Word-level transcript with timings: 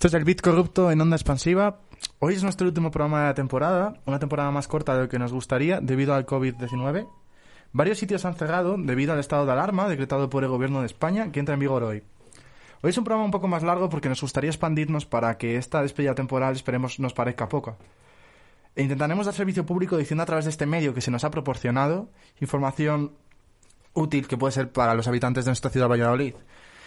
Esto 0.00 0.08
es 0.08 0.14
el 0.14 0.24
Bit 0.24 0.40
Corrupto 0.40 0.90
en 0.90 0.98
Onda 0.98 1.16
Expansiva. 1.16 1.80
Hoy 2.20 2.32
es 2.32 2.42
nuestro 2.42 2.66
último 2.66 2.90
programa 2.90 3.20
de 3.20 3.26
la 3.26 3.34
temporada, 3.34 4.00
una 4.06 4.18
temporada 4.18 4.50
más 4.50 4.66
corta 4.66 4.94
de 4.94 5.02
lo 5.02 5.08
que 5.10 5.18
nos 5.18 5.30
gustaría 5.30 5.78
debido 5.82 6.14
al 6.14 6.24
COVID-19. 6.24 7.06
Varios 7.72 7.98
sitios 7.98 8.24
han 8.24 8.34
cerrado 8.34 8.76
debido 8.78 9.12
al 9.12 9.18
estado 9.18 9.44
de 9.44 9.52
alarma 9.52 9.90
decretado 9.90 10.30
por 10.30 10.42
el 10.42 10.48
gobierno 10.48 10.80
de 10.80 10.86
España 10.86 11.30
que 11.30 11.38
entra 11.38 11.52
en 11.52 11.60
vigor 11.60 11.82
hoy. 11.82 12.02
Hoy 12.80 12.88
es 12.88 12.96
un 12.96 13.04
programa 13.04 13.26
un 13.26 13.30
poco 13.30 13.46
más 13.46 13.62
largo 13.62 13.90
porque 13.90 14.08
nos 14.08 14.22
gustaría 14.22 14.48
expandirnos 14.48 15.04
para 15.04 15.36
que 15.36 15.58
esta 15.58 15.82
despedida 15.82 16.14
temporal 16.14 16.54
esperemos 16.54 16.98
nos 16.98 17.12
parezca 17.12 17.50
poca. 17.50 17.76
E 18.76 18.82
intentaremos 18.82 19.26
dar 19.26 19.34
servicio 19.34 19.66
público 19.66 19.98
diciendo 19.98 20.22
a 20.22 20.26
través 20.26 20.46
de 20.46 20.50
este 20.50 20.64
medio 20.64 20.94
que 20.94 21.02
se 21.02 21.10
nos 21.10 21.24
ha 21.24 21.30
proporcionado 21.30 22.08
información 22.40 23.12
útil 23.92 24.26
que 24.28 24.38
puede 24.38 24.52
ser 24.52 24.72
para 24.72 24.94
los 24.94 25.08
habitantes 25.08 25.44
de 25.44 25.50
nuestra 25.50 25.70
ciudad 25.70 25.90
Valladolid. 25.90 26.36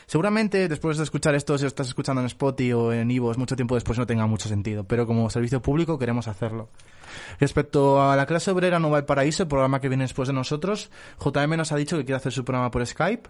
Seguramente 0.05 0.67
después 0.67 0.97
de 0.97 1.03
escuchar 1.03 1.35
esto, 1.35 1.57
si 1.57 1.63
lo 1.63 1.67
estás 1.67 1.87
escuchando 1.87 2.21
en 2.21 2.27
Spotify 2.27 2.73
o 2.73 2.93
en 2.93 3.09
Ivos 3.11 3.37
mucho 3.37 3.55
tiempo 3.55 3.75
después 3.75 3.97
no 3.97 4.05
tenga 4.05 4.27
mucho 4.27 4.49
sentido, 4.49 4.83
pero 4.83 5.07
como 5.07 5.29
servicio 5.29 5.61
público 5.61 5.97
queremos 5.97 6.27
hacerlo. 6.27 6.69
Respecto 7.39 8.01
a 8.01 8.15
la 8.15 8.25
clase 8.25 8.51
obrera 8.51 8.79
Nueva 8.79 8.99
El 8.99 9.05
Paraíso, 9.05 9.43
el 9.43 9.49
programa 9.49 9.79
que 9.79 9.89
viene 9.89 10.03
después 10.03 10.27
de 10.27 10.33
nosotros, 10.33 10.89
JM 11.23 11.57
nos 11.57 11.71
ha 11.71 11.75
dicho 11.75 11.97
que 11.97 12.05
quiere 12.05 12.17
hacer 12.17 12.31
su 12.31 12.43
programa 12.43 12.71
por 12.71 12.85
Skype. 12.85 13.29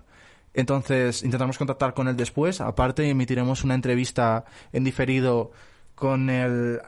Entonces 0.53 1.23
intentaremos 1.23 1.57
contactar 1.57 1.93
con 1.93 2.07
él 2.07 2.15
después. 2.15 2.61
Aparte, 2.61 3.09
emitiremos 3.09 3.63
una 3.63 3.73
entrevista 3.73 4.45
en 4.71 4.83
diferido 4.83 5.51
con 5.95 6.29
el, 6.29 6.79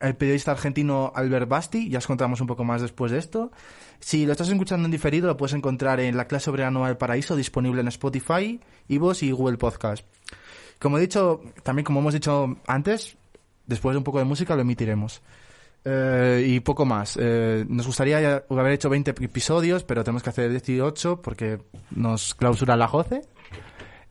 el 0.00 0.16
periodista 0.16 0.52
argentino 0.52 1.12
Albert 1.14 1.48
Basti. 1.48 1.88
Ya 1.88 1.98
os 1.98 2.06
contamos 2.06 2.40
un 2.40 2.46
poco 2.46 2.64
más 2.64 2.82
después 2.82 3.12
de 3.12 3.18
esto. 3.18 3.50
Si 4.00 4.24
lo 4.26 4.32
estás 4.32 4.48
escuchando 4.48 4.86
en 4.86 4.90
diferido, 4.90 5.26
lo 5.26 5.36
puedes 5.36 5.54
encontrar 5.54 6.00
en 6.00 6.16
la 6.16 6.26
clase 6.26 6.50
obrera 6.50 6.70
Nueva 6.70 6.88
del 6.88 6.96
Paraíso, 6.96 7.36
disponible 7.36 7.82
en 7.82 7.88
Spotify, 7.88 8.60
Ivos 8.88 9.22
y 9.22 9.30
Google 9.30 9.58
Podcast. 9.58 10.04
Como 10.78 10.96
he 10.96 11.02
dicho, 11.02 11.42
también 11.62 11.84
como 11.84 12.00
hemos 12.00 12.14
dicho 12.14 12.56
antes, 12.66 13.16
después 13.66 13.94
de 13.94 13.98
un 13.98 14.04
poco 14.04 14.18
de 14.18 14.24
música 14.24 14.56
lo 14.56 14.62
emitiremos. 14.62 15.20
Eh, 15.84 16.44
y 16.46 16.60
poco 16.60 16.86
más. 16.86 17.18
Eh, 17.20 17.64
nos 17.68 17.86
gustaría 17.86 18.42
haber 18.48 18.72
hecho 18.72 18.88
20 18.88 19.10
episodios, 19.10 19.84
pero 19.84 20.02
tenemos 20.02 20.22
que 20.22 20.30
hacer 20.30 20.50
18 20.50 21.20
porque 21.20 21.58
nos 21.90 22.34
clausura 22.34 22.76
la 22.76 22.88
JOCE. 22.88 23.22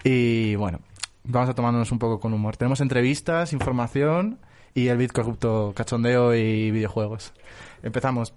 Y 0.04 0.56
bueno, 0.56 0.80
vamos 1.24 1.50
a 1.50 1.56
tomarnos 1.56 1.92
un 1.92 2.00
poco 2.00 2.20
con 2.20 2.34
humor. 2.34 2.58
Tenemos 2.58 2.80
entrevistas, 2.82 3.54
información 3.54 4.40
y 4.74 4.88
el 4.88 4.98
bit 4.98 5.12
corrupto, 5.12 5.74
cachondeo 5.76 6.36
y 6.36 6.72
videojuegos. 6.72 7.34
Empezamos. 7.84 8.34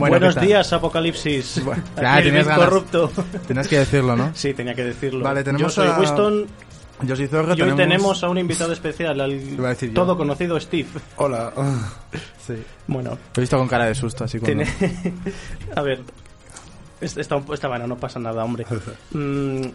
Bueno, 0.00 0.26
Buenos 0.26 0.40
días, 0.40 0.72
Apocalipsis. 0.72 1.62
Bueno, 1.64 1.82
ya, 2.00 2.22
tenías 2.22 2.46
ganas. 2.46 2.64
corrupto. 2.68 3.10
Tenías 3.46 3.68
que 3.68 3.78
decirlo, 3.78 4.16
¿no? 4.16 4.30
Sí, 4.34 4.54
tenía 4.54 4.74
que 4.74 4.84
decirlo. 4.84 5.22
Vale, 5.24 5.44
tenemos 5.44 5.62
Yo 5.74 5.82
soy 5.82 5.88
a- 5.88 5.98
Winston 5.98 6.46
Yo 7.02 7.16
soy 7.16 7.26
Zorro, 7.28 7.54
y 7.56 7.62
hoy 7.62 7.72
tenemos 7.76 8.22
a 8.24 8.28
un 8.28 8.38
invitado 8.38 8.72
especial, 8.72 9.20
al 9.20 9.40
todo 9.94 10.16
conocido 10.16 10.58
Steve. 10.58 10.88
Hola. 11.16 11.52
Sí. 12.46 12.54
Bueno, 12.88 13.10
Lo 13.10 13.18
he 13.36 13.40
visto 13.40 13.56
con 13.58 13.68
cara 13.68 13.84
de 13.84 13.94
susto, 13.94 14.24
así 14.24 14.38
como... 14.38 14.46
tiene... 14.46 14.66
a 15.76 15.82
ver, 15.82 16.00
es- 17.00 17.16
esta, 17.16 17.40
esta 17.52 17.68
vaina 17.68 17.86
no 17.86 17.96
pasa 17.96 18.18
nada, 18.18 18.42
hombre. 18.42 18.66
Mm, 19.12 19.66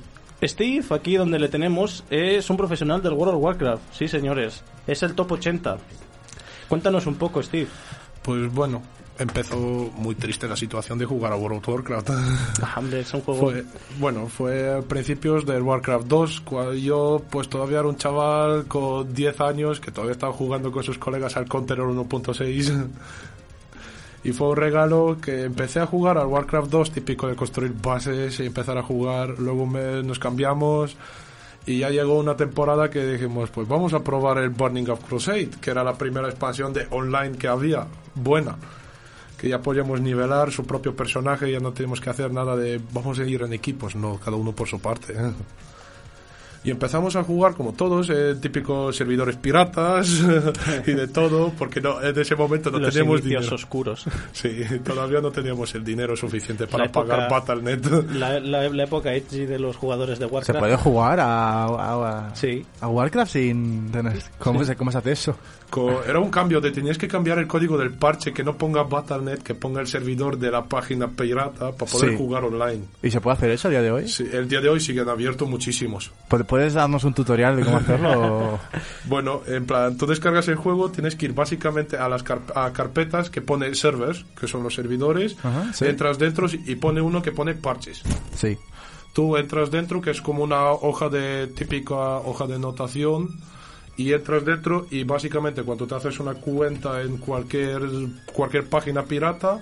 Steve, 0.44 0.84
aquí 0.90 1.16
donde 1.16 1.40
le 1.40 1.48
tenemos, 1.48 2.04
es 2.10 2.50
un 2.50 2.58
profesional 2.58 3.02
del 3.02 3.14
World 3.14 3.36
of 3.36 3.42
Warcraft. 3.44 3.82
Sí, 3.94 4.08
señores. 4.08 4.64
Es 4.88 5.04
el 5.04 5.14
top 5.14 5.32
80. 5.34 5.78
Cuéntanos 6.68 7.06
un 7.08 7.16
poco, 7.16 7.42
Steve. 7.42 7.68
Pues 8.24 8.52
bueno, 8.52 8.82
empezó 9.20 9.58
muy 9.96 10.16
triste 10.16 10.48
la 10.48 10.56
situación 10.56 10.98
de 11.00 11.06
jugar 11.06 11.32
a 11.32 11.36
World 11.36 11.60
of 11.60 11.68
Warcraft. 11.70 12.10
Ah, 12.62 12.76
hombre, 12.78 13.02
es 13.02 13.14
un 13.14 13.22
juego... 13.22 13.42
Fue, 13.42 13.64
bueno, 14.00 14.28
fue 14.28 14.78
a 14.78 14.82
principios 14.82 15.46
del 15.46 15.62
Warcraft 15.62 16.08
2, 16.08 16.42
cuando 16.42 16.74
yo 16.74 17.22
pues 17.30 17.48
todavía 17.50 17.80
era 17.80 17.88
un 17.88 17.98
chaval 17.98 18.66
con 18.66 19.14
10 19.14 19.42
años 19.42 19.80
que 19.80 19.92
todavía 19.92 20.14
estaba 20.14 20.34
jugando 20.34 20.72
con 20.72 20.84
sus 20.84 20.98
colegas 20.98 21.36
al 21.38 21.48
Counter 21.48 21.80
1.6. 21.80 22.88
Y 24.24 24.32
fue 24.32 24.48
un 24.50 24.56
regalo 24.56 25.18
que 25.22 25.44
empecé 25.44 25.80
a 25.80 25.86
jugar 25.86 26.18
al 26.18 26.26
Warcraft 26.26 26.72
2, 26.72 26.92
típico 26.94 27.28
de 27.28 27.36
construir 27.36 27.72
bases 27.80 28.40
y 28.40 28.48
empezar 28.48 28.76
a 28.76 28.82
jugar. 28.82 29.36
Luego 29.38 29.68
me- 29.68 30.02
nos 30.02 30.18
cambiamos 30.18 30.98
y 31.68 31.78
ya 31.80 31.92
llegó 31.92 32.18
una 32.18 32.36
temporada 32.36 32.90
que 32.90 33.06
dijimos, 33.06 33.52
pues 33.52 33.68
vamos 33.68 33.94
a 33.94 34.04
probar 34.04 34.40
el 34.40 34.50
Burning 34.50 34.90
of 34.90 35.04
Crusade, 35.08 35.52
que 35.62 35.70
era 35.70 35.84
la 35.84 35.94
primera 35.96 36.28
expansión 36.28 36.74
de 36.74 36.88
online 36.90 37.38
que 37.38 37.48
había, 37.48 37.86
buena. 38.16 38.56
Que 39.46 39.50
ya 39.50 39.62
podíamos 39.62 40.02
nivelar 40.02 40.52
su 40.52 40.66
propio 40.66 40.96
personaje, 40.96 41.52
ya 41.52 41.60
no 41.60 41.72
tenemos 41.72 42.02
que 42.02 42.10
hacer 42.10 42.34
nada 42.34 42.56
de 42.56 42.82
vamos 42.94 43.20
a 43.20 43.26
ir 43.26 43.44
en 43.44 43.54
equipos, 43.54 43.96
no, 43.96 44.18
cada 44.18 44.36
uno 44.38 44.54
por 44.54 44.68
su 44.68 44.80
parte. 44.80 45.14
¿eh? 45.14 45.34
Y 46.66 46.72
empezamos 46.72 47.16
a 47.16 47.24
jugar 47.24 47.54
como 47.54 47.74
todos, 47.74 48.10
eh, 48.10 48.36
típicos 48.42 48.96
servidores 48.96 49.36
piratas 49.36 50.10
y 50.88 50.92
de 50.92 51.08
todo, 51.08 51.54
porque 51.58 51.80
no, 51.80 52.02
en 52.02 52.20
ese 52.20 52.36
momento 52.36 52.72
no 52.72 52.80
los 52.80 52.94
teníamos 52.94 53.20
inicios 53.22 53.42
dinero. 53.44 53.56
oscuros. 53.56 54.06
Sí, 54.34 54.62
todavía 54.84 55.22
no 55.22 55.32
teníamos 55.32 55.74
el 55.76 55.84
dinero 55.84 56.16
suficiente 56.16 56.66
para 56.68 56.86
La 56.86 56.90
época- 56.90 57.08
pagar 57.08 57.30
Battle.net. 57.32 57.86
La, 58.16 58.40
la- 58.40 58.68
la 58.70 58.84
época 58.84 59.14
edgy 59.14 59.46
de 59.46 59.60
los 59.60 59.76
jugadores 59.78 60.20
de 60.20 60.26
¿Se 60.28 60.32
Warcraft. 60.34 60.60
puede 60.60 60.76
jugar 60.78 61.20
a, 61.20 61.64
a, 61.66 62.28
a- 62.30 62.36
Sí. 62.36 62.66
a 62.82 62.88
Warcraft 62.88 63.32
sin 63.32 63.92
tener... 63.92 64.14
¿Cómo, 64.40 64.64
se, 64.64 64.76
¿Cómo 64.76 64.92
se 64.92 64.98
hace 64.98 65.12
eso? 65.12 65.38
Era 66.08 66.20
un 66.20 66.30
cambio 66.30 66.62
de 66.62 66.72
tenías 66.72 66.98
que 66.98 67.08
cambiar 67.08 67.38
el 67.38 67.48
código 67.48 67.78
del 67.78 67.92
parche 67.92 68.32
que 68.32 68.44
no 68.46 68.58
ponga 68.58 68.84
Battle.net, 68.84 69.40
que 69.40 69.56
ponga 69.56 69.82
el 69.82 69.88
servidor 69.88 70.38
de 70.38 70.50
la 70.50 70.64
página 70.64 71.08
pirata 71.10 71.72
para 71.74 71.92
poder 71.92 72.12
Sí. 72.12 72.16
jugar 72.18 72.46
online. 72.46 72.84
¿Y 73.04 73.12
se 73.12 73.20
puede 73.20 73.36
hacer 73.36 73.50
eso 73.52 73.68
a 73.68 73.72
día 73.72 73.82
de 73.82 73.92
hoy? 73.92 74.08
Sí, 74.08 74.26
el 74.32 74.48
día 74.48 74.62
de 74.62 74.70
hoy 74.70 74.80
siguen 74.80 75.10
abiertos 75.10 75.50
muchísimos. 75.50 76.12
¿Pu- 76.30 76.46
¿Puedes 76.56 76.74
darnos 76.74 77.04
un 77.04 77.14
tutorial 77.14 77.58
de 77.58 77.64
cómo 77.66 77.76
hacerlo? 77.78 78.12
o- 78.54 78.60
Bueno, 79.06 79.42
en 79.46 79.66
plan, 79.66 79.98
tú 79.98 80.06
descargas 80.06 80.48
el 80.48 80.56
juego, 80.56 80.90
tienes 80.90 81.18
que 81.18 81.26
ir 81.26 81.34
básicamente 81.34 81.98
a 81.98 82.08
las 82.08 82.24
car- 82.24 82.44
a 82.56 82.72
carpetas 82.72 83.30
que 83.30 83.42
pone 83.42 83.76
servers, 83.76 84.26
que 84.40 84.48
son 84.48 84.64
los 84.64 84.74
servidores, 84.74 85.36
Ajá, 85.44 85.74
sí. 85.74 85.84
entras 85.86 86.18
dentro 86.18 86.48
y 86.54 86.76
pone 86.76 87.02
uno 87.02 87.22
que 87.22 87.34
pone 87.34 87.56
parches. 87.56 88.04
Sí. 88.38 88.58
Tú 89.12 89.36
entras 89.36 89.70
dentro, 89.70 90.00
que 90.00 90.12
es 90.12 90.22
como 90.22 90.44
una 90.46 90.72
hoja 90.72 91.10
de 91.10 91.48
típica 91.48 91.94
hoja 92.20 92.48
de 92.48 92.58
notación, 92.58 93.38
y 93.98 94.14
entras 94.14 94.46
dentro 94.46 94.88
y 94.92 95.04
básicamente 95.04 95.62
cuando 95.64 95.86
te 95.88 95.96
haces 95.96 96.20
una 96.22 96.36
cuenta 96.36 97.02
en 97.02 97.18
cualquier 97.18 97.82
cualquier 98.34 98.70
página 98.70 99.04
pirata, 99.04 99.60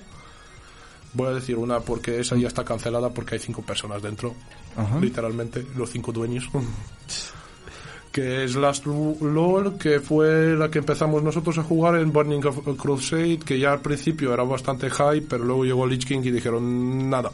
voy 1.13 1.27
a 1.27 1.31
decir 1.31 1.57
una 1.57 1.79
porque 1.79 2.19
esa 2.19 2.35
ya 2.35 2.47
está 2.47 2.63
cancelada 2.63 3.09
porque 3.09 3.33
hay 3.35 3.39
cinco 3.39 3.61
personas 3.63 4.01
dentro, 4.03 4.33
Ajá. 4.75 4.99
literalmente 4.99 5.65
los 5.75 5.89
cinco 5.89 6.11
dueños. 6.11 6.49
que 8.13 8.43
es 8.43 8.55
Last 8.55 8.85
LOL, 8.85 9.77
que 9.79 9.99
fue 9.99 10.55
la 10.55 10.69
que 10.69 10.77
empezamos 10.77 11.23
nosotros 11.23 11.57
a 11.57 11.63
jugar 11.63 11.95
en 11.95 12.13
Burning 12.13 12.45
of 12.45 12.59
Crusade, 12.77 13.39
que 13.39 13.57
ya 13.57 13.73
al 13.73 13.81
principio 13.81 14.31
era 14.33 14.43
bastante 14.43 14.87
high, 14.91 15.21
pero 15.21 15.43
luego 15.43 15.65
llegó 15.65 15.87
Lich 15.87 16.05
King 16.05 16.21
y 16.23 16.29
dijeron 16.29 17.09
nada. 17.09 17.31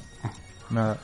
Nada. 0.70 0.98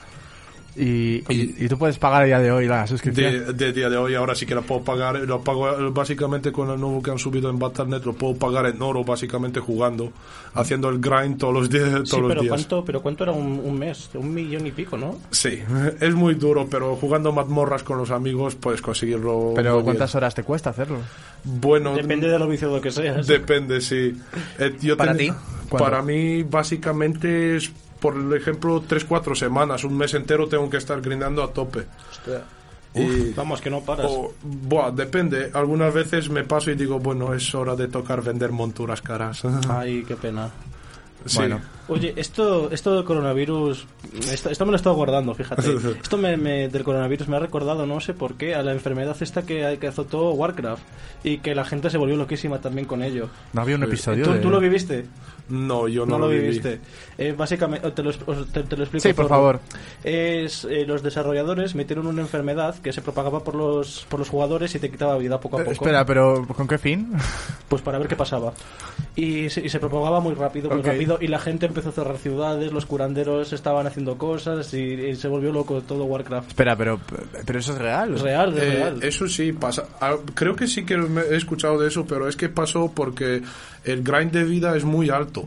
Y, 0.78 1.24
y, 1.34 1.56
y 1.58 1.68
tú 1.70 1.78
puedes 1.78 1.98
pagar 1.98 2.24
a 2.24 2.26
día 2.26 2.40
de 2.40 2.52
hoy 2.52 2.68
la 2.68 2.86
suscripción. 2.86 3.32
de, 3.32 3.54
de 3.54 3.72
día 3.72 3.90
de 3.90 3.96
hoy 3.96 4.14
ahora 4.16 4.36
sí 4.36 4.46
que 4.46 4.54
lo 4.56 4.62
puedo 4.62 4.82
pagar 4.84 5.16
lo 5.22 5.42
pago 5.42 5.70
eh, 5.70 5.90
básicamente 5.92 6.52
con 6.52 6.70
el 6.70 6.78
nuevo 6.80 7.02
que 7.02 7.12
han 7.12 7.18
subido 7.18 7.50
en 7.50 7.58
Battle.net 7.58 8.04
lo 8.04 8.12
puedo 8.12 8.36
pagar 8.36 8.66
en 8.66 8.82
oro 8.82 9.06
básicamente 9.06 9.62
jugando 9.62 10.12
haciendo 10.54 10.90
el 10.90 11.00
grind 11.00 11.38
todos 11.38 11.54
los 11.54 11.70
días 11.70 11.90
todos 11.92 12.10
Sí, 12.10 12.20
los 12.20 12.28
pero 12.28 12.42
días 12.42 12.50
¿cuánto, 12.54 12.84
pero 12.84 13.02
¿cuánto 13.02 13.24
era 13.24 13.32
un, 13.32 13.62
un 13.64 13.80
mes? 13.80 14.10
Un 14.16 14.34
millón 14.34 14.68
y 14.68 14.72
pico, 14.72 14.98
¿no? 14.98 15.18
sí 15.32 15.60
es 16.02 16.14
muy 16.14 16.34
duro 16.36 16.68
pero 16.70 16.98
jugando 16.98 17.32
mazmorras 17.32 17.84
con 17.84 17.98
los 17.98 18.12
amigos 18.12 18.56
puedes 18.56 18.82
conseguirlo 18.82 19.54
Pero 19.56 19.76
muy 19.76 19.84
¿cuántas 19.84 20.12
bien. 20.12 20.18
horas 20.18 20.36
te 20.36 20.44
cuesta 20.44 20.72
hacerlo? 20.72 20.98
bueno 21.46 21.96
Depende 21.96 22.28
de 22.28 22.38
lo 22.38 22.50
viciado 22.50 22.82
que 22.82 22.92
seas. 22.92 23.26
depende 23.28 23.80
sí 23.80 24.14
Eh, 24.60 24.76
yo 24.82 24.98
¿Para 24.98 25.16
ten- 25.16 25.28
ti? 25.30 25.34
¿Cuánto? 25.70 25.78
para 25.86 26.02
mí 26.02 26.44
básicamente 26.44 27.56
es 27.56 27.72
por 28.00 28.16
ejemplo 28.36 28.82
3-4 28.84 29.36
semanas 29.36 29.84
un 29.84 29.98
mes 29.98 30.14
entero 30.14 30.48
tengo 30.48 30.70
que 30.70 30.78
estar 30.78 31.02
grindando 31.02 31.44
a 31.44 31.52
tope 31.52 31.86
Y- 32.94 33.34
Vamos, 33.34 33.60
que 33.60 33.70
no 33.70 33.82
paras. 33.82 34.06
o, 34.10 34.34
buah, 34.42 34.90
depende. 34.92 35.52
Algunas 35.54 35.94
veces 35.94 36.30
me 36.30 36.46
paso 36.46 36.72
y 36.72 36.76
digo, 36.76 36.98
bueno, 36.98 37.34
es 37.34 37.54
hora 37.54 37.76
de 37.76 37.90
tocar 37.90 38.22
vender 38.22 38.54
monturas 38.54 39.02
caras. 39.02 39.44
Ay, 39.70 40.04
qué 40.08 40.16
pena. 40.16 40.50
Sí. 41.26 41.40
Bueno. 41.40 41.60
Oye, 41.90 42.14
esto, 42.16 42.70
esto 42.72 42.96
del 42.96 43.04
coronavirus, 43.04 43.86
esto, 44.32 44.50
esto 44.50 44.66
me 44.66 44.72
lo 44.72 44.76
he 44.76 44.78
estado 44.78 44.96
guardando, 44.96 45.34
fíjate. 45.36 45.76
Esto 46.02 46.18
me, 46.18 46.38
me- 46.38 46.70
del 46.70 46.84
coronavirus 46.84 47.28
me 47.28 47.36
ha 47.36 47.40
recordado, 47.40 47.86
no 47.86 48.00
sé 48.00 48.14
por 48.14 48.36
qué, 48.36 48.56
a 48.56 48.62
la 48.64 48.72
enfermedad 48.72 49.18
esta 49.20 49.42
que, 49.44 49.78
que 49.82 49.88
azotó 49.88 50.30
Warcraft 50.32 50.84
y 51.24 51.40
que 51.40 51.54
la 51.56 51.66
gente 51.66 51.90
se 51.90 51.98
volvió 51.98 52.16
loquísima 52.16 52.60
también 52.62 52.88
con 52.88 53.04
ello. 53.04 53.28
No 53.54 53.62
había 53.62 53.76
un 53.76 53.84
episodio 53.84 54.24
¿Tú, 54.24 54.34
de... 54.34 54.40
tú 54.40 54.50
lo 54.52 54.60
viviste? 54.60 55.06
No, 55.48 55.88
yo 55.88 56.06
no, 56.06 56.14
No, 56.18 56.26
lo 56.26 56.30
viví. 56.30 56.42
viviste. 56.48 56.80
Eh, 57.18 57.34
básicamente, 57.38 57.92
te 57.92 58.02
lo, 58.02 58.10
os- 58.10 58.52
te, 58.52 58.64
te 58.64 58.76
lo 58.76 58.84
explico. 58.84 59.08
Sí, 59.08 59.14
por 59.14 59.28
favor. 59.28 59.60
Es, 60.04 60.66
eh, 60.66 60.86
los 60.88 61.04
desarrolladores 61.04 61.76
metieron 61.76 62.08
una 62.08 62.22
enfermedad 62.22 62.76
que 62.80 62.92
se 62.92 63.02
propagaba 63.02 63.44
por 63.44 63.56
los, 63.56 64.06
por 64.10 64.20
los 64.20 64.30
jugadores 64.30 64.74
y 64.76 64.80
te 64.80 64.90
quitaba 64.90 65.18
vida 65.18 65.40
poco 65.40 65.58
a 65.58 65.62
Eh, 65.62 65.64
poco. 65.66 65.74
Espera, 65.74 66.06
pero 66.06 66.46
¿con 66.56 66.68
qué 66.68 66.78
fin? 66.78 67.12
Pues 67.70 67.82
para 67.82 67.98
ver 67.98 68.08
qué 68.08 68.16
pasaba. 68.16 68.54
Y 69.16 69.50
se, 69.50 69.66
y 69.66 69.70
se 69.70 69.80
propagaba 69.80 70.20
muy 70.20 70.36
rápido, 70.36 70.70
muy 70.70 70.82
rápido. 70.84 71.18
Y 71.20 71.28
la 71.28 71.40
gente 71.40 71.66
empezó 71.66 71.90
a 71.90 71.92
cerrar 71.92 72.18
ciudades, 72.18 72.72
los 72.72 72.86
curanderos 72.86 73.54
estaban 73.54 73.88
haciendo 73.88 74.18
cosas 74.20 74.72
y, 74.76 74.78
y 74.82 75.16
se 75.16 75.28
volvió 75.28 75.52
loco 75.52 75.82
todo 75.82 76.06
Warcraft. 76.06 76.50
Espera, 76.50 76.76
pero, 76.76 77.00
pero 77.46 77.60
eso 77.60 77.74
es 77.74 77.80
real. 77.80 78.16
Es 78.16 78.22
real, 78.22 78.56
es 78.58 78.64
Eh, 78.64 78.70
real. 78.76 79.04
eso 79.04 79.28
sí 79.28 79.52
pasa. 79.52 79.86
Ah, 80.00 80.16
Creo 80.36 80.56
que 80.56 80.68
sí 80.68 80.86
que 80.86 80.96
me- 80.98 81.22
he 81.22 81.36
escuchado 81.36 81.80
de 81.80 81.88
eso, 81.88 82.06
pero 82.06 82.28
es 82.28 82.36
que 82.36 82.50
pasó 82.50 82.92
porque 82.94 83.42
el 83.86 84.04
grind 84.04 84.32
de 84.32 84.44
vida 84.44 84.76
es 84.76 84.84
muy 84.84 85.10
alto. 85.10 85.46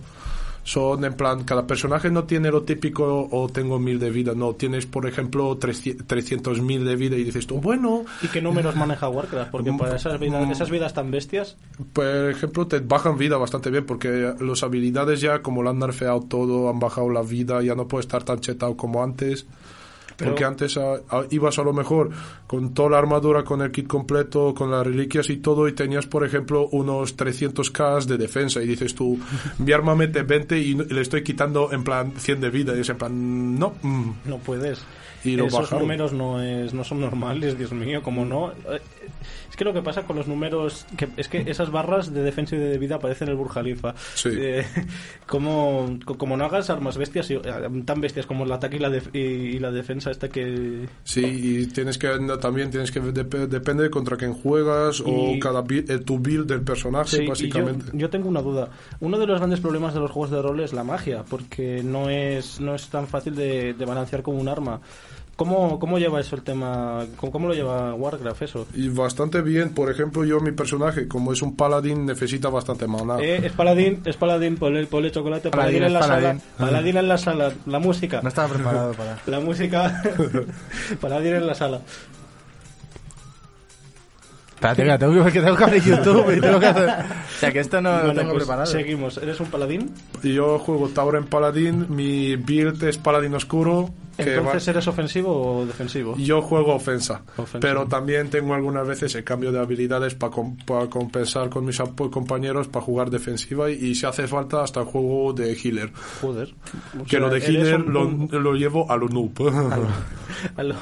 Son 0.65 1.03
en 1.03 1.15
plan, 1.15 1.45
cada 1.45 1.67
personaje 1.67 2.11
no 2.11 2.25
tiene 2.25 2.51
lo 2.51 2.63
típico 2.63 3.27
o 3.31 3.49
tengo 3.49 3.79
mil 3.79 3.99
de 3.99 4.11
vida, 4.11 4.35
no, 4.37 4.53
tienes 4.55 4.85
por 4.85 5.07
ejemplo 5.07 5.57
300 5.57 6.61
mil 6.61 6.85
de 6.85 6.95
vida 6.95 7.17
y 7.17 7.25
dices 7.25 7.47
tú, 7.47 7.59
bueno, 7.59 8.05
¿Y 8.21 8.29
qué 8.29 8.43
números 8.43 8.77
maneja 8.77 9.09
Warcraft? 9.09 9.51
Porque 9.51 9.73
para 9.73 9.97
esas 9.97 10.21
vidas, 10.21 10.47
Mm. 10.47 10.51
esas 10.51 10.69
vidas 10.69 10.93
tan 10.93 11.11
bestias, 11.11 11.57
por 11.95 12.05
ejemplo 12.05 12.67
te 12.67 12.81
bajan 12.81 13.17
vida 13.17 13.39
bastante 13.39 13.71
bien 13.71 13.87
porque 13.87 14.35
las 14.39 14.63
habilidades 14.63 15.23
ya 15.23 15.41
como 15.41 15.63
lo 15.63 15.71
han 15.71 15.79
nerfeado 15.79 16.21
todo, 16.29 16.69
han 16.69 16.79
bajado 16.81 17.09
la 17.09 17.23
vida, 17.23 17.63
ya 17.63 17.75
no 17.75 17.89
puede 17.89 18.03
estar 18.03 18.23
tan 18.25 18.41
chetado 18.41 18.77
como 18.77 19.03
antes. 19.03 19.47
Pero- 20.19 20.33
Porque 20.33 20.45
antes 20.45 20.77
ah, 20.77 20.97
ah, 21.11 21.23
ibas 21.31 21.59
a 21.59 21.63
lo 21.63 21.73
mejor 21.73 22.11
con 22.49 22.75
toda 22.75 22.91
la 22.91 22.99
armadura, 22.99 23.45
con 23.45 23.63
el 23.63 23.71
kit 23.71 23.87
completo, 23.87 24.53
con 24.55 24.73
las 24.73 24.85
reliquias 24.85 25.31
y 25.31 25.37
todo, 25.37 25.69
y 25.69 25.73
tenías, 25.75 26.07
por 26.07 26.25
ejemplo, 26.27 26.67
unos 26.73 27.17
300k 27.17 28.05
de 28.07 28.19
defensa. 28.19 28.61
Y 28.61 28.67
dices 28.67 28.95
tú, 28.97 29.17
mi 29.59 29.71
arma 29.71 29.95
mete 29.95 30.23
20 30.25 30.59
y 30.59 30.75
le 30.75 31.01
estoy 31.01 31.23
quitando 31.23 31.71
en 31.73 31.85
plan 31.85 32.13
100 32.17 32.41
de 32.41 32.51
vida. 32.51 32.77
Y 32.77 32.81
es 32.81 32.89
en 32.89 32.99
plan, 32.99 33.57
no. 33.59 33.75
mm. 33.83 34.11
no 34.25 34.39
puedes. 34.39 34.83
Y 35.25 35.37
lo 35.37 35.47
Esos 35.47 35.61
bajaron. 35.63 35.81
números 35.83 36.13
no, 36.13 36.41
es, 36.43 36.73
no 36.73 36.85
son 36.85 37.01
normales, 37.01 37.59
Dios 37.59 37.73
mío, 37.73 38.03
como 38.03 38.25
no. 38.25 38.53
Es 39.51 39.57
que 39.57 39.65
lo 39.65 39.73
que 39.73 39.83
pasa 39.83 40.03
con 40.05 40.15
los 40.15 40.29
números, 40.29 40.87
que 40.97 41.09
es 41.17 41.27
que 41.29 41.41
esas 41.51 41.73
barras 41.73 42.15
de 42.15 42.23
defensa 42.23 42.55
y 42.55 42.59
de 42.61 42.79
vida 42.79 43.01
parecen 43.01 43.29
el 43.29 43.35
Burj 43.35 43.53
Khalifa. 43.53 43.95
Sí. 44.15 44.29
Eh, 44.33 44.65
como, 45.27 45.99
co- 46.05 46.17
como 46.17 46.37
no 46.37 46.45
hagas 46.45 46.71
armas 46.71 46.97
bestias, 46.97 47.29
eh, 47.33 47.41
tan 47.85 48.01
bestias 48.01 48.27
como 48.27 48.45
el 48.45 48.53
ataque 48.53 48.77
y 48.77 48.79
la, 48.79 48.97
y, 49.13 49.19
y 49.19 49.59
la 49.59 49.73
defensa, 49.73 50.13
esta 50.13 50.29
que... 50.29 50.87
Sí, 51.03 51.25
y 51.25 51.67
tienes 51.67 51.99
que 51.99 52.07
también 52.39 52.71
tienes 52.71 52.91
que 52.91 53.03
dep- 53.03 53.47
depende 53.49 53.91
contra 53.91 54.17
quién 54.17 54.33
juegas 54.35 55.01
o 55.01 55.39
cada 55.41 55.63
build- 55.63 55.91
eh, 55.91 55.99
tu 55.99 56.19
build 56.19 56.47
del 56.47 56.63
personaje, 56.63 57.09
Sí, 57.17 57.23
y 57.23 57.25
yo, 57.25 57.29
básicamente. 57.31 57.87
yo 57.93 58.11
tengo 58.11 58.29
una 58.29 58.43
duda. 58.43 58.69
Uno 59.01 59.19
de 59.19 59.27
los 59.27 59.39
grandes 59.39 59.61
problemas 59.61 59.95
de 59.95 60.01
los 60.01 60.11
juegos 60.11 60.31
de 60.31 60.41
rol 60.43 60.61
es 60.61 60.73
la 60.73 60.85
magia, 60.85 61.25
porque 61.29 61.83
no 61.83 62.09
es, 62.11 62.61
no 62.61 62.75
es 62.75 62.89
tan 62.89 63.07
fácil 63.07 63.35
de, 63.35 63.75
de 63.75 63.85
balancear 63.85 64.23
como 64.23 64.39
un 64.39 64.49
arma. 64.49 64.81
¿Cómo, 65.37 65.79
¿Cómo 65.79 66.01
lleva 66.01 66.19
eso 66.21 66.35
el 66.35 66.43
tema? 66.43 67.07
¿Cómo, 67.17 67.31
cómo 67.31 67.47
lo 67.47 67.55
lleva 67.55 67.95
Warcraft 67.95 68.43
eso? 68.43 68.67
Y 68.75 68.89
bastante 68.89 69.41
bien, 69.41 69.71
por 69.73 69.89
ejemplo, 69.89 70.25
yo 70.25 70.41
mi 70.41 70.51
personaje, 70.51 71.07
como 71.07 71.33
es 71.33 71.43
un 71.43 71.55
paladín, 71.55 72.05
necesita 72.07 72.49
bastante 72.49 72.89
mana. 72.89 73.19
Eh, 73.21 73.43
es 73.45 73.53
paladín, 73.53 74.01
es 74.05 74.17
paladín, 74.17 74.57
ponle, 74.57 74.85
ponle 74.87 75.13
chocolate, 75.13 75.51
paladín, 75.51 75.79
Paladín, 75.79 75.87
en 75.87 75.93
la 75.93 76.03
sala, 76.03 76.15
paladín. 76.17 76.43
paladín 76.59 76.97
en 76.97 77.09
la 77.09 77.19
sala, 77.19 77.53
la 77.67 77.79
música, 77.79 78.21
No 78.21 78.29
estaba 78.31 78.53
preparado 78.53 78.93
para... 78.95 79.17
la 79.27 79.39
música, 79.39 80.03
paladín 81.01 81.35
en 81.37 81.47
la 81.47 81.55
sala. 81.55 81.83
Espérate, 84.59 84.83
mira, 84.83 84.99
tengo 84.99 85.25
que, 85.25 85.31
que 85.33 85.41
tengo 85.41 85.57
que 85.57 85.65
abrir 85.65 85.83
YouTube 85.85 86.37
y 86.37 86.41
tengo 86.41 86.59
que 86.59 86.67
hacer... 86.67 86.89
O 86.91 87.39
sea, 87.39 87.53
que 87.53 87.61
esto 87.61 87.81
no 87.81 87.91
lo 87.93 87.99
Bueno, 88.07 88.15
tengo 88.15 88.33
pues 88.33 88.43
preparado. 88.45 88.67
seguimos. 88.67 89.17
¿Eres 89.19 89.39
un 89.39 89.47
paladín? 89.47 89.93
Y 90.25 90.33
Yo 90.35 90.59
juego 90.59 90.89
Tauren 90.89 91.27
Paladín, 91.27 91.87
mi 91.91 92.35
build 92.35 92.83
es 92.83 92.99
Paladín 92.99 93.35
Oscuro. 93.35 93.91
Que 94.17 94.35
Entonces, 94.35 94.67
va- 94.67 94.71
¿eres 94.73 94.89
ofensivo 94.89 95.59
o 95.61 95.65
defensivo? 95.65 96.17
Yo 96.17 96.43
juego 96.43 96.75
ofensa, 96.75 97.23
Ofensa. 97.37 97.61
pero 97.61 97.87
también 97.87 98.31
tengo 98.31 98.53
algunas 98.53 98.85
veces 98.85 99.15
el 99.15 99.23
cambio 99.23 99.53
de 99.53 99.61
habilidades 99.61 100.17
para 100.17 100.33
compensar 100.91 101.49
con 101.49 101.65
mis 101.65 101.79
compañeros 102.11 102.67
para 102.67 102.85
jugar 102.85 103.11
defensiva 103.11 103.71
y, 103.71 103.75
y 103.75 103.95
si 103.95 104.07
hace 104.07 104.27
falta 104.27 104.65
hasta 104.65 104.85
juego 104.85 105.33
de 105.35 105.53
healer. 105.53 105.93
Joder. 106.21 106.53
O 107.01 107.05
que 107.05 107.11
sea, 107.11 107.21
lo 107.21 107.31
de 107.31 107.39
healer 107.39 107.77
un- 107.77 108.29
lo, 108.33 108.41
lo 108.41 108.55
llevo 108.55 108.91
a 108.91 108.97
lo 108.97 109.09
noob. 109.09 109.31
a 110.57 110.63
lo- 110.65 110.75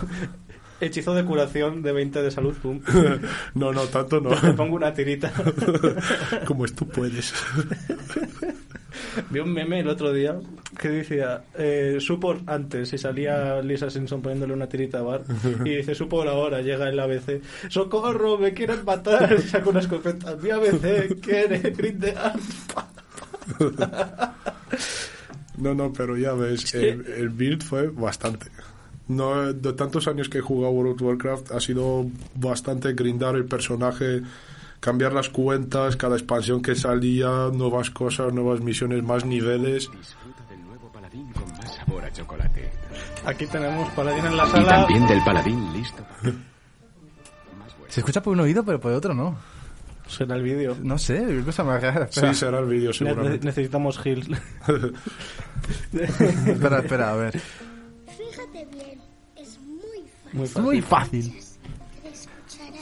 Hechizo 0.80 1.14
de 1.14 1.24
curación 1.24 1.82
de 1.82 1.92
20 1.92 2.22
de 2.22 2.30
salud, 2.30 2.54
pum. 2.54 2.80
no, 3.54 3.72
no, 3.72 3.82
tanto 3.84 4.20
no. 4.20 4.30
Te 4.30 4.52
pongo 4.52 4.76
una 4.76 4.92
tirita. 4.92 5.32
Como 6.46 6.64
es 6.64 6.74
tú 6.74 6.86
puedes. 6.86 7.32
Vi 9.30 9.40
un 9.40 9.52
meme 9.52 9.80
el 9.80 9.88
otro 9.88 10.12
día 10.12 10.38
que 10.78 10.88
decía 10.88 11.44
eh, 11.56 11.96
support 12.00 12.46
antes 12.48 12.92
y 12.92 12.98
salía 12.98 13.62
Lisa 13.62 13.88
Simpson 13.88 14.20
poniéndole 14.20 14.52
una 14.52 14.68
tirita 14.68 14.98
a 14.98 15.02
Bar 15.02 15.22
y 15.64 15.76
dice 15.76 15.94
support 15.94 16.28
ahora, 16.28 16.60
llega 16.60 16.88
el 16.88 16.98
ABC 16.98 17.40
¡Socorro! 17.68 18.36
¡Me 18.38 18.52
quieren 18.52 18.84
matar! 18.84 19.36
Y 19.38 19.42
saca 19.48 19.70
una 19.70 19.80
escopeta 19.80 20.36
¡Mi 20.36 20.50
ABC 20.50 21.18
quiere! 21.20 21.58
¡Green 21.70 21.98
the 22.00 22.14
No, 25.58 25.74
no, 25.74 25.92
pero 25.92 26.16
ya 26.16 26.32
ves, 26.34 26.74
el, 26.74 27.06
el 27.06 27.28
build 27.30 27.62
fue 27.62 27.88
bastante. 27.88 28.46
No, 29.08 29.52
de 29.52 29.72
tantos 29.74 30.08
años 30.08 30.28
que 30.28 30.38
he 30.38 30.40
jugado 30.40 30.72
World 30.72 30.94
of 30.94 31.02
Warcraft 31.02 31.52
ha 31.52 31.60
sido 31.60 32.06
bastante 32.34 32.92
grindar 32.92 33.36
el 33.36 33.44
personaje, 33.44 34.22
cambiar 34.80 35.12
las 35.12 35.28
cuentas, 35.28 35.96
cada 35.96 36.16
expansión 36.16 36.60
que 36.60 36.74
salía, 36.74 37.50
nuevas 37.52 37.90
cosas, 37.90 38.32
nuevas 38.32 38.60
misiones, 38.60 39.02
más 39.04 39.24
niveles. 39.24 39.88
Disfruta 39.96 40.44
del 40.50 40.60
nuevo 40.64 40.90
paladín 40.92 41.30
con 41.32 41.48
más 41.56 41.74
sabor 41.76 42.04
a 42.04 42.12
chocolate. 42.12 42.70
Aquí 43.24 43.46
tenemos 43.46 43.88
Paladín 43.90 44.24
en 44.26 44.36
la 44.36 44.44
Y 44.46 44.50
sala. 44.50 44.68
también 44.68 45.06
del 45.06 45.22
paladín 45.24 45.72
listo. 45.72 46.04
Se 47.88 48.00
escucha 48.00 48.20
por 48.22 48.32
un 48.32 48.40
oído, 48.40 48.64
pero 48.64 48.80
por 48.80 48.92
otro 48.92 49.14
no. 49.14 49.36
Suena 50.08 50.34
el 50.36 50.42
vídeo. 50.42 50.76
No 50.82 50.98
sé, 50.98 51.24
qué 51.26 51.42
cosa 51.44 51.64
más 51.64 51.80
rara. 51.82 52.06
Sí, 52.10 52.20
será 52.34 52.58
el 52.60 52.66
vídeo 52.66 52.90
Ne- 52.90 52.94
seguramente. 52.96 53.46
necesitamos 53.46 53.98
heals. 54.04 54.28
espera, 55.92 56.78
espera, 56.80 57.12
a 57.12 57.16
ver. 57.16 57.40
Muy 60.36 60.46
fácil. 60.46 60.62
Muy 60.62 60.82
fácil. 60.82 61.34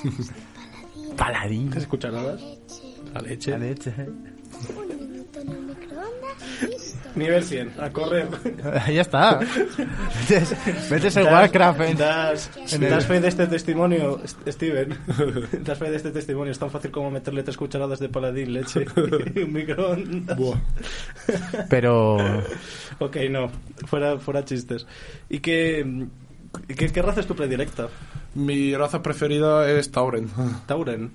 paladín, 0.02 1.16
Paladín. 1.16 1.70
¿Tres 1.70 1.86
cucharadas? 1.86 2.40
leche, 2.42 2.82
La 3.14 3.20
leche. 3.22 3.50
La 3.52 3.58
leche. 3.58 3.94
un 3.98 4.98
minuto 5.10 5.40
en 5.40 5.48
el 5.48 5.60
microondas 5.62 6.62
y 6.62 6.66
listo. 6.66 6.98
Nivel 7.14 7.44
100. 7.44 7.72
A 7.80 7.90
correr. 7.90 8.26
ya 8.92 9.00
está. 9.02 9.38
Metes, 9.38 10.54
metes 10.90 11.16
el 11.16 11.24
Warcraft 11.26 11.80
en... 11.82 11.96
Das, 11.96 12.50
en 12.72 12.82
el- 12.82 12.90
das 12.90 13.06
fe 13.06 13.20
de 13.20 13.28
este 13.28 13.46
testimonio, 13.46 14.20
St- 14.24 14.50
Steven. 14.52 14.98
Das 15.64 15.78
fe 15.78 15.90
de 15.90 15.96
este 15.96 16.10
testimonio. 16.10 16.50
Es 16.50 16.58
tan 16.58 16.70
fácil 16.70 16.90
como 16.90 17.10
meterle 17.12 17.44
tres 17.44 17.56
cucharadas 17.56 18.00
de 18.00 18.08
paladín, 18.08 18.52
leche 18.52 18.84
y 19.36 19.38
un 19.42 19.52
microondas. 19.52 20.36
Buah. 20.36 20.58
Pero... 21.70 22.16
Ok, 22.98 23.16
no. 23.30 23.48
Fuera, 23.86 24.18
fuera 24.18 24.44
chistes. 24.44 24.86
¿Y 25.28 25.38
qué, 26.68 26.74
qué, 26.74 26.88
qué 26.92 27.02
raza 27.02 27.20
es 27.20 27.26
tu 27.26 27.34
predilecta? 27.34 27.88
Mi 28.34 28.74
raza 28.74 29.02
preferida 29.02 29.70
es 29.70 29.90
Tauren. 29.90 30.28
Tauren. 30.66 31.10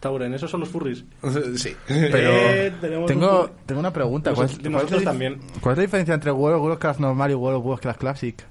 Tauren, 0.00 0.34
esos 0.34 0.50
son 0.50 0.58
los 0.60 0.68
furries. 0.68 1.04
sí. 1.56 1.74
Pero 1.86 2.30
Eh, 2.30 2.72
un 2.98 3.06
tengo, 3.06 3.50
tengo 3.64 3.78
una 3.80 3.92
pregunta. 3.92 4.32
¿Cuál, 4.34 4.48
Nosotros- 4.48 4.62
cuál 4.72 4.74
es 4.84 4.90
nosotros 4.90 5.04
la 5.04 5.10
dif- 5.10 5.12
también. 5.12 5.40
¿Cuál 5.60 5.72
es 5.74 5.76
la 5.78 5.82
diferencia 5.82 6.14
entre 6.14 6.32
World 6.32 6.56
of 6.58 6.64
Warcraft 6.64 7.00
normal 7.00 7.30
y 7.30 7.34
World 7.34 7.58
of 7.60 7.66
Warcraft 7.66 8.00
Classic? 8.00 8.44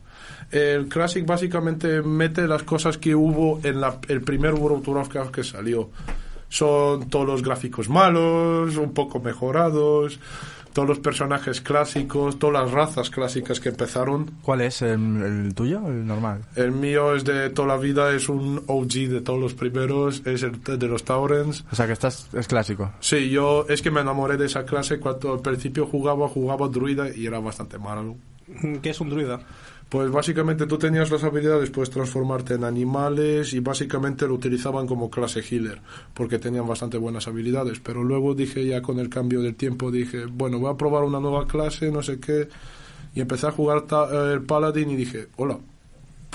El 0.52 0.88
Classic 0.88 1.26
básicamente 1.26 2.02
mete 2.02 2.48
las 2.48 2.64
cosas 2.64 2.98
que 2.98 3.14
hubo 3.14 3.60
en 3.64 3.82
la- 3.82 4.00
el 4.08 4.22
primer 4.22 4.54
World 4.54 4.80
of 4.80 4.88
Warcraft 4.96 5.32
que 5.32 5.44
salió. 5.44 5.90
Son 6.48 7.10
todos 7.10 7.26
los 7.28 7.42
gráficos 7.44 7.90
malos, 7.90 8.78
un 8.78 8.94
poco 8.94 9.20
mejorados, 9.20 10.20
todos 10.76 10.90
los 10.90 11.00
personajes 11.00 11.62
clásicos, 11.62 12.38
todas 12.38 12.62
las 12.62 12.72
razas 12.74 13.10
clásicas 13.10 13.62
que 13.62 13.70
empezaron. 13.70 14.32
¿Cuál 14.42 14.60
es? 14.60 14.82
¿El, 14.82 15.22
el 15.22 15.56
tuyo 15.56 15.80
el 15.88 16.06
normal? 16.06 16.42
El 16.58 16.74
mío 16.74 17.16
es 17.16 17.24
de 17.24 17.50
toda 17.50 17.70
la 17.70 17.78
vida, 17.78 18.14
es 18.14 18.28
un 18.28 18.62
OG 18.68 18.92
de 19.08 19.22
todos 19.22 19.40
los 19.40 19.54
primeros, 19.54 20.22
es 20.26 20.44
el 20.44 20.62
de 20.62 20.88
los 20.90 21.06
Taurens. 21.06 21.64
O 21.72 21.76
sea, 21.78 21.88
que 21.88 21.94
estás, 21.94 22.28
es 22.34 22.50
clásico. 22.50 22.92
Sí, 23.00 23.30
yo 23.30 23.66
es 23.70 23.82
que 23.82 23.90
me 23.90 24.02
enamoré 24.02 24.36
de 24.36 24.48
esa 24.48 24.66
clase 24.66 25.00
cuando 25.00 25.32
al 25.32 25.40
principio 25.40 25.86
jugaba, 25.86 26.28
jugaba 26.28 26.68
druida 26.68 27.08
y 27.08 27.26
era 27.26 27.40
bastante 27.40 27.78
malo. 27.78 28.18
¿Qué 28.82 28.90
es 28.90 29.00
un 29.00 29.10
druida? 29.10 29.40
Pues 29.90 30.10
básicamente 30.12 30.66
tú 30.66 30.78
tenías 30.78 31.12
las 31.12 31.24
habilidades, 31.24 31.70
puedes 31.70 31.90
transformarte 31.92 32.56
en 32.56 32.64
animales 32.64 33.54
y 33.54 33.60
básicamente 33.60 34.28
lo 34.28 34.34
utilizaban 34.34 34.88
como 34.88 35.10
clase 35.10 35.42
healer, 35.42 35.80
porque 36.14 36.40
tenían 36.40 36.68
bastante 36.68 36.98
buenas 36.98 37.28
habilidades. 37.28 37.80
Pero 37.80 38.04
luego 38.04 38.34
dije 38.34 38.66
ya 38.66 38.82
con 38.82 39.00
el 39.00 39.10
cambio 39.10 39.42
del 39.42 39.56
tiempo, 39.56 39.92
dije, 39.92 40.26
bueno, 40.26 40.60
voy 40.60 40.72
a 40.74 40.78
probar 40.78 41.04
una 41.04 41.20
nueva 41.20 41.46
clase, 41.48 41.92
no 41.92 42.02
sé 42.02 42.20
qué, 42.20 42.50
y 43.14 43.22
empecé 43.22 43.48
a 43.48 43.52
jugar 43.52 43.84
ta- 43.84 44.10
eh, 44.12 44.34
el 44.34 44.42
paladín 44.42 44.90
y 44.90 44.96
dije, 44.96 45.28
hola, 45.38 45.60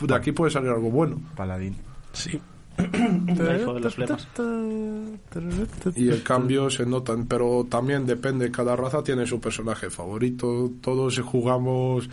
de 0.01 0.15
aquí 0.15 0.33
puede 0.33 0.51
salir 0.53 0.71
algo 0.71 0.91
bueno. 0.91 1.21
Paladín. 1.37 1.77
Sí. 2.13 2.41
Flemas. 3.37 4.29
Y 5.97 6.09
el 6.09 6.23
cambio 6.23 6.71
se 6.71 6.87
notan, 6.87 7.27
pero 7.27 7.67
también 7.69 8.07
depende, 8.07 8.51
cada 8.51 8.77
raza 8.77 9.03
tiene 9.03 9.27
su 9.27 9.41
personaje 9.41 9.91
favorito, 9.91 10.71
todos 10.81 11.19
jugamos 11.21 12.09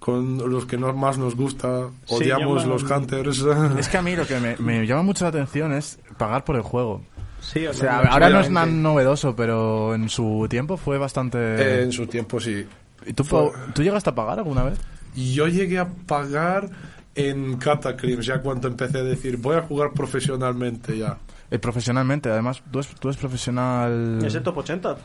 con 0.00 0.38
los 0.50 0.64
que 0.66 0.76
no- 0.76 0.92
más 0.94 1.16
nos 1.18 1.36
gusta, 1.36 1.88
Sí, 2.06 2.14
odiamos 2.16 2.64
llaman- 2.64 2.68
los 2.68 2.82
hunters. 2.90 3.44
Es 3.78 3.88
que 3.88 3.96
a 3.98 4.02
mí 4.02 4.16
lo 4.16 4.26
que 4.26 4.40
me, 4.40 4.56
me 4.56 4.84
llama 4.86 5.02
mucho 5.02 5.24
la 5.24 5.28
atención 5.28 5.72
es 5.72 5.98
pagar 6.18 6.42
por 6.44 6.56
el 6.56 6.62
juego. 6.62 7.02
Sí, 7.40 7.66
O 7.66 7.72
sea, 7.72 8.02
no, 8.02 8.10
ahora 8.10 8.28
no 8.30 8.40
es 8.40 8.52
tan 8.52 8.82
novedoso, 8.82 9.34
pero 9.36 9.94
en 9.94 10.08
su 10.08 10.46
tiempo 10.50 10.76
fue 10.76 10.98
bastante... 10.98 11.82
en 11.84 11.92
su 11.92 12.06
tiempo 12.06 12.40
sí. 12.40 12.66
¿Y 13.06 13.12
tú, 13.12 13.24
fue- 13.24 13.50
¿Tú 13.74 13.82
llegaste 13.82 14.10
a 14.10 14.14
pagar 14.14 14.38
alguna 14.38 14.62
vez? 14.64 14.78
Yo 15.14 15.46
llegué 15.48 15.78
a 15.78 15.88
pagar 15.88 16.68
en 17.14 17.56
Cataclysm, 17.56 18.20
ya 18.20 18.40
cuando 18.40 18.68
empecé 18.68 18.98
a 18.98 19.02
decir, 19.02 19.36
voy 19.38 19.56
a 19.56 19.62
jugar 19.62 19.92
profesionalmente 19.92 20.96
ya. 20.98 21.18
Eh, 21.50 21.58
profesionalmente, 21.58 22.30
además, 22.30 22.62
tú 22.70 22.78
eres, 22.78 22.94
tú 22.94 23.08
eres 23.08 23.16
profesional... 23.18 24.20
Es 24.24 24.34
el 24.34 24.42
top 24.42 24.58
80. 24.58 24.96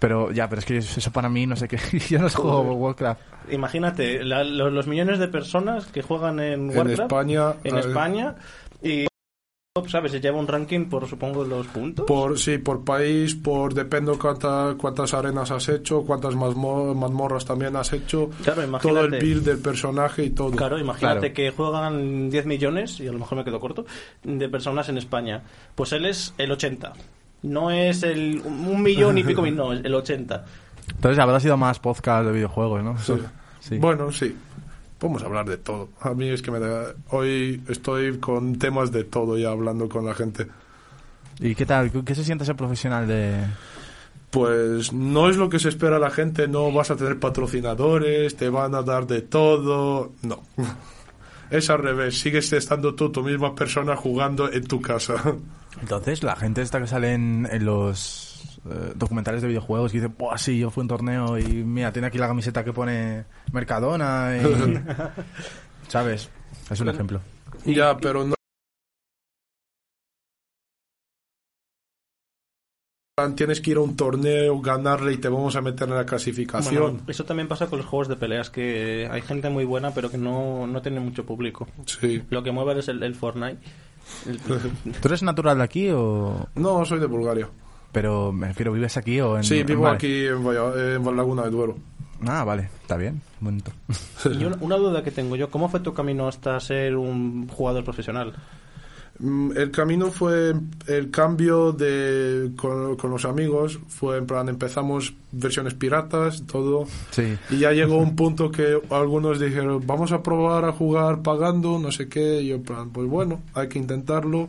Pero 0.00 0.32
ya, 0.32 0.48
pero 0.48 0.58
es 0.60 0.64
que 0.66 0.78
eso 0.78 1.12
para 1.12 1.28
mí, 1.28 1.46
no 1.46 1.54
sé 1.54 1.68
qué. 1.68 1.78
Yo 2.10 2.18
no 2.18 2.28
juego 2.30 2.62
Warcraft. 2.74 3.20
Imagínate, 3.52 4.24
la- 4.24 4.42
lo- 4.44 4.70
los 4.70 4.86
millones 4.86 5.18
de 5.20 5.28
personas 5.28 5.86
que 5.86 6.02
juegan 6.02 6.40
en 6.40 6.70
En 6.70 6.76
Warcraft 6.76 7.00
España... 7.02 7.54
en 7.64 7.76
España 7.78 8.34
y 8.82 9.06
sabes, 9.86 10.10
se 10.12 10.20
lleva 10.20 10.38
un 10.38 10.48
ranking 10.48 10.86
por 10.86 11.06
supongo 11.08 11.44
los 11.44 11.66
puntos. 11.68 12.04
Por, 12.06 12.38
sí, 12.38 12.58
por 12.58 12.84
país, 12.84 13.34
por 13.36 13.72
depende 13.72 14.12
cuánta, 14.18 14.74
cuántas 14.76 15.14
arenas 15.14 15.50
has 15.52 15.68
hecho, 15.68 16.02
cuántas 16.02 16.34
mazmo- 16.34 16.94
mazmorras 16.94 17.44
también 17.44 17.76
has 17.76 17.92
hecho, 17.92 18.30
Claro, 18.42 18.64
imagínate. 18.64 18.88
todo 18.88 19.04
el 19.16 19.22
build 19.22 19.44
del 19.44 19.58
personaje 19.58 20.24
y 20.24 20.30
todo. 20.30 20.50
Claro, 20.50 20.78
imagínate 20.78 21.32
Claro. 21.32 21.34
que 21.34 21.50
juegan 21.52 22.30
10 22.30 22.46
millones, 22.46 22.98
y 23.00 23.06
a 23.06 23.12
lo 23.12 23.18
mejor 23.20 23.38
me 23.38 23.44
quedo 23.44 23.60
corto, 23.60 23.86
de 24.24 24.48
personas 24.48 24.88
en 24.88 24.98
España. 24.98 25.42
Pues 25.74 25.92
él 25.92 26.04
es 26.06 26.34
el 26.36 26.50
80. 26.52 26.92
No 27.42 27.70
es 27.70 28.02
el 28.02 28.42
un 28.44 28.82
millón 28.82 29.18
y 29.18 29.24
pico 29.24 29.42
mil, 29.42 29.56
no, 29.56 29.72
el 29.72 29.94
80. 29.94 30.44
Entonces 30.94 31.18
habrá 31.18 31.40
sido 31.40 31.56
más 31.56 31.78
podcast 31.78 32.26
de 32.26 32.32
videojuegos, 32.32 32.82
¿no? 32.82 32.98
Sí. 32.98 33.14
Sí. 33.60 33.76
Bueno, 33.76 34.10
sí. 34.10 34.34
Podemos 34.98 35.22
hablar 35.22 35.46
de 35.46 35.58
todo. 35.58 35.90
A 36.00 36.14
mí 36.14 36.30
es 36.30 36.40
que 36.40 36.50
me 36.50 36.58
da... 36.58 36.94
Hoy 37.10 37.62
estoy 37.68 38.18
con 38.18 38.58
temas 38.58 38.90
de 38.90 39.04
todo 39.04 39.36
ya 39.36 39.50
hablando 39.50 39.86
con 39.86 40.06
la 40.06 40.14
gente. 40.14 40.46
¿Y 41.40 41.54
qué 41.54 41.66
tal? 41.66 41.90
¿Qué 42.04 42.14
se 42.14 42.24
siente 42.24 42.46
ser 42.46 42.56
profesional 42.56 43.06
de...? 43.06 43.44
Pues 44.30 44.92
no 44.92 45.28
es 45.28 45.36
lo 45.36 45.48
que 45.48 45.58
se 45.58 45.68
espera 45.68 45.98
la 45.98 46.10
gente, 46.10 46.46
no 46.46 46.70
vas 46.70 46.90
a 46.90 46.96
tener 46.96 47.18
patrocinadores, 47.18 48.36
te 48.36 48.48
van 48.48 48.74
a 48.74 48.82
dar 48.82 49.06
de 49.06 49.22
todo, 49.22 50.12
no. 50.22 50.42
Es 51.50 51.68
al 51.68 51.80
revés, 51.80 52.20
sigues 52.20 52.52
estando 52.52 52.94
tú, 52.94 53.10
tu 53.10 53.24
misma 53.24 53.56
persona, 53.56 53.96
jugando 53.96 54.52
en 54.52 54.64
tu 54.68 54.80
casa. 54.80 55.16
Entonces, 55.80 56.22
la 56.22 56.36
gente 56.36 56.62
esta 56.62 56.80
que 56.80 56.86
sale 56.86 57.14
en, 57.14 57.48
en 57.50 57.64
los 57.64 58.58
eh, 58.68 58.92
documentales 58.94 59.40
de 59.40 59.48
videojuegos 59.48 59.94
y 59.94 59.98
dice, 59.98 60.08
Buah, 60.08 60.36
sí, 60.36 60.58
yo 60.58 60.70
fui 60.70 60.82
a 60.82 60.84
un 60.84 60.88
torneo 60.88 61.38
y 61.38 61.44
mira, 61.64 61.92
tiene 61.92 62.08
aquí 62.08 62.18
la 62.18 62.28
camiseta 62.28 62.62
que 62.64 62.72
pone 62.72 63.24
Mercadona 63.52 64.36
y... 64.36 64.80
¿Sabes? 65.88 66.28
Es 66.70 66.80
un 66.80 66.88
ejemplo. 66.88 67.20
ya, 67.64 67.96
pero 67.96 68.24
no... 68.24 68.34
Tienes 73.34 73.60
que 73.60 73.72
ir 73.72 73.76
a 73.76 73.80
un 73.80 73.96
torneo, 73.96 74.60
ganarle 74.60 75.12
y 75.12 75.18
te 75.18 75.28
vamos 75.28 75.54
a 75.54 75.60
meter 75.60 75.88
en 75.88 75.94
la 75.94 76.06
clasificación. 76.06 76.82
Bueno, 76.82 77.00
eso 77.06 77.24
también 77.24 77.48
pasa 77.48 77.66
con 77.66 77.78
los 77.78 77.86
juegos 77.86 78.08
de 78.08 78.16
peleas, 78.16 78.48
que 78.48 79.08
hay 79.10 79.20
gente 79.20 79.50
muy 79.50 79.64
buena, 79.64 79.92
pero 79.92 80.10
que 80.10 80.16
no, 80.16 80.66
no 80.66 80.80
tiene 80.80 81.00
mucho 81.00 81.26
público. 81.26 81.68
Sí. 81.84 82.22
Lo 82.30 82.42
que 82.42 82.50
mueve 82.50 82.80
es 82.80 82.88
el, 82.88 83.02
el 83.02 83.14
Fortnite. 83.14 83.58
¿Tú 85.00 85.08
eres 85.08 85.22
natural 85.22 85.58
de 85.58 85.64
aquí 85.64 85.90
o...? 85.90 86.48
No, 86.54 86.84
soy 86.84 87.00
de 87.00 87.06
Bulgaria. 87.06 87.48
Pero 87.92 88.32
me 88.32 88.48
refiero, 88.48 88.72
¿vives 88.72 88.96
aquí 88.96 89.20
o 89.20 89.36
en...? 89.36 89.44
Sí, 89.44 89.62
vivo 89.62 89.86
aquí 89.86 90.26
en, 90.26 90.46
en 90.46 91.16
Laguna 91.16 91.42
de 91.42 91.50
Duero. 91.50 91.76
Ah, 92.26 92.44
vale, 92.44 92.68
está 92.82 92.96
bien, 92.96 93.22
bonito. 93.40 93.72
y 94.38 94.44
una, 94.44 94.56
una 94.60 94.76
duda 94.76 95.02
que 95.02 95.10
tengo 95.10 95.36
yo, 95.36 95.50
¿cómo 95.50 95.68
fue 95.68 95.80
tu 95.80 95.94
camino 95.94 96.28
hasta 96.28 96.60
ser 96.60 96.96
un 96.96 97.48
jugador 97.48 97.84
profesional? 97.84 98.34
Mm, 99.22 99.52
El 99.54 99.70
camino 99.70 100.10
fue 100.10 100.54
el 100.86 101.10
cambio 101.10 101.72
de 101.72 102.52
con, 102.56 102.96
con 102.96 103.10
los 103.10 103.24
amigos, 103.26 103.78
fue 103.88 104.16
en 104.16 104.26
plan 104.26 104.48
empezamos 104.48 105.12
versiones 105.30 105.74
piratas, 105.74 106.44
todo, 106.46 106.86
Sí. 107.10 107.36
y 107.50 107.58
ya 107.58 107.72
llegó 107.72 107.96
un 107.98 108.16
punto 108.16 108.50
que 108.50 108.80
algunos 108.88 109.38
dijeron, 109.38 109.82
vamos 109.86 110.12
a 110.12 110.22
probar 110.22 110.64
a 110.64 110.72
jugar 110.72 111.20
pagando, 111.22 111.78
no 111.78 111.92
sé 111.92 112.08
qué, 112.08 112.40
y 112.40 112.48
yo 112.48 112.56
en 112.56 112.62
plan, 112.62 112.90
pues 112.90 113.06
bueno, 113.08 113.42
hay 113.52 113.68
que 113.68 113.78
intentarlo. 113.78 114.48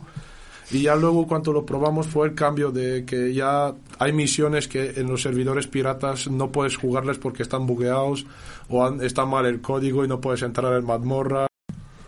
Y 0.70 0.82
ya 0.84 0.96
luego 0.96 1.26
cuando 1.26 1.52
lo 1.52 1.66
probamos 1.66 2.06
fue 2.06 2.26
el 2.28 2.34
cambio 2.34 2.70
de 2.70 3.04
que 3.04 3.34
ya 3.34 3.74
hay 3.98 4.12
misiones 4.14 4.68
que 4.68 4.92
en 4.96 5.06
los 5.08 5.20
servidores 5.20 5.66
piratas 5.66 6.30
no 6.30 6.50
puedes 6.50 6.76
jugarles 6.78 7.18
porque 7.18 7.42
están 7.42 7.66
bugueados 7.66 8.24
o 8.70 8.86
han- 8.86 9.02
está 9.02 9.26
mal 9.26 9.44
el 9.44 9.60
código 9.60 10.02
y 10.02 10.08
no 10.08 10.18
puedes 10.22 10.40
entrar 10.40 10.72
en 10.78 10.86
mazmorra. 10.86 11.46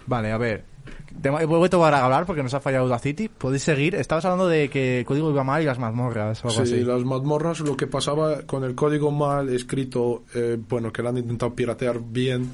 Vale, 0.06 0.33
a 0.33 0.38
ver. 0.38 0.64
Te 1.25 1.31
he 1.31 1.47
vuelto 1.47 1.83
a 1.83 2.04
hablar 2.04 2.26
porque 2.26 2.43
nos 2.43 2.52
ha 2.52 2.61
fallado 2.61 2.85
Audacity. 2.85 3.28
Podéis 3.31 3.62
seguir. 3.62 3.95
Estabas 3.95 4.26
hablando 4.26 4.47
de 4.47 4.69
que 4.69 4.99
el 4.99 5.07
código 5.07 5.31
iba 5.31 5.43
mal 5.43 5.62
y 5.62 5.64
las 5.64 5.78
mazmorras 5.78 6.45
o 6.45 6.49
algo 6.49 6.66
Sí, 6.66 6.75
así. 6.75 6.85
las 6.85 7.02
mazmorras, 7.02 7.61
lo 7.61 7.78
que 7.78 7.87
pasaba 7.87 8.43
con 8.43 8.62
el 8.62 8.75
código 8.75 9.11
mal 9.11 9.49
escrito, 9.49 10.25
eh, 10.35 10.59
bueno, 10.69 10.93
que 10.93 11.02
lo 11.02 11.09
han 11.09 11.16
intentado 11.16 11.54
piratear 11.54 11.99
bien, 11.99 12.50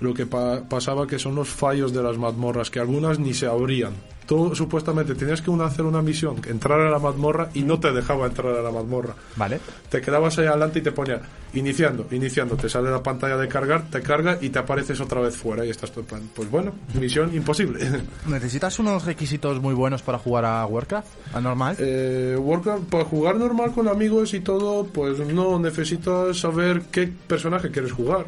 lo 0.00 0.12
que 0.14 0.26
pa- 0.26 0.60
pasaba 0.68 1.06
que 1.06 1.18
son 1.18 1.34
los 1.34 1.48
fallos 1.48 1.92
de 1.92 2.02
las 2.02 2.18
mazmorras, 2.18 2.70
que 2.70 2.80
algunas 2.80 3.18
ni 3.18 3.32
se 3.34 3.46
abrían. 3.46 3.94
Tú 4.26 4.56
supuestamente 4.56 5.14
tenías 5.14 5.40
que 5.40 5.50
una, 5.50 5.66
hacer 5.66 5.84
una 5.84 6.02
misión, 6.02 6.34
entrar 6.48 6.80
a 6.80 6.90
la 6.90 6.98
mazmorra 6.98 7.48
y 7.54 7.62
no 7.62 7.78
te 7.78 7.92
dejaba 7.92 8.26
entrar 8.26 8.54
a 8.56 8.60
la 8.62 8.72
mazmorra. 8.72 9.14
Vale. 9.36 9.60
Te 9.88 10.00
quedabas 10.00 10.36
ahí 10.38 10.46
adelante 10.46 10.80
y 10.80 10.82
te 10.82 10.90
ponía 10.90 11.20
iniciando, 11.54 12.08
iniciando, 12.10 12.56
te 12.56 12.68
sale 12.68 12.90
la 12.90 13.00
pantalla 13.04 13.36
de 13.36 13.46
cargar, 13.46 13.88
te 13.88 14.02
carga 14.02 14.36
y 14.40 14.50
te 14.50 14.58
apareces 14.58 15.00
otra 15.00 15.20
vez 15.20 15.36
fuera 15.36 15.64
y 15.64 15.70
estás 15.70 15.90
plan, 15.92 16.28
pues 16.34 16.50
bueno, 16.50 16.72
misión 16.98 17.32
imposible. 17.36 17.88
¿Necesitas 18.26 18.76
unos 18.80 19.04
requisitos 19.04 19.60
muy 19.62 19.74
buenos 19.74 20.02
para 20.02 20.18
jugar 20.18 20.44
a 20.44 20.66
Warcraft? 20.66 21.08
¿A 21.32 21.40
normal? 21.40 21.76
Eh, 21.78 22.36
Warcraft, 22.36 22.82
para 22.90 23.04
jugar 23.04 23.36
normal 23.36 23.70
con 23.72 23.86
amigos 23.86 24.34
y 24.34 24.40
todo, 24.40 24.86
pues 24.86 25.20
no 25.20 25.56
necesitas 25.60 26.36
saber 26.36 26.82
qué 26.90 27.06
personaje 27.28 27.70
quieres 27.70 27.92
jugar. 27.92 28.26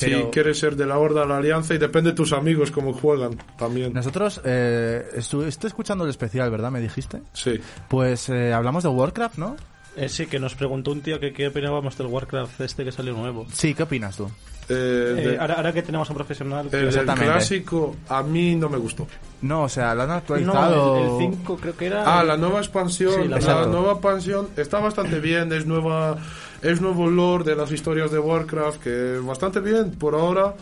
Si 0.00 0.06
Pero- 0.06 0.30
quieres 0.30 0.58
ser 0.58 0.76
de 0.76 0.86
la 0.86 0.98
Horda, 0.98 1.26
la 1.26 1.36
Alianza, 1.36 1.74
y 1.74 1.78
depende 1.78 2.10
de 2.10 2.16
tus 2.16 2.32
amigos 2.32 2.70
cómo 2.70 2.92
juegan 2.94 3.36
también. 3.58 3.92
Nosotros, 3.92 4.40
eh, 4.44 5.04
estu- 5.16 5.44
estoy 5.46 5.68
escuchando 5.68 6.04
el 6.04 6.10
especial, 6.10 6.50
¿verdad? 6.50 6.70
Me 6.70 6.80
dijiste. 6.80 7.20
Sí. 7.34 7.60
Pues 7.88 8.28
eh, 8.30 8.52
hablamos 8.52 8.82
de 8.82 8.88
Warcraft, 8.88 9.36
¿no? 9.38 9.56
Eh, 9.96 10.08
sí, 10.08 10.26
que 10.26 10.38
nos 10.38 10.54
preguntó 10.54 10.92
un 10.92 11.02
tío 11.02 11.18
que 11.20 11.32
qué 11.32 11.48
opinábamos 11.48 11.98
del 11.98 12.06
Warcraft 12.06 12.60
este 12.62 12.84
que 12.84 12.92
salió 12.92 13.12
nuevo. 13.12 13.46
Sí, 13.52 13.74
¿qué 13.74 13.82
opinas 13.82 14.16
tú? 14.16 14.24
Eh, 14.68 15.16
Eh, 15.18 15.28
de- 15.32 15.38
ahora, 15.38 15.54
ahora 15.54 15.72
que 15.72 15.82
tenemos 15.82 16.08
a 16.08 16.12
un 16.12 16.16
profesional... 16.16 16.68
el 16.70 16.86
exactamente. 16.88 17.26
clásico 17.26 17.96
a 18.08 18.22
mí 18.22 18.54
no 18.54 18.68
me 18.68 18.78
gustó. 18.78 19.06
No, 19.42 19.64
o 19.64 19.68
sea, 19.68 19.94
lo 19.96 20.02
han 20.02 20.08
no, 20.08 20.14
actualizado. 20.14 21.18
el 21.20 21.30
5 21.32 21.56
creo 21.60 21.76
que 21.76 21.86
era... 21.86 22.20
Ah, 22.20 22.22
la 22.22 22.36
nueva 22.36 22.60
expansión, 22.60 23.22
Sí, 23.22 23.28
la 23.28 23.38
la, 23.40 23.66
nueva 23.66 23.92
expansión 23.92 24.48
está 24.56 24.78
bastante 24.78 25.18
bien, 25.18 25.52
es 25.52 25.66
nueva, 25.66 26.16
es 26.62 26.80
nuevo 26.80 27.08
lore 27.08 27.44
de 27.44 27.56
las 27.56 27.70
historias 27.72 28.10
de 28.10 28.18
Warcraft, 28.18 28.82
que 28.82 29.18
bastante 29.24 29.60
bien 29.60 29.92
por 29.92 30.14
ahora. 30.14 30.54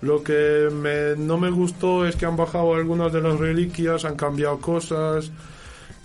Lo 0.00 0.22
que 0.22 0.68
me- 0.72 1.16
no 1.16 1.38
me 1.38 1.50
gustó 1.50 2.06
es 2.06 2.16
que 2.16 2.26
han 2.26 2.36
bajado 2.36 2.74
algunas 2.74 3.12
de 3.12 3.20
las 3.22 3.38
reliquias, 3.38 4.04
han 4.04 4.16
cambiado 4.16 4.58
cosas. 4.58 5.30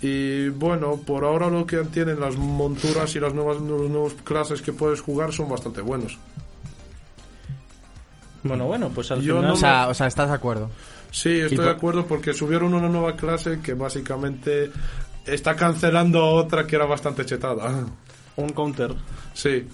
Y 0.02 0.48
bueno, 0.48 0.96
por 1.04 1.24
ahora 1.24 1.50
lo 1.50 1.66
que 1.66 1.76
tienen 1.84 2.20
las 2.20 2.36
monturas 2.36 3.14
y 3.16 3.20
las 3.20 3.34
nuevas 3.34 3.58
los 3.60 3.90
nuevos 3.90 4.14
clases 4.24 4.62
que 4.62 4.72
puedes 4.72 5.00
jugar 5.02 5.32
son 5.32 5.48
bastante 5.50 5.82
buenos. 5.82 6.16
Bueno, 8.42 8.66
bueno, 8.66 8.88
pues 8.94 9.10
al 9.10 9.20
Yo 9.20 9.34
final... 9.36 9.48
no 9.48 9.54
O 9.54 9.56
sea, 9.56 9.88
o 9.88 9.94
sea, 9.94 10.06
¿estás 10.06 10.28
de 10.30 10.34
acuerdo? 10.34 10.70
Sí, 11.10 11.40
estoy 11.40 11.58
de 11.58 11.70
acuerdo 11.70 12.06
porque 12.06 12.32
subieron 12.32 12.72
una 12.72 12.88
nueva 12.88 13.16
clase 13.16 13.60
que 13.62 13.74
básicamente 13.74 14.70
está 15.26 15.56
cancelando 15.56 16.20
a 16.20 16.30
otra 16.30 16.66
que 16.66 16.76
era 16.76 16.86
bastante 16.86 17.26
chetada. 17.26 17.84
Un 18.40 18.50
counter. 18.50 18.94
Sí, 19.34 19.66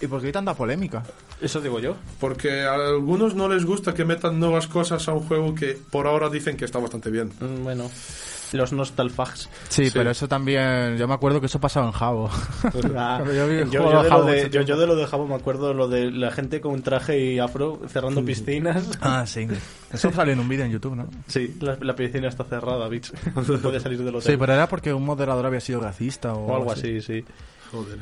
¿Y 0.00 0.06
por 0.06 0.20
qué 0.20 0.26
hay 0.28 0.32
tanta 0.32 0.54
polémica? 0.54 1.02
Eso 1.40 1.60
digo 1.60 1.78
yo. 1.80 1.96
porque 2.20 2.62
a 2.62 2.74
algunos 2.74 3.34
no 3.34 3.48
les 3.48 3.64
gusta 3.64 3.94
que 3.94 4.04
metan 4.04 4.38
nuevas 4.40 4.66
cosas 4.68 5.06
a 5.08 5.12
un 5.12 5.20
juego 5.20 5.54
que 5.54 5.76
por 5.90 6.06
ahora 6.06 6.28
dicen 6.30 6.56
que 6.56 6.64
está 6.64 6.78
bastante 6.78 7.10
bien. 7.10 7.32
Mm, 7.40 7.62
Bueno, 7.64 7.90
Los 8.52 8.72
nostalfags. 8.72 9.48
Sí, 9.68 9.90
pero 9.92 10.10
eso 10.10 10.26
también. 10.28 10.96
Yo 10.96 11.06
me 11.06 11.14
acuerdo 11.14 11.38
que 11.40 11.46
eso 11.46 11.60
pasaba 11.60 11.86
en 11.86 11.92
Jabo. 11.92 12.30
Ah, 12.96 13.20
Cuando 13.22 13.34
yo 13.34 13.46
de 13.48 13.64
lo 13.66 14.02
Jabo 14.08 14.24
de, 14.24 14.38
ese 14.38 14.50
yo, 14.50 14.60
yo 14.60 14.64
tiempo. 14.64 14.80
de 14.80 14.86
lo 14.86 14.96
de 14.96 15.06
Jabo 15.06 15.26
me 15.26 15.34
acuerdo 15.34 15.74
lo 15.74 15.86
de 15.88 16.10
la 16.10 16.30
gente 16.30 16.60
con 16.60 16.80
traje 16.82 17.18
y 17.20 17.38
afro 17.40 17.80
cerrando 17.88 18.24
piscinas. 18.24 18.88
ah, 19.00 19.24
sí. 19.26 19.46
Eso 19.92 20.10
salió 20.12 20.32
en 20.32 20.40
un 20.40 20.48
vídeo 20.48 20.64
en 20.64 20.70
YouTube, 20.72 20.94
¿no? 20.96 21.08
Sí, 21.26 21.56
la, 21.60 21.76
la 21.80 21.94
piscina 21.94 22.28
está 22.28 22.44
cerrada, 22.44 22.88
bitch. 22.88 23.12
No 23.34 23.42
puede 23.62 23.80
salir 23.80 23.98
del 23.98 24.14
hotel. 24.14 24.32
Sí, 24.32 24.36
pero 24.38 24.54
era 24.54 24.68
porque 24.68 24.92
un 24.94 25.04
moderador 25.04 25.44
había 25.46 25.60
sido 25.60 25.80
racista 25.80 26.32
o, 26.34 26.46
O 26.46 26.56
algo 26.56 26.72
así, 26.72 27.00
sí. 27.02 27.24
Joder. 27.70 27.98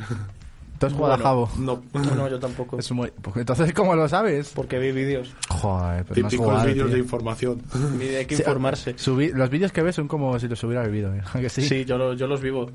¿Tú 0.78 0.86
has 0.86 0.92
jugado 0.92 1.14
a 1.14 1.18
Jabo? 1.18 1.50
No. 1.56 1.82
No, 1.94 2.14
no, 2.14 2.28
yo 2.28 2.38
tampoco. 2.38 2.78
Es 2.78 2.90
muy... 2.92 3.10
pues 3.22 3.36
entonces, 3.36 3.72
¿cómo 3.72 3.94
lo 3.94 4.08
sabes? 4.10 4.52
Porque 4.54 4.78
vi 4.78 4.92
vídeos. 4.92 5.34
Joder, 5.48 6.04
pero 6.04 6.20
no 6.22 6.28
Típicos 6.28 6.46
jugado, 6.50 6.66
vídeos 6.66 6.90
de 6.92 6.98
información. 6.98 7.62
Hay 7.98 8.26
que 8.26 8.36
Sí, 8.36 8.42
informarse. 8.42 8.94
Subí- 8.96 9.32
los 9.32 9.48
vídeos 9.48 9.72
que 9.72 9.80
ves 9.82 9.94
son 9.96 10.06
como 10.06 10.38
si 10.38 10.48
los 10.48 10.62
hubiera 10.64 10.84
vivido, 10.86 11.14
¿eh? 11.14 11.22
¿A 11.32 11.40
que 11.40 11.48
sí? 11.48 11.62
Sí, 11.62 11.84
yo, 11.86 11.96
lo- 11.96 12.12
yo 12.12 12.26
los 12.26 12.42
vivo. 12.42 12.70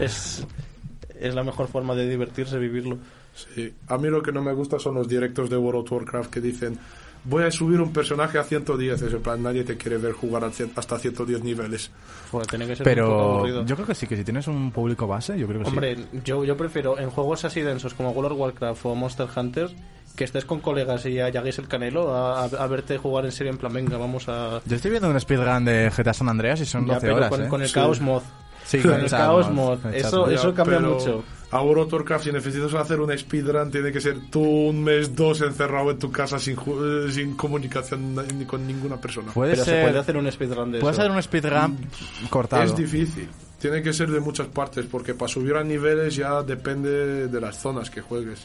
Es, 0.00 0.46
es 1.20 1.34
la 1.34 1.44
mejor 1.44 1.68
forma 1.68 1.94
de 1.94 2.08
divertirse, 2.08 2.58
vivirlo. 2.58 2.96
Sí. 3.54 3.74
A 3.88 3.98
mí 3.98 4.08
lo 4.08 4.22
que 4.22 4.32
no 4.32 4.42
me 4.42 4.52
gusta 4.54 4.78
son 4.78 4.94
los 4.94 5.06
directos 5.06 5.50
de 5.50 5.56
World 5.58 5.82
of 5.84 5.92
Warcraft 5.92 6.30
que 6.30 6.40
dicen 6.40 6.78
voy 7.24 7.44
a 7.44 7.50
subir 7.50 7.80
un 7.80 7.92
personaje 7.92 8.38
a 8.38 8.44
110. 8.44 9.02
Es 9.02 9.12
en 9.12 9.22
plan, 9.22 9.42
nadie 9.42 9.64
te 9.64 9.76
quiere 9.76 9.98
ver 9.98 10.12
jugar 10.12 10.44
hasta 10.44 10.98
110 10.98 11.42
niveles. 11.42 11.90
Joder, 12.30 12.46
tiene 12.46 12.66
que 12.66 12.76
ser 12.76 12.86
un 12.88 12.94
poco 12.94 13.06
Pero 13.18 13.30
aburrido. 13.36 13.64
yo 13.66 13.74
creo 13.76 13.86
que 13.86 13.94
sí, 13.94 14.06
que 14.06 14.16
si 14.16 14.24
tienes 14.24 14.46
un 14.48 14.70
público 14.70 15.06
base, 15.06 15.38
yo 15.38 15.46
creo 15.46 15.58
que 15.60 15.64
sí. 15.66 15.70
Hombre, 15.70 15.96
yo, 16.24 16.44
yo 16.44 16.56
prefiero 16.56 16.98
en 16.98 17.10
juegos 17.10 17.44
así 17.44 17.60
densos 17.60 17.94
como 17.94 18.10
World 18.10 18.32
of 18.32 18.38
Warcraft 18.38 18.86
o 18.86 18.94
Monster 18.94 19.26
Hunter 19.34 19.70
que 20.16 20.24
estés 20.24 20.44
con 20.44 20.58
colegas 20.60 21.06
y 21.06 21.20
halláis 21.20 21.58
el 21.58 21.68
canelo 21.68 22.12
a, 22.12 22.42
a- 22.42 22.46
a 22.46 22.66
verte 22.66 22.98
jugar 22.98 23.24
en 23.24 23.30
serio 23.32 23.52
en 23.52 23.58
plan, 23.58 23.72
venga, 23.72 23.96
vamos 23.98 24.28
a... 24.28 24.60
Yo 24.66 24.74
estoy 24.76 24.90
viendo 24.90 25.08
un 25.08 25.20
speedrun 25.20 25.64
de 25.64 25.90
GTA 25.96 26.12
San 26.12 26.28
Andreas 26.28 26.60
y 26.60 26.66
son 26.66 26.86
Ya, 26.86 26.94
12 26.94 27.00
pero 27.06 27.16
horas, 27.16 27.28
con, 27.30 27.42
¿eh? 27.44 27.48
con 27.48 27.62
el 27.62 27.68
Sí. 27.68 27.74
Chaos 27.74 28.00
Mod. 28.00 28.22
Sí, 28.64 28.80
con 28.80 28.92
el 28.94 29.00
chat 29.02 29.20
Chaos 29.20 29.50
mod, 29.50 29.78
el 29.86 29.94
Eso, 29.94 30.28
eso 30.28 30.52
cambia 30.52 30.76
pero 30.78 30.94
mucho. 30.94 31.24
A 31.50 31.62
World 31.62 31.86
of 31.86 31.92
Warcraft, 31.94 32.24
si 32.24 32.32
necesitas 32.32 32.74
hacer 32.74 33.00
un 33.00 33.16
speedrun, 33.16 33.70
tiene 33.70 33.90
que 33.90 34.00
ser 34.02 34.18
tú 34.30 34.42
un 34.42 34.84
mes, 34.84 35.16
dos 35.16 35.40
encerrado 35.40 35.90
en 35.90 35.98
tu 35.98 36.12
casa 36.12 36.38
sin, 36.38 36.56
ju- 36.56 37.08
eh, 37.08 37.10
sin 37.10 37.36
comunicación 37.36 38.14
ni 38.36 38.44
con 38.44 38.66
ninguna 38.66 39.00
persona. 39.00 39.32
Puede 39.32 39.52
Pero 39.52 39.64
ser... 39.64 39.74
se 39.76 39.82
puede 39.86 39.98
hacer 39.98 40.16
un 40.18 40.30
speedrun 40.30 40.72
de 40.72 40.78
Puede 40.80 40.92
eso. 40.92 41.02
ser 41.02 41.10
un 41.10 41.22
speedrun 41.22 41.78
cortado. 42.28 42.62
Es 42.64 42.76
difícil. 42.76 43.28
Tiene 43.58 43.82
que 43.82 43.92
ser 43.94 44.10
de 44.10 44.20
muchas 44.20 44.46
partes, 44.48 44.84
porque 44.86 45.14
para 45.14 45.28
subir 45.28 45.54
a 45.54 45.64
niveles 45.64 46.14
ya 46.16 46.42
depende 46.42 47.28
de 47.28 47.40
las 47.40 47.58
zonas 47.58 47.88
que 47.88 48.02
juegues. 48.02 48.44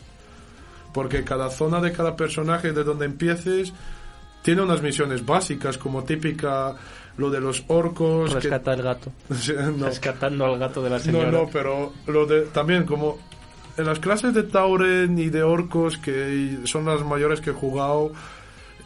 Porque 0.94 1.24
cada 1.26 1.50
zona 1.50 1.82
de 1.82 1.92
cada 1.92 2.16
personaje, 2.16 2.72
de 2.72 2.84
donde 2.86 3.06
empieces, 3.06 3.74
tiene 4.44 4.62
unas 4.62 4.82
misiones 4.82 5.26
básicas, 5.26 5.78
como 5.78 6.04
típica 6.04 6.74
lo 7.18 7.30
de 7.30 7.40
los 7.42 7.64
orcos. 7.68 8.30
que- 8.34 8.40
Rescata 8.42 8.74
el 8.74 8.82
gato. 8.82 9.12
no, 9.78 9.86
Rescatando 9.86 10.46
al 10.46 10.58
gato 10.60 10.82
de 10.84 10.90
la 10.90 10.98
no, 10.98 11.04
señora. 11.04 11.32
no, 11.32 11.48
pero 11.52 11.94
lo 12.08 12.26
de 12.26 12.42
también 12.44 12.86
como 12.86 13.18
en 13.78 13.86
las 13.86 14.00
clases 14.00 14.34
de 14.34 14.44
Tauren 14.44 15.18
y 15.18 15.30
de 15.30 15.44
orcos 15.44 15.98
que 15.98 16.60
son 16.66 16.86
las 16.86 17.04
mayores 17.04 17.42
que 17.42 17.50
he 17.52 17.54
jugado 17.54 18.12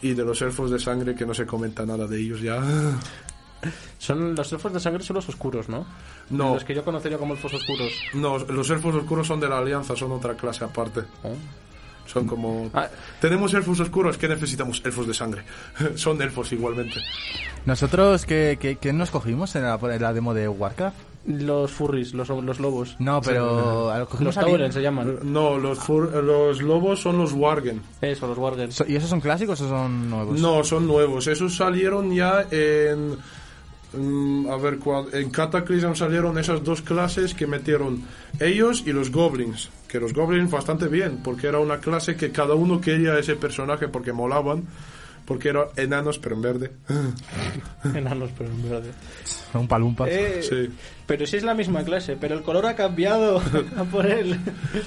y 0.01 0.13
de 0.13 0.23
los 0.23 0.41
elfos 0.41 0.69
de 0.71 0.79
sangre 0.79 1.15
que 1.15 1.25
no 1.25 1.33
se 1.33 1.45
comenta 1.45 1.85
nada 1.85 2.07
de 2.07 2.19
ellos 2.19 2.41
ya. 2.41 2.61
Son 3.97 4.35
los 4.35 4.53
elfos 4.53 4.71
de 4.71 4.79
sangre 4.79 5.03
son 5.03 5.15
los 5.15 5.27
oscuros, 5.27 5.67
¿no? 5.67 5.85
No. 6.29 6.53
Los 6.53 6.63
que 6.63 6.75
yo 6.75 6.83
conocería 6.85 7.17
como 7.17 7.33
elfos 7.33 7.53
oscuros. 7.55 7.91
No, 8.13 8.37
los 8.37 8.69
elfos 8.69 8.93
oscuros 8.95 9.25
son 9.25 9.39
de 9.39 9.49
la 9.49 9.57
alianza, 9.57 9.95
son 9.95 10.11
otra 10.11 10.35
clase 10.35 10.63
aparte. 10.63 11.01
Son 12.07 12.25
como 12.25 12.69
Ah. 12.73 12.87
tenemos 13.21 13.53
elfos 13.53 13.79
oscuros, 13.79 14.17
¿qué 14.17 14.27
necesitamos? 14.27 14.81
Elfos 14.83 15.05
de 15.07 15.13
sangre. 15.13 15.43
son 15.95 16.19
elfos 16.21 16.51
igualmente. 16.53 16.95
Nosotros, 17.65 18.25
¿qué, 18.25 18.57
qué, 18.59 18.77
qué 18.77 18.93
nos 18.93 19.11
cogimos 19.11 19.55
en 19.55 19.63
la, 19.63 19.75
en 19.75 20.01
la 20.01 20.13
demo 20.13 20.33
de 20.33 20.47
Warcraft? 20.47 20.97
Los 21.27 21.71
furries, 21.71 22.13
los, 22.13 22.29
los 22.29 22.59
lobos. 22.61 22.95
No, 22.99 23.19
pero... 23.21 23.93
Los 24.21 24.35
Tauren 24.35 24.71
se 24.71 24.81
llaman. 24.81 25.19
No, 25.23 25.57
los 25.57 25.77
fur- 25.77 26.09
los 26.23 26.61
lobos 26.61 27.01
son 27.01 27.17
los 27.17 27.33
wargen. 27.33 27.81
Eso, 27.99 28.27
los 28.27 28.37
wargers. 28.37 28.73
So- 28.75 28.85
¿Y 28.87 28.95
esos 28.95 29.09
son 29.09 29.19
clásicos 29.19 29.59
o 29.59 29.67
son 29.67 30.09
nuevos? 30.09 30.39
No, 30.39 30.63
son 30.63 30.87
nuevos. 30.87 31.27
Esos 31.27 31.53
salieron 31.57 32.15
ya 32.15 32.45
en. 32.49 33.17
Mm, 33.93 34.47
a 34.49 34.57
ver, 34.57 34.79
cuál- 34.79 35.07
en 35.13 35.29
Cataclysm 35.29 35.93
salieron 35.95 36.37
esas 36.37 36.63
dos 36.63 36.81
clases 36.81 37.33
que 37.33 37.47
metieron 37.47 38.03
ellos 38.39 38.83
y 38.85 38.91
los 38.93 39.11
goblins. 39.11 39.69
Que 39.87 39.99
los 39.99 40.13
goblins 40.13 40.51
bastante 40.51 40.87
bien, 40.87 41.19
porque 41.23 41.47
era 41.47 41.59
una 41.59 41.79
clase 41.79 42.15
que 42.15 42.31
cada 42.31 42.53
uno 42.55 42.81
quería 42.81 43.17
ese 43.17 43.35
personaje 43.35 43.87
porque 43.87 44.11
molaban. 44.13 44.63
Porque 45.27 45.49
eran 45.49 45.65
enanos, 45.75 46.19
pero 46.19 46.35
en 46.35 46.41
verde. 46.41 46.71
Enanos, 47.93 48.31
pero 48.37 48.49
en 48.49 48.69
verde. 48.69 48.91
Un 49.53 49.67
palumpas. 49.67 50.07
Eh, 50.09 50.41
Sí. 50.41 50.69
Pero 51.05 51.25
sí 51.25 51.35
es 51.37 51.43
la 51.43 51.53
misma 51.53 51.83
clase, 51.83 52.17
pero 52.19 52.33
el 52.35 52.43
color 52.43 52.65
ha 52.65 52.75
cambiado 52.75 53.41
a 53.77 53.83
por 53.83 54.05
él. 54.05 54.39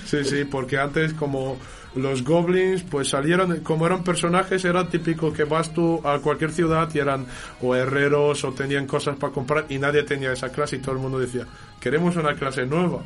Sí, 0.07 0.25
sí, 0.25 0.45
porque 0.45 0.79
antes 0.79 1.13
como 1.15 1.59
los 1.95 2.25
goblins 2.25 2.83
pues 2.85 3.09
salieron, 3.09 3.61
como 3.61 3.87
eran 3.87 4.03
personajes, 4.03 4.65
era 4.65 4.89
típico 4.89 5.33
que 5.33 5.45
vas 5.45 5.75
tú 5.75 6.01
a 6.07 6.19
cualquier 6.21 6.53
ciudad 6.53 6.89
y 6.95 6.99
eran 7.01 7.27
o 7.61 7.75
herreros 7.75 8.43
o 8.45 8.53
tenían 8.53 8.87
cosas 8.87 9.17
para 9.17 9.33
comprar 9.33 9.67
y 9.69 9.79
nadie 9.79 10.03
tenía 10.05 10.33
esa 10.33 10.51
clase 10.51 10.77
y 10.77 10.79
todo 10.79 10.93
el 10.95 11.01
mundo 11.03 11.19
decía, 11.19 11.47
queremos 11.81 12.17
una 12.17 12.35
clase 12.35 12.65
nueva. 12.65 13.03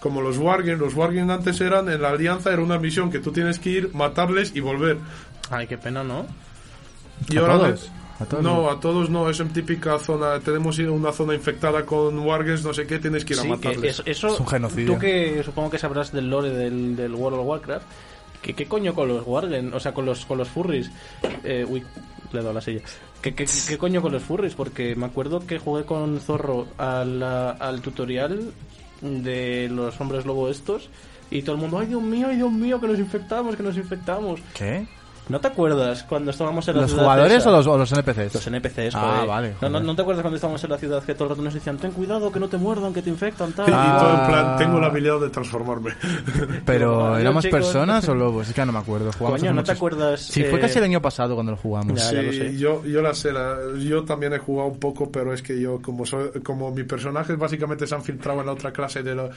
Como 0.00 0.20
los 0.20 0.36
Wargen, 0.36 0.78
los 0.78 0.94
Wargen 0.94 1.30
antes 1.30 1.60
eran, 1.62 1.88
en 1.88 2.02
la 2.02 2.10
alianza 2.10 2.52
era 2.52 2.60
una 2.62 2.78
misión 2.78 3.10
que 3.10 3.20
tú 3.20 3.32
tienes 3.32 3.58
que 3.58 3.70
ir, 3.70 3.94
matarles 3.94 4.54
y 4.54 4.60
volver. 4.60 4.98
Ay, 5.50 5.66
qué 5.66 5.78
pena, 5.78 6.02
¿no? 6.04 6.26
Y 7.30 7.36
¿A 7.36 7.40
ahora 7.40 7.58
todos? 7.58 7.82
de- 7.82 8.04
¿A 8.20 8.24
todos 8.26 8.44
no, 8.44 8.70
a 8.70 8.78
todos 8.80 9.10
no, 9.10 9.28
es 9.28 9.40
en 9.40 9.48
típica 9.52 9.98
zona, 9.98 10.38
tenemos 10.38 10.78
una 10.78 11.10
zona 11.12 11.34
infectada 11.34 11.84
con 11.84 12.16
Wargens, 12.20 12.62
no 12.64 12.72
sé 12.72 12.86
qué, 12.86 13.00
tienes 13.00 13.24
que 13.24 13.32
ir 13.34 13.40
a 13.40 13.42
Sí, 13.42 13.48
matarles. 13.48 13.84
eso, 13.98 14.02
eso- 14.06 14.34
Es 14.34 14.40
un 14.40 14.46
genocidio. 14.46 14.92
Tú 14.94 14.98
que 15.00 15.42
supongo 15.44 15.70
que 15.70 15.78
sabrás 15.78 16.12
del 16.12 16.30
lore 16.30 16.50
del, 16.50 16.94
del 16.94 17.12
World 17.14 17.40
of 17.40 17.46
Warcraft, 17.46 17.86
que 18.40 18.54
qué 18.54 18.66
coño 18.66 18.94
con 18.94 19.08
los 19.08 19.26
Wargen, 19.26 19.74
o 19.74 19.80
sea, 19.80 19.92
con 19.92 20.04
los 20.06 20.24
con 20.26 20.38
los 20.38 20.48
furries. 20.48 20.90
Eh, 21.42 21.66
uy, 21.68 21.80
le 22.32 22.38
he 22.38 22.42
dado 22.42 22.50
a 22.50 22.54
la 22.54 22.60
silla. 22.60 22.82
¿Qué, 23.20 23.34
qué, 23.34 23.46
qué 23.68 23.78
coño 23.78 24.00
con 24.00 24.12
los 24.12 24.22
furries? 24.22 24.54
Porque 24.54 24.94
me 24.94 25.06
acuerdo 25.06 25.44
que 25.46 25.58
jugué 25.58 25.84
con 25.84 26.20
Zorro 26.20 26.66
al, 26.78 27.20
al 27.22 27.80
tutorial 27.80 28.52
de 29.00 29.68
los 29.72 30.00
hombres 30.00 30.24
lobo 30.24 30.48
estos 30.48 30.88
y 31.30 31.42
todo 31.42 31.56
el 31.56 31.60
mundo, 31.62 31.78
ay 31.78 31.86
Dios 31.88 32.02
mío, 32.02 32.28
ay 32.30 32.36
Dios 32.36 32.52
mío, 32.52 32.80
que 32.80 32.86
nos 32.86 32.98
infectamos, 32.98 33.56
que 33.56 33.62
nos 33.62 33.76
infectamos. 33.76 34.40
¿Qué? 34.56 34.86
¿No 35.28 35.40
te 35.40 35.48
acuerdas 35.48 36.02
cuando 36.04 36.30
estábamos 36.32 36.68
en 36.68 36.74
la 36.76 36.82
¿Los 36.82 36.90
ciudad 36.90 37.04
jugadores 37.04 37.32
esa? 37.38 37.48
o 37.48 37.52
los, 37.52 37.66
o 37.66 37.78
los 37.78 37.90
NPCs? 37.92 38.34
Los 38.34 38.46
NPCs, 38.46 38.94
Ah, 38.94 39.12
joder. 39.14 39.26
vale, 39.28 39.48
No, 39.62 39.68
no, 39.68 39.68
joder. 39.78 39.84
¿no 39.84 39.96
te 39.96 40.02
acuerdas 40.02 40.22
cuando 40.22 40.36
estábamos 40.36 40.64
en 40.64 40.70
la 40.70 40.76
ciudad 40.78 41.02
que 41.02 41.14
todo 41.14 41.24
el 41.24 41.30
rato 41.30 41.42
nos 41.42 41.54
decían, 41.54 41.78
ten 41.78 41.92
cuidado, 41.92 42.30
que 42.30 42.38
no 42.40 42.48
te 42.48 42.58
muerdan, 42.58 42.92
que 42.92 43.00
te 43.00 43.08
infectan, 43.08 43.52
tal? 43.52 43.68
Y 43.68 43.70
todo 43.70 44.10
en 44.10 44.26
plan, 44.26 44.44
Ah. 44.46 44.56
tengo 44.58 44.78
la 44.80 44.88
habilidad 44.88 45.20
de 45.20 45.30
transformarme. 45.30 45.92
Pero, 46.66 47.16
¿éramos 47.16 47.42
chicos. 47.42 47.58
personas 47.60 48.06
o 48.08 48.14
lobos? 48.14 48.48
Es 48.48 48.54
que 48.54 48.66
no 48.66 48.72
me 48.72 48.78
acuerdo. 48.80 49.10
Jugamos 49.16 49.40
Coño, 49.40 49.52
¿no 49.54 49.62
te 49.62 49.72
muchos- 49.72 49.76
acuerdas, 49.76 50.20
Sí, 50.20 50.44
fue 50.44 50.58
eh, 50.58 50.60
casi 50.60 50.78
el 50.78 50.84
año 50.84 51.00
pasado 51.00 51.34
cuando 51.34 51.52
lo 51.52 51.58
jugamos. 51.58 51.98
Ya, 51.98 52.12
ya 52.12 52.22
lo 52.22 52.32
sé. 52.32 52.50
Sí, 52.50 52.58
yo, 52.58 52.84
yo 52.84 53.00
la 53.00 53.14
sé, 53.14 53.32
la- 53.32 53.56
yo 53.78 54.04
también 54.04 54.34
he 54.34 54.38
jugado 54.38 54.68
un 54.68 54.78
poco, 54.78 55.10
pero 55.10 55.32
es 55.32 55.40
que 55.42 55.58
yo, 55.58 55.80
como 55.80 56.04
soy, 56.04 56.28
como 56.44 56.70
mi 56.70 56.84
personaje 56.84 57.34
básicamente 57.36 57.86
se 57.86 57.94
han 57.94 58.02
filtrado 58.02 58.40
en 58.40 58.46
la 58.46 58.52
otra 58.52 58.72
clase 58.72 59.02
de 59.02 59.14
la, 59.14 59.30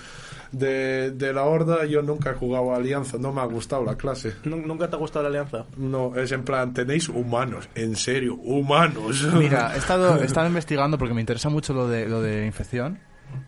de, 0.51 1.11
de 1.11 1.33
la 1.33 1.43
Horda, 1.43 1.85
yo 1.85 2.01
nunca 2.01 2.31
he 2.31 2.33
jugado 2.33 2.73
a 2.73 2.77
Alianza, 2.77 3.17
no 3.17 3.31
me 3.31 3.41
ha 3.41 3.45
gustado 3.45 3.85
la 3.85 3.95
clase. 3.95 4.33
¿Nu- 4.43 4.57
¿Nunca 4.57 4.89
te 4.89 4.95
ha 4.95 4.99
gustado 4.99 5.23
la 5.23 5.29
alianza? 5.29 5.65
No, 5.77 6.15
es 6.15 6.31
en 6.31 6.43
plan, 6.43 6.73
tenéis 6.73 7.07
humanos, 7.09 7.69
en 7.75 7.95
serio, 7.95 8.35
humanos. 8.35 9.23
Mira, 9.33 9.73
he 9.75 9.77
estado, 9.77 10.21
he 10.21 10.25
estado 10.25 10.47
investigando 10.47 10.97
porque 10.97 11.13
me 11.13 11.21
interesa 11.21 11.49
mucho 11.49 11.73
lo 11.73 11.87
de, 11.87 12.07
lo 12.07 12.21
de 12.21 12.45
infección. 12.45 12.99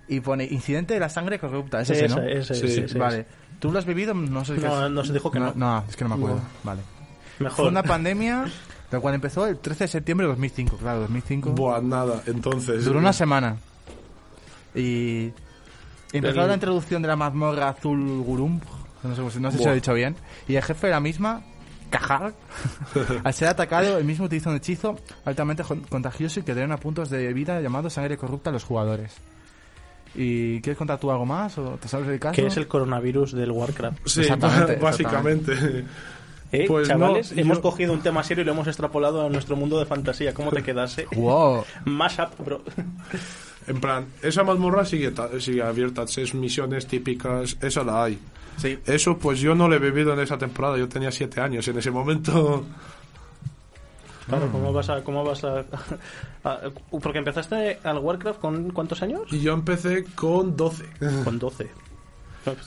Y 0.08 0.20
pone 0.20 0.44
incidente 0.46 0.94
de 0.94 1.00
la 1.00 1.10
sangre 1.10 1.40
corrupta. 1.40 1.82
Es 1.82 1.90
ese, 1.90 2.08
¿no? 2.10 2.22
Ese, 2.22 2.54
ese, 2.54 2.56
Sí, 2.56 2.66
ese, 2.68 2.86
ese. 2.86 3.00
Vale. 3.00 3.26
¿Tú 3.60 3.72
lo 3.72 3.80
has 3.80 3.86
vivido? 3.86 4.14
No 4.14 4.44
sé 4.46 4.58
No, 4.58 4.86
es. 4.86 4.92
no 4.92 5.04
se 5.06 5.14
dijo 5.14 5.32
que 5.32 5.40
no. 5.40 5.54
No, 5.56 5.84
es 5.88 5.96
que 5.96 6.04
no 6.04 6.10
me 6.10 6.16
acuerdo. 6.16 6.42
Vale. 6.64 6.82
Mejor. 7.40 7.56
Fue 7.58 7.68
una 7.70 7.84
pandemia 7.84 8.46
la 8.92 9.00
cual 9.00 9.16
empezó 9.16 9.48
el 9.48 9.58
13 9.60 9.86
de 9.86 9.88
septiembre 9.88 10.26
de 10.28 10.34
2005. 10.34 10.78
Claro, 10.78 11.00
2005. 11.02 11.52
Buah, 11.52 11.82
nada, 11.82 12.22
entonces. 12.26 12.84
Duró 12.86 13.00
una 13.00 13.14
semana. 13.14 13.58
Y 14.76 15.32
empezó 16.12 16.42
El- 16.42 16.48
la 16.50 16.54
introducción 16.56 17.02
de 17.02 17.08
la 17.08 17.16
mazmorra 17.16 17.70
azul 17.70 18.22
Gurum. 18.24 18.60
No 19.04 19.16
sé, 19.16 19.40
no 19.40 19.52
sé 19.52 19.58
si 19.58 19.64
lo 19.64 19.72
he 19.72 19.76
dicho 19.76 19.94
bien. 19.94 20.16
Y 20.48 20.56
el 20.56 20.64
jefe 20.64 20.88
de 20.88 20.92
la 20.92 21.00
misma, 21.00 21.42
Kajar, 21.90 22.34
al 23.24 23.34
ser 23.34 23.48
atacado, 23.50 23.98
el 23.98 24.06
mismo 24.06 24.26
utiliza 24.26 24.50
un 24.50 24.56
hechizo 24.58 24.98
altamente 25.26 25.64
con- 25.64 25.82
contagioso 25.82 26.40
y 26.40 26.44
que 26.44 26.54
drena 26.54 26.78
puntos 26.78 27.10
de 27.10 27.32
vida 27.34 27.60
llamado 27.62 27.90
sangre 27.90 28.18
corrupta 28.18 28.50
a 28.50 28.54
los 28.54 28.64
jugadores. 28.64 29.14
¿Y 30.16 30.60
quieres 30.62 30.78
contar 30.78 31.00
tú 31.00 31.12
algo 31.12 31.26
más? 31.26 31.58
¿O 31.60 31.78
te 31.82 31.88
sabes 31.88 32.08
el 32.10 32.20
caso? 32.20 32.36
Que 32.36 32.48
es 32.48 32.58
el 32.58 32.68
coronavirus 32.68 33.34
del 33.34 33.52
Warcraft. 33.52 34.00
Sí, 34.08 34.22
Exactamente, 34.22 34.76
básicamente. 34.78 35.86
¿Eh, 36.52 36.66
Pues 36.68 36.88
chavales? 36.88 37.32
no, 37.36 37.42
hemos 37.42 37.58
yo- 37.58 37.62
cogido 37.62 37.94
un 37.94 38.02
tema 38.02 38.24
serio 38.24 38.42
y 38.42 38.46
lo 38.46 38.54
hemos 38.54 38.66
extrapolado 38.68 39.24
a 39.26 39.30
nuestro 39.30 39.56
mundo 39.56 39.78
de 39.78 39.86
fantasía. 39.86 40.34
¿Cómo 40.34 40.52
te 40.52 40.64
quedas, 40.64 40.98
eh? 40.98 41.06
¡Wow! 41.16 41.64
Mashup, 41.86 42.40
bro. 42.44 42.64
En 43.68 43.80
plan, 43.80 44.08
esa 44.24 44.44
mazmorra 44.44 44.84
sigue, 44.84 45.14
sigue 45.40 45.62
abierta, 45.62 46.04
es 46.04 46.34
misiones 46.34 46.88
típicas, 46.88 47.56
esa 47.62 47.84
la 47.84 48.06
hay. 48.06 48.18
Sí. 48.60 48.78
Eso, 48.86 49.18
pues 49.18 49.40
yo 49.40 49.56
no 49.56 49.68
lo 49.68 49.76
he 49.76 49.80
vivido 49.80 50.14
en 50.14 50.20
esa 50.20 50.38
temporada, 50.38 50.78
yo 50.78 50.88
tenía 50.90 51.12
siete 51.12 51.40
años 51.42 51.68
en 51.68 51.78
ese 51.78 51.92
momento. 51.92 52.66
Claro, 54.28 54.50
¿cómo 54.52 54.72
vas 54.72 54.90
a...? 54.90 55.04
Cómo 55.04 55.24
vas 55.24 55.44
a, 55.44 55.66
a- 56.44 56.60
porque 57.02 57.18
empezaste 57.18 57.80
al 57.84 57.98
Warcraft 57.98 58.40
con 58.40 58.70
¿cuántos 58.72 59.02
años? 59.02 59.22
Y 59.32 59.40
yo 59.42 59.54
empecé 59.54 60.06
con 60.16 60.56
12. 60.56 60.86
Con 61.24 61.40
12. 61.40 61.70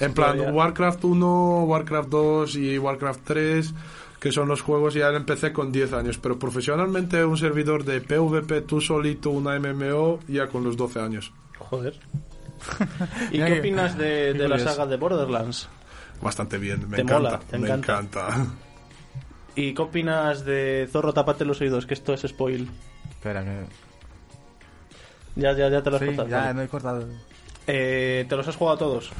En 0.01 0.13
plan, 0.13 0.37
Todavía- 0.37 0.53
Warcraft 0.53 1.05
1, 1.05 1.65
Warcraft 1.65 2.09
2 2.09 2.57
y 2.57 2.79
Warcraft 2.79 3.21
3, 3.25 3.75
que 4.19 4.33
son 4.33 4.49
los 4.49 4.61
juegos, 4.61 4.95
ya 4.95 5.09
empecé 5.11 5.53
con 5.53 5.71
10 5.73 5.93
años. 5.93 6.19
Pero 6.19 6.39
profesionalmente 6.39 7.25
un 7.25 7.37
servidor 7.39 7.85
de 7.85 8.01
PvP, 8.01 8.63
tú 8.63 8.81
solito, 8.81 9.31
una 9.31 9.59
MMO, 9.59 10.19
ya 10.29 10.49
con 10.49 10.65
los 10.65 10.77
12 10.77 11.01
años. 11.01 11.33
Joder. 11.59 11.95
¿Y 13.33 13.39
qué 13.39 13.59
opinas 13.61 13.97
de, 13.99 14.35
de 14.35 14.49
la 14.49 14.59
saga 14.59 14.87
de 14.87 14.97
Borderlands? 14.97 15.69
Bastante 16.23 16.57
bien, 16.59 16.89
me 16.89 16.97
Te 16.97 17.03
encanta. 17.03 17.31
mola, 17.31 17.39
te 17.41 17.59
me 17.59 17.67
encanta. 17.69 17.99
encanta. 17.99 18.47
¿Y 19.57 19.75
qué 19.75 19.83
opinas 19.83 20.45
de 20.45 20.89
Zorro, 20.91 21.13
tápate 21.13 21.45
los 21.45 21.61
oídos? 21.61 21.85
Que 21.85 21.95
esto 21.95 22.15
es 22.15 22.23
spoil. 22.23 22.71
Espera, 23.11 23.45
que... 23.45 23.65
Ya, 25.37 25.53
ya, 25.53 25.69
ya 25.69 25.83
te 25.83 25.91
lo 25.91 25.97
has 25.97 26.01
Sí, 26.03 26.07
contado. 26.07 26.29
ya 26.29 26.39
vale. 26.39 26.55
no 26.55 26.63
he 26.63 26.69
cortado. 26.69 27.07
Eh, 27.67 28.25
¿Te 28.29 28.37
los 28.37 28.47
has 28.49 28.57
jugado 28.57 28.79
todos? 28.79 29.11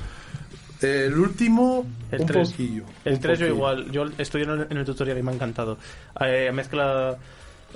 El 0.81 1.17
último, 1.19 1.87
El 2.11 2.23
un 2.23 2.27
3. 2.27 2.51
poquillo. 2.51 2.85
El 3.05 3.15
un 3.15 3.21
3 3.21 3.39
yo 3.39 3.47
igual. 3.47 3.91
Yo 3.93 4.05
estoy 4.19 4.43
en 4.43 4.51
el, 4.51 4.67
en 4.71 4.77
el 4.79 4.85
tutorial 4.85 5.17
y 5.19 5.23
me 5.23 5.31
ha 5.31 5.35
encantado. 5.35 5.79
Eh, 6.21 6.51
mezcla 6.53 7.17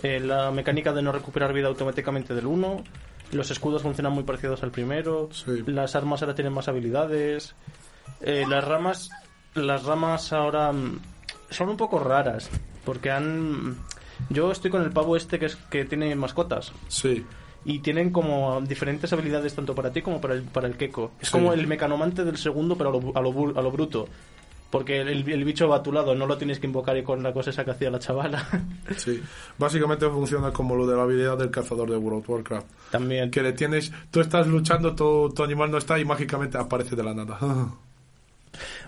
eh, 0.03 0.19
la 0.21 0.51
mecánica 0.51 0.93
de 0.93 1.03
no 1.03 1.13
recuperar 1.13 1.53
vida 1.53 1.69
automáticamente 1.69 2.35
del 2.35 2.47
1. 2.47 2.85
Los 3.33 3.51
escudos 3.51 3.83
funcionan 3.83 4.13
muy 4.13 4.25
parecidos 4.25 4.63
al 4.65 4.71
primero. 4.73 5.29
Sí. 5.33 5.63
Las 5.67 5.95
armas 5.95 6.23
ahora 6.23 6.35
tienen 6.35 6.53
más 6.53 6.69
habilidades. 6.69 7.55
Eh, 8.21 8.45
las 8.49 8.65
ramas 8.65 9.11
las 9.55 9.85
ramas 9.85 10.33
ahora 10.33 10.73
mm, 10.73 10.99
son 11.51 11.69
un 11.71 11.77
poco 11.77 11.99
raras 11.99 12.51
porque 12.85 13.11
han 13.11 13.77
yo 14.31 14.51
estoy 14.51 14.71
con 14.71 14.83
el 14.83 14.91
pavo 14.91 15.17
este 15.17 15.39
que 15.39 15.47
es 15.47 15.57
que 15.57 15.85
tiene 15.85 16.15
mascotas 16.17 16.73
Sí, 16.89 17.25
y 17.65 17.81
tienen 17.81 18.11
como 18.11 18.61
diferentes 18.63 19.13
habilidades 19.13 19.55
tanto 19.55 19.75
para 19.75 19.93
ti 19.93 20.01
como 20.03 20.21
para 20.21 20.35
el, 20.35 20.43
para 20.43 20.67
el 20.69 20.77
Keko. 20.77 21.13
Es 21.21 21.29
Sí. 21.29 21.33
como 21.33 21.53
el 21.53 21.67
mecanomante 21.67 22.25
del 22.25 22.37
segundo, 22.39 22.77
pero 22.79 22.91
a 22.91 22.93
lo, 22.93 23.13
a 23.17 23.21
lo, 23.21 23.59
a 23.59 23.63
lo 23.63 23.71
bruto. 23.73 24.07
Porque 24.71 25.01
el, 25.01 25.29
el 25.29 25.45
bicho 25.45 25.69
va 25.69 25.77
a 25.77 25.83
tu 25.83 25.93
lado, 25.93 26.15
no 26.15 26.27
lo 26.27 26.37
tienes 26.39 26.59
que 26.61 26.67
invocar 26.67 26.97
y 26.97 27.03
con 27.03 27.23
la 27.23 27.33
cosa 27.33 27.51
esa 27.51 27.65
que 27.65 27.71
hacía 27.73 27.91
la 27.91 27.99
chavala. 27.99 28.47
sí. 28.97 29.21
Básicamente 29.59 30.09
funciona 30.09 30.53
como 30.53 30.75
lo 30.77 30.87
de 30.87 30.97
la 30.97 31.03
habilidad 31.03 31.39
del 31.39 31.51
cazador 31.51 31.91
de 31.91 31.97
World 31.97 32.21
of 32.21 32.31
Warcraft. 32.31 32.67
También. 32.91 33.31
Que 33.31 33.43
le 33.43 33.53
tienes, 33.53 33.93
tú 34.11 34.21
estás 34.21 34.47
luchando, 34.47 34.95
tu, 34.95 35.33
tu 35.35 35.43
animal 35.45 35.71
no 35.71 35.79
está 35.79 35.99
y 35.99 36.05
mágicamente 36.05 36.59
aparece 36.59 36.95
de 36.97 37.03
la 37.03 37.15
nada. 37.15 37.39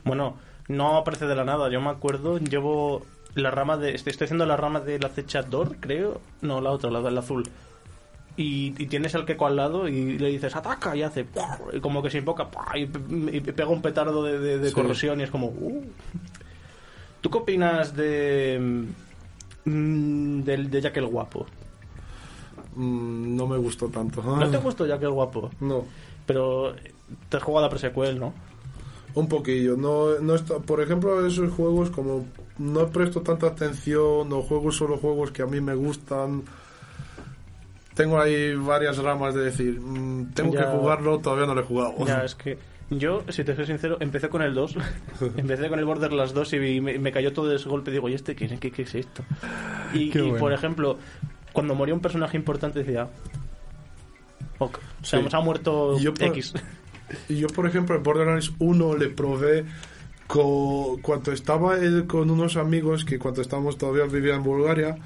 Bueno, 0.08 0.36
no 0.68 0.96
aparece 0.96 1.26
de 1.26 1.36
la 1.36 1.44
nada. 1.44 1.70
Yo 1.70 1.80
me 1.80 1.90
acuerdo, 1.90 2.38
llevo 2.38 3.02
la 3.34 3.50
rama 3.50 3.76
de. 3.76 3.94
Estoy, 3.94 4.10
estoy 4.10 4.24
haciendo 4.26 4.44
la 4.46 4.56
rama 4.56 4.80
de 4.80 4.98
la 4.98 5.08
Cechador, 5.08 5.76
creo. 5.78 6.20
No, 6.42 6.60
la 6.60 6.70
otra, 6.70 6.90
la 6.90 7.00
del 7.00 7.16
azul. 7.18 7.48
Y, 8.36 8.74
y 8.80 8.86
tienes 8.86 9.14
al 9.16 9.24
Keko 9.24 9.46
al 9.46 9.56
lado 9.56 9.88
y 9.88 10.16
le 10.18 10.28
dices 10.28 10.54
ataca 10.54 10.94
y 10.96 11.02
hace. 11.02 11.26
Y 11.72 11.80
como 11.80 12.02
que 12.02 12.10
se 12.10 12.18
invoca 12.18 12.48
y, 12.74 12.86
pe- 12.86 13.36
y 13.36 13.40
pega 13.40 13.68
un 13.68 13.82
petardo 13.82 14.22
de, 14.22 14.38
de- 14.38 14.58
de 14.58 14.68
Sí. 14.68 14.74
corrosión 14.74 15.20
y 15.20 15.24
es 15.24 15.30
como. 15.30 15.48
"Uh". 15.48 15.84
¿Tú 17.20 17.30
qué 17.30 17.38
opinas 17.38 17.96
de. 17.96 18.84
mm, 19.64 20.40
del 20.42 20.70
de 20.70 20.80
Jack 20.80 20.96
el 20.98 21.06
Guapo? 21.06 21.46
Mm, 22.76 23.36
no 23.36 23.46
me 23.46 23.56
gustó 23.56 23.88
tanto. 23.88 24.22
¿No 24.22 24.48
te 24.48 24.58
gustó 24.58 24.86
Jack 24.86 25.02
el 25.02 25.10
Guapo? 25.10 25.50
No. 25.60 25.84
Pero 26.26 26.74
te 27.28 27.36
has 27.38 27.42
jugado 27.42 27.64
a 27.64 27.68
la 27.68 27.70
presecuel, 27.70 28.18
¿no? 28.20 28.32
Un 29.14 29.28
poquillo. 29.28 29.76
No, 29.76 30.18
no 30.20 30.34
está, 30.34 30.58
por 30.58 30.80
ejemplo, 30.80 31.26
esos 31.26 31.52
juegos 31.52 31.90
como 31.90 32.26
no 32.58 32.88
presto 32.88 33.20
tanta 33.22 33.46
atención 33.48 34.32
o 34.32 34.42
juego 34.42 34.70
solo 34.72 34.96
juegos 34.98 35.30
que 35.30 35.42
a 35.42 35.46
mí 35.46 35.60
me 35.60 35.74
gustan. 35.74 36.42
Tengo 37.94 38.20
ahí 38.20 38.54
varias 38.54 38.98
ramas 38.98 39.34
de 39.34 39.42
decir, 39.44 39.80
mm, 39.80 40.32
tengo 40.34 40.54
Ya. 40.54 40.60
que 40.70 40.78
jugarlo, 40.78 41.18
todavía 41.18 41.46
no 41.46 41.54
lo 41.54 41.62
he 41.62 41.64
jugado. 41.64 41.94
Ya, 42.06 42.18
es 42.24 42.34
que 42.36 42.58
yo, 42.90 43.22
si 43.28 43.42
te 43.44 43.56
soy 43.56 43.66
sincero, 43.66 43.96
empecé 44.00 44.28
con 44.28 44.40
el 44.42 44.54
2. 44.54 44.76
empecé 45.36 45.68
con 45.68 45.78
el 45.78 45.84
Borderlands 45.84 46.32
2 46.32 46.52
y 46.54 46.80
me, 46.80 46.98
me 46.98 47.10
cayó 47.12 47.32
todo 47.32 47.48
de 47.48 47.56
ese 47.56 47.68
golpe. 47.68 47.90
Digo, 47.90 48.08
¿y 48.08 48.14
este 48.14 48.36
qué, 48.36 48.44
es? 48.44 48.60
qué, 48.60 48.70
qué 48.70 48.82
es 48.82 48.94
esto? 48.94 49.24
Y, 49.92 50.10
Qué 50.10 50.18
y, 50.18 50.22
bueno. 50.22 50.38
por 50.38 50.52
ejemplo, 50.52 50.96
cuando 51.52 51.74
moría 51.74 51.94
un 51.94 52.00
personaje 52.00 52.36
importante 52.36 52.80
decía... 52.80 53.08
Ok, 54.60 54.78
o 55.02 55.04
sea, 55.04 55.20
Sí. 55.22 55.30
se 55.30 55.36
ha 55.36 55.40
muerto 55.40 55.98
yo 55.98 56.12
X. 56.18 56.52
Y 57.28 57.36
yo, 57.36 57.48
por 57.48 57.66
ejemplo, 57.66 57.94
el 57.96 58.02
Borderlands 58.02 58.52
1 58.58 58.96
le 58.96 59.08
probé 59.08 59.64
co- 60.26 60.98
cuando 61.02 61.32
estaba 61.32 61.76
él 61.78 62.06
con 62.06 62.30
unos 62.30 62.56
amigos 62.56 63.04
que 63.04 63.18
cuando 63.18 63.40
estábamos 63.42 63.78
todavía 63.78 64.04
vivía 64.04 64.34
en 64.34 64.42
Bulgaria, 64.42 64.96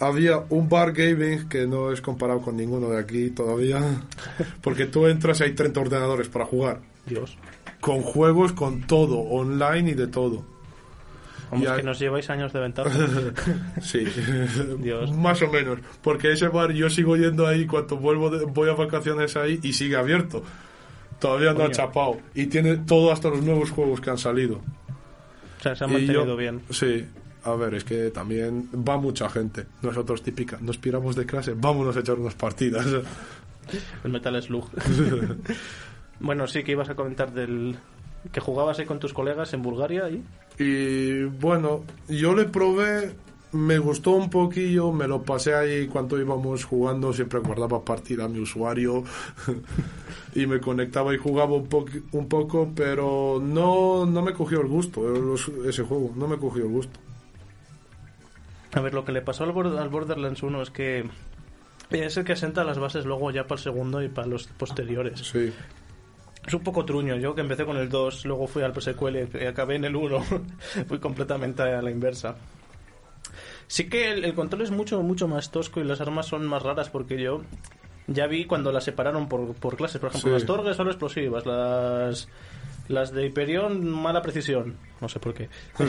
había 0.00 0.38
un 0.48 0.68
bar 0.68 0.92
gaming 0.92 1.48
que 1.48 1.66
no 1.66 1.92
es 1.92 2.00
comparado 2.00 2.40
con 2.40 2.56
ninguno 2.56 2.88
de 2.88 2.98
aquí 2.98 3.30
todavía, 3.30 3.80
porque 4.62 4.86
tú 4.86 5.06
entras 5.06 5.40
y 5.40 5.44
hay 5.44 5.52
30 5.54 5.78
ordenadores 5.80 6.28
para 6.28 6.44
jugar, 6.46 6.80
Dios. 7.06 7.36
con 7.80 8.02
juegos, 8.02 8.52
con 8.52 8.82
todo, 8.86 9.18
online 9.18 9.90
y 9.90 9.94
de 9.94 10.06
todo. 10.08 10.44
Vamos, 11.50 11.68
que 11.72 11.82
nos 11.82 11.98
lleváis 11.98 12.30
años 12.30 12.50
de 12.54 12.60
ventaja. 12.60 12.90
Sí, 13.82 14.06
Dios. 14.78 15.12
más 15.12 15.42
o 15.42 15.48
menos, 15.48 15.80
porque 16.02 16.32
ese 16.32 16.48
bar 16.48 16.72
yo 16.72 16.88
sigo 16.88 17.14
yendo 17.16 17.46
ahí 17.46 17.66
cuando 17.66 17.98
vuelvo 17.98 18.30
de- 18.30 18.46
voy 18.46 18.70
a 18.70 18.72
vacaciones 18.72 19.36
ahí 19.36 19.60
y 19.62 19.74
sigue 19.74 19.96
abierto. 19.96 20.42
Todavía 21.22 21.52
no 21.54 21.62
ha 21.64 21.70
chapado 21.70 22.18
y 22.34 22.46
tiene 22.46 22.78
todo 22.78 23.12
hasta 23.12 23.28
los 23.28 23.42
nuevos 23.42 23.70
juegos 23.70 24.00
que 24.00 24.10
han 24.10 24.18
salido. 24.18 24.56
O 24.56 25.62
sea, 25.62 25.76
se 25.76 25.84
ha 25.84 25.86
mantenido 25.86 26.26
yo- 26.26 26.36
bien. 26.36 26.60
Sí, 26.70 27.04
a 27.44 27.54
ver, 27.54 27.74
es 27.74 27.84
que 27.84 28.10
también 28.10 28.68
va 28.86 28.96
mucha 28.96 29.28
gente. 29.30 29.66
Nosotros 29.82 30.20
típica, 30.22 30.58
nos 30.60 30.78
piramos 30.78 31.14
de 31.14 31.24
clase, 31.24 31.54
vámonos 31.56 31.96
a 31.96 32.00
echar 32.00 32.18
unas 32.18 32.34
partidas. 32.34 32.84
El 34.02 34.10
Metal 34.10 34.42
Slug. 34.42 34.68
bueno, 36.20 36.48
sí, 36.48 36.64
que 36.64 36.72
ibas 36.72 36.88
a 36.90 36.96
comentar 36.96 37.32
del... 37.32 37.76
Que 38.32 38.40
jugabas 38.40 38.78
ahí 38.80 38.84
con 38.86 38.98
tus 38.98 39.12
colegas 39.12 39.52
en 39.54 39.62
Bulgaria 39.62 40.08
y... 40.10 40.24
Y 40.58 41.22
bueno, 41.24 41.84
yo 42.08 42.34
le 42.34 42.44
probé, 42.46 43.14
me 43.52 43.78
gustó 43.78 44.12
un 44.12 44.30
poquillo, 44.30 44.92
me 44.92 45.06
lo 45.06 45.22
pasé 45.22 45.54
ahí 45.54 45.86
cuando 45.86 46.18
íbamos 46.18 46.64
jugando, 46.64 47.12
siempre 47.12 47.40
guardaba 47.40 47.84
partida 47.84 48.24
a 48.24 48.28
mi 48.28 48.38
usuario 48.40 49.04
y 50.34 50.46
me 50.46 50.58
conectaba 50.60 51.14
y 51.14 51.18
jugaba 51.18 51.52
un, 51.54 51.68
poqui- 51.68 52.02
un 52.12 52.28
poco, 52.28 52.70
pero 52.74 53.40
no, 53.42 54.06
no 54.06 54.22
me 54.22 54.32
cogió 54.32 54.60
el 54.60 54.68
gusto 54.68 55.02
eh, 55.14 55.68
ese 55.68 55.82
juego, 55.82 56.12
no 56.16 56.26
me 56.28 56.38
cogió 56.38 56.62
el 56.64 56.70
gusto. 56.70 56.98
A 58.74 58.80
ver, 58.80 58.94
lo 58.94 59.04
que 59.04 59.12
le 59.12 59.20
pasó 59.20 59.44
al, 59.44 59.78
al 59.78 59.88
Borderlands 59.90 60.42
1 60.42 60.62
es 60.62 60.70
que 60.70 61.04
es 61.90 62.16
el 62.16 62.24
que 62.24 62.32
asenta 62.32 62.64
las 62.64 62.78
bases 62.78 63.04
luego 63.04 63.30
ya 63.30 63.42
para 63.44 63.58
el 63.58 63.62
segundo 63.62 64.02
y 64.02 64.08
para 64.08 64.26
los 64.28 64.46
posteriores. 64.46 65.20
Sí, 65.20 65.52
Es 66.46 66.54
un 66.54 66.62
poco 66.62 66.86
truño. 66.86 67.16
Yo 67.16 67.34
que 67.34 67.42
empecé 67.42 67.66
con 67.66 67.76
el 67.76 67.90
2, 67.90 68.24
luego 68.24 68.46
fui 68.46 68.62
al 68.62 68.72
presecuel 68.72 69.28
y 69.38 69.44
acabé 69.44 69.74
en 69.76 69.84
el 69.84 69.94
1. 69.94 70.24
fui 70.88 70.98
completamente 71.00 71.62
a 71.62 71.82
la 71.82 71.90
inversa. 71.90 72.34
Sí 73.72 73.88
que 73.88 74.10
el, 74.12 74.22
el 74.26 74.34
control 74.34 74.60
es 74.60 74.70
mucho, 74.70 75.02
mucho 75.02 75.28
más 75.28 75.50
tosco 75.50 75.80
y 75.80 75.84
las 75.84 75.98
armas 76.02 76.26
son 76.26 76.44
más 76.46 76.62
raras 76.62 76.90
porque 76.90 77.18
yo 77.18 77.40
ya 78.06 78.26
vi 78.26 78.44
cuando 78.44 78.70
las 78.70 78.84
separaron 78.84 79.30
por, 79.30 79.54
por 79.54 79.78
clases. 79.78 79.98
Por 79.98 80.10
ejemplo, 80.10 80.28
Sí. 80.28 80.34
las 80.34 80.44
torres 80.44 80.76
solo 80.76 80.90
explosivas, 80.90 81.46
las, 81.46 82.28
las 82.88 83.12
de 83.12 83.24
Hyperion 83.28 83.88
mala 83.88 84.20
precisión. 84.20 84.76
No 85.00 85.08
sé 85.08 85.18
por 85.20 85.32
qué. 85.32 85.48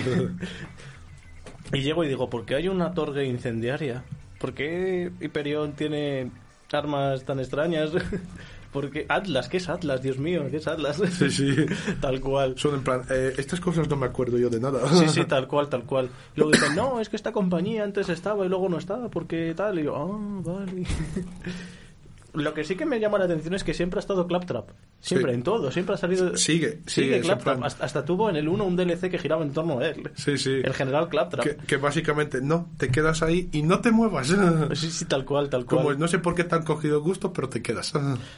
Y 1.73 1.81
llego 1.81 2.03
y 2.03 2.07
digo, 2.07 2.29
¿por 2.29 2.45
qué 2.45 2.55
hay 2.55 2.67
una 2.67 2.93
torre 2.93 3.25
incendiaria? 3.25 4.03
¿Por 4.39 4.53
qué 4.53 5.11
Hyperion 5.19 5.73
tiene 5.73 6.29
armas 6.71 7.25
tan 7.25 7.39
extrañas? 7.39 7.91
Porque 8.73 9.05
Atlas, 9.07 9.47
¿qué 9.47 9.57
es 9.57 9.69
Atlas? 9.69 10.01
Dios 10.01 10.17
mío, 10.17 10.47
¿qué 10.49 10.57
es 10.57 10.67
Atlas? 10.67 10.99
sí, 11.17 11.29
sí. 11.29 11.55
tal 12.01 12.19
cual. 12.19 12.55
Son 12.57 12.73
en 12.73 12.83
plan, 12.83 13.03
eh, 13.09 13.33
estas 13.37 13.59
cosas 13.59 13.87
no 13.87 13.95
me 13.95 14.07
acuerdo 14.07 14.37
yo 14.39 14.49
de 14.49 14.59
nada. 14.59 14.81
Sí, 14.89 15.07
sí, 15.07 15.25
tal 15.27 15.47
cual, 15.47 15.69
tal 15.69 15.83
cual. 15.83 16.09
Luego 16.35 16.51
dicen, 16.51 16.75
no, 16.75 16.99
es 16.99 17.07
que 17.07 17.15
esta 17.15 17.31
compañía 17.31 17.83
antes 17.83 18.09
estaba 18.09 18.45
y 18.45 18.49
luego 18.49 18.67
no 18.67 18.77
estaba, 18.79 19.09
porque 19.09 19.53
tal. 19.55 19.79
Y 19.79 19.83
yo, 19.83 19.95
ah, 19.95 20.41
vale. 20.43 20.83
Lo 22.33 22.53
que 22.53 22.63
sí 22.63 22.75
que 22.75 22.85
me 22.85 22.99
llama 22.99 23.19
la 23.19 23.25
atención 23.25 23.53
es 23.53 23.63
que 23.63 23.73
siempre 23.73 23.99
ha 23.99 24.01
estado 24.01 24.25
Claptrap. 24.27 24.69
Siempre, 24.99 25.31
Sí. 25.31 25.35
en 25.35 25.43
todo. 25.43 25.71
Siempre 25.71 25.95
ha 25.95 25.97
salido. 25.97 26.35
Sigue, 26.35 26.79
sigue, 26.87 27.15
Sigue 27.15 27.21
Claptrap. 27.21 27.63
Hasta, 27.63 27.85
hasta 27.85 28.05
tuvo 28.05 28.29
en 28.29 28.35
el 28.37 28.47
1 28.47 28.63
un 28.63 28.75
DLC 28.75 29.09
que 29.11 29.19
giraba 29.19 29.43
en 29.43 29.53
torno 29.53 29.79
a 29.79 29.87
él. 29.87 30.09
Sí, 30.15 30.37
sí. 30.37 30.61
El 30.63 30.73
general 30.73 31.09
Claptrap. 31.09 31.43
Que, 31.45 31.55
que 31.57 31.77
básicamente 31.77 32.41
no, 32.41 32.69
te 32.77 32.89
quedas 32.89 33.21
ahí 33.21 33.49
y 33.51 33.61
no 33.61 33.81
te 33.81 33.91
muevas. 33.91 34.33
Sí, 34.73 34.89
sí, 34.89 35.05
tal 35.05 35.25
cual, 35.25 35.49
tal 35.49 35.65
cual. 35.65 35.83
Como 35.83 35.93
no 35.95 36.07
sé 36.07 36.19
por 36.19 36.33
qué 36.35 36.43
te 36.43 36.55
han 36.55 36.63
cogido 36.63 37.01
gusto, 37.01 37.31
pero 37.33 37.49
te 37.49 37.61
quedas. 37.61 37.93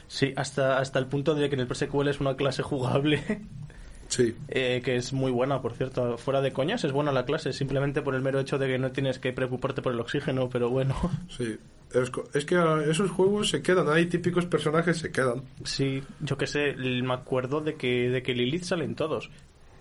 Sí, 0.08 0.32
hasta, 0.36 0.78
hasta 0.78 0.98
el 0.98 1.06
punto 1.06 1.34
de 1.34 1.48
que 1.48 1.54
en 1.54 1.60
el 1.60 1.66
PSQL 1.74 2.08
es 2.08 2.20
una 2.20 2.36
clase 2.36 2.62
jugable, 2.62 3.22
Sí, 4.08 4.36
eh, 4.48 4.80
que 4.84 4.96
es 4.96 5.12
muy 5.12 5.30
buena, 5.30 5.60
por 5.60 5.74
cierto. 5.74 6.16
Fuera 6.16 6.40
de 6.40 6.52
coñas, 6.52 6.84
es 6.84 6.92
buena 6.92 7.12
la 7.12 7.24
clase, 7.24 7.52
simplemente 7.52 8.02
por 8.02 8.14
el 8.14 8.22
mero 8.22 8.40
hecho 8.40 8.58
de 8.58 8.68
que 8.68 8.78
no 8.78 8.92
tienes 8.92 9.18
que 9.18 9.32
preocuparte 9.32 9.82
por 9.82 9.92
el 9.92 10.00
oxígeno, 10.00 10.48
pero 10.48 10.70
bueno. 10.70 10.94
sí. 11.28 11.56
Es, 11.92 12.10
es 12.34 12.44
que 12.44 12.56
ah, 12.56 12.82
esos 12.88 13.10
juegos 13.10 13.48
se 13.48 13.62
quedan, 13.62 13.88
hay 13.88 14.06
típicos 14.06 14.44
personajes 14.46 14.98
se 14.98 15.12
quedan. 15.12 15.42
Sí, 15.64 16.02
yo 16.20 16.36
qué 16.36 16.46
sé, 16.46 16.74
me 16.74 17.14
acuerdo 17.14 17.60
de 17.60 17.76
que, 17.76 18.10
de 18.10 18.22
que 18.22 18.34
Lilith 18.34 18.64
salen 18.64 18.94
todos. 18.96 19.30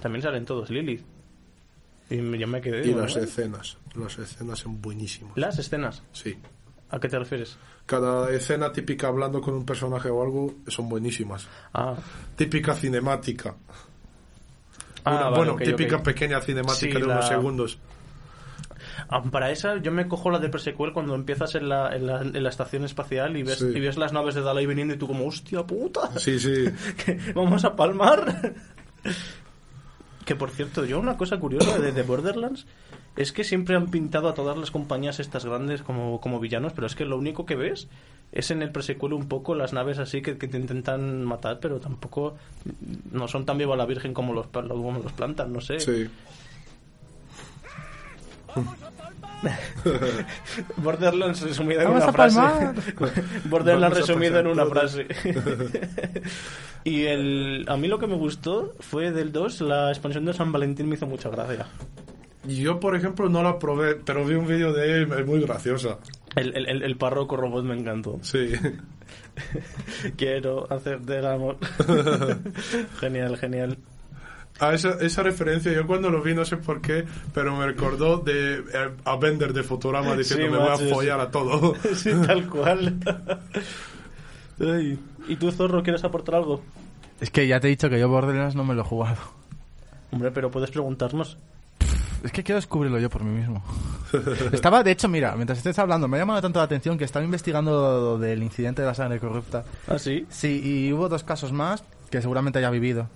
También 0.02 0.22
salen 0.22 0.46
todos 0.46 0.70
Lilith. 0.70 1.04
Y 2.10 2.38
yo 2.38 2.48
me 2.48 2.62
quedé. 2.62 2.88
Y 2.88 2.94
¿no? 2.94 3.02
las 3.02 3.16
escenas. 3.16 3.78
Las 3.96 4.18
escenas 4.20 4.60
son 4.60 4.82
buenísimas. 4.82 5.36
Las 5.36 5.58
escenas. 5.58 6.04
Sí. 6.12 6.38
¿A 6.90 7.00
qué 7.00 7.10
te 7.10 7.18
refieres? 7.18 7.58
Cada 7.86 8.32
escena 8.32 8.72
típica 8.72 9.08
hablando 9.08 9.42
con 9.42 9.54
un 9.54 9.66
personaje 9.66 10.10
o 10.10 10.22
algo 10.22 10.56
son 10.68 10.88
buenísimas. 10.88 11.48
Ah, 11.74 11.96
Típica 12.36 12.76
cinemática. 12.76 13.56
Ah, 15.06 15.12
Una- 15.12 15.24
vale, 15.30 15.36
bueno, 15.38 15.56
típica 15.58 16.02
pequeña 16.04 16.42
cinemática 16.42 16.76
Sí, 16.76 16.90
de 17.00 17.04
unos 17.04 17.08
la- 17.08 17.22
segundos. 17.28 17.78
Ah, 19.10 19.22
Para 19.22 19.52
esa 19.52 19.78
yo 19.78 19.92
me 19.92 20.08
cojo 20.08 20.32
la 20.32 20.40
de 20.40 20.50
presequel 20.50 20.92
cuando 20.94 21.14
empiezas 21.16 21.54
en 21.56 21.70
la, 21.70 21.96
en 21.96 22.08
la, 22.08 22.22
en 22.22 22.42
la 22.44 22.50
estación 22.50 22.86
espacial 22.86 23.38
y 23.38 23.44
ves, 23.44 23.60
Sí. 23.60 23.66
y 23.76 23.80
ves 23.80 23.98
las 23.98 24.14
naves 24.14 24.34
de 24.36 24.42
Dalai 24.42 24.66
viniendo 24.66 24.94
y 24.94 24.98
tú 24.98 25.06
como, 25.08 25.28
hostia 25.28 25.64
puta, 25.64 26.18
Sí, 26.18 26.40
sí. 26.40 26.66
vamos 27.36 27.64
a 27.66 27.76
palmar. 27.76 28.54
Que 30.26 30.36
por 30.36 30.50
cierto, 30.50 30.86
yo 30.86 31.00
una 31.00 31.18
cosa 31.18 31.40
curiosa 31.40 31.78
de, 31.80 31.92
de 31.92 32.04
Borderlands 32.04 32.66
es 33.16 33.32
que 33.32 33.44
siempre 33.44 33.76
han 33.76 33.88
pintado 33.88 34.28
a 34.28 34.34
todas 34.34 34.58
las 34.58 34.72
compañías 34.72 35.20
estas 35.20 35.46
grandes 35.46 35.82
como, 35.84 36.20
como 36.20 36.40
villanos, 36.40 36.74
pero 36.74 36.88
es 36.88 36.96
que 36.96 37.06
lo 37.06 37.18
único 37.18 37.46
que 37.46 37.56
ves 37.56 37.88
es 38.32 38.52
en 38.52 38.62
el 38.62 38.72
presecuel 38.72 39.14
un 39.14 39.28
poco 39.28 39.56
las 39.56 39.72
naves 39.72 40.00
así 40.00 40.22
que, 40.22 40.38
que 40.38 40.48
te 40.48 40.58
intentan 40.58 41.24
matar, 41.24 41.60
pero 41.60 41.80
tampoco 41.80 42.36
no 43.12 43.28
son 43.28 43.46
tan 43.46 43.58
viva 43.58 43.76
la 43.76 43.86
virgen 43.86 44.14
como 44.14 44.34
los, 44.34 44.48
como 44.48 45.00
los 45.00 45.14
plantan, 45.14 45.54
no 45.54 45.62
sé. 45.62 45.80
Sí. 45.80 46.10
Borderlands 50.78 51.42
resumido 51.42 51.82
en 51.82 51.90
una 51.90 52.12
frase. 52.12 52.36
palmar. 52.38 52.76
Borderlands 53.46 53.98
resumido 53.98 54.40
en 54.40 54.48
una 54.48 54.64
todo. 54.64 54.72
frase. 54.72 55.08
y 56.84 57.04
el, 57.06 57.66
a 57.68 57.78
mí 57.78 57.88
lo 57.88 58.00
que 58.00 58.08
me 58.08 58.16
gustó 58.16 58.76
fue 58.80 59.12
del 59.12 59.32
2, 59.32 59.62
la 59.62 59.90
expansión 59.90 60.26
de 60.26 60.34
San 60.34 60.52
Valentín 60.52 60.88
me 60.90 60.96
hizo 60.96 61.06
mucha 61.08 61.30
gracia. 61.30 61.66
Y 62.48 62.58
Yo, 62.58 62.80
por 62.80 62.96
ejemplo, 62.96 63.28
no 63.30 63.42
la 63.42 63.58
probé, 63.58 63.96
pero 63.96 64.24
vi 64.24 64.36
un 64.36 64.48
vídeo 64.48 64.72
de 64.72 65.02
él, 65.02 65.12
es 65.18 65.26
muy 65.26 65.42
graciosa. 65.42 65.98
El, 66.36 66.56
el, 66.56 66.68
el, 66.68 66.84
el 66.84 66.98
párroco 66.98 67.36
robot 67.38 67.64
me 67.64 67.76
encantó. 67.76 68.20
Sí. 68.22 68.52
Quiero 70.18 70.72
hacer 70.72 71.02
del 71.02 71.26
amor. 71.26 71.58
genial, 73.00 73.38
genial. 73.38 73.78
A 74.60 74.74
esa, 74.74 74.92
esa 75.02 75.22
referencia, 75.22 75.74
yo 75.74 75.86
cuando 75.86 76.10
lo 76.10 76.22
vi, 76.22 76.34
no 76.34 76.46
sé 76.46 76.56
por 76.56 76.80
qué, 76.80 77.06
pero 77.34 77.56
me 77.58 77.66
recordó 77.66 78.20
de 78.20 78.60
eh, 78.60 78.90
a 79.04 79.18
Bender 79.18 79.52
de 79.52 79.64
Futurama 79.64 80.16
diciendo 80.16 80.46
Sí, 80.46 80.52
me 80.52 80.58
voy 80.58 80.70
a 80.70 80.96
follar 80.96 81.20
a 81.20 81.30
todo. 81.30 81.76
sí, 81.96 82.12
tal 82.26 82.48
cual. 82.48 82.98
Ay. 84.60 84.98
¿Y 85.28 85.36
tú, 85.36 85.52
Zorro, 85.52 85.84
quieres 85.84 86.04
aportar 86.06 86.36
algo? 86.36 86.62
Es 87.20 87.30
que 87.30 87.48
ya 87.48 87.60
te 87.60 87.68
he 87.68 87.70
dicho 87.70 87.90
que 87.90 88.00
yo 88.00 88.08
Borderlands 88.08 88.56
no 88.56 88.64
me 88.64 88.74
lo 88.74 88.82
he 88.82 88.86
jugado. 88.86 89.18
Hombre, 90.12 90.32
pero 90.32 90.50
puedes 90.52 90.72
preguntarnos. 90.72 91.38
Es 92.24 92.32
que 92.32 92.44
quiero 92.44 92.58
descubrirlo 92.58 92.98
yo 93.00 93.10
por 93.10 93.24
mí 93.24 93.38
mismo. 93.38 93.64
Estaba, 94.52 94.84
de 94.84 94.92
hecho, 94.92 95.10
mira, 95.10 95.36
mientras 95.36 95.58
estés 95.60 95.78
hablando, 95.78 96.08
me 96.08 96.18
ha 96.18 96.22
llamado 96.22 96.42
tanto 96.42 96.60
la 96.60 96.66
atención 96.66 96.98
que 96.98 97.04
estaba 97.04 97.26
investigando 97.26 98.18
del 98.18 98.42
incidente 98.42 98.82
de 98.82 98.88
la 98.88 98.94
sangre 98.94 99.20
corrupta. 99.20 99.64
¿Ah, 99.88 100.00
sí? 100.00 100.26
Sí, 100.30 100.62
y 100.64 100.94
hubo 100.94 101.10
dos 101.10 101.24
casos 101.24 101.52
más 101.52 101.84
que 102.10 102.22
seguramente 102.22 102.60
haya 102.60 102.70
vivido. 102.70 103.10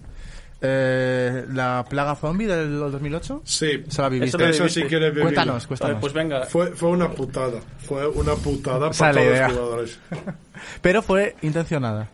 Eh, 0.61 1.45
la 1.53 1.85
plaga 1.89 2.15
zombie 2.15 2.45
del 2.47 2.77
2008. 2.79 3.41
Sí, 3.45 3.83
Se 3.87 4.01
la 4.01 4.09
viviste. 4.09 4.37
Eso 4.49 4.65
eso 4.65 4.69
sí 4.69 4.83
que 4.87 4.99
le 4.99 5.11
Cuéntanos, 5.13 5.55
Vale, 5.55 5.67
cuéntanos. 5.67 5.97
pues 6.01 6.13
venga. 6.13 6.45
Fue, 6.45 6.71
fue 6.71 6.89
una 6.89 7.09
putada. 7.09 7.59
Fue 7.87 8.07
una 8.09 8.35
putada 8.35 8.91
para 8.91 9.13
todos 9.13 9.25
idea. 9.25 9.47
los 9.47 9.57
jugadores. 9.57 9.99
Pero 10.81 11.01
fue 11.01 11.35
intencionada. 11.41 12.09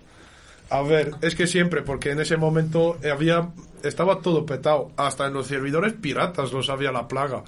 A 0.69 0.81
ver, 0.81 1.11
es 1.21 1.35
que 1.35 1.47
siempre, 1.47 1.81
porque 1.81 2.11
en 2.11 2.19
ese 2.19 2.37
momento 2.37 2.97
había 3.11 3.49
estaba 3.83 4.19
todo 4.19 4.45
petado. 4.45 4.91
Hasta 4.97 5.25
en 5.27 5.33
los 5.33 5.47
servidores 5.47 5.93
piratas 5.93 6.51
lo 6.51 6.61
sabía 6.63 6.91
la 6.91 7.07
plaga. 7.07 7.43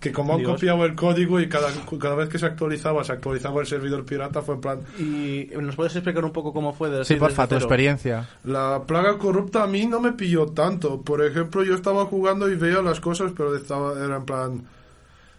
Que 0.00 0.12
como 0.12 0.32
han 0.32 0.38
Dios. 0.38 0.52
copiado 0.52 0.84
el 0.86 0.94
código 0.94 1.38
y 1.40 1.48
cada, 1.48 1.68
cada 2.00 2.14
vez 2.14 2.30
que 2.30 2.38
se 2.38 2.46
actualizaba, 2.46 3.04
se 3.04 3.12
actualizaba 3.12 3.60
el 3.60 3.66
servidor 3.66 4.04
pirata, 4.06 4.40
fue 4.40 4.54
en 4.54 4.60
plan... 4.62 4.80
¿Y 4.98 5.50
nos 5.60 5.76
puedes 5.76 5.94
explicar 5.94 6.24
un 6.24 6.32
poco 6.32 6.54
cómo 6.54 6.72
fue? 6.72 6.88
De 6.88 7.04
Sí, 7.04 7.16
porfa, 7.16 7.46
tu 7.46 7.56
experiencia. 7.56 8.26
La 8.44 8.82
plaga 8.86 9.18
corrupta 9.18 9.62
a 9.62 9.66
mí 9.66 9.84
no 9.86 10.00
me 10.00 10.12
pilló 10.12 10.46
tanto. 10.46 11.02
Por 11.02 11.22
ejemplo, 11.22 11.62
yo 11.64 11.74
estaba 11.74 12.06
jugando 12.06 12.50
y 12.50 12.54
veía 12.56 12.80
las 12.80 12.98
cosas, 12.98 13.32
pero 13.36 13.54
estaba, 13.54 13.92
era 14.02 14.16
en 14.16 14.24
plan... 14.24 14.62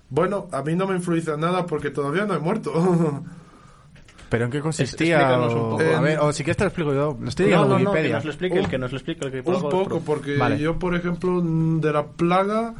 Bueno, 0.09 0.47
a 0.51 0.61
mí 0.61 0.75
no 0.75 0.85
me 0.85 0.95
influye 0.95 1.23
nada 1.37 1.65
porque 1.65 1.89
todavía 1.89 2.25
no 2.25 2.35
he 2.35 2.39
muerto. 2.39 2.71
¿Pero 4.29 4.45
en 4.45 4.51
qué 4.51 4.61
consistía? 4.61 5.37
un 5.39 5.43
O, 5.43 5.69
poco. 5.71 5.83
a 5.83 5.99
ver, 6.01 6.19
o 6.19 6.31
si 6.31 6.43
quieres 6.43 6.57
te 6.57 6.63
lo 6.63 6.67
explico 6.69 6.93
yo. 6.93 7.17
Lo 7.19 7.27
estoy 7.29 7.49
No, 7.49 7.65
no, 7.65 7.69
no, 7.69 7.77
que 7.77 7.83
Wikipedia. 7.83 8.15
nos 8.15 8.25
lo 8.25 8.31
explique 8.31 8.59
el 8.59 8.67
que 8.69 8.77
nos 8.77 8.91
lo 8.91 8.97
explique 8.97 9.25
el 9.25 9.31
que 9.31 9.39
Un 9.39 9.61
poco, 9.61 9.77
otro. 9.79 9.99
porque 9.99 10.37
Vale. 10.37 10.57
yo, 10.59 10.79
por 10.79 10.95
ejemplo, 10.95 11.41
de 11.41 11.91
la 11.91 12.05
plaga 12.05 12.73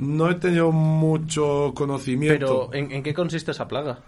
no 0.00 0.28
he 0.30 0.34
tenido 0.34 0.72
mucho 0.72 1.72
conocimiento. 1.74 2.68
Pero, 2.70 2.74
¿en, 2.74 2.90
en 2.92 3.02
qué 3.02 3.14
consiste 3.14 3.50
esa 3.52 3.68
plaga? 3.68 4.00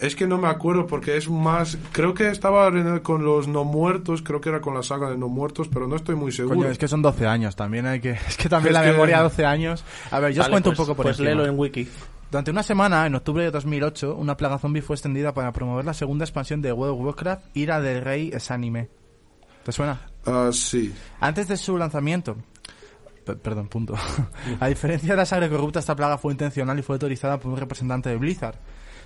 Es 0.00 0.16
que 0.16 0.26
no 0.26 0.38
me 0.38 0.48
acuerdo 0.48 0.88
porque 0.88 1.16
es 1.16 1.28
más... 1.30 1.78
Creo 1.92 2.14
que 2.14 2.28
estaba 2.28 2.66
en- 2.68 2.98
con 3.00 3.24
los 3.24 3.46
no 3.46 3.62
muertos, 3.62 4.22
creo 4.22 4.40
que 4.40 4.48
era 4.48 4.60
con 4.60 4.74
la 4.74 4.82
saga 4.82 5.08
de 5.10 5.16
no 5.16 5.28
muertos, 5.28 5.68
pero 5.68 5.86
no 5.86 5.94
estoy 5.94 6.16
muy 6.16 6.32
seguro. 6.32 6.56
Coño, 6.58 6.68
es 6.70 6.78
que 6.78 6.88
son 6.88 7.00
12 7.00 7.26
años 7.28 7.54
también. 7.54 7.86
Hay 7.86 8.00
que, 8.00 8.10
es 8.28 8.36
que 8.36 8.48
también 8.48 8.74
Es 8.74 8.80
la 8.80 8.84
que- 8.86 8.90
memoria 8.92 9.22
12 9.22 9.44
años. 9.46 9.84
A 10.10 10.18
ver, 10.18 10.32
yo 10.32 10.42
os 10.42 10.48
cuento 10.48 10.70
pues- 10.70 10.78
un 10.80 10.84
poco 10.84 10.96
por 10.96 11.04
Pues 11.04 11.18
encima. 11.20 11.30
léelo 11.30 11.46
en 11.46 11.56
Wiki. 11.58 11.88
Durante 12.30 12.50
una 12.50 12.64
semana, 12.64 13.06
en 13.06 13.14
octubre 13.14 13.44
de 13.44 13.52
2008, 13.52 14.16
una 14.16 14.36
plaga 14.36 14.58
zombie 14.58 14.82
fue 14.82 14.96
extendida 14.96 15.32
para 15.32 15.52
promover 15.52 15.84
la 15.84 15.94
segunda 15.94 16.24
expansión 16.24 16.60
de 16.60 16.72
World 16.72 16.98
of 16.98 17.06
Warcraft, 17.06 17.56
Ira 17.56 17.80
del 17.80 18.02
Rey 18.02 18.30
es 18.34 18.50
anime. 18.50 18.88
¿Te 19.62 19.70
suena? 19.70 20.00
Ah, 20.26 20.50
sí. 20.52 20.92
Antes 21.20 21.46
de 21.46 21.56
su 21.56 21.76
lanzamiento. 21.78 22.36
Perdón, 23.24 23.68
punto. 23.68 23.94
A 24.60 24.68
diferencia 24.68 25.10
de 25.10 25.16
la 25.16 25.26
sangre 25.26 25.48
corrupta, 25.48 25.78
esta 25.78 25.96
plaga 25.96 26.18
fue 26.18 26.32
intencional 26.32 26.78
y 26.78 26.82
fue 26.82 26.96
autorizada 26.96 27.38
por 27.38 27.52
un 27.52 27.58
representante 27.58 28.10
de 28.10 28.16
Blizzard, 28.16 28.56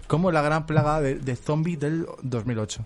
como 0.06 0.32
la 0.32 0.42
gran 0.42 0.66
plaga 0.66 1.00
de, 1.00 1.16
de 1.16 1.36
zombie 1.36 1.76
del 1.76 2.06
2008. 2.22 2.84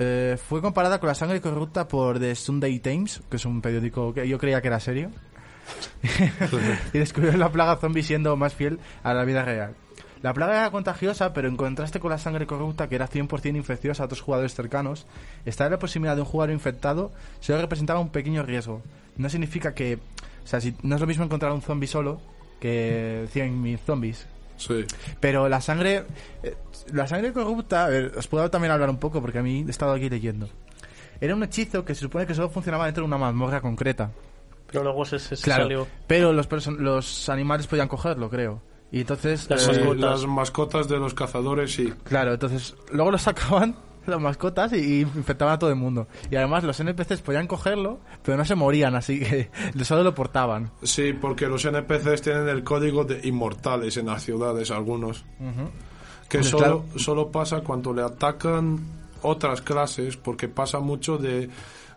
Eh, 0.00 0.38
fue 0.48 0.62
comparada 0.62 1.00
con 1.00 1.08
la 1.08 1.14
sangre 1.14 1.40
corrupta 1.40 1.88
por 1.88 2.20
The 2.20 2.34
Sunday 2.34 2.78
Times, 2.78 3.20
que 3.28 3.36
es 3.36 3.44
un 3.44 3.60
periódico 3.60 4.14
que 4.14 4.28
yo 4.28 4.38
creía 4.38 4.62
que 4.62 4.68
era 4.68 4.78
serio, 4.78 5.10
y 6.92 6.98
descubrió 6.98 7.36
la 7.36 7.50
plaga 7.50 7.76
zombie 7.76 8.02
siendo 8.02 8.36
más 8.36 8.54
fiel 8.54 8.78
a 9.02 9.12
la 9.12 9.24
vida 9.24 9.44
real. 9.44 9.74
La 10.22 10.34
plaga 10.34 10.58
era 10.58 10.70
contagiosa, 10.70 11.32
pero 11.32 11.48
en 11.48 11.56
contraste 11.56 12.00
con 12.00 12.10
la 12.10 12.18
sangre 12.18 12.46
corrupta, 12.46 12.88
que 12.88 12.96
era 12.96 13.08
100% 13.08 13.56
infecciosa 13.56 14.02
a 14.02 14.06
otros 14.06 14.20
jugadores 14.20 14.54
cercanos, 14.54 15.06
estar 15.44 15.66
en 15.66 15.72
la 15.72 15.78
proximidad 15.78 16.16
de 16.16 16.22
un 16.22 16.28
jugador 16.28 16.52
infectado 16.52 17.12
solo 17.38 17.60
representaba 17.60 18.00
un 18.00 18.10
pequeño 18.10 18.42
riesgo. 18.42 18.82
No 19.16 19.28
significa 19.28 19.74
que... 19.74 19.98
O 20.48 20.50
sea, 20.50 20.62
si, 20.62 20.74
no 20.82 20.94
es 20.94 21.00
lo 21.02 21.06
mismo 21.06 21.24
encontrar 21.24 21.52
un 21.52 21.60
zombie 21.60 21.86
solo 21.86 22.22
que 22.58 23.28
100.000 23.34 23.78
zombies. 23.80 24.26
Sí. 24.56 24.86
Pero 25.20 25.46
la 25.46 25.60
sangre... 25.60 26.06
eh, 26.42 26.56
la 26.94 27.06
sangre 27.06 27.34
corrupta... 27.34 27.84
A 27.84 27.88
ver, 27.88 28.12
os 28.16 28.26
puedo 28.28 28.50
también 28.50 28.72
hablar 28.72 28.88
un 28.88 28.96
poco, 28.96 29.20
porque 29.20 29.40
a 29.40 29.42
mí 29.42 29.62
he 29.66 29.70
estado 29.70 29.92
aquí 29.92 30.08
leyendo. 30.08 30.48
Era 31.20 31.34
un 31.34 31.42
hechizo 31.42 31.84
que 31.84 31.94
se 31.94 32.00
supone 32.00 32.26
que 32.26 32.34
solo 32.34 32.48
funcionaba 32.48 32.86
dentro 32.86 33.02
de 33.02 33.08
una 33.08 33.18
mazmorra 33.18 33.60
concreta. 33.60 34.10
Pero 34.72 34.84
luego 34.84 35.04
se, 35.04 35.18
se- 35.18 35.36
Claro, 35.36 35.64
salió. 35.64 35.86
pero 36.06 36.32
los, 36.32 36.48
person- 36.48 36.78
los 36.78 37.28
animales 37.28 37.66
podían 37.66 37.88
cogerlo, 37.88 38.30
creo. 38.30 38.62
Y 38.90 39.00
entonces... 39.02 39.50
Las 39.50 39.68
eh, 39.68 39.72
mascotas. 39.72 40.00
las 40.00 40.26
mascotas 40.26 40.88
de 40.88 40.96
los 40.96 41.12
cazadores, 41.12 41.74
sí. 41.74 41.92
Claro, 42.04 42.32
entonces 42.32 42.74
luego 42.90 43.10
los 43.10 43.20
sacaban 43.20 43.76
las 44.10 44.20
mascotas 44.20 44.72
y, 44.72 44.76
y 44.76 45.00
infectaban 45.00 45.54
a 45.54 45.58
todo 45.58 45.70
el 45.70 45.76
mundo. 45.76 46.08
Y 46.30 46.36
además 46.36 46.64
los 46.64 46.78
NPCs 46.80 47.22
podían 47.22 47.46
cogerlo, 47.46 48.00
pero 48.22 48.36
no 48.36 48.44
se 48.44 48.54
morían, 48.54 48.94
así 48.94 49.20
que 49.20 49.50
solo 49.84 50.02
lo 50.02 50.14
portaban. 50.14 50.70
Sí, 50.82 51.12
porque 51.12 51.46
los 51.46 51.64
NPCs 51.64 52.22
tienen 52.22 52.48
el 52.48 52.64
código 52.64 53.04
de 53.04 53.26
inmortales 53.26 53.96
en 53.96 54.06
las 54.06 54.22
ciudades, 54.22 54.70
algunos. 54.70 55.24
Que 56.28 56.38
Pues 56.38 56.50
solo, 56.50 56.84
claro. 56.84 56.84
solo 56.98 57.30
pasa 57.30 57.60
cuando 57.60 57.92
le 57.92 58.02
atacan 58.02 58.78
otras 59.22 59.62
clases, 59.62 60.16
porque 60.16 60.48
pasa 60.48 60.80
mucho 60.80 61.18
de... 61.18 61.48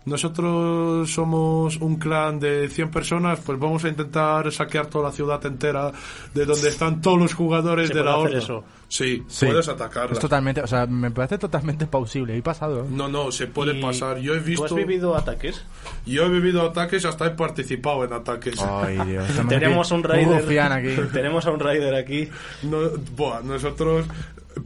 Nosotros 0.04 1.10
somos 1.12 1.76
un 1.78 1.96
clan 1.96 2.38
de 2.40 2.68
100 2.68 2.90
personas, 2.90 3.40
pues 3.40 3.58
vamos 3.58 3.84
a 3.84 3.88
intentar 3.88 4.50
saquear 4.52 4.86
toda 4.86 5.08
la 5.08 5.12
ciudad 5.12 5.44
entera 5.46 5.92
de 6.34 6.44
donde 6.44 6.68
están 6.68 7.00
todos 7.00 7.18
los 7.18 7.34
jugadores 7.34 7.88
¿Se 7.88 7.94
de 7.94 8.04
la 8.04 8.16
horda. 8.16 8.38
eso? 8.38 8.64
Sí, 8.88 9.22
Sí. 9.26 9.46
puedes 9.46 9.68
atacarla. 9.68 10.12
Es 10.12 10.18
totalmente, 10.18 10.60
o 10.60 10.66
sea, 10.66 10.86
me 10.86 11.10
parece 11.10 11.38
totalmente 11.38 11.86
plausible. 11.86 12.36
Y 12.36 12.42
pasado. 12.42 12.80
¿eh? 12.82 12.86
No, 12.90 13.08
no, 13.08 13.32
se 13.32 13.46
puede 13.46 13.80
pasar. 13.80 14.18
Yo 14.18 14.34
he 14.34 14.40
¿Tú 14.40 14.44
visto... 14.44 14.64
has 14.66 14.74
vivido 14.74 15.16
ataques? 15.16 15.64
Yo 16.04 16.24
he 16.26 16.28
vivido 16.28 16.60
ataques, 16.62 17.04
hasta 17.06 17.26
he 17.26 17.30
participado 17.30 18.04
en 18.04 18.12
ataques. 18.12 18.60
Ay, 18.60 18.98
Dios. 19.06 19.24
Tenemos 19.48 19.90
un 19.92 20.02
raider. 20.02 20.44
Tenemos 21.12 21.46
a 21.46 21.50
un 21.52 21.60
raider 21.60 21.94
aquí. 21.94 22.28
No, 22.64 22.78
buah, 23.16 23.40
nosotros. 23.42 24.04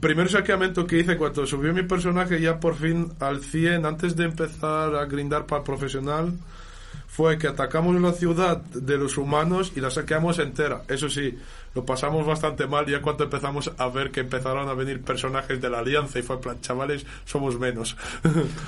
Primer 0.01 0.29
saqueamiento 0.29 0.87
que 0.87 0.99
hice 0.99 1.17
cuando 1.17 1.47
subió 1.47 1.73
mi 1.73 1.83
personaje 1.83 2.41
ya 2.41 2.59
por 2.59 2.75
fin 2.75 3.13
al 3.21 3.41
100, 3.41 3.87
antes 3.87 4.17
de 4.17 4.25
empezar 4.25 4.95
a 4.95 5.05
grindar 5.07 5.47
para 5.47 5.63
profesional, 5.63 6.33
fue 7.07 7.39
que 7.39 7.47
atacamos 7.47 7.99
la 8.01 8.13
ciudad 8.13 8.59
de 8.59 8.99
los 8.99 9.17
humanos 9.17 9.73
y 9.77 9.81
la 9.81 9.91
saqueamos 9.91 10.39
entera. 10.39 10.83
Eso 10.89 11.09
sí, 11.09 11.39
lo 11.77 11.85
pasamos 11.85 12.27
bastante 12.27 12.67
mal 12.67 12.87
ya 12.87 13.01
cuando 13.03 13.25
empezamos 13.25 13.71
a 13.77 13.89
ver 13.89 14.11
que 14.11 14.21
empezaron 14.21 14.67
a 14.69 14.73
venir 14.75 15.03
personajes 15.03 15.61
de 15.61 15.69
la 15.71 15.81
Alianza 15.81 16.19
y 16.19 16.23
fue 16.23 16.37
en 16.37 16.43
plan, 16.43 16.61
chavales, 16.63 17.05
somos 17.27 17.59
menos. 17.61 17.97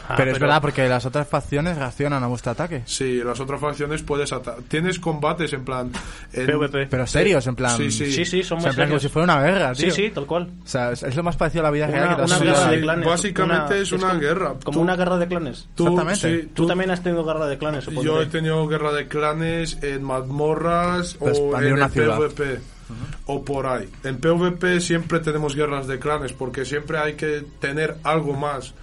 Ah, 0.08 0.14
pero 0.16 0.30
es 0.32 0.38
verdad, 0.38 0.60
porque 0.60 0.86
las 0.88 1.06
otras 1.06 1.26
facciones 1.26 1.76
reaccionan 1.78 2.22
a 2.22 2.26
vuestro 2.26 2.52
ataque. 2.52 2.82
sí, 2.84 3.22
las 3.24 3.40
otras 3.40 3.60
facciones 3.60 4.02
puedes 4.02 4.30
atacar. 4.32 4.62
Tienes 4.68 4.98
combates 5.00 5.52
en 5.54 5.64
plan... 5.64 5.90
en- 6.34 6.46
PvP. 6.46 6.86
Pero 6.90 7.06
serios, 7.06 7.46
en 7.46 7.56
plan. 7.56 7.76
Sí, 7.78 7.90
sí. 7.90 8.12
Sí, 8.12 8.24
sí, 8.26 8.42
son 8.42 8.58
O 8.58 8.60
muy 8.60 8.62
sea, 8.64 8.70
en 8.70 8.76
plan 8.76 8.88
como 8.88 9.00
si 9.00 9.08
fuera 9.08 9.24
una 9.24 9.42
guerra, 9.42 9.72
tío. 9.72 9.90
Sí, 9.90 10.02
sí, 10.04 10.10
tal 10.10 10.26
cual. 10.26 10.48
O 10.64 10.68
sea, 10.68 10.92
es, 10.92 11.02
es 11.02 11.16
lo 11.16 11.22
más 11.22 11.36
parecido 11.36 11.62
a 11.62 11.68
la 11.68 11.70
vida 11.70 11.86
Una- 11.88 11.94
real 11.96 12.16
que 12.16 12.22
una 12.24 12.38
guerra 12.38 12.70
de 12.70 12.80
clanes. 12.82 13.06
básicamente 13.08 13.80
es 13.80 13.92
una 13.92 14.08
como- 14.08 14.20
guerra. 14.20 14.54
Como 14.62 14.72
Tú- 14.76 14.80
una 14.82 14.96
guerra 14.96 15.16
de 15.16 15.26
clanes. 15.28 15.68
tú- 15.74 15.84
Exactamente. 15.88 16.42
sí, 16.42 16.50
Tú 16.54 16.66
también 16.66 16.90
has 16.90 17.02
tenido 17.02 17.24
guerra 17.24 17.46
de 17.46 17.56
clanes, 17.56 17.84
Yo 17.86 17.90
supondré. 17.92 18.22
he 18.24 18.26
tenido 18.26 18.66
guerra 18.68 18.92
de 18.92 19.08
clanes 19.08 19.78
en 19.82 20.02
mazmorras 20.02 21.14
Para 21.14 21.32
o 21.32 21.58
en 21.62 21.72
una 21.72 21.86
el 21.86 21.92
o 23.26 23.44
por 23.44 23.66
ahí. 23.66 23.88
En 24.04 24.18
PvP 24.18 24.80
siempre 24.80 25.20
tenemos 25.20 25.54
guerras 25.54 25.86
de 25.86 25.98
clanes 25.98 26.32
porque 26.32 26.64
siempre 26.64 26.98
hay 26.98 27.14
que 27.14 27.44
tener 27.60 27.96
algo 28.04 28.34
más 28.34 28.74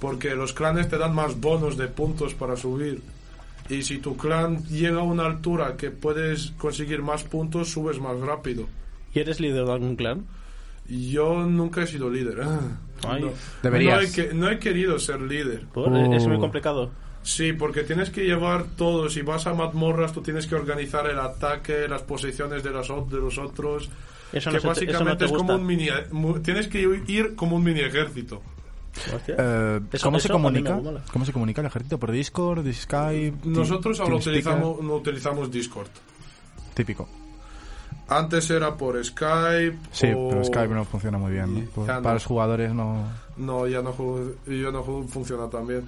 porque 0.00 0.34
los 0.34 0.52
clanes 0.52 0.88
te 0.88 0.96
dan 0.98 1.14
más 1.14 1.38
bonos 1.40 1.76
de 1.76 1.88
puntos 1.88 2.34
para 2.34 2.56
subir. 2.56 3.02
Y 3.68 3.82
si 3.82 3.98
tu 3.98 4.16
clan 4.16 4.64
llega 4.64 5.00
a 5.00 5.04
una 5.04 5.26
altura 5.26 5.76
que 5.76 5.90
puedes 5.90 6.52
conseguir 6.58 7.02
más 7.02 7.22
puntos, 7.22 7.68
subes 7.70 8.00
más 8.00 8.18
rápido. 8.18 8.66
¿Y 9.14 9.20
eres 9.20 9.38
líder 9.40 9.64
de 9.66 9.72
algún 9.72 9.96
clan? 9.96 10.24
Yo 10.88 11.44
nunca 11.46 11.82
he 11.82 11.86
sido 11.86 12.10
líder. 12.10 12.40
Ay. 13.06 13.22
No. 13.22 13.30
Deberías. 13.62 13.94
No 13.96 14.00
he, 14.02 14.10
que- 14.10 14.34
no 14.34 14.50
he 14.50 14.58
querido 14.58 14.98
ser 14.98 15.20
líder. 15.20 15.66
Por- 15.66 15.92
Uh. 15.92 16.12
Es 16.14 16.26
muy 16.26 16.38
complicado. 16.40 16.90
Sí, 17.22 17.52
porque 17.52 17.82
tienes 17.84 18.10
que 18.10 18.24
llevar 18.24 18.64
todo. 18.76 19.08
Si 19.10 19.20
vas 19.22 19.46
a 19.46 19.52
mazmorras, 19.54 20.12
tú 20.12 20.22
tienes 20.22 20.46
que 20.46 20.54
organizar 20.54 21.06
el 21.08 21.18
ataque, 21.18 21.86
las 21.88 22.02
posiciones 22.02 22.62
de, 22.62 22.70
las, 22.70 22.88
de 22.88 23.18
los 23.18 23.36
otros. 23.38 23.90
Eso 24.32 24.50
que 24.50 24.56
no, 24.66 24.74
se 24.74 24.86
te- 24.86 24.90
eso 24.90 25.04
no 25.04 25.10
básicamente 25.16 25.24
es 25.26 25.32
como 25.32 25.54
un 25.54 25.66
mini. 25.66 25.88
Tienes 26.42 26.68
que 26.68 26.80
ir 27.06 27.34
como 27.36 27.56
un 27.56 27.64
mini 27.64 27.80
ejército. 27.80 28.40
Eh, 29.28 29.80
Eso- 29.92 30.04
¿Cómo 30.06 30.18
se 30.18 30.26
eso 30.28 30.34
comunica? 30.34 30.80
¿Cómo 31.12 31.24
se 31.24 31.32
comunica 31.32 31.60
el 31.60 31.66
ejército? 31.68 31.98
¿Por 31.98 32.10
Discord, 32.10 32.66
Skype? 32.72 33.36
Nosotros 33.44 34.00
ahora 34.00 34.16
utilizamos, 34.16 34.80
no 34.82 34.94
utilizamos 34.96 35.50
Discord. 35.50 35.88
Típico. 36.74 37.08
Antes 38.08 38.50
era 38.50 38.76
por 38.76 39.02
Skype. 39.04 39.76
Sí, 39.92 40.08
o- 40.16 40.28
pero 40.30 40.44
Skype 40.44 40.74
no 40.74 40.84
funciona 40.84 41.18
muy 41.18 41.32
bien. 41.32 41.54
¿no? 41.54 41.70
Por-. 41.70 41.86
Para 41.86 42.14
los 42.14 42.24
jugadores 42.26 42.72
no... 42.74 43.04
No, 43.36 43.66
ya 43.68 43.80
no, 43.82 43.92
juego- 43.92 44.32
ya 44.46 44.70
no 44.70 44.82
juego- 44.82 45.06
funciona 45.06 45.48
tan 45.48 45.66
bien. 45.66 45.84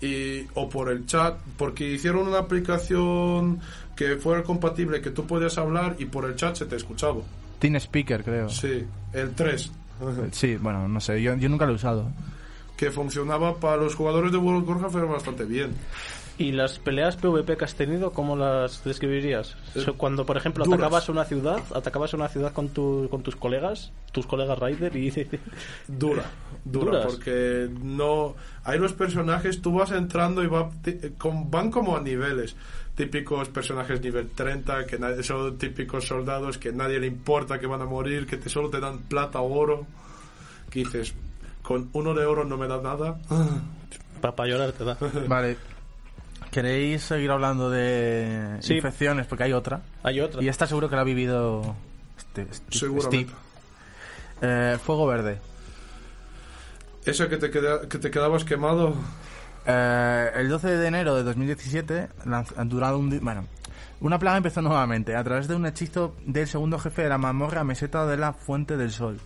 Y, 0.00 0.46
o 0.54 0.68
por 0.68 0.90
el 0.90 1.04
chat, 1.06 1.36
porque 1.56 1.84
hicieron 1.84 2.28
una 2.28 2.38
aplicación 2.38 3.60
que 3.94 4.16
fuera 4.16 4.42
compatible, 4.42 5.00
que 5.02 5.10
tú 5.10 5.26
podías 5.26 5.58
hablar 5.58 5.96
y 5.98 6.06
por 6.06 6.24
el 6.24 6.36
chat 6.36 6.56
se 6.56 6.66
te 6.66 6.76
escuchaba. 6.76 7.20
Team 7.58 7.76
Speaker, 7.76 8.24
creo. 8.24 8.48
Sí, 8.48 8.84
el 9.12 9.34
3. 9.34 9.70
Sí, 10.32 10.56
bueno, 10.56 10.88
no 10.88 11.00
sé. 11.00 11.20
Yo, 11.20 11.36
yo 11.36 11.48
nunca 11.50 11.66
lo 11.66 11.72
he 11.72 11.74
usado. 11.74 12.10
que 12.78 12.90
funcionaba 12.90 13.56
para 13.60 13.76
los 13.76 13.94
jugadores 13.94 14.32
de 14.32 14.38
World 14.38 14.62
of 14.62 14.68
Warcraft 14.70 14.96
era 14.96 15.04
bastante 15.04 15.44
bien. 15.44 15.72
¿Y 16.40 16.52
las 16.52 16.78
peleas 16.78 17.16
PvP 17.16 17.56
que 17.58 17.64
has 17.66 17.74
tenido, 17.74 18.12
cómo 18.12 18.34
las 18.34 18.82
describirías? 18.82 19.56
Eh, 19.74 19.80
So, 19.84 19.94
Cuando, 19.98 20.24
por 20.24 20.38
ejemplo, 20.38 20.64
duras. 20.64 20.78
atacabas 20.80 21.08
una 21.10 21.24
ciudad, 21.26 21.60
atacabas 21.74 22.14
una 22.14 22.28
ciudad 22.28 22.52
con, 22.54 22.70
tu, 22.70 23.08
con 23.10 23.22
tus 23.22 23.36
colegas, 23.36 23.92
tus 24.10 24.26
colegas 24.26 24.58
Raider, 24.58 24.96
y 24.96 25.10
Dura, 25.86 26.24
dura, 26.64 26.86
Duras. 27.00 27.06
porque 27.06 27.68
no... 27.82 28.34
Hay 28.64 28.78
los 28.78 28.94
personajes, 28.94 29.60
tú 29.60 29.74
vas 29.74 29.90
entrando 29.92 30.42
y 30.42 30.46
va, 30.46 30.70
ti- 30.82 30.98
con- 31.18 31.50
van 31.50 31.70
como 31.70 31.94
a 31.96 32.00
niveles. 32.00 32.56
Típicos 32.94 33.48
personajes 33.50 34.00
nivel 34.00 34.30
30, 34.30 34.86
que 34.86 34.98
nadie- 34.98 35.22
son 35.22 35.58
típicos 35.58 36.06
soldados 36.06 36.56
que 36.58 36.72
nadie 36.72 37.00
le 37.00 37.06
importa 37.06 37.58
que 37.60 37.66
van 37.66 37.82
a 37.82 37.86
morir, 37.86 38.26
que 38.26 38.36
te, 38.38 38.48
solo 38.48 38.70
te 38.70 38.80
dan 38.80 38.98
plata 39.00 39.40
o 39.40 39.52
oro. 39.58 39.86
Que 40.70 40.80
dices, 40.80 41.14
con 41.62 41.90
uno 41.92 42.14
de 42.14 42.24
oro 42.24 42.44
no 42.44 42.56
me 42.56 42.66
da 42.66 42.80
nada. 42.80 43.18
para 44.22 44.46
llorar 44.48 44.72
te 44.72 44.84
da. 44.84 44.96
Vale. 45.28 45.56
¿Queréis 46.50 47.02
seguir 47.02 47.30
hablando 47.30 47.70
de 47.70 48.56
Sí. 48.60 48.74
infecciones? 48.74 49.26
Porque 49.26 49.44
hay 49.44 49.52
otra. 49.52 49.82
Hay 50.02 50.20
otra. 50.20 50.42
Y 50.42 50.48
esta 50.48 50.66
seguro 50.66 50.88
que 50.88 50.96
la 50.96 51.02
ha 51.02 51.04
vivido 51.04 51.76
este- 52.18 52.42
este- 52.50 52.78
Seguramente. 52.78 53.32
Steve. 53.32 53.38
Eh, 54.42 54.78
fuego 54.82 55.06
verde. 55.06 55.38
Ese 57.04 57.28
que 57.28 57.36
te, 57.36 57.50
queda, 57.50 57.88
que 57.88 57.98
te 57.98 58.10
quedabas 58.10 58.44
quemado. 58.44 58.94
Eh, 59.66 60.30
el 60.36 60.48
12 60.48 60.76
de 60.76 60.86
enero 60.86 61.14
de 61.14 61.22
2017 61.22 62.08
lanz- 62.24 62.52
han 62.56 62.68
durado 62.68 62.98
un 62.98 63.20
bueno 63.20 63.44
una 64.00 64.18
plaga 64.18 64.38
empezó 64.38 64.62
nuevamente 64.62 65.14
a 65.14 65.22
través 65.22 65.46
de 65.48 65.54
un 65.54 65.66
hechizo 65.66 66.16
del 66.24 66.48
segundo 66.48 66.78
jefe 66.78 67.02
de 67.02 67.10
la 67.10 67.18
mazmorra 67.18 67.62
meseta 67.64 68.06
de 68.06 68.16
la 68.16 68.32
fuente 68.32 68.78
del 68.78 68.90
sol 68.90 69.20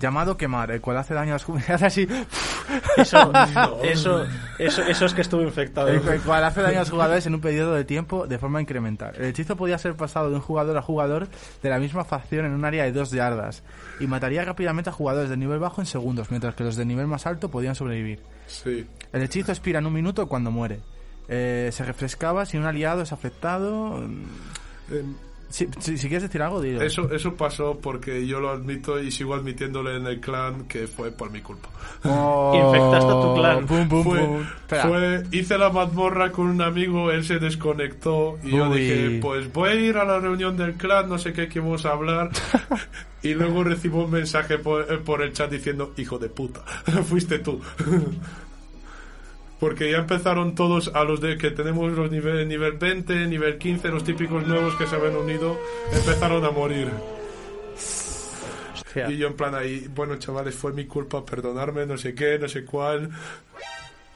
llamado 0.00 0.36
quemar 0.36 0.70
el 0.70 0.80
cual 0.80 0.96
hace 0.98 1.14
daño 1.14 1.30
a 1.30 1.34
las 1.36 1.44
comunidades 1.44 1.82
así 1.84 2.06
Eso, 2.96 3.32
eso, 3.82 4.24
eso, 4.58 4.82
eso 4.82 5.06
es 5.06 5.14
que 5.14 5.20
estuvo 5.22 5.42
infectado. 5.42 5.88
el, 5.88 6.06
el 6.06 6.20
cual 6.20 6.44
hace 6.44 6.60
daño 6.62 6.76
a 6.76 6.80
los 6.80 6.90
jugadores 6.90 7.26
en 7.26 7.34
un 7.34 7.40
periodo 7.40 7.74
de 7.74 7.84
tiempo 7.84 8.26
de 8.26 8.38
forma 8.38 8.60
incremental 8.60 9.14
el 9.16 9.24
hechizo 9.26 9.56
podía 9.56 9.78
ser 9.78 9.94
pasado 9.94 10.28
de 10.30 10.36
un 10.36 10.40
jugador 10.42 10.76
a 10.76 10.82
jugador 10.82 11.28
de 11.62 11.70
la 11.70 11.78
misma 11.78 12.04
facción 12.04 12.44
en 12.46 12.52
un 12.52 12.64
área 12.64 12.84
de 12.84 12.92
dos 12.92 13.10
yardas 13.10 13.62
y 14.00 14.06
mataría 14.06 14.44
rápidamente 14.44 14.90
a 14.90 14.92
jugadores 14.92 15.30
de 15.30 15.36
nivel 15.36 15.58
bajo 15.58 15.80
en 15.80 15.86
segundos 15.86 16.30
mientras 16.30 16.54
que 16.54 16.64
los 16.64 16.76
de 16.76 16.84
nivel 16.84 17.06
más 17.06 17.26
alto 17.26 17.50
podían 17.50 17.74
sobrevivir 17.74 18.20
Sí. 18.46 18.86
El 19.12 19.22
hechizo 19.22 19.50
expira 19.50 19.80
en 19.80 19.86
un 19.86 19.92
minuto 19.92 20.28
cuando 20.28 20.52
muere. 20.52 20.78
Eh, 21.28 21.70
se 21.72 21.84
refrescaba 21.84 22.46
si 22.46 22.56
un 22.56 22.64
aliado 22.64 23.02
es 23.02 23.10
afectado. 23.12 23.96
mm, 24.06 24.22
Eh, 24.92 25.02
Si, 25.48 25.68
si- 25.78 25.96
si 25.96 26.08
quieres 26.08 26.24
decir 26.24 26.42
algo, 26.42 26.60
dilo. 26.60 26.82
Eso, 26.82 27.10
eso 27.12 27.34
pasó 27.34 27.78
porque 27.80 28.26
yo 28.26 28.40
lo 28.40 28.50
admito 28.50 29.00
y 29.00 29.10
sigo 29.12 29.34
admitiéndole 29.34 29.96
en 29.96 30.06
el 30.06 30.20
clan 30.20 30.64
que 30.66 30.86
fue 30.88 31.10
por 31.12 31.30
mi 31.30 31.40
culpa. 31.40 31.68
Oh, 32.04 32.52
Infectaste 32.54 33.10
a 33.10 33.20
tu 33.20 33.34
clan. 33.34 33.66
Pum, 33.66 33.88
pum, 33.88 34.04
Fue, 34.04 34.18
pum. 34.20 34.40
Espera. 34.42 34.88
fue- 34.88 35.22
hice 35.32 35.56
la 35.58 35.70
mazmorra 35.70 36.30
con 36.32 36.46
un 36.48 36.62
amigo, 36.62 37.10
él 37.10 37.24
se 37.24 37.38
desconectó 37.38 38.38
y 38.44 38.50
yo 38.56 38.68
Uy. 38.68 38.80
dije, 38.80 39.18
pues 39.22 39.52
voy 39.52 39.70
a 39.70 39.74
ir 39.74 39.96
a 39.96 40.04
la 40.04 40.18
reunión 40.20 40.56
del 40.56 40.74
clan, 40.74 41.08
no 41.08 41.18
sé 41.18 41.32
qué 41.32 41.48
que 41.48 41.60
vamos 41.60 41.86
a 41.86 41.90
hablar. 41.92 42.30
y 43.22 43.34
luego 43.34 43.64
recibo 43.64 44.04
un 44.04 44.10
mensaje 44.10 44.58
por, 44.58 44.82
eh, 44.92 44.98
por 44.98 45.22
el 45.22 45.32
chat 45.32 45.50
diciendo, 45.50 45.92
hijo 45.96 46.18
de 46.18 46.28
puta, 46.28 46.60
fuiste 47.08 47.38
tú 47.38 47.60
porque 49.58 49.90
ya 49.90 49.98
empezaron 49.98 50.54
todos 50.54 50.90
a 50.94 51.04
los 51.04 51.20
de 51.20 51.38
que 51.38 51.50
tenemos 51.50 51.92
los 51.92 52.10
niveles 52.10 52.46
nivel 52.46 52.72
20, 52.72 53.26
nivel 53.26 53.58
15, 53.58 53.88
los 53.88 54.04
típicos 54.04 54.46
nuevos 54.46 54.74
que 54.76 54.86
se 54.86 54.96
habían 54.96 55.16
unido, 55.16 55.58
empezaron 55.92 56.44
a 56.44 56.50
morir. 56.50 56.90
Hostia. 58.74 59.10
Y 59.10 59.16
yo 59.16 59.28
en 59.28 59.34
plan 59.34 59.54
ahí, 59.54 59.88
bueno 59.94 60.16
chavales, 60.16 60.54
fue 60.54 60.72
mi 60.72 60.86
culpa, 60.86 61.24
perdonarme, 61.24 61.86
no 61.86 61.96
sé 61.96 62.14
qué, 62.14 62.38
no 62.38 62.48
sé 62.48 62.64
cuál. 62.64 63.10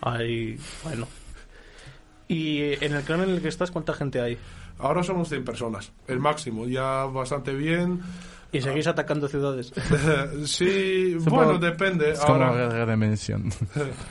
Ay, 0.03 0.59
bueno. 0.85 1.07
¿Y 2.29 2.85
en 2.85 2.95
el 2.95 3.03
clan 3.03 3.23
en 3.23 3.31
el 3.31 3.43
que 3.43 3.49
estás 3.49 3.71
cuánta 3.71 3.93
gente 3.93 4.21
hay? 4.21 4.39
Ahora 4.79 5.03
somos 5.03 5.29
100 5.29 5.45
personas, 5.45 5.93
el 6.07 6.21
máximo, 6.21 6.67
ya 6.67 7.05
bastante 7.05 7.55
bien. 7.55 8.01
¿Y 8.53 8.61
seguís 8.61 8.87
ah. 8.87 8.91
atacando 8.91 9.29
ciudades? 9.29 9.73
sí, 10.45 11.17
bueno, 11.21 11.59
depende. 11.59 12.13
Es 12.13 12.21
como 12.21 12.45
Ahora... 12.45 12.87
Dimension 12.87 13.51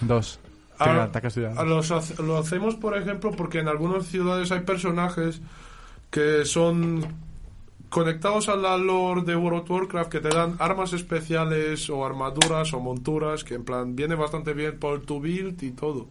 2. 0.02 0.40
a, 0.80 1.64
los, 1.64 2.20
lo 2.20 2.38
hacemos, 2.38 2.76
por 2.76 2.98
ejemplo, 2.98 3.32
porque 3.32 3.60
en 3.60 3.68
algunas 3.68 4.06
ciudades 4.06 4.52
hay 4.52 4.62
personajes 4.62 5.42
que 6.10 6.46
son 6.46 7.06
conectados 7.90 8.50
a 8.50 8.56
la 8.56 8.78
lore 8.78 9.24
de 9.24 9.36
World 9.36 9.64
of 9.64 9.72
Warcraft 9.72 10.12
que 10.12 10.20
te 10.20 10.30
dan 10.30 10.56
armas 10.60 10.94
especiales 10.94 11.90
o 11.90 12.06
armaduras 12.06 12.74
o 12.74 12.80
monturas 12.80 13.44
que 13.44 13.56
en 13.56 13.66
plan 13.66 13.96
viene 13.96 14.16
bastante 14.16 14.54
bien 14.54 14.80
por 14.80 15.02
tu 15.02 15.20
build 15.20 15.62
y 15.64 15.72
todo. 15.72 16.08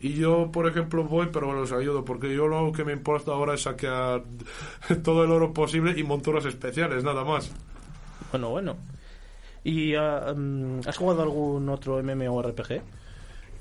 Y 0.00 0.14
yo, 0.14 0.50
por 0.52 0.66
ejemplo, 0.68 1.04
voy, 1.04 1.28
pero 1.32 1.52
los 1.52 1.72
ayudo, 1.72 2.04
porque 2.04 2.34
yo 2.34 2.46
lo 2.46 2.70
que 2.72 2.84
me 2.84 2.92
importa 2.92 3.32
ahora 3.32 3.54
es 3.54 3.62
saquear 3.62 4.22
todo 5.02 5.24
el 5.24 5.30
oro 5.30 5.52
posible 5.52 5.98
y 5.98 6.02
monturas 6.02 6.44
especiales, 6.44 7.02
nada 7.02 7.24
más. 7.24 7.50
Bueno, 8.30 8.50
bueno. 8.50 8.76
¿Y 9.64 9.96
uh, 9.96 10.80
has 10.86 10.96
jugado 10.96 11.22
algún 11.22 11.68
otro 11.68 12.00
MMORPG? 12.02 12.82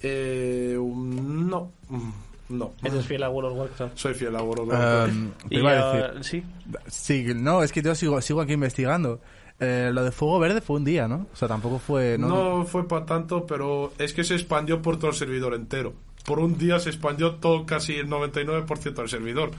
Eh, 0.07 0.77
um, 0.77 1.49
no, 1.49 1.71
Mm, 1.89 2.11
no. 2.49 2.73
¿Eres 2.83 3.05
fiel 3.07 3.23
a 3.23 3.29
World 3.29 3.51
of 3.53 3.57
Warcraft? 3.57 3.97
Soy 3.97 4.13
fiel 4.13 4.35
a 4.35 4.43
World 4.43 4.61
of 4.63 4.69
Warcraft. 4.69 5.11
Um, 5.13 5.31
te 5.49 5.55
Y, 5.55 5.59
iba 5.59 5.71
a 5.71 5.91
ah, 5.91 6.11
decir. 6.13 6.43
sí. 6.87 7.23
Sí, 7.25 7.33
no, 7.35 7.63
es 7.63 7.71
que 7.71 7.81
yo 7.81 7.95
sigo, 7.95 8.21
sigo 8.21 8.41
aquí 8.41 8.53
investigando. 8.53 9.19
Eh, 9.59 9.89
lo 9.93 10.03
de 10.03 10.11
fuego 10.11 10.37
verde 10.37 10.61
fue 10.61 10.75
un 10.75 10.83
día, 10.83 11.07
¿no? 11.07 11.27
O 11.33 11.35
sea, 11.35 11.47
tampoco 11.47 11.79
fue. 11.79 12.17
No, 12.19 12.27
No 12.59 12.65
fue 12.65 12.87
para 12.87 13.05
tanto, 13.05 13.45
pero 13.47 13.93
es 13.97 14.13
que 14.13 14.23
se 14.23 14.35
expandió 14.35 14.81
por 14.81 14.97
todo 14.99 15.09
el 15.11 15.15
servidor 15.15 15.53
entero. 15.55 15.93
Por 16.25 16.39
un 16.39 16.57
día 16.57 16.79
se 16.79 16.89
expandió 16.89 17.35
todo, 17.35 17.65
casi 17.65 17.95
el 17.95 18.07
99% 18.09 18.93
del 18.93 19.09
servidor. 19.09 19.51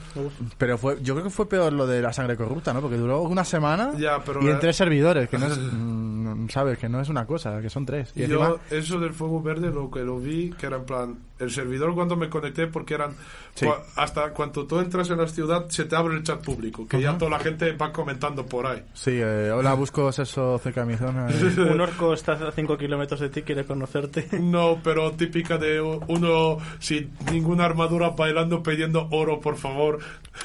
Pero 0.58 0.76
fue, 0.78 0.98
yo 1.02 1.14
creo 1.14 1.24
que 1.24 1.30
fue 1.30 1.48
peor 1.48 1.72
lo 1.72 1.86
de 1.86 2.02
la 2.02 2.12
sangre 2.12 2.36
corrupta, 2.36 2.72
¿no? 2.74 2.80
Porque 2.80 2.96
duró 2.96 3.22
una 3.22 3.44
semana 3.44 3.92
Ya, 3.96 4.18
pero 4.24 4.42
y 4.42 4.48
en 4.48 4.58
tres 4.58 4.76
servidores, 4.76 5.28
que 5.28 5.38
no 5.38 5.46
es. 5.46 5.56
mm, 5.72 6.24
no, 6.42 6.48
sabes 6.48 6.78
que 6.78 6.88
no 6.88 7.00
es 7.00 7.08
una 7.08 7.26
cosa, 7.26 7.60
que 7.60 7.70
son 7.70 7.86
tres. 7.86 8.12
Y 8.14 8.26
yo, 8.26 8.40
encima, 8.42 8.56
eso 8.70 8.98
del 9.00 9.12
fuego 9.12 9.40
verde, 9.42 9.70
lo 9.70 9.90
que 9.90 10.00
lo 10.00 10.18
vi, 10.18 10.50
que 10.50 10.66
era 10.66 10.76
en 10.76 10.84
plan, 10.84 11.18
el 11.38 11.50
servidor 11.50 11.94
cuando 11.94 12.16
me 12.16 12.28
conecté, 12.28 12.66
porque 12.66 12.94
eran, 12.94 13.12
Sí. 13.54 13.66
hasta 13.96 14.30
cuando 14.30 14.66
tú 14.66 14.78
entras 14.80 15.08
en 15.10 15.18
la 15.18 15.28
ciudad, 15.28 15.66
se 15.68 15.84
te 15.84 15.96
abre 15.96 16.16
el 16.16 16.22
chat 16.22 16.42
público, 16.44 16.86
que 16.86 17.00
ya 17.00 17.16
toda 17.16 17.30
la 17.30 17.38
gente 17.38 17.72
va 17.72 17.92
comentando 17.92 18.44
por 18.44 18.66
ahí. 18.66 18.82
sí, 18.94 19.12
eh, 19.14 19.50
hola, 19.50 19.74
busco 19.86 20.10
sexo 20.12 20.58
cerca 20.58 20.84
de 20.84 20.92
mi 20.92 20.96
zona. 20.98 21.28
eh. 21.30 21.60
Un 21.72 21.80
orco 21.80 22.12
está 22.14 22.32
a 22.32 22.52
5 22.52 22.76
kilómetros 22.76 23.20
de 23.20 23.28
ti, 23.30 23.42
quiere 23.42 23.64
conocerte. 23.64 24.28
No, 24.40 24.78
pero 24.82 25.12
típica 25.12 25.58
de 25.58 25.80
uno 25.80 26.55
sin 26.78 27.10
ninguna 27.32 27.64
armadura 27.64 28.10
bailando 28.10 28.62
pidiendo 28.62 29.08
oro, 29.10 29.40
por 29.40 29.56
favor. 29.56 29.98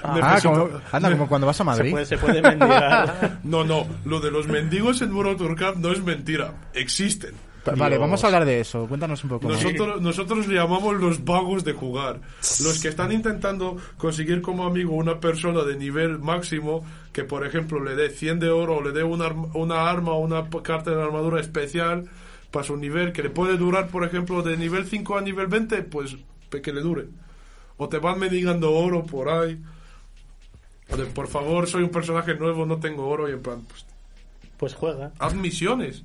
Ah, 0.04 0.16
Necesito- 0.20 0.70
como, 0.70 0.82
anda, 0.92 1.12
como 1.12 1.28
cuando 1.28 1.48
vas 1.48 1.58
a 1.58 1.64
Se 1.64 1.64
Madrid. 1.66 1.92
puede, 1.92 2.06
se 2.06 2.18
puede 2.18 2.42
mendigar. 2.42 3.40
No, 3.44 3.64
no, 3.64 3.86
lo 4.06 4.20
de 4.20 4.32
los 4.32 4.48
mendigos 4.48 5.02
en 5.02 5.12
of 5.12 5.42
Warcraft 5.42 5.78
no 5.78 5.92
es 5.92 6.04
mentira, 6.04 6.54
existen. 6.74 7.32
Pa- 7.64 7.74
Vale, 7.76 7.92
Dios. 7.96 8.02
vamos 8.02 8.24
a 8.24 8.28
hablar 8.28 8.44
de 8.46 8.60
eso. 8.60 8.88
Cuéntanos 8.88 9.24
un 9.24 9.30
poco. 9.30 9.48
Nosotros, 9.48 10.02
nosotros 10.02 10.48
le 10.48 10.56
llamamos 10.56 10.96
los 11.00 11.24
vagos 11.24 11.64
de 11.64 11.74
jugar. 11.74 12.20
Los 12.64 12.80
que 12.82 12.88
están 12.88 13.12
intentando 13.12 13.78
conseguir 13.98 14.42
como 14.42 14.66
amigo 14.66 14.96
una 14.96 15.20
persona 15.20 15.62
de 15.64 15.76
nivel 15.78 16.18
máximo 16.18 16.84
que, 17.14 17.24
por 17.24 17.46
ejemplo, 17.46 17.84
le 17.84 17.94
dé 17.96 18.10
100 18.10 18.40
de 18.40 18.50
oro 18.50 18.78
o 18.78 18.82
le 18.84 18.92
dé 18.92 19.04
una, 19.04 19.28
una 19.54 19.90
arma 19.92 20.14
o 20.14 20.20
una 20.22 20.50
carta 20.64 20.90
de 20.90 21.04
armadura 21.04 21.40
especial 21.40 22.06
para 22.52 22.66
su 22.66 22.76
nivel, 22.78 23.14
que 23.14 23.24
le 23.24 23.30
puede 23.30 23.58
durar, 23.58 23.88
por 23.88 24.04
ejemplo, 24.04 24.42
de 24.44 24.58
nivel 24.58 24.86
5 24.86 25.18
a 25.18 25.22
nivel 25.22 25.48
20, 25.48 25.84
pues 25.84 26.18
que 26.62 26.74
le 26.74 26.82
dure. 26.82 27.08
O 27.78 27.88
te 27.90 27.98
van 27.98 28.20
mendigando 28.20 28.72
oro 28.74 29.04
por 29.06 29.30
ahí. 29.30 29.58
O 30.90 30.98
de, 30.98 31.06
por 31.06 31.28
favor, 31.28 31.68
soy 31.68 31.84
un 31.84 31.90
personaje 31.90 32.36
nuevo, 32.36 32.66
no 32.66 32.80
tengo 32.80 33.08
oro. 33.08 33.30
Y 33.30 33.32
en 33.32 33.42
plan, 33.42 33.62
pues, 33.68 33.86
Pues 34.58 34.74
juega, 34.76 35.12
haz 35.18 35.34
misiones. 35.34 36.04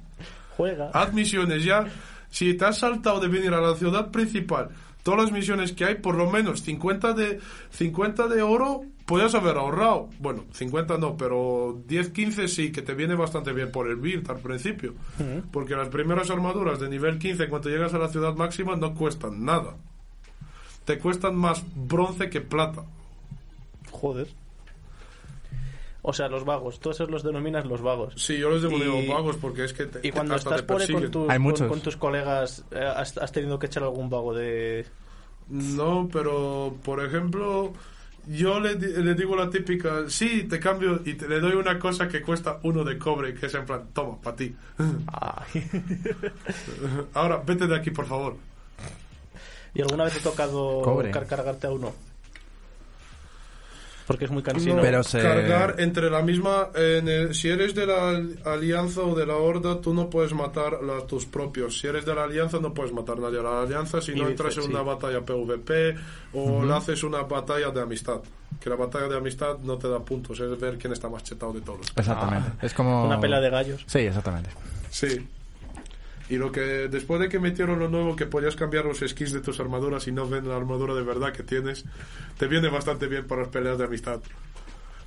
juega. 0.57 0.91
Haz 0.95 1.13
misiones 1.13 1.65
ya. 1.65 1.85
Si 2.31 2.55
te 2.55 2.65
has 2.65 2.79
saltado 2.79 3.21
de 3.21 3.29
venir 3.29 3.53
a 3.53 3.61
la 3.61 3.75
ciudad 3.75 4.11
principal, 4.11 4.71
todas 5.03 5.25
las 5.25 5.33
misiones 5.33 5.73
que 5.73 5.85
hay, 5.85 5.97
por 5.97 6.15
lo 6.15 6.31
menos 6.31 6.63
50 6.63 7.13
de, 7.13 7.41
50 7.71 8.29
de 8.29 8.43
oro, 8.43 8.85
puedes 9.07 9.35
haber 9.35 9.57
ahorrado. 9.57 10.09
Bueno, 10.19 10.45
50 10.53 10.99
no, 10.99 11.17
pero 11.17 11.81
10, 11.87 12.11
15 12.11 12.49
sí, 12.49 12.73
que 12.73 12.83
te 12.83 12.95
viene 12.95 13.15
bastante 13.15 13.53
bien 13.53 13.71
por 13.73 13.89
el 13.89 13.97
build 13.97 14.31
al 14.31 14.39
principio. 14.41 14.95
Porque 15.53 15.75
las 15.77 15.89
primeras 15.89 16.29
armaduras 16.31 16.79
de 16.81 16.89
nivel 16.89 17.19
15, 17.19 17.49
cuando 17.49 17.71
llegas 17.71 17.95
a 17.95 17.99
la 17.99 18.09
ciudad 18.09 18.35
máxima, 18.35 18.77
no 18.77 18.95
cuestan 18.95 19.45
nada. 19.45 19.77
Te 20.85 20.99
cuestan 20.99 21.37
más 21.37 21.65
bronce 21.75 22.29
que 22.31 22.41
plata. 22.41 22.85
Joder. 23.91 24.29
O 26.03 26.13
sea, 26.13 26.29
los 26.29 26.45
vagos. 26.45 26.79
Tú 26.79 26.91
esos 26.91 27.11
los 27.11 27.25
denominas 27.25 27.67
los 27.67 27.83
vagos. 27.83 28.15
Sí, 28.17 28.39
yo 28.39 28.51
les 28.51 28.63
debo 28.63 28.77
Y- 28.79 29.09
vagos 29.09 29.37
porque 29.41 29.65
es 29.65 29.73
que 29.73 29.87
te, 29.87 30.07
Y 30.07 30.13
cuando 30.13 30.35
hasta 30.37 30.51
estás 30.57 30.67
te 30.67 30.73
por 30.73 30.81
ahí 30.81 30.89
con, 30.93 31.11
tus- 31.11 31.23
Hay 31.31 31.37
con- 31.37 31.43
muchos. 31.43 31.69
con 31.69 31.81
tus 31.81 31.97
colegas, 31.97 32.65
eh, 32.71 32.79
has, 32.85 33.19
has 33.19 33.33
tenido 33.33 33.59
que 33.59 33.67
echar 33.67 33.83
algún 33.83 34.09
vago 34.09 34.33
de... 34.33 34.87
No, 35.49 36.09
pero 36.13 36.77
por 36.85 37.05
ejemplo, 37.05 37.73
yo 38.27 38.61
le, 38.61 38.77
di- 38.77 39.03
le 39.03 39.15
digo 39.15 39.37
la 39.37 39.51
típica, 39.51 40.09
sí, 40.09 40.45
te 40.45 40.59
cambio 40.61 41.01
y 41.05 41.15
te, 41.15 41.29
le 41.29 41.41
doy 41.41 41.53
una 41.55 41.79
cosa 41.79 42.09
que 42.09 42.23
cuesta 42.23 42.59
uno 42.63 42.85
de 42.85 42.99
cobre, 42.99 43.35
que 43.35 43.47
es 43.47 43.55
en 43.55 43.67
plan, 43.67 43.83
toma, 43.93 44.21
para 44.21 44.37
ti. 44.37 44.55
Ahora, 47.15 47.43
vete 47.45 47.67
de 47.67 47.77
aquí, 47.77 47.91
por 47.91 48.07
favor. 48.07 48.37
¿Y 49.75 49.83
alguna 49.83 50.05
vez 50.05 50.15
te 50.15 50.21
ha 50.21 50.23
tocado 50.23 50.81
Cobre. 50.83 51.11
car- 51.11 51.27
cargarte 51.27 51.67
a 51.67 51.71
uno? 51.71 51.93
Porque 54.07 54.27
es 54.27 54.31
muy 54.31 54.43
cansino. 54.43 54.77
No, 54.77 54.83
Pero 54.83 55.03
se- 55.03 55.21
Cargar 55.21 55.75
entre 55.79 56.09
la 56.11 56.23
misma, 56.23 56.69
en 56.75 57.09
el- 57.09 57.35
si 57.35 57.49
eres 57.49 57.75
de 57.75 57.87
la 57.87 58.11
al- 58.11 58.39
alianza 58.45 59.01
o 59.03 59.15
de 59.17 59.27
la 59.27 59.35
horda, 59.37 59.81
tú 59.81 59.93
no 59.93 60.09
puedes 60.09 60.33
matar 60.33 60.75
a 60.77 61.07
tus 61.07 61.27
propios. 61.27 61.79
Si 61.81 61.89
eres 61.89 62.05
de 62.07 62.15
la 62.15 62.25
alianza, 62.25 62.59
no 62.61 62.73
puedes 62.73 62.93
matar 62.93 63.17
a 63.19 63.23
nadie 63.23 63.41
a 63.41 63.43
la 63.43 63.63
alianza 63.63 64.01
si 64.01 64.13
Y 64.13 64.15
no 64.15 64.21
dice, 64.21 64.31
entras 64.33 64.57
en 64.59 64.63
sí. 64.63 64.71
una 64.71 64.83
batalla 64.83 65.21
PvP 65.25 65.97
o 66.35 66.65
le 66.65 66.73
haces 66.73 67.03
una 67.03 67.23
batalla 67.23 67.71
de 67.71 67.81
amistad. 67.83 68.21
Que 68.61 68.71
la 68.71 68.77
batalla 68.77 69.09
de 69.09 69.17
amistad 69.17 69.59
no 69.65 69.77
te 69.77 69.89
da 69.89 69.99
puntos, 69.99 70.39
es 70.39 70.59
ver 70.61 70.79
quién 70.79 70.93
está 70.93 71.09
más 71.09 71.25
chetado 71.25 71.53
de 71.53 71.61
todos. 71.61 71.87
Exactamente. 71.97 72.51
Es 72.65 72.73
como. 72.75 73.05
Una 73.07 73.19
pelea 73.21 73.41
de 73.41 73.51
gallos. 73.51 73.83
Sí, 73.87 73.99
exactamente. 73.99 74.51
Sí. 74.91 75.29
Y 76.29 76.37
lo 76.37 76.51
que 76.51 76.89
después 76.89 77.21
de 77.21 77.29
que 77.29 77.39
metieron 77.39 77.79
lo 77.79 77.89
nuevo 77.89 78.17
que 78.17 78.27
podías 78.27 78.57
cambiar 78.57 78.85
los 78.85 78.99
skins 78.99 79.33
de 79.33 79.41
tus 79.41 79.61
armaduras 79.61 80.09
y 80.09 80.13
no 80.13 80.29
ven 80.29 80.49
la 80.49 80.57
armadura 80.57 80.95
de 80.95 81.03
verdad 81.03 81.33
que 81.33 81.43
tienes, 81.45 81.85
te 82.39 82.47
viene 82.49 82.69
bastante 82.69 83.07
bien 83.07 83.27
para 83.27 83.43
las 83.43 83.51
peleas 83.51 83.79
de 83.79 83.85
amistad. 83.85 84.21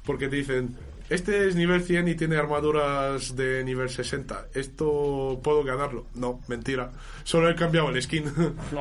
Porque 0.06 0.30
te 0.30 0.38
dicen, 0.38 0.76
este 1.10 1.48
es 1.48 1.56
nivel 1.56 1.84
100 1.84 2.08
y 2.08 2.16
tiene 2.16 2.38
armaduras 2.38 3.36
de 3.36 3.64
nivel 3.66 3.90
60. 3.90 4.48
¿Esto 4.54 5.40
puedo 5.44 5.64
ganarlo? 5.64 6.06
No, 6.16 6.40
mentira. 6.48 6.92
Solo 7.24 7.50
he 7.50 7.56
cambiado 7.56 7.90
el 7.90 8.02
skin. 8.02 8.26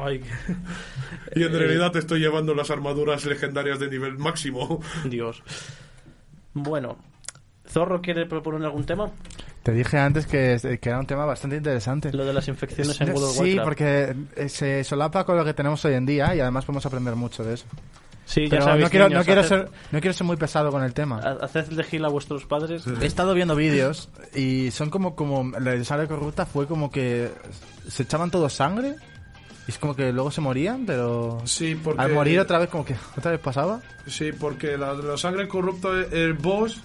Y 1.35 1.43
en 1.43 1.55
Eh, 1.55 1.59
realidad 1.59 1.93
te 1.93 1.99
estoy 1.99 2.21
llevando 2.21 2.55
las 2.55 2.71
armaduras 2.71 3.25
legendarias 3.27 3.79
de 3.81 3.89
nivel 3.89 4.17
máximo. 4.19 4.81
Dios. 5.05 5.43
Bueno, 6.55 6.99
¿Zorro 7.71 8.01
quiere 8.01 8.27
proponer 8.27 8.63
algún 8.65 8.85
tema? 8.85 9.11
Te 9.63 9.73
dije 9.73 9.99
antes 9.99 10.27
que, 10.27 10.79
que 10.81 10.89
era 10.89 10.99
un 10.99 11.07
tema 11.07 11.25
bastante 11.27 11.57
interesante. 11.57 12.13
Lo 12.13 12.25
de 12.25 12.33
las 12.33 12.49
infecciones 12.49 12.99
en 13.01 13.11
World 13.11 13.33
Sí, 13.33 13.39
Warcraft. 13.59 13.65
porque 13.65 14.17
eh, 14.37 14.49
se 14.49 14.85
solapa 14.85 15.25
con 15.25 15.37
lo 15.37 15.45
que 15.45 15.53
tenemos 15.55 15.85
hoy 15.85 15.95
en 15.95 16.07
día 16.07 16.35
y 16.35 16.41
además 16.41 16.65
podemos 16.65 16.87
aprender 16.87 17.15
mucho 17.17 17.45
de 17.45 17.55
eso. 17.55 17.67
Sí, 18.25 18.45
ya 18.45 18.51
Pero 18.51 18.63
sabéis, 18.65 18.85
no, 18.85 18.91
quiero, 18.91 19.09
niños, 19.09 19.21
no, 19.21 19.25
quiero 19.25 19.41
haced- 19.43 19.49
ser, 19.49 19.71
no 19.91 20.01
quiero 20.01 20.13
ser 20.13 20.27
muy 20.27 20.37
pesado 20.37 20.71
con 20.71 20.83
el 20.83 20.93
tema. 20.95 21.19
ha- 21.23 21.45
Hacedle 21.45 21.83
gil 21.85 22.05
a 22.05 22.09
vuestros 22.09 22.45
padres. 22.47 22.85
He 23.01 23.07
estado 23.07 23.35
viendo 23.35 23.55
vídeos 23.57 24.09
y 24.35 24.71
son 24.71 24.91
como, 24.91 25.15
como 25.17 25.51
la 25.59 25.73
de 25.73 25.85
sangre 25.85 26.07
corrupta 26.09 26.47
fue 26.47 26.67
como 26.67 26.91
que 26.91 27.31
se 27.89 28.03
echaban 28.05 28.31
todos 28.31 28.53
sangre 28.53 28.95
y 29.67 29.71
es 29.71 29.79
como 29.79 29.95
que 29.97 30.13
luego 30.13 30.31
se 30.31 30.41
morían, 30.43 30.85
pero 30.87 31.41
Sí, 31.45 31.75
porque... 31.75 32.01
al 32.03 32.13
morir 32.13 32.41
otra 32.41 32.59
vez 32.59 32.69
como 32.71 32.85
que 32.85 32.97
otra 33.19 33.31
vez 33.33 33.41
pasaba. 33.41 33.81
Sí, 34.07 34.31
porque 34.33 34.77
la, 34.79 34.93
la 34.95 35.17
sangre 35.19 35.49
corrupta, 35.49 35.89
el 36.13 36.35
boss 36.35 36.83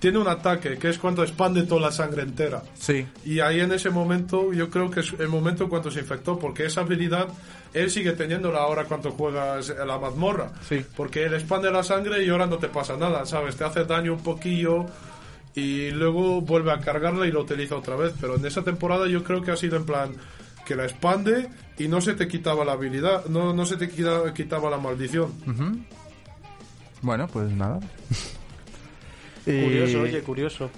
tiene 0.00 0.18
un 0.18 0.26
ataque, 0.28 0.76
que 0.78 0.88
es 0.88 0.98
cuando 0.98 1.22
expande 1.22 1.62
toda 1.62 1.82
la 1.82 1.92
sangre 1.92 2.22
entera. 2.22 2.62
Sí. 2.74 3.06
Y 3.24 3.38
ahí 3.40 3.60
en 3.60 3.70
ese 3.72 3.90
momento, 3.90 4.52
yo 4.52 4.68
creo 4.70 4.90
que 4.90 5.00
es 5.00 5.12
el 5.18 5.28
momento 5.28 5.68
cuando 5.68 5.90
se 5.90 6.00
infectó, 6.00 6.38
porque 6.38 6.64
esa 6.66 6.80
habilidad 6.80 7.28
él 7.74 7.90
sigue 7.90 8.12
teniéndola 8.12 8.60
ahora 8.60 8.84
cuando 8.86 9.12
juegas 9.12 9.70
a 9.70 9.84
la 9.84 9.98
mazmorra. 9.98 10.50
Sí. 10.68 10.84
Porque 10.96 11.24
él 11.26 11.34
expande 11.34 11.70
la 11.70 11.82
sangre 11.84 12.24
y 12.24 12.30
ahora 12.30 12.46
no 12.46 12.56
te 12.58 12.68
pasa 12.68 12.96
nada, 12.96 13.24
¿sabes? 13.26 13.54
Te 13.56 13.62
hace 13.64 13.84
daño 13.84 14.14
un 14.14 14.22
poquillo 14.22 14.86
y 15.54 15.90
luego 15.90 16.40
vuelve 16.40 16.72
a 16.72 16.78
cargarla 16.80 17.26
y 17.26 17.30
lo 17.32 17.42
utiliza 17.42 17.76
otra 17.76 17.94
vez. 17.96 18.12
Pero 18.20 18.36
en 18.36 18.44
esa 18.46 18.62
temporada 18.62 19.06
yo 19.06 19.22
creo 19.22 19.42
que 19.42 19.50
ha 19.52 19.56
sido 19.56 19.76
en 19.76 19.84
plan 19.84 20.12
que 20.64 20.74
la 20.76 20.84
expande 20.84 21.48
y 21.78 21.88
no 21.88 22.00
se 22.00 22.14
te 22.14 22.26
quitaba 22.26 22.64
la 22.64 22.72
habilidad, 22.72 23.26
no, 23.26 23.52
no 23.52 23.66
se 23.66 23.76
te 23.76 23.88
quita- 23.90 24.32
quitaba 24.32 24.70
la 24.70 24.78
maldición. 24.78 25.30
Bueno, 27.02 27.28
pues 27.28 27.50
nada. 27.50 27.80
Y- 29.46 29.62
Curioso, 29.62 30.00
oye, 30.02 30.20
curioso. 30.22 30.70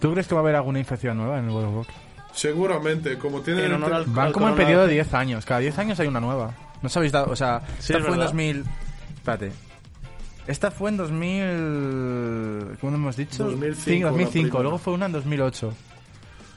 ¿Tú 0.00 0.12
crees 0.12 0.26
que 0.26 0.34
va 0.34 0.40
a 0.40 0.44
haber 0.44 0.56
alguna 0.56 0.78
infección 0.78 1.16
nueva 1.16 1.38
en 1.38 1.44
el 1.46 1.50
World 1.50 1.68
of 1.68 1.74
Warcraft? 1.76 1.98
Seguramente, 2.34 3.18
como 3.18 3.40
tiene 3.42 3.60
En 3.60 3.66
el 3.66 3.74
honor 3.74 3.88
te- 3.90 3.94
al- 3.96 4.04
Van 4.06 4.32
como 4.32 4.48
en 4.48 4.54
periodo 4.56 4.86
de 4.86 4.94
10 4.94 5.12
años. 5.14 5.44
Cada 5.44 5.60
10 5.60 5.78
años 5.78 6.00
hay 6.00 6.08
una 6.08 6.20
nueva. 6.20 6.54
No 6.82 6.86
os 6.86 6.96
habéis 6.96 7.12
dado... 7.12 7.30
O 7.30 7.36
sea, 7.36 7.60
Sí, 7.78 7.92
esta 7.92 7.98
es 7.98 8.04
fue 8.04 8.12
en 8.14 8.18
verdad. 8.18 8.24
2000... 8.26 8.64
Espérate. 9.16 9.52
Esta 10.46 10.70
fue 10.70 10.90
en 10.90 10.96
2000... 10.96 12.78
¿Cómo 12.80 12.94
hemos 12.96 13.16
dicho? 13.16 13.44
2005, 13.44 13.84
Sí, 13.84 14.00
la 14.00 14.08
2005. 14.10 14.32
primera. 14.48 14.62
Luego 14.62 14.78
fue 14.78 14.92
una 14.94 15.06
en 15.06 15.12
2008. 15.12 15.74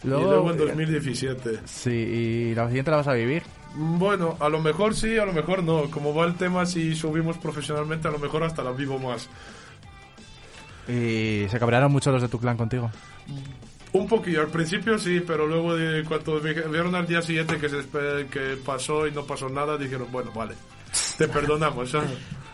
y 0.03 0.07
luego 0.07 0.51
en 0.51 0.57
2017. 0.57 1.59
Sí, 1.65 1.89
y 1.91 2.55
la 2.55 2.67
siguiente 2.67 2.89
la 2.91 2.97
vas 2.97 3.07
a 3.07 3.13
vivir. 3.13 3.43
Bueno, 3.75 4.37
a 4.39 4.47
lo 4.49 4.59
mejor 4.61 4.95
sí, 4.95 5.17
a 5.17 5.25
lo 5.25 5.33
mejor 5.33 5.61
no. 5.63 5.89
Como 5.91 6.15
va 6.15 6.25
el 6.25 6.35
tema, 6.35 6.65
si 6.65 6.95
subimos 6.95 7.37
profesionalmente, 7.37 8.07
a 8.07 8.11
lo 8.11 8.19
mejor 8.19 8.43
hasta 8.43 8.63
la 8.63 8.71
vivo 8.71 8.97
más. 8.97 9.29
Y 10.87 11.47
se 11.49 11.57
cabrearon 11.59 11.91
mucho 11.91 12.11
los 12.11 12.21
de 12.21 12.27
tu 12.27 12.39
clan 12.39 12.57
contigo. 12.57 12.91
Un 13.93 14.07
poquillo, 14.07 14.41
al 14.41 14.47
principio 14.49 14.99
sí, 14.99 15.21
pero 15.25 15.47
luego 15.47 15.75
de, 15.75 16.03
cuando 16.03 16.39
vi- 16.41 16.53
vieron 16.53 16.93
al 16.95 17.07
día 17.07 17.21
siguiente 17.21 17.57
que, 17.57 17.69
se, 17.69 17.77
que 18.29 18.57
pasó 18.65 19.07
y 19.07 19.11
no 19.11 19.23
pasó 19.23 19.47
nada, 19.49 19.77
dijeron, 19.77 20.07
bueno, 20.11 20.31
vale, 20.35 20.55
te 21.17 21.27
perdonamos. 21.29 21.91
¿sabes? 21.91 22.09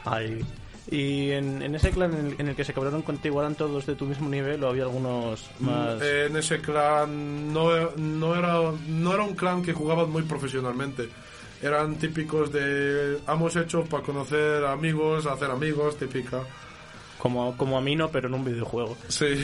Ay. 0.06 0.46
¿Y 0.90 1.32
en, 1.32 1.62
en 1.62 1.74
ese 1.76 1.90
clan 1.92 2.14
en 2.14 2.26
el, 2.28 2.36
en 2.40 2.48
el 2.50 2.56
que 2.56 2.64
se 2.64 2.74
cabraron 2.74 3.02
contigo 3.02 3.40
eran 3.40 3.56
todos 3.56 3.86
de 3.86 3.96
tu 3.96 4.06
mismo 4.06 4.30
nivel 4.30 4.64
o 4.64 4.70
había 4.70 4.84
algunos 4.84 5.50
más...? 5.60 6.02
Eh, 6.02 6.28
en 6.30 6.36
ese 6.38 6.60
clan 6.60 7.52
no, 7.54 7.70
no, 7.98 8.36
era, 8.36 8.60
no 8.88 9.14
era 9.14 9.24
un 9.24 9.36
clan 9.36 9.64
que 9.64 9.74
jugaban 9.74 10.10
muy 10.12 10.24
profesionalmente. 10.24 11.10
Eran 11.62 11.96
típicos 11.96 12.52
de 12.52 13.20
hemos 13.28 13.56
hecho 13.56 13.84
para 13.86 14.04
conocer 14.04 14.66
amigos, 14.66 15.26
hacer 15.28 15.50
amigos, 15.50 15.98
típica. 15.98 16.40
Como, 17.22 17.56
como 17.56 17.78
a 17.78 17.82
mí 17.82 17.96
no, 17.96 18.10
pero 18.10 18.28
en 18.30 18.34
un 18.34 18.44
videojuego. 18.44 18.98
Sí. 19.08 19.26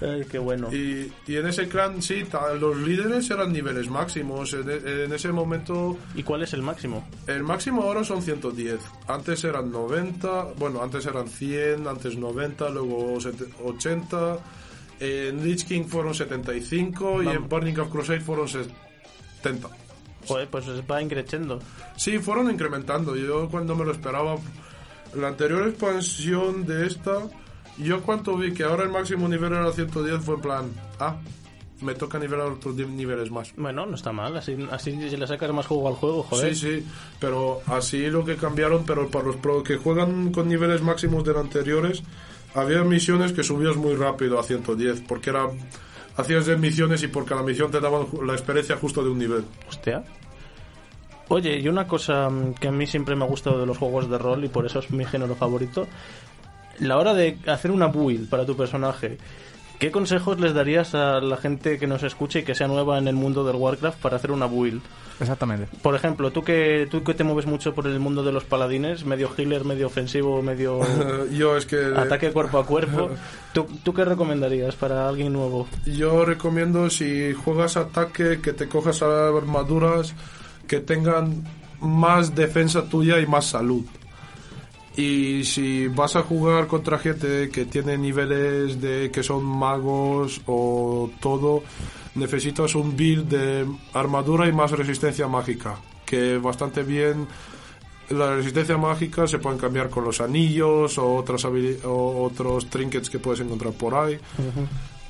Ay, 0.00 0.24
qué 0.28 0.38
bueno. 0.40 0.68
Y, 0.72 1.12
y 1.28 1.36
en 1.36 1.46
ese 1.46 1.68
clan, 1.68 2.02
sí, 2.02 2.24
los 2.60 2.76
líderes 2.76 3.30
eran 3.30 3.52
niveles 3.52 3.88
máximos. 3.88 4.52
En, 4.52 4.68
en 4.68 5.12
ese 5.12 5.30
momento, 5.30 5.96
¿Y 6.16 6.24
cuál 6.24 6.42
es 6.42 6.52
el 6.54 6.62
máximo? 6.62 7.06
el 7.28 7.44
máximo 7.44 7.82
ahora 7.82 8.02
son 8.02 8.20
110. 8.20 8.80
Antes 9.06 9.44
eran 9.44 9.70
90, 9.70 10.54
bueno, 10.58 10.82
antes 10.82 11.06
eran 11.06 11.28
100, 11.28 11.86
antes 11.86 12.16
90, 12.16 12.68
luego 12.70 13.20
sete- 13.20 13.48
80. 13.64 14.38
En 14.98 15.44
Lich 15.44 15.66
King 15.66 15.84
fueron 15.84 16.14
75 16.14 17.22
y 17.22 17.28
en 17.28 17.48
Burning 17.48 17.78
of 17.78 17.88
Crusade 17.90 18.20
fueron 18.20 18.48
70. 18.48 19.68
Joder, 20.26 20.48
pues 20.48 20.64
va 20.90 21.00
increciendo. 21.00 21.60
Sí, 21.96 22.18
fueron 22.18 22.50
incrementando. 22.50 23.14
Yo 23.14 23.48
cuando 23.48 23.76
me 23.76 23.84
lo 23.84 23.92
esperaba, 23.92 24.36
la 25.14 25.28
anterior 25.28 25.66
expansión 25.68 26.66
de 26.66 26.86
esta, 26.86 27.28
yo 27.78 28.02
cuando 28.02 28.36
vi 28.36 28.52
que 28.52 28.64
ahora 28.64 28.84
el 28.84 28.90
máximo 28.90 29.28
nivel 29.28 29.52
era 29.52 29.70
110 29.72 30.24
fue 30.24 30.36
en 30.36 30.40
plan, 30.40 30.72
ah, 30.98 31.16
me 31.80 31.94
toca 31.94 32.18
nivelar 32.18 32.46
otros 32.46 32.76
10 32.76 32.88
niveles 32.90 33.30
más. 33.30 33.52
Bueno, 33.56 33.86
no 33.86 33.94
está 33.94 34.12
mal, 34.12 34.36
así, 34.36 34.56
así 34.70 34.92
si 35.08 35.16
le 35.16 35.26
sacas 35.26 35.52
más 35.52 35.66
juego 35.66 35.88
al 35.88 35.94
juego, 35.94 36.22
joder. 36.22 36.54
Sí, 36.54 36.80
sí, 36.80 36.86
pero 37.18 37.60
así 37.66 38.06
lo 38.08 38.24
que 38.24 38.36
cambiaron, 38.36 38.84
pero 38.84 39.08
para 39.08 39.26
los 39.26 39.36
pro 39.36 39.62
que 39.62 39.76
juegan 39.76 40.32
con 40.32 40.48
niveles 40.48 40.82
máximos 40.82 41.24
de 41.24 41.32
los 41.32 41.42
anteriores, 41.42 42.02
había 42.54 42.82
misiones 42.84 43.32
que 43.32 43.42
subías 43.42 43.76
muy 43.76 43.94
rápido 43.94 44.38
a 44.38 44.42
110, 44.42 45.02
porque 45.02 45.30
era 45.30 45.48
hacías 46.16 46.46
10 46.46 46.58
misiones 46.58 47.02
y 47.02 47.08
por 47.08 47.24
cada 47.24 47.42
misión 47.42 47.70
te 47.70 47.80
daban 47.80 48.06
la 48.24 48.34
experiencia 48.34 48.76
justo 48.76 49.02
de 49.02 49.10
un 49.10 49.18
nivel. 49.18 49.44
Hostia. 49.68 50.04
Oye, 51.32 51.58
y 51.58 51.66
una 51.66 51.86
cosa 51.86 52.28
mm, 52.28 52.52
que 52.60 52.68
a 52.68 52.72
mí 52.72 52.86
siempre 52.86 53.16
me 53.16 53.24
ha 53.24 53.26
gustado 53.26 53.58
de 53.58 53.64
los 53.64 53.78
juegos 53.78 54.10
de 54.10 54.18
rol 54.18 54.44
y 54.44 54.48
por 54.48 54.66
eso 54.66 54.80
es 54.80 54.90
mi 54.90 55.06
género 55.06 55.34
favorito, 55.34 55.88
la 56.78 56.98
hora 56.98 57.14
de 57.14 57.38
hacer 57.46 57.70
una 57.70 57.86
build 57.86 58.28
para 58.28 58.44
tu 58.44 58.54
personaje, 58.54 59.16
¿qué 59.78 59.90
consejos 59.90 60.38
les 60.40 60.52
darías 60.52 60.94
a 60.94 61.22
la 61.22 61.38
gente 61.38 61.78
que 61.78 61.86
nos 61.86 62.02
escuche 62.02 62.40
y 62.40 62.42
que 62.42 62.54
sea 62.54 62.68
nueva 62.68 62.98
en 62.98 63.08
el 63.08 63.14
mundo 63.14 63.44
del 63.44 63.56
Warcraft 63.56 63.98
para 64.02 64.16
hacer 64.16 64.30
una 64.30 64.44
build? 64.44 64.82
Exactamente. 65.20 65.68
Por 65.80 65.94
ejemplo, 65.94 66.32
tú 66.32 66.44
que 66.44 66.86
tú 66.90 67.02
que 67.02 67.14
te 67.14 67.24
mueves 67.24 67.46
mucho 67.46 67.74
por 67.74 67.86
el 67.86 67.98
mundo 67.98 68.22
de 68.22 68.32
los 68.32 68.44
paladines, 68.44 69.06
medio 69.06 69.30
healer, 69.34 69.64
medio 69.64 69.86
ofensivo, 69.86 70.42
medio 70.42 70.80
yo 71.32 71.56
es 71.56 71.64
que 71.64 71.94
ataque 71.96 72.30
cuerpo 72.30 72.58
a 72.58 72.66
cuerpo, 72.66 73.08
¿tú, 73.54 73.66
¿tú 73.82 73.94
qué 73.94 74.04
recomendarías 74.04 74.74
para 74.74 75.08
alguien 75.08 75.32
nuevo? 75.32 75.66
yo 75.86 76.26
recomiendo 76.26 76.90
si 76.90 77.32
juegas 77.32 77.78
ataque 77.78 78.42
que 78.42 78.52
te 78.52 78.68
cojas 78.68 79.00
armaduras 79.00 80.14
que 80.72 80.80
tengan 80.80 81.44
más 81.82 82.34
defensa 82.34 82.88
tuya 82.88 83.20
y 83.20 83.26
más 83.26 83.44
salud. 83.44 83.84
Y 84.96 85.44
si 85.44 85.86
vas 85.88 86.16
a 86.16 86.22
jugar 86.22 86.66
contra 86.66 86.96
gente 86.96 87.50
que 87.50 87.66
tiene 87.66 87.98
niveles 87.98 88.80
de 88.80 89.10
que 89.10 89.22
son 89.22 89.44
magos 89.44 90.40
o 90.46 91.10
todo, 91.20 91.62
necesitas 92.14 92.74
un 92.74 92.96
build 92.96 93.28
de 93.28 93.66
armadura 93.92 94.48
y 94.48 94.52
más 94.52 94.70
resistencia 94.70 95.28
mágica, 95.28 95.76
que 96.06 96.38
bastante 96.38 96.82
bien 96.84 97.28
la 98.08 98.36
resistencia 98.36 98.78
mágica 98.78 99.26
se 99.26 99.40
pueden 99.40 99.58
cambiar 99.58 99.90
con 99.90 100.04
los 100.04 100.22
anillos 100.22 100.96
o 100.96 101.16
otras 101.16 101.44
o 101.44 102.22
otros 102.24 102.70
trinkets 102.70 103.10
que 103.10 103.18
puedes 103.18 103.40
encontrar 103.40 103.74
por 103.74 103.94
ahí 103.94 104.18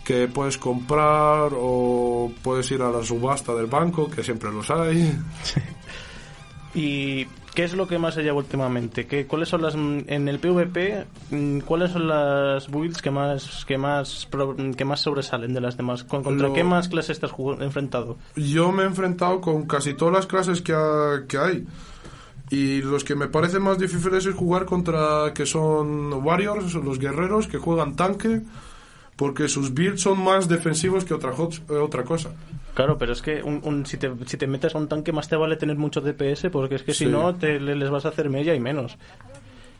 que 0.04 0.26
puedes 0.28 0.58
comprar 0.58 1.50
o 1.54 2.32
puedes 2.42 2.70
ir 2.70 2.82
a 2.82 2.90
la 2.90 3.02
subasta 3.04 3.54
del 3.54 3.66
banco 3.66 4.10
que 4.10 4.22
siempre 4.24 4.50
los 4.52 4.70
hay 4.70 5.16
¿Y 6.74 7.26
qué 7.54 7.64
es 7.64 7.74
lo 7.74 7.86
que 7.86 7.98
más 7.98 8.14
se 8.14 8.22
lleva 8.22 8.38
últimamente? 8.38 9.06
¿Qué, 9.06 9.26
¿Cuáles 9.26 9.50
son 9.50 9.60
las 9.60 9.74
en 9.74 10.26
el 10.28 10.38
PvP? 10.38 11.04
mm, 11.30 11.58
¿Cuáles 11.60 11.92
son 11.92 12.08
las 12.08 12.68
builds 12.70 13.02
que 13.02 13.10
más 13.10 13.64
que 13.66 13.76
más 13.76 14.26
que 14.76 14.84
más 14.86 15.00
sobresalen 15.00 15.52
de 15.52 15.60
las 15.60 15.76
demás? 15.76 16.02
¿Con- 16.04 16.22
¿Contra 16.22 16.48
Lo- 16.48 16.54
qué 16.54 16.64
más 16.64 16.88
clases 16.88 17.10
estás 17.10 17.32
enfrentado? 17.60 18.16
yo 18.36 18.72
me 18.72 18.84
he 18.84 18.86
enfrentado 18.86 19.40
con 19.42 19.66
casi 19.66 19.92
todas 19.94 20.14
las 20.14 20.26
clases 20.26 20.62
que, 20.62 20.72
ha- 20.72 21.24
que 21.28 21.36
hay 21.38 21.66
y 22.50 22.80
los 22.82 23.04
que 23.04 23.14
me 23.16 23.28
parecen 23.28 23.62
más 23.62 23.78
difíciles 23.78 24.24
es 24.26 24.34
jugar 24.34 24.64
contra 24.64 25.32
que 25.34 25.44
son 25.46 26.12
warriors 26.24 26.72
los 26.74 26.98
guerreros 26.98 27.48
que 27.48 27.58
juegan 27.58 27.96
tanque 27.96 28.40
porque 29.22 29.46
sus 29.46 29.72
builds 29.72 30.00
son 30.00 30.18
más 30.20 30.48
defensivos 30.48 31.04
que 31.04 31.14
otra, 31.14 31.30
eh, 31.70 31.74
otra 31.74 32.02
cosa 32.02 32.30
Claro, 32.74 32.98
pero 32.98 33.12
es 33.12 33.22
que 33.22 33.40
un, 33.40 33.60
un- 33.62 33.86
si, 33.86 33.98
te, 33.98 34.10
si 34.26 34.36
te 34.36 34.48
metes 34.48 34.74
a 34.74 34.78
un 34.78 34.88
tanque 34.88 35.12
más 35.12 35.28
te 35.28 35.36
vale 35.36 35.56
tener 35.56 35.76
mucho 35.76 36.00
DPS 36.00 36.50
porque 36.50 36.74
es 36.74 36.82
que 36.82 36.92
si 36.92 37.06
no 37.06 37.32
te, 37.36 37.60
le- 37.60 37.76
les 37.76 37.88
vas 37.90 38.04
a 38.04 38.08
hacer 38.08 38.28
mella 38.30 38.52
y 38.52 38.58
menos. 38.60 38.96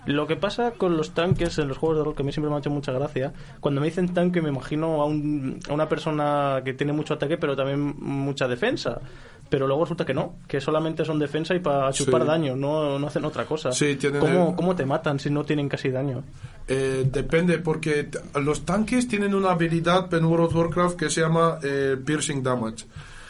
Lo 0.04 0.26
que 0.26 0.36
pasa 0.36 0.72
con 0.72 0.96
los 0.96 1.12
tanques 1.12 1.58
en 1.58 1.68
los 1.68 1.78
juegos 1.78 1.98
de 1.98 2.04
rol, 2.04 2.14
que 2.14 2.22
a 2.22 2.24
mí 2.26 2.32
siempre 2.32 2.50
me 2.50 2.56
ha 2.56 2.58
hecho 2.58 2.70
mucha 2.70 2.92
gracia, 2.92 3.32
cuando 3.60 3.80
me 3.80 3.86
dicen 3.86 4.12
tanque 4.14 4.42
me 4.42 4.48
imagino 4.50 5.00
a, 5.02 5.06
un- 5.06 5.58
a 5.68 5.72
una 5.72 5.88
persona 5.88 6.60
que 6.64 6.74
tiene 6.74 6.92
mucho 6.92 7.14
ataque 7.14 7.36
pero 7.38 7.56
también 7.56 7.94
mucha 7.98 8.46
defensa. 8.46 9.00
Pero 9.48 9.66
luego 9.66 9.84
resulta 9.84 10.04
que 10.06 10.14
no, 10.14 10.36
que 10.48 10.60
solamente 10.60 11.04
son 11.04 11.18
defensa 11.18 11.54
y 11.54 11.58
para 11.60 11.92
chupar 11.92 12.22
Sí. 12.22 12.26
daño, 12.28 12.56
no, 12.56 12.98
no 12.98 13.06
hacen 13.06 13.24
otra 13.24 13.44
cosa. 13.44 13.70
Sí, 13.72 13.96
tienen 13.96 14.20
¿Cómo, 14.20 14.56
¿Cómo 14.56 14.74
te 14.74 14.86
matan 14.86 15.18
si 15.18 15.28
no 15.30 15.44
tienen 15.44 15.68
casi 15.68 15.90
daño? 15.90 16.24
Eh, 16.68 17.04
depende, 17.10 17.58
porque 17.58 18.08
los 18.40 18.64
tanques 18.64 19.08
tienen 19.08 19.34
una 19.34 19.50
habilidad 19.50 20.12
en 20.14 20.24
World 20.24 20.46
of 20.46 20.54
Warcraft 20.54 20.96
que 20.96 21.10
se 21.10 21.20
llama 21.20 21.58
eh, 21.62 21.96
Piercing 22.04 22.42
Damage. 22.42 22.86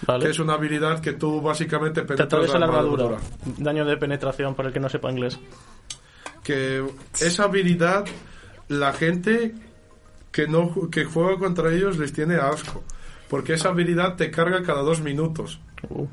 ¿Vale? 0.07 0.25
Que 0.25 0.31
es 0.33 0.39
una 0.39 0.55
habilidad 0.55 1.01
que 1.01 1.13
tú 1.13 1.41
básicamente 1.41 2.01
Te 2.01 2.07
penetras 2.07 2.27
atraviesa 2.27 2.59
la 2.59 2.67
armadura. 2.67 3.05
armadura. 3.05 3.23
Daño 3.59 3.85
de 3.85 3.97
penetración 3.97 4.55
para 4.55 4.69
el 4.69 4.75
que 4.75 4.81
no 4.81 4.89
sepa 4.89 5.11
inglés. 5.11 5.39
Que 6.43 6.85
esa 7.21 7.45
habilidad, 7.45 8.05
la 8.69 8.93
gente 8.93 9.55
que, 10.33 10.49
no, 10.49 10.91
que 10.91 11.05
juega 11.05 11.39
contra 11.39 11.73
ellos 11.73 11.99
les 11.99 12.13
tiene 12.13 12.35
asco. 12.37 12.83
Porque 13.29 13.55
esa 13.55 13.69
habilidad 13.71 14.17
te 14.17 14.31
carga 14.31 14.63
cada 14.63 14.83
dos 14.83 15.01
minutos. 15.01 15.61
Uh. 15.89 16.07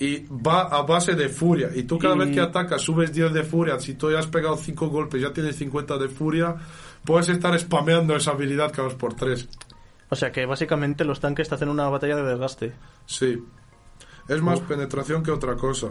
Y 0.00 0.26
va 0.28 0.62
a 0.62 0.82
base 0.82 1.14
de 1.14 1.28
furia. 1.28 1.68
Y 1.74 1.82
tú 1.84 1.98
cada 1.98 2.16
Y- 2.16 2.18
vez 2.20 2.30
que 2.30 2.40
atacas 2.40 2.80
subes 2.82 3.12
10 3.12 3.32
de 3.32 3.44
furia. 3.44 3.78
Si 3.78 3.94
tú 3.94 4.10
ya 4.10 4.18
has 4.18 4.26
pegado 4.26 4.56
5 4.56 4.88
golpes, 4.88 5.20
ya 5.22 5.32
tienes 5.32 5.56
50 5.56 5.98
de 5.98 6.08
furia, 6.08 6.56
puedes 7.04 7.28
estar 7.28 7.56
spameando 7.58 8.16
esa 8.16 8.30
habilidad 8.32 8.72
cada 8.72 8.84
dos 8.88 8.94
por 8.94 9.14
tres. 9.14 9.48
O 10.08 10.16
sea 10.16 10.32
que 10.32 10.44
básicamente 10.46 11.04
los 11.04 11.20
tanques 11.20 11.48
te 11.48 11.54
hacen 11.54 11.68
una 11.68 11.88
batalla 11.88 12.16
de 12.16 12.22
desgaste. 12.22 12.72
Sí. 13.06 13.44
Es 14.26 14.40
más 14.42 14.60
penetración 14.60 15.22
que 15.22 15.30
otra 15.30 15.54
cosa. 15.56 15.88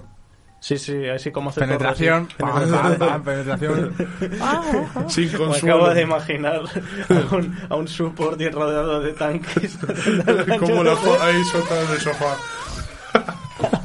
Sí, 0.62 0.78
sí, 0.78 1.08
así 1.08 1.32
como 1.32 1.52
hacer 1.52 1.64
Penetración. 1.66 2.28
pam, 2.38 3.24
penetración. 3.24 3.94
Sin 5.08 5.32
Me 5.32 5.38
consuelo. 5.38 5.76
acabo 5.76 5.94
de 5.94 6.02
imaginar 6.02 6.62
a 7.10 7.36
un, 7.36 7.58
a 7.70 7.76
un 7.76 7.88
support 7.88 8.42
y 8.42 8.50
rodeado 8.50 9.00
de 9.02 9.14
tanques. 9.14 9.78
Como 10.60 10.84
la 10.84 10.92
ahí 11.22 11.44
soltada 11.46 11.82
en 11.86 11.92
el 11.92 12.00
sofá. 12.00 12.36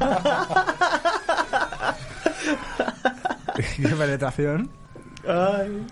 ¿Qué 3.77 3.89
penetración? 3.89 4.71
Ay. 5.27 5.87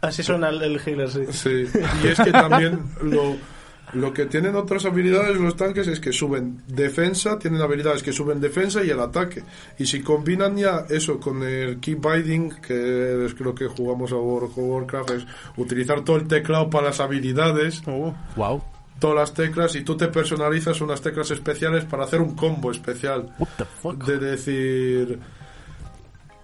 Así 0.00 0.22
suena 0.22 0.48
el, 0.50 0.62
el 0.62 0.80
healer, 0.84 1.10
sí. 1.10 1.24
Sí. 1.30 1.64
Y 2.04 2.08
es 2.08 2.20
que 2.20 2.30
también 2.30 2.80
lo, 3.02 3.36
lo 3.94 4.12
que 4.12 4.26
tienen 4.26 4.54
otras 4.54 4.84
habilidades 4.84 5.36
los 5.38 5.56
tanques 5.56 5.88
es 5.88 5.98
que 5.98 6.12
suben 6.12 6.62
defensa, 6.68 7.36
tienen 7.38 7.60
habilidades 7.62 8.02
que 8.04 8.12
suben 8.12 8.40
defensa 8.40 8.84
y 8.84 8.90
el 8.90 9.00
ataque. 9.00 9.42
Y 9.76 9.86
si 9.86 10.00
combinan 10.02 10.56
ya 10.56 10.84
eso 10.88 11.18
con 11.18 11.42
el 11.42 11.80
Keep 11.80 12.00
Binding, 12.00 12.50
que 12.60 13.24
es 13.26 13.40
lo 13.40 13.54
que 13.54 13.66
jugamos 13.66 14.12
a 14.12 14.16
World 14.16 14.50
of 14.50 14.58
Warcraft, 14.58 15.10
es 15.10 15.26
utilizar 15.56 16.02
todo 16.02 16.16
el 16.16 16.28
teclado 16.28 16.70
para 16.70 16.86
las 16.88 17.00
habilidades, 17.00 17.82
Wow. 18.36 18.62
Todas 18.98 19.16
las 19.16 19.34
teclas, 19.34 19.74
y 19.76 19.82
tú 19.82 19.96
te 19.96 20.08
personalizas 20.08 20.80
unas 20.80 21.00
teclas 21.00 21.30
especiales 21.30 21.84
para 21.84 22.04
hacer 22.04 22.20
un 22.20 22.34
combo 22.34 22.70
especial. 22.70 23.34
De 24.06 24.18
decir 24.18 25.18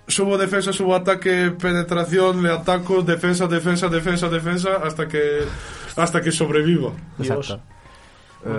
subo 0.07 0.37
defensa, 0.39 0.73
subo 0.73 0.95
ataque, 0.95 1.53
penetración, 1.59 2.43
le 2.43 2.51
ataco, 2.51 3.03
defensa, 3.03 3.47
defensa, 3.47 3.89
defensa, 3.89 4.29
defensa 4.29 4.77
hasta 4.83 5.09
que 5.09 5.41
hasta 5.97 6.21
que 6.21 6.33
sobreviva. 6.33 6.93
Dios. 7.19 7.51
Exacto. 7.51 7.74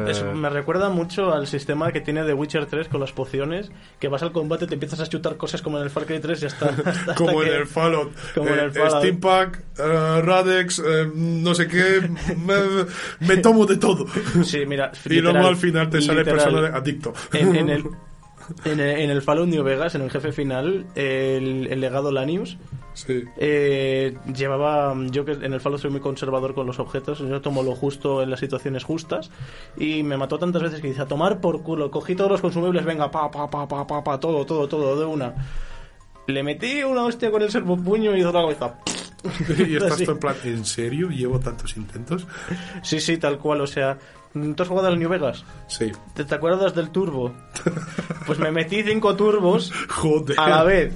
Eso 0.08 0.30
Eh, 0.32 0.34
me 0.34 0.50
recuerda 0.50 0.90
mucho 0.90 1.34
al 1.34 1.48
sistema 1.48 1.92
que 1.92 2.02
tiene 2.02 2.24
The 2.24 2.34
Witcher 2.34 2.66
3 2.66 2.88
con 2.88 3.00
las 3.02 3.12
pociones, 3.12 3.72
que 4.00 4.08
vas 4.08 4.24
al 4.24 4.32
combate, 4.32 4.66
te 4.68 4.74
empiezas 4.74 5.00
a 5.00 5.08
chutar 5.08 5.38
cosas 5.38 5.62
como 5.62 5.78
en 5.78 5.84
el 5.84 5.90
Far 5.90 6.06
Cry 6.06 6.20
3 6.20 6.42
y 6.42 6.46
hasta, 6.48 6.66
hasta- 6.70 6.90
hasta 6.90 7.16
Como 7.16 7.44
en 7.44 7.50
que- 7.50 7.56
el 7.56 7.68
Fallout, 7.68 8.12
como 8.34 8.50
en 8.50 8.60
Eh, 8.60 8.64
el 8.64 8.72
Fallout. 8.72 8.98
Steam 9.00 9.20
Pack, 9.20 9.64
eh, 9.78 10.22
Radex, 10.24 10.80
eh, 10.80 11.12
no 11.14 11.54
sé 11.54 11.68
qué, 11.68 12.10
me, 12.38 12.56
me 13.28 13.38
tomo 13.38 13.66
de 13.66 13.78
todo. 13.78 14.06
Sí, 14.44 14.66
mira, 14.66 14.92
Y 15.06 15.10
luego 15.22 15.28
literal, 15.38 15.46
al 15.46 15.56
final 15.58 15.90
te 15.90 16.02
sale 16.02 16.20
literal. 16.20 16.44
persona 16.46 16.78
adicto. 16.78 17.14
en, 17.34 17.56
en 17.56 17.70
el 17.70 17.84
en 18.66 18.80
el, 18.80 19.00
en 19.00 19.10
el 19.10 19.22
Fallout 19.22 19.48
New 19.48 19.64
Vegas, 19.64 19.96
en 19.96 20.02
el 20.02 20.12
jefe 20.12 20.32
final, 20.32 20.86
el, 20.96 21.68
el 21.70 21.80
legado 21.80 22.12
Lanius 22.12 22.58
Sí. 22.94 23.26
eh, 23.38 24.16
llevaba. 24.34 24.96
Yo 25.12 25.26
que 25.26 25.34
en 25.34 25.52
el 25.54 25.60
Fallout 25.60 25.82
soy 25.82 25.92
muy 25.92 26.00
conservador 26.00 26.54
con 26.56 26.66
los 26.66 26.80
objetos, 26.80 27.20
yo 27.20 27.42
tomo 27.42 27.62
lo 27.62 27.76
justo 27.76 28.22
en 28.24 28.30
las 28.30 28.40
situaciones 28.40 28.86
justas. 28.86 29.32
Y 29.78 30.04
me 30.04 30.16
mató 30.16 30.40
tantas 30.40 30.62
veces 30.64 30.80
que 30.80 30.88
dice: 30.88 31.02
A 31.02 31.06
tomar 31.06 31.42
por 31.42 31.62
culo, 31.62 31.92
cogí 31.92 32.16
todos 32.16 32.32
los 32.32 32.42
consumibles, 32.42 32.86
venga, 32.86 33.12
pa, 33.12 33.30
pa, 33.30 33.50
pa, 33.50 33.68
pa, 33.68 33.86
pa, 33.86 34.04
pa, 34.04 34.20
todo, 34.20 34.46
todo, 34.46 34.68
todo, 34.70 34.98
de 34.98 35.06
una. 35.06 35.34
Le 36.28 36.42
metí 36.42 36.84
una 36.84 37.04
hostia 37.04 37.30
con 37.32 37.42
el 37.42 37.52
servopuño 37.52 38.16
y 38.16 38.20
hizo 38.22 38.32
la 38.32 38.42
cabeza. 38.42 38.76
y 39.68 39.76
estás 39.76 39.98
tú 40.06 40.12
en 40.12 40.20
plan, 40.20 40.36
¿en 40.46 40.66
serio? 40.66 41.10
¿Llevo 41.10 41.40
tantos 41.40 41.76
intentos? 41.76 42.26
Sí, 42.82 43.02
sí, 43.02 43.18
tal 43.18 43.40
cual, 43.40 43.60
o 43.62 43.68
sea. 43.68 43.98
¿Tú 44.56 44.64
has 44.64 44.68
jugado 44.70 44.90
al 44.90 45.00
New 45.00 45.10
Vegas? 45.10 45.46
Sí. 45.68 45.92
¿Te, 46.14 46.26
te 46.26 46.36
acuerdas 46.36 46.76
del 46.76 46.90
turbo? 46.90 47.32
Pues 48.26 48.38
me 48.40 48.52
metí 48.52 48.84
cinco 48.84 49.16
turbos 49.16 49.72
Joder. 49.90 50.40
a 50.40 50.50
la 50.50 50.64
vez. 50.64 50.94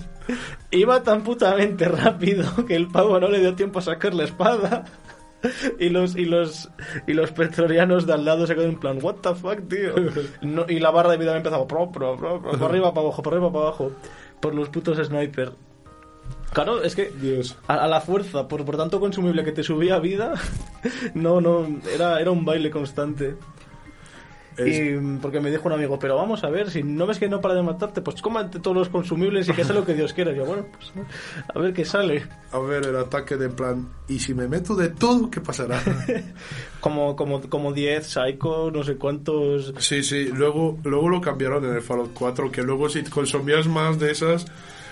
Iba 0.71 1.01
tan 1.03 1.23
putamente 1.23 1.87
rápido 1.87 2.65
que 2.67 2.75
el 2.75 2.87
pavo 2.89 3.19
no 3.19 3.29
le 3.29 3.39
dio 3.39 3.55
tiempo 3.55 3.79
a 3.79 3.81
sacar 3.81 4.13
la 4.13 4.25
espada. 4.25 4.83
Y 5.79 5.87
los, 5.87 6.17
y 6.17 6.25
los 6.25 6.69
y 7.07 7.13
los 7.13 7.31
pretorianos 7.31 8.05
de 8.05 8.11
al 8.11 8.25
lado 8.25 8.45
se 8.45 8.55
quedan 8.55 8.71
en 8.71 8.79
plan, 8.79 8.99
what 9.01 9.15
the 9.21 9.33
fuck, 9.33 9.67
tío. 9.69 9.93
No- 10.41 10.65
y 10.67 10.79
la 10.79 10.91
barra 10.91 11.11
de 11.11 11.17
vida 11.17 11.31
me 11.31 11.37
empezaba 11.37 11.65
pro, 11.65 11.89
pro, 11.91 12.17
pro, 12.17 12.41
pro, 12.41 12.51
por 12.51 12.69
arriba, 12.69 12.93
para 12.93 13.07
abajo, 13.07 13.23
por 13.23 13.33
arriba, 13.33 13.51
para 13.53 13.65
abajo. 13.67 13.91
Por 14.41 14.53
los 14.53 14.67
putos 14.69 14.97
sniper. 14.97 15.53
Claro, 16.53 16.83
es 16.83 16.95
que 16.95 17.11
Dios. 17.11 17.57
a, 17.67 17.75
a 17.83 17.87
la 17.87 18.01
fuerza, 18.01 18.47
por, 18.47 18.65
por 18.65 18.77
tanto 18.77 18.99
consumible 18.99 19.43
que 19.43 19.51
te 19.51 19.63
subía 19.63 19.99
vida, 19.99 20.33
no, 21.13 21.41
no, 21.41 21.67
era, 21.93 22.19
era 22.19 22.31
un 22.31 22.45
baile 22.45 22.71
constante. 22.71 23.35
Y 24.65 24.91
mm, 24.91 25.19
porque 25.19 25.39
me 25.39 25.49
dijo 25.51 25.67
un 25.67 25.73
amigo, 25.73 25.97
pero 25.99 26.15
vamos 26.17 26.43
a 26.43 26.49
ver, 26.49 26.69
si 26.69 26.83
no 26.83 27.07
ves 27.07 27.17
que 27.17 27.29
no 27.29 27.39
para 27.39 27.53
de 27.53 27.61
matarte, 27.61 28.01
pues 28.01 28.21
cómate 28.21 28.59
todos 28.59 28.75
los 28.75 28.89
consumibles 28.89 29.47
y 29.47 29.53
que 29.53 29.63
sea 29.63 29.75
lo 29.75 29.85
que 29.85 29.93
Dios 29.93 30.13
quiera. 30.13 30.31
Y 30.31 30.35
yo, 30.35 30.45
bueno, 30.45 30.65
pues 30.71 30.91
a 31.47 31.59
ver 31.59 31.73
qué 31.73 31.85
sale. 31.85 32.27
A 32.51 32.59
ver, 32.59 32.85
el 32.85 32.95
ataque 32.97 33.37
de 33.37 33.49
plan, 33.49 33.87
¿y 34.07 34.19
si 34.19 34.33
me 34.33 34.47
meto 34.47 34.75
de 34.75 34.89
todo, 34.89 35.29
qué 35.29 35.39
pasará? 35.41 35.81
Como, 36.81 37.15
como, 37.17 37.41
como 37.41 37.73
10, 37.73 38.05
Psycho, 38.07 38.71
no 38.71 38.83
sé 38.83 38.95
cuántos. 38.95 39.73
sí, 39.79 40.01
sí, 40.01 40.29
luego, 40.33 40.77
luego 40.83 41.09
lo 41.09 41.19
cambiaron 41.19 41.65
en 41.65 41.73
el 41.75 41.81
Fallout 41.81 42.11
4, 42.13 42.51
que 42.51 42.63
luego 42.63 42.87
si 42.87 43.03
consumías 43.03 43.67
más 43.67 43.99
de 43.99 44.11
esas, 44.11 44.45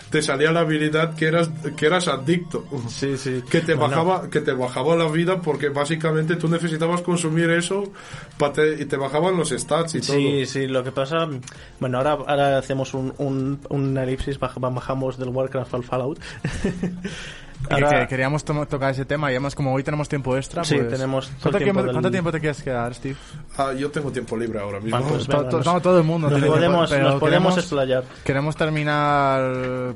te 0.10 0.22
salía 0.22 0.52
la 0.52 0.62
habilidad 0.62 1.16
que 1.16 1.26
eras, 1.28 1.50
que 1.76 1.86
eras 1.86 2.08
adicto. 2.08 2.64
Sí, 2.88 3.18
sí. 3.18 3.44
Que 3.50 3.62
te, 3.62 3.74
Bueno, 3.76 3.90
bajaba, 3.90 4.30
que 4.30 4.40
te 4.42 4.54
bajaba 4.54 4.96
la 4.96 5.10
vida 5.10 5.42
porque 5.42 5.70
básicamente 5.70 6.36
tú 6.36 6.48
necesitabas 6.48 7.02
consumir 7.02 7.50
eso 7.50 7.84
pa 8.38 8.54
te- 8.54 8.82
y 8.82 8.86
te 8.86 8.96
bajaban 8.98 9.36
los 9.38 9.50
stats 9.50 9.96
y 9.96 10.02
todo. 10.02 10.16
Sí, 10.16 10.46
sí, 10.46 10.68
lo 10.68 10.84
que 10.84 10.92
pasa. 10.92 11.28
Bueno, 11.80 11.98
ahora, 11.98 12.12
ahora 12.28 12.58
hacemos 12.58 12.94
un, 12.94 13.14
un, 13.18 13.60
un 13.70 13.98
elipsis, 13.98 14.40
baj- 14.40 14.60
bajamos 14.74 15.18
del 15.18 15.30
Warcraft 15.30 15.74
al 15.74 15.84
Fallout. 15.84 16.20
Que- 17.68 17.74
Ahora- 17.74 18.02
que 18.02 18.08
queríamos 18.08 18.44
to- 18.46 18.66
tocar 18.68 18.92
ese 18.92 19.04
tema 19.06 19.30
y 19.32 19.34
además 19.36 19.56
como 19.56 19.74
hoy 19.74 19.84
tenemos 19.84 20.08
tiempo 20.08 20.38
extra, 20.38 20.64
Sí, 20.64 20.76
pues- 20.76 20.90
tenemos 20.90 21.26
¿Cuánto 21.28 21.42
tiempo 21.44 21.58
tiempo, 21.64 21.82
del- 21.84 21.92
cuánto 21.94 22.12
tiempo 22.12 22.32
te 22.32 22.40
quieres 22.40 22.62
quedar, 22.64 22.94
Steve? 22.94 23.16
Ah, 23.58 23.74
yo 23.74 23.90
tengo 23.92 24.12
tiempo 24.12 24.38
libre 24.38 24.60
ahora 24.60 24.80
mismo. 24.80 24.98
Bueno, 25.00 25.14
pues 25.16 25.28
venga, 25.28 25.50
to- 25.50 25.58
nos- 25.58 25.66
no, 25.66 25.82
todo 25.82 25.98
el 25.98 26.04
mundo 26.04 26.30
nos 26.30 26.40
tiene 26.40 26.48
tiempo, 26.48 26.56
podemos, 26.58 26.90
pero 26.90 27.04
nos 27.04 27.20
podemos 27.20 27.54
queremos, 27.56 27.58
explayar. 27.58 28.04
queremos 28.24 28.56
terminar 28.56 29.96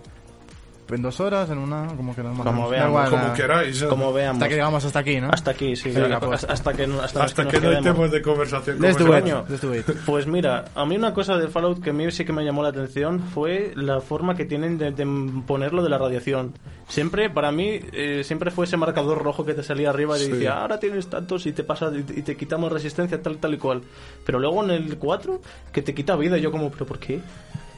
en 0.96 1.02
dos 1.02 1.20
horas, 1.20 1.50
en 1.50 1.58
una, 1.58 1.88
como 1.96 2.16
que 2.16 2.22
no 2.24 2.30
más 2.34 2.42
o 2.42 2.44
Como 2.44 2.70
veamos. 2.70 2.89
igual, 2.89 3.10
Como 3.10 3.22
nada. 3.24 3.34
queráis. 3.34 3.82
¿eh? 3.82 3.88
Como 3.88 4.14
veamos. 4.14 4.36
Hasta 4.42 4.50
que 4.50 4.56
llegamos 4.56 4.86
hasta 4.86 5.00
aquí, 5.00 5.22
¿no? 5.22 5.30
Hasta 5.32 5.52
aquí, 5.52 5.76
sí. 5.76 5.89
Hasta, 5.89 6.20
pues. 6.20 6.44
hasta 6.44 6.74
que, 6.74 6.84
hasta, 6.84 7.24
Hasta 7.24 7.48
que 7.48 7.60
no 7.60 7.70
hay 7.70 7.82
temas 7.82 8.12
de 8.12 8.22
conversación. 8.22 8.80
Let's 8.82 8.98
do 8.98 9.06
it. 9.08 9.12
ese- 9.14 9.22
Coño. 9.22 9.46
Let's 9.50 9.62
do 9.62 9.76
it. 9.76 9.86
Pues 10.06 10.28
mira, 10.28 10.66
a 10.76 10.86
mí 10.86 10.96
una 10.96 11.14
cosa 11.14 11.38
de 11.38 11.48
Fallout 11.48 11.82
que 11.84 11.89
a 11.92 11.94
mí 11.94 12.10
sí 12.12 12.26
que 12.26 12.34
me 12.34 12.44
llamó 12.44 12.64
la 12.64 12.70
atención 12.70 13.20
fue 13.20 13.74
la 13.76 14.02
forma 14.02 14.36
que 14.36 14.46
tienen 14.46 14.78
de, 14.78 14.92
de 14.92 15.06
ponerlo 15.46 15.84
de 15.84 15.89
la 15.89 15.98
radiación. 15.98 16.54
Siempre, 16.88 17.30
para 17.30 17.52
mí, 17.52 17.80
eh, 17.94 18.22
siempre 18.24 18.52
fue 18.52 18.66
ese 18.66 18.76
marcador 18.78 19.24
rojo 19.24 19.46
que 19.46 19.54
te 19.54 19.64
salía 19.64 19.89
arriba 19.92 20.18
y 20.18 20.22
Sí. 20.26 20.32
decía, 20.32 20.62
ahora 20.62 20.80
tienes 20.80 21.08
tantos 21.10 21.46
y 21.46 21.54
te 21.54 21.64
pasa 21.64 21.89
y 21.96 22.04
te- 22.04 22.20
y 22.20 22.22
te 22.24 22.36
quitamos 22.36 22.72
resistencia 22.72 23.22
tal, 23.22 23.38
tal 23.38 23.54
y 23.54 23.58
cual. 23.58 23.82
Pero 24.26 24.39
luego 24.39 24.64
en 24.64 24.72
el 24.72 24.98
4, 24.98 25.42
que 25.72 25.82
te 25.82 25.94
quita 25.94 26.16
vida, 26.16 26.38
y 26.38 26.42
yo 26.42 26.52
como, 26.52 26.70
¿pero 26.70 26.86
por 26.86 27.00
qué? 27.00 27.22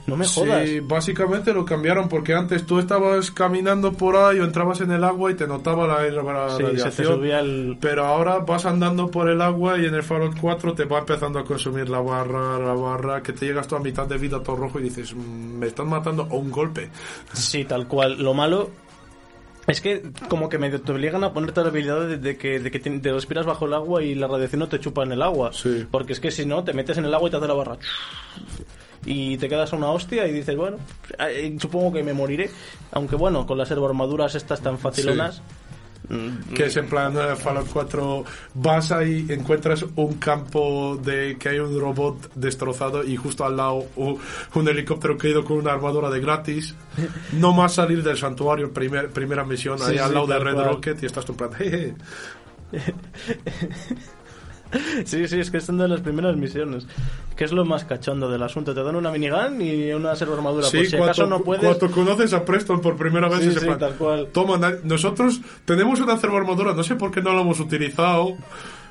No 0.06 0.18
me 0.18 0.26
jodas. 0.28 0.68
Sí, 0.68 0.80
básicamente 0.82 1.54
lo 1.54 1.64
cambiaron 1.64 2.10
porque 2.10 2.34
antes 2.34 2.66
tú 2.66 2.78
estabas 2.80 3.32
caminando 3.32 3.94
por 3.94 4.18
ahí 4.18 4.38
o 4.40 4.44
entrabas 4.44 4.82
en 4.82 4.92
el 4.92 5.04
agua 5.04 5.32
y 5.32 5.36
te 5.36 5.48
notaba 5.48 5.88
la, 5.88 6.04
la 6.04 6.50
Sí, 6.50 6.58
se 6.58 6.64
te 6.64 6.70
radiación. 6.74 7.08
subía 7.16 7.40
el... 7.40 7.78
Pero 7.80 8.04
ahora 8.06 8.40
vas 8.40 8.66
andando 8.66 9.10
por 9.10 9.30
el 9.30 9.42
agua 9.42 9.78
y 9.78 9.86
en 9.86 9.96
el 9.96 10.04
Fallout 10.04 10.38
4 10.40 10.74
te 10.74 10.84
va 10.86 11.00
empezando 11.00 11.40
a 11.40 11.46
consumir 11.46 11.88
la 11.90 12.02
barra, 12.02 12.60
la 12.60 12.74
barra, 12.74 13.24
que 13.24 13.32
te 13.32 13.46
llegas 13.46 13.68
tú 13.68 13.78
a 13.78 13.80
mitad 13.80 14.06
de 14.06 14.18
vida 14.18 14.44
todo 14.44 14.58
rojo 14.58 14.80
y 14.80 14.84
dices, 14.84 15.16
"Mm, 15.16 15.58
me 15.60 15.68
están 15.68 15.88
matando 15.88 16.24
a 16.30 16.34
un 16.36 16.52
golpe. 16.52 16.90
Sí, 17.32 17.64
tal 17.64 17.88
cual. 17.88 18.22
Lo 18.22 18.34
malo 18.34 18.72
es 19.68 19.80
que 19.80 20.04
como 20.28 20.50
que 20.50 20.58
medio 20.58 20.82
te 20.82 20.92
obligan 20.92 21.24
a 21.24 21.32
ponerte 21.32 21.62
la 21.62 21.68
habilidad 21.70 22.02
de, 22.06 22.18
de 22.18 22.36
que, 22.38 22.60
de 22.60 22.70
que 22.70 22.80
te, 22.80 22.90
te 23.00 23.14
respiras 23.14 23.46
bajo 23.46 23.66
el 23.68 23.74
agua 23.74 24.04
y 24.04 24.16
la 24.16 24.28
radiación 24.28 24.60
no 24.60 24.68
te 24.68 24.82
chupa 24.82 25.04
en 25.04 25.14
el 25.14 25.22
agua. 25.22 25.52
Sí. 25.54 25.88
Porque 25.90 26.12
es 26.12 26.20
que 26.20 26.30
si 26.32 26.46
no, 26.46 26.66
te 26.66 26.74
metes 26.74 26.98
en 26.98 27.06
el 27.06 27.14
agua 27.14 27.30
y 27.30 27.32
te 27.32 27.38
hace 27.38 27.48
la 27.48 27.54
barra. 27.54 27.78
Y 29.06 29.38
te 29.38 29.50
quedas 29.50 29.74
a 29.74 29.76
una 29.76 29.90
hostia 29.92 30.26
y 30.28 30.32
dices, 30.32 30.56
bueno, 30.56 30.78
eh, 31.20 31.56
supongo 31.60 31.94
que 31.94 32.04
me 32.04 32.14
moriré. 32.14 32.50
Aunque 32.92 33.16
bueno, 33.16 33.46
con 33.46 33.58
las 33.58 33.70
armaduras 33.72 34.36
estas 34.36 34.62
tan 34.62 34.78
facilonas... 34.78 35.42
mm, 36.10 36.54
Que 36.54 36.66
es 36.68 36.78
en 36.78 36.88
plan 36.88 37.12
en 37.18 37.30
el 37.30 37.36
Fallout 37.36 37.68
4 37.72 38.24
vas 38.56 38.92
ahí, 38.92 39.26
encuentras 39.30 39.86
un 39.96 40.14
campo 40.16 40.98
de 41.04 41.38
que 41.38 41.50
hay 41.50 41.60
un 41.60 41.80
robot 41.80 42.34
destrozado 42.36 43.04
y 43.04 43.16
justo 43.16 43.44
al 43.46 43.58
lado 43.58 43.86
u- 43.96 44.18
un 44.56 44.68
helicóptero 44.68 45.18
caído 45.18 45.44
con 45.44 45.58
una 45.58 45.74
armadura 45.74 46.10
de 46.10 46.20
gratis. 46.20 46.76
No 47.34 47.52
más 47.54 47.74
salir 47.76 48.04
del 48.04 48.18
santuario, 48.18 48.72
primer, 48.74 49.10
primera 49.10 49.44
misión, 49.44 49.80
Sí, 49.80 49.86
ahí 49.92 49.98
al 49.98 50.10
sí, 50.10 50.14
lado 50.14 50.28
de 50.28 50.34
tal 50.36 50.44
Red 50.44 50.54
cual. 50.54 50.66
Rocket 50.68 51.04
y 51.04 51.06
estás 51.08 51.28
en 51.30 51.36
plan, 51.36 51.52
jeje. 51.54 51.94
Sí, 55.06 55.28
sí, 55.28 55.40
es 55.40 55.52
que 55.52 55.58
es 55.58 55.70
una 55.70 55.84
de 55.84 55.90
las 55.90 56.02
primeras 56.02 56.36
misiones. 56.36 56.88
Que 57.36 57.46
es 57.46 57.52
lo 57.52 57.66
más 57.66 57.86
cachondo 57.86 58.30
del 58.30 58.44
asunto. 58.44 58.74
Te 58.74 58.84
dan 58.84 58.96
una 58.96 59.12
minigun 59.12 59.62
y 59.62 59.92
una 59.92 60.16
servo 60.16 60.36
armadura. 60.36 60.68
Sí, 60.68 60.78
Por 60.78 60.86
si 60.88 60.96
acaso 60.96 61.22
cuando, 61.24 61.38
no 61.40 61.44
puedes... 61.44 61.64
cuando 61.64 61.92
conoces 61.92 62.34
a 62.34 62.46
Preston 62.46 62.82
por 62.82 62.96
primera 62.96 63.28
vez, 63.28 63.42
Sí, 63.42 63.52
sí, 63.52 63.60
plan, 63.66 63.80
tal 63.80 63.96
cual. 63.96 64.28
Toma, 64.32 64.60
nosotros 64.84 65.42
tenemos 65.66 66.00
una 66.00 66.14
armadura, 66.14 66.74
no 66.74 66.84
sé 66.84 66.96
por 66.96 67.12
qué 67.12 67.22
no 67.22 67.34
la 67.34 67.42
hemos 67.42 67.60
utilizado, 67.60 68.38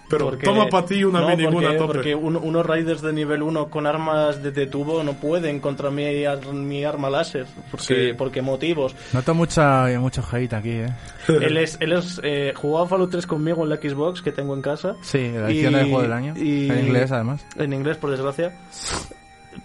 pero 0.08 0.26
Porque- 0.26 0.44
toma 0.44 0.66
para 0.68 0.84
ti 0.86 1.04
una 1.04 1.20
no, 1.20 1.28
miniguna 1.28 1.68
porque, 1.68 1.74
a 1.74 1.78
tope. 1.78 1.92
porque 1.94 2.14
un- 2.14 2.36
unos 2.36 2.66
raiders 2.66 3.00
de 3.00 3.12
nivel 3.12 3.42
1 3.42 3.68
con 3.70 3.86
armas 3.86 4.42
de, 4.42 4.50
de 4.52 4.66
tubo 4.66 5.02
no 5.02 5.14
pueden 5.14 5.58
contra 5.60 5.90
mi, 5.90 6.24
ar- 6.24 6.52
mi 6.52 6.84
arma 6.84 7.08
láser. 7.08 7.46
Porque, 7.70 7.86
Sí. 8.10 8.12
porque 8.16 8.42
motivos. 8.42 8.94
Noto 9.12 9.34
mucha, 9.34 9.86
mucho 9.98 10.22
hate 10.30 10.52
aquí, 10.52 10.70
¿eh? 10.70 10.86
él 11.28 11.56
es, 11.56 11.78
él 11.80 11.92
es 11.92 12.20
eh, 12.22 12.52
jugaba 12.54 12.86
Fallout 12.88 13.10
3 13.10 13.26
conmigo 13.26 13.62
en 13.62 13.70
la 13.70 13.76
Xbox 13.76 14.20
que 14.22 14.32
tengo 14.32 14.54
en 14.54 14.60
casa. 14.62 14.94
Sí, 15.02 15.30
la 15.32 15.48
edición 15.50 15.72
Y- 15.72 15.76
del 15.76 15.84
juego 15.86 16.02
del 16.02 16.12
año. 16.12 16.34
y- 16.36 16.68
En 16.70 16.86
inglés, 16.86 17.10
además. 17.12 17.44
En 17.56 17.72
inglés, 17.72 17.96
por 17.96 18.10
desgracia. 18.10 18.52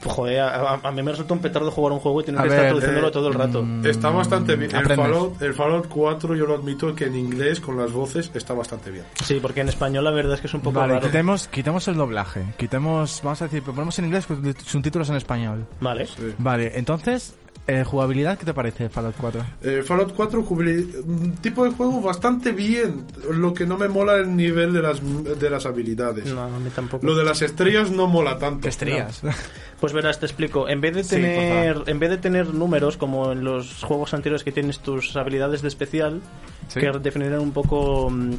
Joder, 0.06 0.40
a, 0.42 0.92
mí 0.92 1.02
me 1.02 1.12
resulta 1.12 1.34
un 1.34 1.40
petardo 1.40 1.72
jugar 1.72 1.92
un 1.94 2.00
juego 2.00 2.22
y 2.22 2.24
tener 2.26 2.40
A 2.40 2.44
que 2.44 2.50
ver, 2.50 2.58
estar 2.60 2.68
traduciéndolo 2.70 3.08
eh, 3.08 3.12
todo 3.12 3.28
el 3.30 3.34
rato. 3.34 3.64
mm, 3.64 3.86
Está 3.86 4.10
bastante 4.10 4.56
bien. 4.56 4.76
El. 4.76 4.86
Fallout, 4.86 5.42
el 5.42 5.54
Fallout 5.54 5.88
4, 5.88 6.36
yo 6.36 6.46
lo 6.46 6.56
admito 6.56 6.94
que 6.96 7.06
en 7.06 7.16
inglés, 7.16 7.60
con 7.60 7.78
las 7.78 7.92
voces, 7.92 8.30
está 8.34 8.54
bastante 8.54 8.92
bien. 8.92 9.06
Sí, 9.24 9.40
porque 9.42 9.62
en 9.62 9.70
español 9.70 10.04
la 10.04 10.12
verdad 10.12 10.36
es 10.36 10.42
que 10.42 10.48
es 10.48 10.54
un 10.54 10.62
poco 10.62 10.80
Vale, 10.80 10.94
raro. 10.94 11.06
quitemos, 11.08 11.48
quitemos 11.48 11.88
el 11.88 11.96
doblaje. 11.96 12.46
Quitemos, 12.58 13.22
vamos 13.24 13.42
a 13.42 13.46
decir, 13.46 13.64
ponemos 13.64 13.98
en 14.00 14.06
inglés 14.06 14.28
con 14.28 14.56
subtítulos 14.66 15.10
en 15.10 15.16
español. 15.16 15.66
Vale. 15.82 16.08
Vale, 16.38 16.72
entonces, 16.78 17.36
eh, 17.68 17.84
jugabilidad, 17.84 18.38
¿qué 18.38 18.46
te 18.46 18.54
parece 18.54 18.90
Fallout 18.90 19.16
4? 19.20 19.46
Eh, 19.62 19.84
Fallout 19.86 20.14
4, 20.16 20.44
jubili- 20.44 21.04
un 21.06 21.34
tipo 21.38 21.64
de 21.66 21.72
juego 21.72 22.02
bastante 22.02 22.52
bien. 22.54 23.06
Lo 23.32 23.54
que 23.54 23.66
no 23.66 23.78
me 23.78 23.88
mola 23.88 24.16
es 24.16 24.22
el 24.28 24.36
nivel 24.36 24.74
de 24.74 24.82
las, 24.82 25.02
de 25.40 25.50
las 25.50 25.66
habilidades. 25.66 26.26
No, 26.34 26.44
a 26.44 26.60
mí 26.60 26.70
tampoco. 26.74 27.06
Lo 27.06 27.16
de 27.16 27.24
las 27.24 27.42
estrellas 27.42 27.92
no 27.92 28.08
mola 28.08 28.38
tanto. 28.40 28.68
Estrías. 28.68 29.22
Pues 29.80 29.94
verás, 29.94 30.20
te 30.20 30.26
explico. 30.26 30.68
En 30.68 30.82
vez 30.82 30.96
de 30.96 31.04
Sí, 31.04 31.18
tener, 31.18 31.84
en 31.86 32.00
vez 32.00 32.10
de 32.10 32.18
tener 32.18 32.52
números 32.52 32.98
como 32.98 33.32
en 33.32 33.44
los 33.44 33.84
juegos 33.84 34.12
anteriores 34.16 34.44
que 34.44 34.52
tienes 34.52 34.80
tus 34.80 35.16
habilidades 35.16 35.62
de 35.62 35.68
especial, 35.68 36.20
Sí. 36.68 36.80
que 36.80 36.90
definieran 36.98 37.42
un 37.42 37.52
poco 37.52 38.10
mm, 38.10 38.32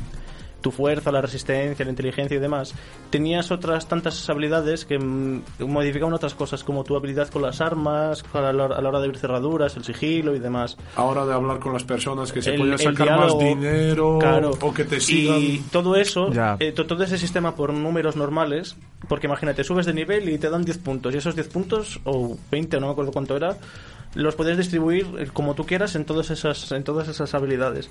tu 0.60 0.70
fuerza, 0.72 1.12
la 1.12 1.20
resistencia, 1.20 1.84
la 1.84 1.90
inteligencia 1.90 2.36
y 2.36 2.40
demás, 2.40 2.74
tenías 3.10 3.50
otras 3.52 3.86
tantas 3.86 4.28
habilidades 4.28 4.84
que 4.84 4.98
mm, 4.98 5.42
modificaban 5.60 6.12
otras 6.14 6.34
cosas, 6.34 6.64
como 6.64 6.82
tu 6.84 6.96
habilidad 6.96 7.28
con 7.28 7.42
las 7.42 7.60
armas, 7.60 8.24
a 8.32 8.40
la, 8.52 8.64
a 8.64 8.80
la 8.82 8.88
hora 8.88 8.98
de 8.98 9.04
abrir 9.06 9.18
cerraduras, 9.20 9.76
el 9.76 9.84
sigilo 9.84 10.34
y 10.34 10.40
demás. 10.40 10.76
Ahora 10.96 11.24
de 11.26 11.32
hablar 11.34 11.60
con 11.60 11.72
las 11.72 11.84
personas 11.84 12.32
que 12.32 12.42
se 12.42 12.50
El- 12.50 12.56
pueden 12.58 12.72
el 12.74 12.78
sacar 12.80 13.06
diálogo, 13.06 13.38
más 13.38 13.38
dinero 13.38 14.18
claro. 14.20 14.50
o 14.60 14.74
que 14.74 14.84
te 14.84 14.98
sigan. 15.00 15.38
Y 15.40 15.58
todo 15.70 15.94
eso, 15.96 16.30
Ya. 16.32 16.56
eh, 16.58 16.72
to- 16.72 16.86
todo 16.86 17.04
ese 17.04 17.18
sistema 17.18 17.54
por 17.54 17.72
números 17.72 18.16
normales, 18.16 18.74
porque 19.08 19.26
imagínate, 19.28 19.62
subes 19.62 19.86
de 19.86 19.94
nivel 19.94 20.28
y 20.28 20.38
te 20.38 20.50
dan 20.50 20.64
10 20.64 20.78
puntos, 20.78 21.14
y 21.14 21.18
esos 21.18 21.34
10 21.36 21.48
puntos, 21.48 22.00
o 22.04 22.36
20, 22.50 22.80
no 22.80 22.86
me 22.86 22.92
acuerdo 22.92 23.12
cuánto 23.12 23.36
era, 23.36 23.56
los 24.14 24.34
puedes 24.34 24.56
distribuir 24.56 25.06
eh, 25.18 25.28
como 25.32 25.54
tú 25.54 25.64
quieras 25.66 25.94
en 25.94 26.04
todas 26.04 26.30
esas, 26.30 26.72
en 26.72 26.82
todas 26.82 27.06
esas 27.08 27.32
habilidades. 27.34 27.88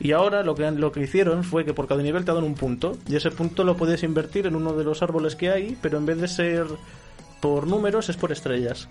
Y 0.00 0.12
ahora 0.12 0.42
lo 0.42 0.54
que, 0.54 0.66
han- 0.66 0.80
lo 0.80 0.90
que 0.92 1.00
hicieron 1.02 1.44
fue 1.44 1.64
que 1.64 1.72
por 1.74 1.86
cada 1.86 2.02
nivel 2.02 2.24
te 2.24 2.32
dan 2.32 2.44
un 2.44 2.54
punto, 2.54 2.96
y 3.08 3.16
ese 3.16 3.30
punto 3.30 3.62
lo 3.64 3.76
puedes 3.76 4.02
invertir 4.02 4.46
en 4.46 4.56
uno 4.56 4.72
de 4.74 4.84
los 4.84 5.02
árboles 5.02 5.36
que 5.36 5.50
hay, 5.50 5.76
pero 5.80 5.98
en 5.98 6.06
vez 6.06 6.20
de 6.20 6.28
ser 6.28 6.66
por 7.40 7.66
números 7.66 8.08
es 8.08 8.16
por 8.16 8.32
estrellas. 8.32 8.88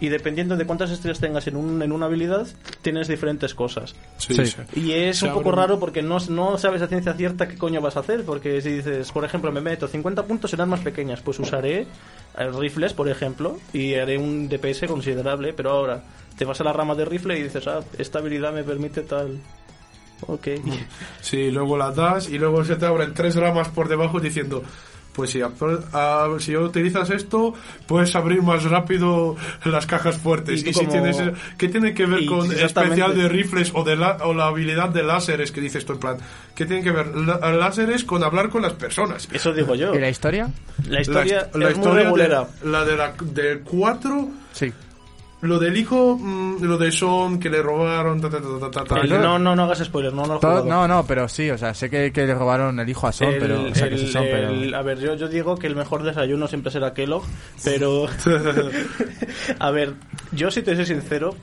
Y 0.00 0.08
dependiendo 0.08 0.56
de 0.56 0.66
cuántas 0.66 0.90
estrellas 0.90 1.20
tengas 1.20 1.46
en, 1.46 1.54
un, 1.56 1.80
en 1.80 1.92
una 1.92 2.06
habilidad, 2.06 2.48
tienes 2.82 3.06
diferentes 3.06 3.54
cosas. 3.54 3.94
Sí, 4.18 4.34
Sí. 4.34 4.46
sí. 4.46 4.56
Y 4.80 4.92
es 4.92 5.18
Se 5.18 5.28
un 5.28 5.34
poco 5.34 5.52
raro 5.52 5.78
porque 5.78 6.02
no, 6.02 6.18
no 6.30 6.58
sabes 6.58 6.82
a 6.82 6.88
ciencia 6.88 7.14
cierta 7.14 7.46
qué 7.46 7.56
coño 7.56 7.80
vas 7.80 7.96
a 7.96 8.00
hacer. 8.00 8.24
Porque 8.24 8.60
si 8.60 8.70
dices, 8.70 9.12
por 9.12 9.24
ejemplo, 9.24 9.52
me 9.52 9.60
meto 9.60 9.86
50 9.86 10.24
puntos 10.24 10.50
serán 10.50 10.68
más 10.68 10.80
pequeñas, 10.80 11.20
pues 11.20 11.38
usaré 11.38 11.82
eh, 12.36 12.50
rifles, 12.58 12.92
por 12.92 13.08
ejemplo, 13.08 13.56
y 13.72 13.94
haré 13.94 14.18
un 14.18 14.48
DPS 14.48 14.88
considerable. 14.88 15.52
Pero 15.52 15.70
ahora 15.70 16.02
te 16.36 16.44
vas 16.44 16.60
a 16.60 16.64
la 16.64 16.72
rama 16.72 16.96
de 16.96 17.04
rifle 17.04 17.38
y 17.38 17.44
dices, 17.44 17.66
ah, 17.68 17.80
esta 17.96 18.18
habilidad 18.18 18.52
me 18.52 18.64
permite 18.64 19.02
tal. 19.02 19.38
Ok. 20.22 20.48
Sí, 21.20 21.50
luego 21.50 21.76
las 21.76 21.94
das 21.94 22.28
y 22.28 22.38
luego 22.38 22.64
se 22.64 22.76
te 22.76 22.86
abren 22.86 23.12
tres 23.14 23.36
ramas 23.36 23.68
por 23.68 23.88
debajo 23.88 24.20
diciendo 24.20 24.62
Pues 25.12 25.30
si, 25.30 25.40
si 26.40 26.56
utilizas 26.56 27.08
esto, 27.10 27.54
puedes 27.86 28.16
abrir 28.16 28.42
más 28.42 28.64
rápido 28.64 29.36
las 29.64 29.86
cajas 29.86 30.16
fuertes. 30.16 30.62
Y 30.66 30.72
si 30.72 30.72
como- 30.72 30.90
tienes, 30.90 31.16
¿qué 31.56 31.68
tiene 31.68 31.94
que 31.94 32.04
ver 32.06 32.22
Y 32.22 32.26
con 32.26 32.50
especial 32.50 33.14
de 33.14 33.28
rifles 33.28 33.70
o 33.74 33.84
de 33.84 33.94
la, 33.94 34.16
o 34.24 34.34
la 34.34 34.46
habilidad 34.46 34.88
de 34.88 35.04
láseres 35.04 35.52
que 35.52 35.60
dices 35.60 35.84
tú 35.86 35.92
en 35.92 35.98
plan? 36.00 36.16
¿Qué 36.56 36.66
tiene 36.66 36.82
que 36.82 36.90
ver 36.90 37.14
la- 37.14 37.38
láseres 37.52 38.02
con 38.02 38.24
hablar 38.24 38.48
con 38.48 38.62
las 38.62 38.72
personas? 38.72 39.28
Eso 39.32 39.52
digo 39.52 39.76
yo. 39.76 39.94
¿Y 39.94 40.00
la 40.00 40.08
historia? 40.08 40.50
La 40.88 41.00
historia 41.00 41.48
la 41.54 41.68
es 41.70 41.76
muy 41.76 41.84
historia 41.86 41.94
de- 41.94 42.04
regulera. 42.04 42.48
la 42.64 42.84
de 42.84 42.96
la 42.96 43.14
del 43.22 43.60
4 43.60 44.28
Sí. 44.52 44.72
Lo 45.44 45.58
del 45.58 45.76
hijo, 45.76 46.18
mm, 46.20 46.62
lo 46.62 46.76
de 46.78 46.90
Son 46.92 47.38
que 47.38 47.48
le 47.50 47.62
robaron, 47.62 48.20
ta, 48.20 48.28
ta, 48.30 48.38
ta, 48.40 48.48
ta, 48.60 48.70
ta, 48.70 48.84
ta. 48.84 49.00
El- 49.00 49.10
no, 49.20 49.38
no, 49.38 49.54
no 49.54 49.62
hagas 49.64 49.78
spoilers, 49.84 50.14
no, 50.14 50.22
no 50.22 50.34
lo 50.34 50.36
he 50.36 50.40
Todo- 50.40 50.64
no, 50.64 50.88
no, 50.88 51.04
pero 51.06 51.28
sí, 51.28 51.50
o 51.50 51.58
sea, 51.58 51.74
sé 51.74 51.88
que, 51.90 52.12
que 52.12 52.26
le 52.26 52.34
robaron 52.34 52.78
el 52.80 52.88
hijo 52.88 53.06
a 53.06 53.12
Son, 53.12 53.28
El- 53.28 53.38
pero... 53.38 53.62
O 53.70 53.74
sea, 53.74 53.86
el- 53.86 54.10
pero... 54.12 54.48
el- 54.50 54.74
a 54.74 54.82
ver, 54.82 54.98
yo, 54.98 55.14
yo 55.14 55.28
digo 55.28 55.56
que 55.56 55.66
el 55.66 55.76
mejor 55.76 56.02
desayuno 56.02 56.48
siempre 56.48 56.72
será 56.72 56.94
Kellogg, 56.94 57.24
pero... 57.62 58.06
a 59.58 59.70
ver, 59.70 59.94
yo 60.32 60.50
si 60.50 60.62
te 60.62 60.74
soy 60.76 60.86
sincero, 60.86 61.34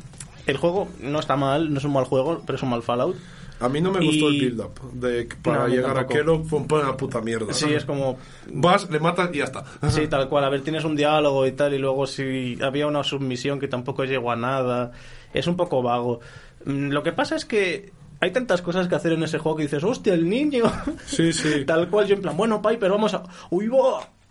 el 0.46 0.58
juego 0.58 0.88
no 1.02 1.20
está 1.20 1.36
mal, 1.36 1.72
no 1.72 1.80
es 1.80 1.86
un 1.86 1.94
mal 1.94 2.06
juego, 2.06 2.42
pero 2.46 2.58
es 2.58 2.64
un 2.64 2.70
mal 2.70 2.84
Fallout. 2.84 3.16
A 3.62 3.70
mí 3.70 3.80
no 3.82 3.92
me 3.92 4.00
gustó 4.04 4.30
Y- 4.32 4.36
el 4.40 4.42
build-up. 4.56 4.92
De, 4.94 5.30
para 5.42 5.60
No, 5.60 5.68
llegar 5.68 5.98
a. 5.98 6.08
Kellogg 6.08 6.46
fue 6.46 6.60
una 6.60 6.98
puta 6.98 7.22
mierda. 7.22 7.54
Sí, 7.54 7.72
es 7.74 7.86
como... 7.86 8.18
Vas, 8.52 8.90
le 8.90 9.00
matas 9.00 9.30
y 9.34 9.38
ya 9.38 9.44
está. 9.46 9.64
Sí, 9.90 10.08
tal 10.08 10.28
cual. 10.30 10.44
A 10.46 10.50
ver, 10.50 10.62
tienes 10.62 10.84
un 10.84 10.96
diálogo 10.96 11.46
y 11.46 11.52
tal, 11.52 11.74
y 11.74 11.78
luego 11.78 12.08
si 12.08 12.58
había 12.62 12.88
una 12.88 13.04
submisión 13.04 13.60
que 13.60 13.68
tampoco 13.68 14.04
llegó 14.04 14.32
a 14.32 14.36
nada. 14.36 14.92
Es 15.34 15.48
un 15.48 15.56
poco 15.56 15.82
vago. 15.82 16.20
Mm, 16.66 16.90
Lo 16.90 17.04
que 17.04 17.12
pasa 17.14 17.36
es 17.36 17.46
que 17.46 17.92
hay 18.20 18.32
tantas 18.32 18.62
cosas 18.62 18.88
que 18.88 18.96
hacer 18.96 19.14
en 19.14 19.24
ese 19.24 19.38
juego 19.40 19.58
que 19.58 19.64
dices, 19.64 19.84
hostia, 19.84 20.14
el 20.14 20.28
niño. 20.30 20.64
Sí, 21.06 21.32
sí. 21.34 21.64
Tal 21.66 21.90
cual, 21.90 22.08
yo 22.08 22.16
en 22.16 22.22
plan, 22.22 22.36
bueno, 22.38 22.62
Piper, 22.62 22.90
vamos 22.92 23.14
a. 23.14 23.24
¡Uy! 23.50 23.70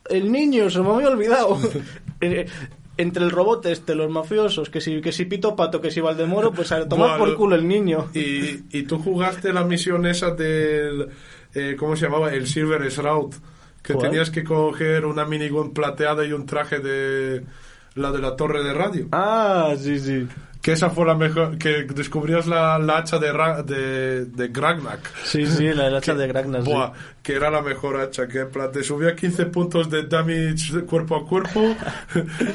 El 0.08 0.32
niño, 0.32 0.68
se 0.70 0.80
me 0.80 0.90
había 0.90 1.08
olvidado. 1.08 1.56
Entre 3.00 3.24
el 3.24 3.30
robot 3.30 3.64
este, 3.66 3.94
los 3.94 4.10
mafiosos, 4.10 4.68
que 4.70 4.80
si, 4.80 5.00
que 5.00 5.10
si 5.12 5.24
Pito 5.24 5.56
Pato, 5.56 5.80
que 5.80 5.90
si 5.90 6.00
Valdemoro, 6.00 6.52
pues 6.52 6.70
a 6.72 6.86
tomar 6.88 7.08
Buah, 7.10 7.18
por 7.18 7.28
lo- 7.30 7.36
culo 7.36 7.56
el 7.56 7.66
niño. 7.66 8.08
Y, 8.14 8.64
y 8.78 8.82
tú 8.82 8.98
jugaste 8.98 9.52
la 9.52 9.64
misión 9.64 10.04
esa 10.06 10.30
del. 10.32 11.08
eh, 11.54 11.76
¿Cómo 11.78 11.96
se 11.96 12.06
llamaba? 12.06 12.32
El 12.32 12.46
Silver 12.46 12.82
Shroud. 12.90 13.34
Que 13.82 13.94
¿Cuál? 13.94 14.10
tenías 14.10 14.30
que 14.30 14.44
coger 14.44 15.06
una 15.06 15.24
minigun 15.24 15.72
plateada 15.72 16.24
y 16.26 16.32
un 16.32 16.44
traje 16.46 16.80
de. 16.80 17.42
La 17.94 18.12
de 18.12 18.18
la 18.20 18.36
torre 18.36 18.62
de 18.62 18.72
radio. 18.72 19.08
Ah, 19.10 19.74
sí, 19.76 19.98
sí. 19.98 20.28
Que 20.62 20.72
esa 20.72 20.90
fue 20.90 21.06
la 21.06 21.14
mejor. 21.14 21.56
Que 21.56 21.84
descubrías 21.84 22.46
la, 22.46 22.78
la 22.78 22.98
hacha 22.98 23.18
de, 23.18 23.32
Ra- 23.32 23.62
de, 23.62 24.26
de 24.26 24.48
Gragnak. 24.48 25.00
Sí, 25.24 25.46
sí, 25.46 25.68
la 25.72 25.84
del 25.84 25.96
hacha 25.96 26.14
de 26.14 26.26
Gragnar. 26.26 26.62
sí. 26.64 26.70
Buah, 26.70 26.92
que 27.22 27.34
era 27.34 27.50
la 27.50 27.62
mejor 27.62 27.98
hacha, 27.98 28.28
que 28.28 28.40
en 28.40 28.50
plan 28.50 28.70
te 28.70 28.82
subía 28.82 29.16
15 29.16 29.46
puntos 29.46 29.88
de 29.88 30.02
damage 30.04 30.84
cuerpo 30.86 31.16
a 31.16 31.26
cuerpo 31.26 31.60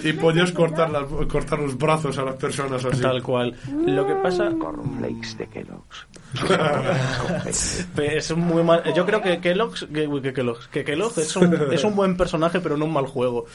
y 0.04 0.14
podías 0.14 0.52
cortar, 0.52 0.90
las- 0.92 1.06
cortar 1.28 1.58
los 1.60 1.76
brazos 1.78 2.16
a 2.20 2.24
las 2.24 2.36
personas 2.36 2.86
así. 2.86 3.02
Tal 3.02 3.24
cual. 3.24 3.56
Lo 3.88 4.06
que 4.06 4.14
pasa. 4.16 4.52
Cornflakes 4.60 5.38
de 5.40 5.48
Kellogg's. 5.48 6.08
Es 7.98 8.32
un 8.32 8.40
muy 8.42 8.64
mal. 8.64 8.84
Yo 8.96 9.06
creo 9.06 9.22
que 9.22 9.40
Kellogg's, 9.40 9.88
que, 9.92 10.10
que 10.22 10.34
Kellogg's, 10.34 10.68
que 10.68 10.84
Kellogg 10.84 11.18
es 11.20 11.36
un, 11.36 11.74
es 11.74 11.84
un 11.84 11.96
buen 11.96 12.18
personaje, 12.18 12.60
pero 12.60 12.78
no 12.78 12.86
un 12.86 12.94
mal 12.94 13.06
juego. 13.08 13.46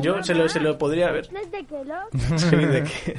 Yo 0.00 0.22
se 0.22 0.34
lo, 0.34 0.48
se 0.48 0.60
lo 0.60 0.78
podría 0.78 1.08
haber. 1.08 1.28
¿Desde 1.28 1.66
Kellogg? 1.66 2.08
Sí, 2.38 2.56
de 2.56 2.82
que- 2.84 3.16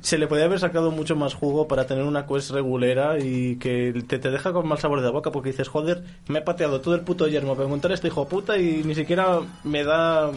se 0.00 0.18
le 0.18 0.26
podría 0.26 0.46
haber 0.46 0.58
sacado 0.60 0.90
mucho 0.90 1.16
más 1.16 1.34
jugo 1.34 1.68
para 1.68 1.86
tener 1.86 2.04
una 2.04 2.26
quest 2.26 2.50
regulera 2.50 3.18
y 3.18 3.56
que 3.56 4.02
te, 4.06 4.18
te 4.18 4.30
deja 4.30 4.52
con 4.52 4.66
mal 4.68 4.78
sabor 4.78 5.00
de 5.00 5.10
boca 5.10 5.30
porque 5.30 5.50
dices, 5.50 5.68
joder, 5.68 6.02
me 6.28 6.38
he 6.38 6.42
pateado 6.42 6.80
todo 6.80 6.94
el 6.94 7.02
puto 7.02 7.28
yermo 7.28 7.54
para 7.54 7.66
encontrar 7.66 7.92
a 7.92 7.94
este 7.94 8.08
hijo 8.08 8.24
de 8.24 8.30
puta 8.30 8.58
y 8.58 8.82
ni 8.84 8.94
siquiera 8.94 9.40
me 9.64 9.84
da. 9.84 10.28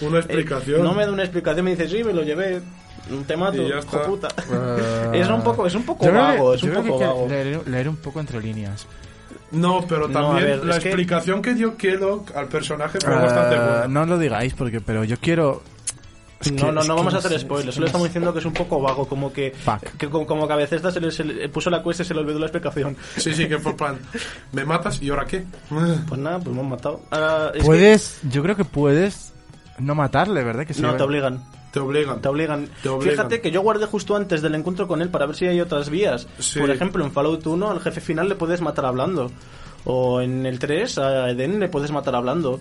Una 0.00 0.16
eh, 0.16 0.20
explicación. 0.20 0.82
no 0.82 0.94
me 0.94 1.04
da 1.06 1.12
una 1.12 1.22
explicación, 1.22 1.64
me 1.64 1.72
dice, 1.76 1.88
sí, 1.88 2.04
me 2.04 2.12
lo 2.12 2.22
llevé. 2.22 2.60
Te 3.26 3.36
mato, 3.36 3.62
hijo 3.62 4.02
puta. 4.06 4.28
Eh, 4.52 5.10
es 5.20 5.28
un 5.28 5.42
poco, 5.42 5.66
es 5.66 5.74
un 5.74 5.82
poco 5.84 6.04
yo 6.06 6.12
vago, 6.12 6.54
es 6.54 6.60
yo 6.60 6.68
un 6.78 6.86
poco 6.86 6.98
vago. 7.00 7.26
Leer, 7.28 7.66
leer 7.68 7.88
un 7.88 7.96
poco 7.96 8.20
entre 8.20 8.40
líneas. 8.40 8.86
No, 9.52 9.84
pero 9.88 10.06
No, 10.06 10.12
también 10.12 10.46
ver, 10.46 10.64
la 10.64 10.76
es 10.76 10.82
que- 10.82 10.90
explicación 10.90 11.42
que 11.42 11.54
dio 11.54 11.76
Kellogg 11.76 12.26
al 12.36 12.46
personaje 12.46 12.98
fue 13.02 13.12
Eh, 13.12 13.16
bastante 13.16 13.56
buena. 13.56 13.88
no 13.88 14.06
lo 14.06 14.16
digáis, 14.18 14.54
porque 14.54 14.80
pero 14.80 15.02
yo 15.02 15.16
quiero... 15.18 15.62
es 16.40 16.50
que- 16.52 16.52
no, 16.52 16.72
no, 16.72 16.82
no 16.82 16.96
vamos 16.96 17.14
a 17.14 17.18
hacer 17.18 17.32
sé, 17.32 17.38
spoilers, 17.40 17.68
es 17.68 17.70
que 17.70 17.72
solo 17.74 17.84
no 17.84 17.86
estamos 17.86 18.04
sé. 18.06 18.08
diciendo 18.08 18.32
que 18.32 18.38
es 18.38 18.44
un 18.46 18.52
poco 18.54 18.80
vago, 18.80 19.06
como 19.06 19.32
que, 19.32 19.52
Fuck. 19.52 19.96
que 19.98 20.08
como, 20.08 20.26
como 20.26 20.46
que 20.46 20.52
a 20.54 20.56
Bethesda 20.56 20.90
se 20.90 21.00
le, 21.00 21.10
se 21.10 21.24
le 21.24 21.48
puso 21.48 21.68
la 21.70 21.82
quest 21.82 22.00
y 22.00 22.04
se 22.04 22.14
le 22.14 22.20
olvidó 22.20 22.38
la 22.38 22.46
explicación. 22.46 22.96
Sí, 23.16 23.34
sí, 23.34 23.46
que 23.48 23.58
fue 23.58 23.76
plan, 23.76 23.98
¿me 24.52 24.64
matas 24.64 25.00
y 25.02 25.10
ahora 25.10 25.26
qué? 25.26 25.44
Pues 25.68 26.20
nada, 26.20 26.38
pues 26.38 26.54
me 26.54 26.62
han 26.62 26.68
matado. 26.70 27.00
Ahora, 27.10 27.48
es 27.54 27.60
que- 27.60 27.66
Puedes... 27.66 28.20
Yo 28.30 28.42
creo 28.42 28.56
que 28.56 28.64
puedes 28.64 29.32
no 29.78 29.94
matarle, 29.94 30.42
¿verdad? 30.44 30.66
Que 30.66 30.74
sí, 30.74 30.82
no, 30.82 30.94
te 30.96 31.02
obligan. 31.02 31.42
Te 31.72 31.78
obligan. 31.78 32.20
Te 32.20 32.28
obligan. 32.28 32.68
Te 32.82 32.88
obligan. 32.88 33.14
Fíjate 33.14 33.40
que 33.40 33.50
yo 33.52 33.60
guardé 33.60 33.86
justo 33.86 34.16
antes 34.16 34.42
del 34.42 34.56
encuentro 34.56 34.88
con 34.88 35.02
él 35.02 35.08
para 35.08 35.26
ver 35.26 35.36
si 35.36 35.46
hay 35.46 35.60
otras 35.60 35.88
vías. 35.88 36.26
Sí. 36.40 36.58
Por 36.58 36.68
ejemplo, 36.70 37.04
en 37.04 37.12
Fallout 37.12 37.46
1 37.46 37.70
al 37.70 37.80
jefe 37.80 38.00
final 38.00 38.28
le 38.28 38.34
puedes 38.34 38.60
matar 38.60 38.86
hablando. 38.86 39.30
O 39.84 40.20
en 40.20 40.46
el 40.46 40.58
3 40.58 40.98
a 40.98 41.30
Eden 41.30 41.60
le 41.60 41.68
puedes 41.68 41.92
matar 41.92 42.16
hablando. 42.16 42.58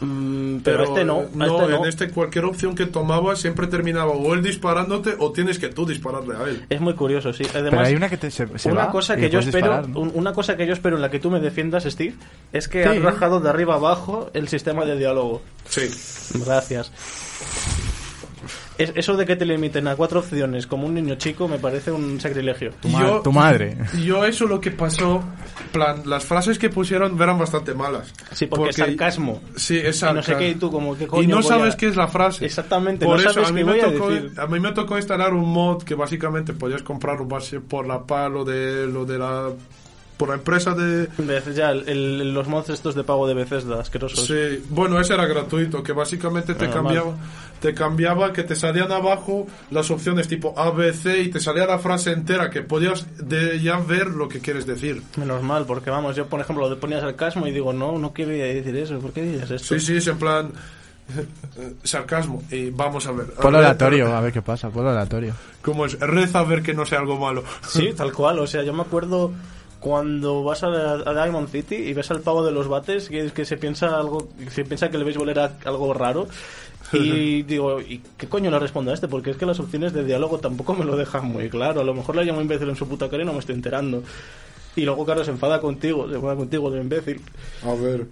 Mm, 0.00 0.58
pero, 0.62 0.84
este 0.84 1.04
no. 1.04 1.22
este 1.22 1.36
no. 1.36 1.68
en 1.82 1.84
este 1.86 2.08
cualquier 2.10 2.44
opción 2.44 2.74
que 2.76 2.86
tomaba 2.86 3.34
siempre 3.34 3.66
terminaba 3.66 4.12
o 4.12 4.32
él 4.34 4.42
disparándote 4.42 5.14
o 5.18 5.32
tienes 5.32 5.58
que 5.58 5.68
tú 5.68 5.86
dispararle 5.86 6.36
a 6.36 6.44
él. 6.44 6.64
Es 6.68 6.80
muy 6.80 6.94
curioso, 6.94 7.32
sí. 7.32 7.44
Además, 7.50 7.70
Pero 7.70 7.82
hay 7.86 7.94
una 7.96 8.08
que 8.08 8.16
te, 8.16 8.30
se, 8.30 8.46
se 8.58 8.70
una 8.70 8.86
va 8.86 8.90
cosa 8.92 9.16
que 9.16 9.28
yo 9.28 9.40
espero, 9.40 9.66
disparar, 9.68 9.88
¿no? 9.88 10.00
un- 10.00 10.12
una 10.14 10.32
cosa 10.32 10.56
que 10.56 10.66
yo 10.66 10.72
espero 10.72 10.96
en 10.96 11.02
la 11.02 11.10
que 11.10 11.18
tú 11.18 11.30
me 11.30 11.40
defiendas, 11.40 11.84
Steve, 11.84 12.14
es 12.52 12.68
que 12.68 12.82
Sí. 12.84 12.88
has 12.88 13.02
rajado 13.02 13.40
de 13.40 13.48
arriba 13.50 13.74
abajo 13.74 14.30
el 14.34 14.48
sistema 14.48 14.84
de 14.84 14.96
diálogo. 14.96 15.42
Sí. 15.68 15.88
Gracias. 16.44 16.92
Es- 18.78 18.92
eso 18.94 19.16
de 19.16 19.26
que 19.26 19.34
te 19.36 19.44
limiten 19.44 19.88
a 19.88 19.96
cuatro 19.96 20.20
opciones 20.20 20.66
como 20.68 20.86
un 20.86 20.94
niño 20.94 21.16
chico 21.16 21.48
me 21.48 21.58
parece 21.58 21.90
un 21.90 22.20
sacrilegio. 22.20 22.70
Tu, 22.80 22.88
ma- 22.88 23.20
tu 23.22 23.32
madre. 23.32 23.76
Yo 24.04 24.24
eso 24.24 24.46
lo 24.46 24.60
que 24.60 24.70
pasó, 24.70 25.22
plan, 25.72 26.02
las 26.06 26.24
frases 26.24 26.58
que 26.58 26.70
pusieron 26.70 27.20
eran 27.20 27.38
bastante 27.38 27.74
malas. 27.74 28.12
Sí, 28.32 28.46
porque, 28.46 28.70
es 28.70 28.76
sarcasmo. 28.76 29.40
Sí, 29.56 29.76
es 29.76 29.82
Y 29.82 29.86
no 29.86 29.92
sé 29.92 29.98
sarcasmo. 29.98 30.38
qué, 30.38 30.48
y 30.50 30.54
tú 30.54 30.70
como, 30.70 30.96
¿qué 30.96 31.04
Y 31.04 31.06
coño 31.08 31.36
no 31.36 31.42
sabes 31.42 31.74
a- 31.74 31.76
qué 31.76 31.88
es 31.88 31.96
la 31.96 32.06
frase. 32.06 32.46
Exactamente, 32.46 33.04
Por 33.04 33.16
no 33.16 33.20
eso 33.20 33.32
sabes 33.32 33.48
a 33.48 33.52
mí, 33.52 33.58
qué 33.60 33.64
me 33.64 33.72
voy 33.72 33.80
a 33.80 33.92
tocó, 33.92 34.10
decir. 34.10 34.32
a 34.38 34.46
mí 34.46 34.60
me 34.60 34.72
tocó 34.72 34.96
instalar 34.96 35.34
un 35.34 35.48
mod 35.52 35.82
que 35.82 35.94
básicamente 35.96 36.52
podías 36.52 36.82
comprar 36.82 37.20
un 37.20 37.28
base 37.28 37.60
por 37.60 37.86
la 37.86 38.06
PA, 38.06 38.28
lo 38.28 38.44
de, 38.44 38.86
lo 38.86 39.04
de 39.04 39.18
la... 39.18 39.48
Por 40.18 40.28
la 40.30 40.34
empresa 40.34 40.74
de... 40.74 41.08
Ya, 41.54 41.70
el- 41.70 41.88
el- 41.88 42.34
los 42.34 42.46
mods 42.48 42.68
estos 42.70 42.94
de 42.94 43.04
pago 43.04 43.26
de 43.26 43.34
Bethesda, 43.34 43.80
asquerosos. 43.80 44.26
Sí, 44.26 44.64
bueno, 44.68 45.00
ese 45.00 45.14
era 45.14 45.24
gratuito, 45.26 45.82
que 45.82 45.92
básicamente 45.92 46.54
te 46.56 46.66
Ah, 46.66 46.70
cambiaba, 46.70 47.14
te 47.60 47.72
cambiaba 47.72 48.32
que 48.32 48.42
te 48.42 48.54
salían 48.56 48.90
abajo 48.92 49.46
las 49.70 49.90
opciones 49.92 50.26
tipo 50.28 50.52
A, 50.58 50.70
B, 50.72 50.92
C 50.92 51.20
y 51.22 51.28
te 51.28 51.38
salía 51.40 51.66
la 51.66 51.78
frase 51.78 52.10
entera 52.10 52.50
que 52.50 52.62
podías 52.62 53.06
de 53.18 53.60
ya 53.60 53.78
ver 53.78 54.08
lo 54.08 54.28
que 54.28 54.40
quieres 54.40 54.66
decir. 54.66 55.02
Menos 55.16 55.40
mal, 55.42 55.64
porque 55.66 55.88
vamos, 55.90 56.16
yo 56.16 56.26
por 56.26 56.40
ejemplo 56.40 56.68
le 56.68 56.76
ponía 56.76 57.00
sarcasmo 57.00 57.46
y 57.46 57.52
digo, 57.52 57.72
no, 57.72 57.96
no 57.96 58.12
quería 58.12 58.44
decir 58.46 58.76
eso, 58.76 58.98
¿por 58.98 59.12
qué 59.12 59.22
dices 59.22 59.50
esto? 59.52 59.74
Sí, 59.78 59.80
sí, 59.86 59.96
es 59.98 60.06
en 60.08 60.18
plan 60.18 60.50
sarcasmo 61.84 62.42
y 62.50 62.70
vamos 62.70 63.06
a 63.06 63.12
ver. 63.12 63.26
Re- 63.38 63.56
aleatorio, 63.58 64.14
a 64.14 64.20
ver 64.20 64.32
qué 64.32 64.42
pasa, 64.42 64.70
ponlo 64.70 64.90
aleatorio. 64.90 65.34
¿Cómo 65.62 65.86
es? 65.86 65.98
Reza 65.98 66.40
a 66.40 66.44
ver 66.44 66.62
que 66.62 66.74
no 66.74 66.84
sea 66.86 66.98
algo 67.00 67.18
malo. 67.18 67.44
Sí, 67.66 67.90
tal 67.96 68.12
cual. 68.12 68.38
O 68.40 68.46
sea, 68.46 68.62
yo 68.62 68.72
me 68.72 68.82
acuerdo 68.82 69.32
cuando 69.80 70.42
vas 70.44 70.62
a, 70.64 70.66
a 70.68 71.12
Diamond 71.24 71.48
City 71.48 71.76
y 71.76 71.92
ves 71.94 72.10
al 72.10 72.20
pavo 72.20 72.44
de 72.44 72.52
los 72.52 72.68
bates 72.68 73.08
que, 73.08 73.30
que 73.32 73.44
se 73.44 73.56
piensa 73.56 73.96
algo, 73.96 74.28
que 74.38 74.50
se 74.50 74.64
piensa 74.64 74.90
que 74.90 74.96
el 74.96 75.04
béisbol 75.04 75.28
era 75.28 75.56
algo 75.64 75.94
raro. 75.94 76.26
Y 76.92 77.42
digo, 77.44 77.80
¿y 77.80 78.02
qué 78.16 78.26
coño 78.28 78.50
le 78.50 78.58
respondo 78.58 78.90
a 78.90 78.94
este? 78.94 79.08
Porque 79.08 79.30
es 79.30 79.36
que 79.36 79.46
las 79.46 79.60
opciones 79.60 79.92
de 79.92 80.04
diálogo 80.04 80.38
tampoco 80.38 80.74
me 80.74 80.84
lo 80.84 80.96
dejan 80.96 81.26
muy 81.26 81.48
claro. 81.50 81.80
A 81.80 81.84
lo 81.84 81.94
mejor 81.94 82.16
le 82.16 82.24
llamo 82.24 82.40
imbécil 82.40 82.68
en 82.68 82.76
su 82.76 82.88
puta 82.88 83.08
cara 83.08 83.22
y 83.22 83.26
no 83.26 83.32
me 83.34 83.38
estoy 83.40 83.54
enterando. 83.54 84.02
Y 84.76 84.82
luego, 84.84 85.04
claro, 85.04 85.24
se 85.24 85.30
enfada 85.30 85.60
contigo, 85.60 86.08
se 86.08 86.14
enfada 86.16 86.36
contigo 86.36 86.70
de 86.70 86.80
imbécil. 86.80 87.20
A 87.64 87.74
ver. 87.74 88.06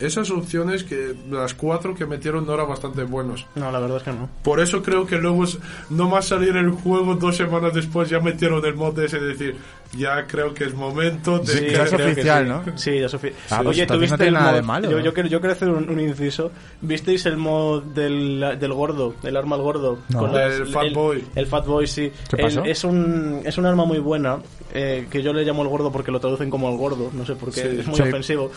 Esas 0.00 0.28
opciones 0.30 0.82
que 0.82 1.14
las 1.30 1.54
cuatro 1.54 1.94
que 1.94 2.04
metieron 2.04 2.44
no 2.46 2.54
eran 2.54 2.68
bastante 2.68 3.04
buenos. 3.04 3.46
No, 3.54 3.70
la 3.70 3.78
verdad 3.78 3.98
es 3.98 4.02
que 4.02 4.12
no. 4.12 4.28
Por 4.42 4.58
eso 4.60 4.82
creo 4.82 5.06
que 5.06 5.16
luego, 5.18 5.44
es- 5.44 5.58
no 5.88 6.08
más 6.08 6.26
salir 6.26 6.56
el 6.56 6.70
juego 6.70 7.14
dos 7.14 7.36
semanas 7.36 7.72
después, 7.74 8.10
ya 8.10 8.18
metieron 8.18 8.64
el 8.66 8.74
mod 8.74 8.98
ese 8.98 9.20
de 9.20 9.26
decir, 9.28 9.56
ya 9.96 10.26
creo 10.26 10.52
que 10.54 10.64
es 10.64 10.74
momento 10.74 11.38
de 11.38 11.46
Sí, 11.46 11.60
que... 11.66 11.72
ya 11.72 11.82
es 11.84 11.92
oficial, 11.92 12.44
sí. 12.44 12.48
¿no? 12.70 12.78
Sí, 12.78 12.98
ya 13.00 13.06
es 13.06 13.14
oficial. 13.14 13.42
Ah, 13.50 13.60
pues 13.62 13.76
Oye, 13.76 13.86
¿tuviste 13.86 14.16
no 14.18 14.24
el 14.24 14.34
nada 14.34 14.50
mod? 14.50 14.56
de 14.56 14.62
malo, 14.62 14.90
Yo, 14.90 14.98
¿no? 14.98 15.04
yo 15.04 15.14
quiero, 15.14 15.28
yo 15.28 15.40
quiero 15.40 15.52
hacer 15.52 15.68
un, 15.68 15.88
un 15.88 16.00
inciso. 16.00 16.50
¿Visteis 16.80 17.26
el 17.26 17.36
mod 17.36 17.82
del, 17.84 18.56
del 18.60 18.72
gordo, 18.72 19.14
del 19.22 19.36
arma 19.36 19.56
al 19.56 19.62
gordo? 19.62 19.98
No. 20.08 20.36
El 20.38 20.66
Fat 20.66 20.92
Boy. 20.92 21.24
El 21.34 21.46
Fat 21.46 21.66
Boy, 21.66 21.86
sí. 21.86 22.10
¿Qué 22.30 22.36
El- 22.36 22.42
pasó? 22.44 22.64
es, 22.64 22.84
un, 22.84 23.40
es 23.44 23.56
un 23.58 23.66
arma 23.66 23.84
muy 23.84 23.98
buena, 23.98 24.38
eh, 24.72 25.06
que 25.10 25.22
yo 25.22 25.32
le 25.32 25.44
llamo 25.44 25.62
el 25.62 25.68
gordo 25.68 25.90
porque 25.92 26.10
lo 26.10 26.20
traducen 26.20 26.50
como 26.50 26.70
el 26.70 26.76
gordo, 26.76 27.10
no 27.12 27.24
sé 27.24 27.34
por 27.36 27.52
qué, 27.52 27.62
Sí. 27.62 27.76
es 27.80 27.86
muy 27.86 27.96
Sí. 27.96 28.02
ofensivo. 28.02 28.50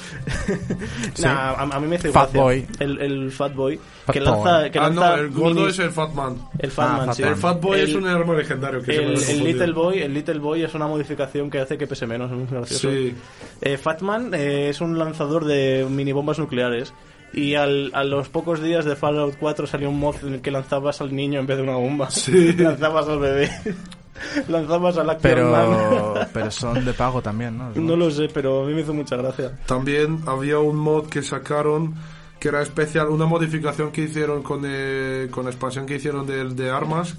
Sí. 1.14 1.24
Nah, 1.24 1.52
a, 1.54 1.62
a 1.64 1.80
mí 1.80 1.88
me 1.88 1.96
hace 1.98 2.12
Fat 2.12 2.32
gracia. 2.32 2.42
Boy. 2.42 2.68
El, 2.80 3.00
el 3.02 3.32
Fat 3.32 3.54
Boy, 3.54 3.80
Fat 4.06 4.14
que 4.14 4.22
lanza... 4.22 4.70
Que 4.70 4.80
Ah, 4.80 4.90
no, 4.90 5.02
lanza 5.02 5.16
el 5.22 5.30
gordo 5.32 5.62
minis- 5.66 5.70
es 5.70 5.80
el 5.80 5.92
Fat 5.92 6.14
Man. 6.14 6.38
El 6.60 6.72
Fat 6.72 6.88
Ah, 6.90 6.98
Man, 6.98 7.06
Fat 7.08 7.16
sí. 7.16 7.22
Man. 7.24 7.32
El 7.32 7.38
Fat 7.38 7.62
Boy 7.62 7.80
El- 7.80 7.90
es 7.90 7.96
un 7.96 8.08
arma 8.08 8.34
legendario 8.36 8.82
que 8.82 8.94
se 8.94 9.02
me 9.02 9.08
el, 9.14 9.24
el. 9.24 9.44
Little 9.44 9.72
Boy, 9.74 10.00
el 10.02 10.14
Little 10.14 10.40
Boy 10.40 10.64
es 10.64 10.74
una 10.74 10.88
modificación 10.88 11.27
que 11.52 11.60
hace 11.60 11.78
que 11.78 11.88
pese 11.88 12.08
menos, 12.08 12.32
es 12.32 12.38
muy 12.38 12.48
gracioso. 12.48 12.90
Sí. 12.92 13.16
Eh, 13.62 13.78
Fatman 13.78 14.34
eh, 14.34 14.70
es 14.70 14.82
un 14.82 14.98
lanzador 14.98 15.46
de 15.46 15.86
minibombas 15.90 16.40
nucleares. 16.40 16.94
Y 17.34 17.56
al- 17.56 17.92
a 17.94 18.04
los 18.06 18.30
pocos 18.30 18.64
días 18.64 18.86
de 18.86 18.96
Fallout 18.96 19.36
4 19.38 19.68
salió 19.68 19.90
un 19.90 20.00
mod 20.00 20.16
en 20.24 20.36
el 20.36 20.42
que 20.42 20.50
lanzabas 20.50 21.02
al 21.02 21.14
niño 21.14 21.40
en 21.42 21.46
vez 21.48 21.58
de 21.58 21.64
una 21.64 21.76
bomba. 21.76 22.10
Sí. 22.10 22.54
lanzabas 22.58 23.08
al 23.10 23.20
bebé. 23.20 23.52
lanzabas 24.48 24.98
al 24.98 25.10
Action 25.10 25.22
Pero, 25.34 25.52
Man. 25.52 26.28
pero 26.34 26.50
son 26.52 26.84
de 26.86 26.94
pago 26.94 27.22
también, 27.22 27.58
¿no? 27.58 27.70
No 27.76 27.96
lo 27.96 28.10
sé, 28.12 28.30
pero 28.34 28.64
a 28.64 28.66
mí 28.66 28.74
me 28.74 28.82
hizo 28.82 28.94
mucha 28.94 29.16
gracia. 29.18 29.52
También 29.66 30.20
había 30.26 30.60
un 30.60 30.78
mod 30.78 31.08
que 31.08 31.22
sacaron 31.22 31.96
que 32.40 32.50
era 32.50 32.62
especial, 32.62 33.08
una 33.10 33.26
modificación 33.26 33.92
que 33.92 34.02
hicieron 34.04 34.44
con, 34.44 34.62
eh, 34.66 35.28
con 35.32 35.46
la 35.46 35.50
expansión 35.50 35.86
que 35.88 35.96
hicieron 35.96 36.28
de, 36.28 36.44
de 36.50 36.70
armas, 36.70 37.16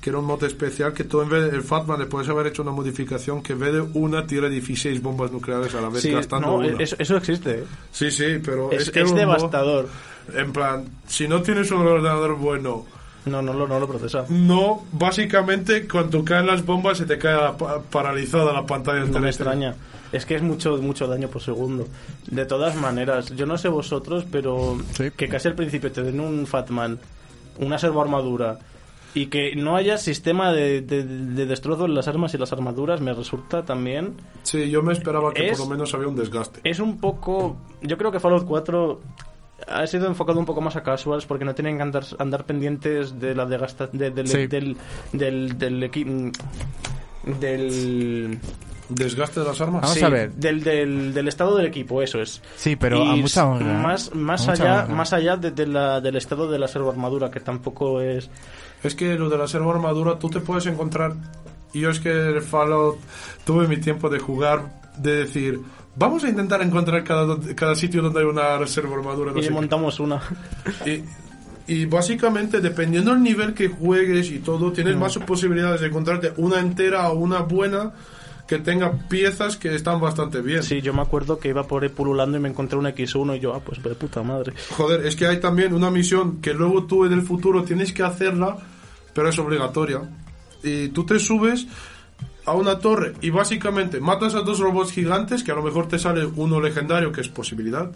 que 0.00 0.08
era 0.10 0.18
un 0.18 0.24
mod 0.24 0.42
especial 0.44 0.92
que 0.94 1.04
tú 1.04 1.20
en 1.20 1.28
vez 1.28 1.52
el 1.52 1.62
Fatman 1.62 1.98
le 2.00 2.06
puedes 2.06 2.28
haber 2.30 2.46
hecho 2.46 2.62
una 2.62 2.72
modificación 2.72 3.42
que 3.42 3.52
en 3.52 3.58
vez 3.60 3.72
de 3.74 3.80
una 3.80 4.26
tira 4.26 4.48
16 4.48 5.02
bombas 5.02 5.30
nucleares 5.32 5.74
a 5.74 5.80
la 5.82 5.88
vez 5.90 6.00
Sí, 6.02 6.12
gastando 6.12 6.46
no, 6.48 6.54
una. 6.56 6.82
eso, 6.82 6.96
eso 6.98 7.16
existe. 7.16 7.58
¿eh? 7.58 7.64
Sí, 7.92 8.10
sí, 8.10 8.38
pero 8.44 8.72
Es, 8.72 8.82
es, 8.82 8.90
que 8.90 9.02
es 9.02 9.14
devastador. 9.14 9.88
en 10.32 10.52
plan, 10.52 10.84
si 11.06 11.28
no 11.28 11.42
tienes 11.42 11.70
un 11.70 11.86
ordenador 11.86 12.36
bueno, 12.36 12.86
No, 13.26 13.40
no, 13.40 13.52
lo- 13.54 13.66
no 13.66 13.80
lo 13.80 13.88
procesa. 13.88 14.26
no, 14.28 14.82
básicamente 14.92 15.88
cuando 15.88 16.24
caen 16.24 16.46
las 16.46 16.64
bombas 16.64 16.98
se 16.98 17.06
te 17.06 17.16
cae 17.18 17.34
la 17.36 17.56
pa- 17.56 17.80
paralizada 17.80 18.52
la 18.52 18.66
pantalla 18.66 19.00
del 19.00 19.12
No 19.12 19.20
me 19.20 19.28
extraña. 19.28 19.74
Es 20.12 20.26
que 20.26 20.34
es 20.36 20.42
mucho, 20.42 20.76
mucho 20.78 21.06
daño 21.08 21.28
por 21.28 21.42
segundo. 21.42 21.88
De 22.30 22.44
todas 22.46 22.76
maneras, 22.76 23.34
yo 23.34 23.46
no 23.46 23.56
sé 23.58 23.68
vosotros, 23.68 24.24
pero 24.30 24.76
Sí. 24.92 25.10
que 25.16 25.28
casi 25.28 25.48
al 25.48 25.54
principio 25.54 25.90
te 25.90 26.02
den 26.02 26.20
un 26.20 26.46
Fatman, 26.46 26.98
una 27.58 27.78
servo 27.78 28.00
armadura 28.02 28.58
y 29.14 29.26
que 29.26 29.56
no 29.56 29.74
haya 29.76 29.96
sistema 29.96 30.52
de, 30.52 30.82
de, 30.82 31.04
de 31.04 31.46
destrozo 31.46 31.86
en 31.86 31.94
las 31.94 32.06
armas 32.08 32.34
y 32.34 32.38
las 32.38 32.52
armaduras 32.52 33.00
me 33.00 33.12
resulta 33.14 33.64
también. 33.64 34.14
Sí, 34.42 34.70
yo 34.70 34.82
me 34.82 34.92
esperaba 34.92 35.32
que 35.32 35.48
Es- 35.48 35.58
por 35.58 35.66
lo 35.66 35.72
menos 35.74 35.94
había 35.94 36.08
un 36.08 36.16
desgaste. 36.16 36.60
Es 36.62 36.78
un 36.78 36.98
poco. 36.98 37.56
Yo 37.80 37.96
creo 37.96 38.12
que 38.12 38.20
Fallout 38.20 38.44
4 38.46 39.00
ha 39.68 39.86
sido 39.86 40.06
enfocado 40.06 40.38
un 40.38 40.46
poco 40.46 40.60
más 40.60 40.76
a 40.76 40.82
casuals 40.82 41.26
porque 41.26 41.44
no 41.44 41.54
tienen 41.54 41.76
que 41.76 41.82
andar, 41.82 42.04
andar 42.18 42.44
pendientes 42.44 43.18
de 43.18 43.34
la 43.34 43.46
degasta, 43.46 43.88
de- 43.92 44.10
del, 44.10 44.28
Sí. 44.28 44.46
del, 44.46 44.76
del, 45.12 45.58
del 45.58 45.82
equi- 45.90 46.32
del 47.40 48.38
¿Desgaste 48.88 49.40
de 49.40 49.46
las 49.46 49.58
armas? 49.62 49.80
Vamos 49.82 49.96
Sí, 49.96 50.04
a 50.04 50.08
ver. 50.10 50.32
Del, 50.34 50.62
del, 50.62 51.14
del 51.14 51.26
estado 51.28 51.56
del 51.56 51.64
equipo, 51.66 52.02
eso 52.02 52.20
es. 52.20 52.42
Sí, 52.54 52.76
pero 52.76 53.02
a 53.02 53.16
Y 53.16 53.22
mucha 53.22 53.46
honra, 53.46 53.72
¿eh? 53.72 53.82
Más, 53.82 54.14
más 54.14 54.46
A 54.46 54.50
mucha 54.50 54.62
allá, 54.62 54.82
honra. 54.84 54.94
más 54.94 55.12
allá 55.14 55.36
de, 55.38 55.50
de 55.52 55.66
la, 55.66 56.00
del 56.02 56.16
estado 56.16 56.50
de 56.50 56.58
la 56.58 56.66
armadura, 56.66 57.30
que 57.30 57.40
tampoco 57.40 58.02
es. 58.02 58.28
Es 58.82 58.94
que 58.94 59.14
lo 59.14 59.30
de 59.30 59.38
la 59.38 59.48
servo 59.48 59.70
armadura 59.72 60.18
tú 60.18 60.28
te 60.28 60.40
puedes 60.40 60.66
encontrar. 60.66 61.14
Yo 61.72 61.88
es 61.88 61.98
que 61.98 62.10
el 62.10 62.42
Fallout 62.42 62.98
tuve 63.46 63.66
mi 63.66 63.78
tiempo 63.78 64.10
de 64.10 64.18
jugar, 64.18 64.82
de 64.98 65.16
decir, 65.16 65.60
vamos 65.96 66.24
a 66.24 66.28
intentar 66.28 66.62
encontrar 66.62 67.02
cada, 67.04 67.38
cada 67.54 67.74
sitio 67.74 68.02
donde 68.02 68.20
hay 68.20 68.26
una 68.26 68.58
reserva 68.58 68.96
armadura. 68.96 69.32
no 69.32 69.38
y 69.38 69.42
sé 69.42 69.48
qué". 69.48 69.54
montamos 69.54 70.00
una. 70.00 70.20
Y, 70.86 71.02
y 71.72 71.86
básicamente, 71.86 72.60
dependiendo 72.60 73.12
del 73.12 73.22
nivel 73.22 73.54
que 73.54 73.68
juegues 73.68 74.30
y 74.30 74.38
todo, 74.40 74.72
tienes 74.72 74.96
más 74.96 75.16
posibilidades 75.18 75.80
de 75.80 75.86
encontrarte 75.86 76.32
una 76.36 76.60
entera 76.60 77.08
o 77.10 77.14
una 77.18 77.40
buena 77.40 77.92
que 78.46 78.58
tenga 78.58 78.92
piezas 79.08 79.56
que 79.56 79.74
están 79.74 79.98
bastante 80.00 80.42
bien. 80.42 80.62
Sí, 80.62 80.82
yo 80.82 80.92
me 80.92 81.00
acuerdo 81.00 81.38
que 81.38 81.48
iba 81.48 81.62
por 81.66 81.82
ahí 81.82 81.88
pululando 81.88 82.36
y 82.36 82.40
me 82.40 82.50
encontré 82.50 82.78
un 82.78 82.84
X1 82.84 83.38
y 83.38 83.40
yo, 83.40 83.54
ah, 83.54 83.60
pues 83.64 83.82
de 83.82 83.94
puta 83.94 84.22
madre. 84.22 84.52
Joder, 84.76 85.06
es 85.06 85.16
que 85.16 85.26
hay 85.26 85.40
también 85.40 85.72
una 85.72 85.90
misión 85.90 86.42
que 86.42 86.52
luego 86.52 86.84
tú 86.84 87.06
en 87.06 87.14
el 87.14 87.22
futuro 87.22 87.64
tienes 87.64 87.92
que 87.94 88.02
hacerla, 88.02 88.58
pero 89.14 89.30
es 89.30 89.38
obligatoria. 89.38 90.02
Y 90.62 90.88
tú 90.88 91.06
te 91.06 91.18
subes 91.18 91.66
a 92.46 92.52
una 92.52 92.78
torre 92.78 93.14
y 93.22 93.30
básicamente 93.30 94.00
matas 94.00 94.34
a 94.34 94.40
dos 94.40 94.58
robots 94.58 94.92
gigantes, 94.92 95.42
que 95.42 95.52
a 95.52 95.54
lo 95.54 95.62
mejor 95.62 95.88
te 95.88 95.98
sale 95.98 96.26
uno 96.26 96.60
legendario, 96.60 97.10
que 97.12 97.20
es 97.22 97.28
posibilidad. 97.28 97.90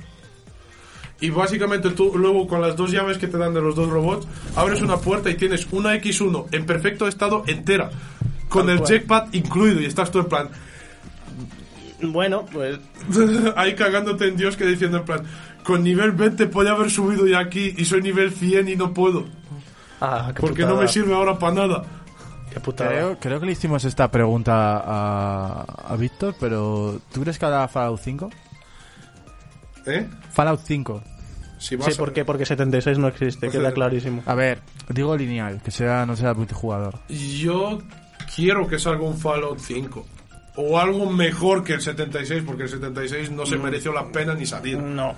Y 1.21 1.31
básicamente 1.31 1.91
tú 1.91 2.13
luego 2.17 2.47
con 2.47 2.61
las 2.63 2.77
dos 2.77 2.91
llaves 2.93 3.19
que 3.19 3.27
te 3.27 3.37
dan 3.39 3.53
de 3.53 3.61
los 3.61 3.75
dos 3.75 3.89
robots, 3.91 4.27
abres 4.55 4.81
una 4.83 4.99
puerta 4.99 5.29
y 5.31 5.35
tienes 5.35 5.67
una 5.73 5.95
X1 5.97 6.47
en 6.53 6.65
perfecto 6.65 7.09
estado 7.09 7.43
entera, 7.47 7.91
con 8.49 8.67
Tal 8.67 8.71
el 8.77 8.79
cual. 8.81 8.89
jetpack 8.93 9.35
incluido, 9.35 9.81
y 9.81 9.87
estás 9.87 10.11
tú 10.13 10.21
en 10.21 10.27
plan, 10.27 10.49
Bueno, 12.01 12.47
pues. 12.53 12.79
ahí 13.57 13.75
cagándote 13.75 14.29
en 14.29 14.37
Dios 14.37 14.57
que 14.57 14.65
diciendo 14.65 14.99
en 14.99 15.05
plan, 15.05 15.23
con 15.65 15.83
nivel 15.83 16.13
20 16.13 16.47
podía 16.47 16.71
haber 16.73 16.91
subido 16.91 17.27
ya 17.27 17.41
aquí 17.41 17.75
y 17.77 17.85
soy 17.85 18.01
nivel 18.01 18.31
100 18.31 18.69
y 18.69 18.77
no 18.77 18.95
puedo. 18.95 19.27
Ah, 20.01 20.33
Porque 20.41 20.63
no 20.63 20.69
putada. 20.69 20.83
me 20.83 20.89
sirve 20.89 21.13
ahora 21.15 21.37
para 21.39 21.55
nada. 21.55 21.85
Qué 22.53 22.61
putada. 22.61 22.91
Creo, 22.91 23.19
creo 23.19 23.41
que 23.41 23.47
le 23.47 23.53
hicimos 23.53 23.85
esta 23.85 24.11
pregunta 24.11 24.79
a, 24.85 25.63
a 25.89 25.97
Víctor, 25.97 26.35
pero 26.41 27.01
¿tú 27.13 27.21
crees 27.23 27.39
que 27.39 27.47
hará 27.47 27.67
Fallout 27.69 28.01
5? 28.03 28.31
¿Eh? 29.87 30.09
Fallout 30.33 30.61
5. 30.65 31.03
Si 31.59 31.77
Sí, 31.77 31.83
a- 31.93 31.97
¿por 31.99 32.13
qué? 32.13 32.25
Porque 32.25 32.47
76 32.47 32.99
no 32.99 33.09
existe, 33.09 33.49
queda 33.49 33.73
clarísimo. 33.73 34.23
A 34.27 34.35
ver, 34.35 34.61
digo 34.89 35.17
lineal, 35.17 35.61
que 35.63 35.71
sea 35.71 36.07
no 36.07 36.17
sea 36.17 36.35
multijugador. 36.35 36.99
Yo 37.09 37.81
quiero 38.35 38.67
que 38.69 38.79
salga 38.79 39.03
un 39.03 39.17
Fallout 39.19 39.59
5. 39.59 40.07
O 40.57 40.79
algo 40.79 41.11
mejor 41.11 41.63
que 41.65 41.75
el 41.75 41.81
76, 41.81 42.43
porque 42.45 42.65
el 42.65 42.69
76 42.69 43.31
no 43.31 43.47
se 43.47 43.57
Mm. 43.57 43.63
mereció 43.63 43.93
la 43.93 44.07
pena 44.09 44.35
ni 44.35 44.45
salir. 44.47 44.79
No. 44.79 45.15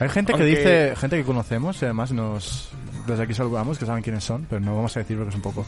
Hay 0.00 0.08
gente 0.08 0.32
que 0.32 0.42
Aunque- 0.42 0.56
dice, 0.56 0.94
gente 0.96 1.16
que 1.16 1.24
conocemos, 1.24 1.80
y 1.82 1.84
además 1.84 2.12
nos 2.12 2.70
desde 3.06 3.22
aquí 3.22 3.34
saludamos, 3.34 3.78
que 3.78 3.86
saben 3.86 4.02
quiénes 4.02 4.22
son, 4.22 4.46
pero 4.50 4.60
no 4.60 4.76
vamos 4.76 4.94
a 4.96 5.00
decir 5.00 5.16
porque 5.16 5.30
es 5.30 5.36
un 5.36 5.42
poco. 5.42 5.64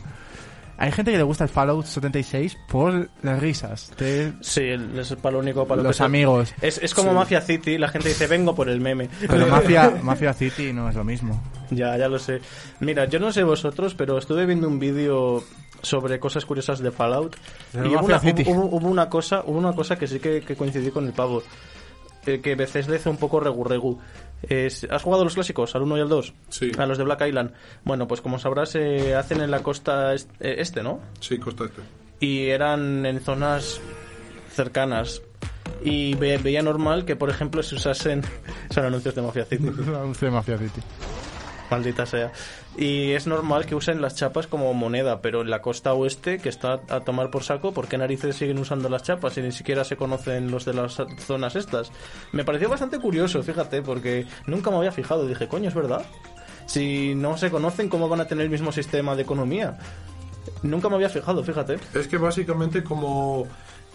Hay 0.81 0.93
gente 0.93 1.12
que 1.12 1.18
le 1.18 1.24
gusta 1.24 1.45
el 1.45 1.51
Fallout 1.51 1.85
76 1.85 2.57
por 2.66 3.11
las 3.22 3.39
risas 3.39 3.93
Sí, 4.41 4.62
es 4.62 5.14
para 5.16 5.35
lo 5.35 5.41
único 5.41 5.66
para 5.66 5.83
lo 5.83 5.89
los 5.89 5.99
que 5.99 6.03
amigos. 6.03 6.55
Es, 6.62 6.78
es 6.78 6.95
como 6.95 7.12
Mafia 7.12 7.43
City, 7.43 7.76
la 7.76 7.89
gente 7.89 8.09
dice, 8.09 8.26
vengo 8.26 8.55
por 8.55 8.70
el 8.70 8.81
meme. 8.81 9.11
Pero 9.28 9.47
Mafia, 9.49 9.91
Mafia 10.03 10.33
City 10.33 10.72
no 10.72 10.89
es 10.89 10.95
lo 10.95 11.05
mismo. 11.05 11.39
Ya, 11.70 11.99
ya 11.99 12.09
lo 12.09 12.18
sé. 12.18 12.41
Mira, 12.81 13.05
yo 13.05 13.18
no 13.18 13.31
sé 13.31 13.45
vosotros, 13.45 13.95
pero 13.95 14.16
estuve 14.16 14.47
viendo 14.47 14.68
un 14.68 14.78
vídeo 14.78 15.45
sobre 15.83 16.18
cosas 16.18 16.47
curiosas 16.47 16.78
de 16.78 16.91
Fallout 16.91 17.37
y 17.74 17.95
hubo 17.95 18.07
una, 18.07 18.18
City. 18.18 18.45
hubo, 18.47 18.64
hubo 18.64 18.89
una 18.89 19.11
cosa, 19.11 19.43
hubo 19.45 19.59
una 19.59 19.74
cosa 19.74 19.97
que 19.97 20.07
sí 20.07 20.18
que, 20.18 20.41
que 20.41 20.57
coincidí 20.57 20.91
con 20.91 21.07
el 21.07 21.12
pavo, 21.12 21.43
eh, 22.24 22.41
que 22.41 22.55
Bethesda 22.55 22.97
hizo 22.97 23.11
un 23.11 23.18
poco 23.18 23.39
regu 23.39 23.64
regu. 23.64 23.99
Es- 24.43 24.86
¿Has 24.91 25.03
jugado 25.03 25.24
los 25.24 25.34
clásicos, 25.34 25.74
al 25.74 25.82
1 25.82 25.99
y 25.99 26.01
al 26.01 26.09
2? 26.09 26.34
Sí. 26.49 26.72
A 26.78 26.86
los 26.86 26.97
de 26.99 27.05
Black 27.05 27.22
Island. 27.26 27.53
Bueno, 27.84 28.07
pues 28.09 28.20
como 28.20 28.38
sabrás, 28.38 28.70
se 28.70 29.14
hacen 29.14 29.41
en 29.41 29.51
la 29.51 29.62
costa 29.62 30.14
eh, 30.14 30.18
este, 30.41 30.82
¿no? 30.82 31.01
Sí, 31.20 31.38
costa 31.38 31.64
este. 31.64 31.82
y 32.20 32.47
eran 32.49 33.05
en 33.07 33.20
zonas 33.20 33.80
cercanas. 34.53 35.22
Y 35.82 36.14
ve- 36.14 36.38
veía 36.38 36.62
normal 36.62 37.05
que, 37.07 37.16
por 37.16 37.30
ejemplo, 37.30 37.62
se 37.62 37.74
usasen. 37.76 38.22
Son 38.70 38.84
anuncios 38.84 39.14
de 39.14 39.22
Mafia 39.22 39.45
City, 39.45 39.66
Anuncio 39.95 40.28
de 40.28 40.30
Mafia 40.34 40.59
City. 40.59 40.80
Maldita 41.71 42.07
sea. 42.07 42.33
Y 42.77 43.12
es 43.12 43.27
normal 43.27 43.66
que 43.66 43.75
usen 43.75 44.01
las 44.01 44.14
chapas 44.14 44.47
como 44.47 44.73
moneda, 44.75 45.21
pero 45.21 45.43
en 45.43 45.51
la 45.51 45.62
costa 45.62 45.93
oeste, 45.93 46.39
que 46.39 46.49
está 46.49 46.81
a 46.89 47.01
tomar 47.01 47.31
por 47.31 47.43
saco, 47.43 47.73
¿por 47.73 47.89
qué 47.89 47.99
narices 47.99 48.37
siguen 48.37 48.59
usando 48.59 48.89
las 48.89 49.03
chapas 49.03 49.37
y 49.39 49.43
ni 49.43 49.53
siquiera 49.53 49.85
se 49.85 49.97
conocen 49.97 50.51
los 50.51 50.64
de 50.64 50.75
las 50.75 51.01
zonas 51.18 51.57
estas? 51.57 51.93
Me 52.33 52.45
pareció 52.45 52.68
bastante 52.68 52.99
curioso, 52.99 53.43
fíjate, 53.43 53.83
porque 53.83 54.27
nunca 54.47 54.71
me 54.71 54.79
había 54.79 54.93
fijado. 54.93 55.27
Dije, 55.27 55.49
coño, 55.49 55.68
es 55.68 55.75
verdad. 55.75 56.05
Si 56.66 57.14
no 57.14 57.37
se 57.37 57.51
conocen, 57.51 57.89
¿cómo 57.89 58.09
van 58.09 58.21
a 58.21 58.27
tener 58.27 58.45
el 58.45 58.51
mismo 58.51 58.71
sistema 58.71 59.16
de 59.16 59.23
economía? 59.23 59.79
Nunca 60.62 60.89
me 60.89 60.97
había 60.97 61.09
fijado, 61.09 61.43
fíjate. 61.43 61.79
Es 61.95 62.07
que 62.07 62.16
básicamente 62.16 62.85
como 62.85 63.47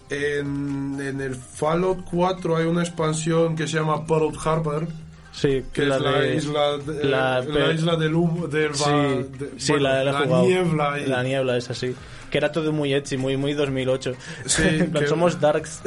en, 0.10 1.00
el 1.00 1.36
Fallout 1.36 2.04
4 2.10 2.58
hay 2.58 2.66
una 2.66 2.82
expansión 2.82 3.56
que 3.56 3.68
se 3.68 3.78
llama 3.78 4.06
Pearl 4.06 4.32
Harbor, 4.44 4.88
Sí, 5.36 5.66
que 5.74 5.86
la 5.86 5.96
es 5.98 6.02
la 6.02 6.12
de- 6.20 6.36
isla, 6.36 6.78
de- 6.78 7.04
la 7.04 7.42
la, 7.42 7.72
isla 7.74 7.96
del 7.98 8.16
humo, 8.16 8.48
del 8.48 8.74
Sí, 8.74 8.90
de- 8.90 9.52
sí, 9.58 9.74
bueno, 9.74 9.90
la, 9.90 10.04
la 10.06 10.26
la 10.26 10.42
niebla 10.42 11.00
y- 11.00 11.06
La 11.08 11.24
niebla 11.24 11.58
es 11.58 11.70
así. 11.70 11.94
Que 12.32 12.38
era 12.38 12.52
todo 12.54 12.72
muy 12.72 12.94
edgy, 12.94 13.18
muy, 13.18 13.36
muy 13.36 13.54
2008. 13.54 14.14
Sí, 14.46 14.64
que- 14.98 15.08
somos 15.08 15.40
darks. 15.42 15.82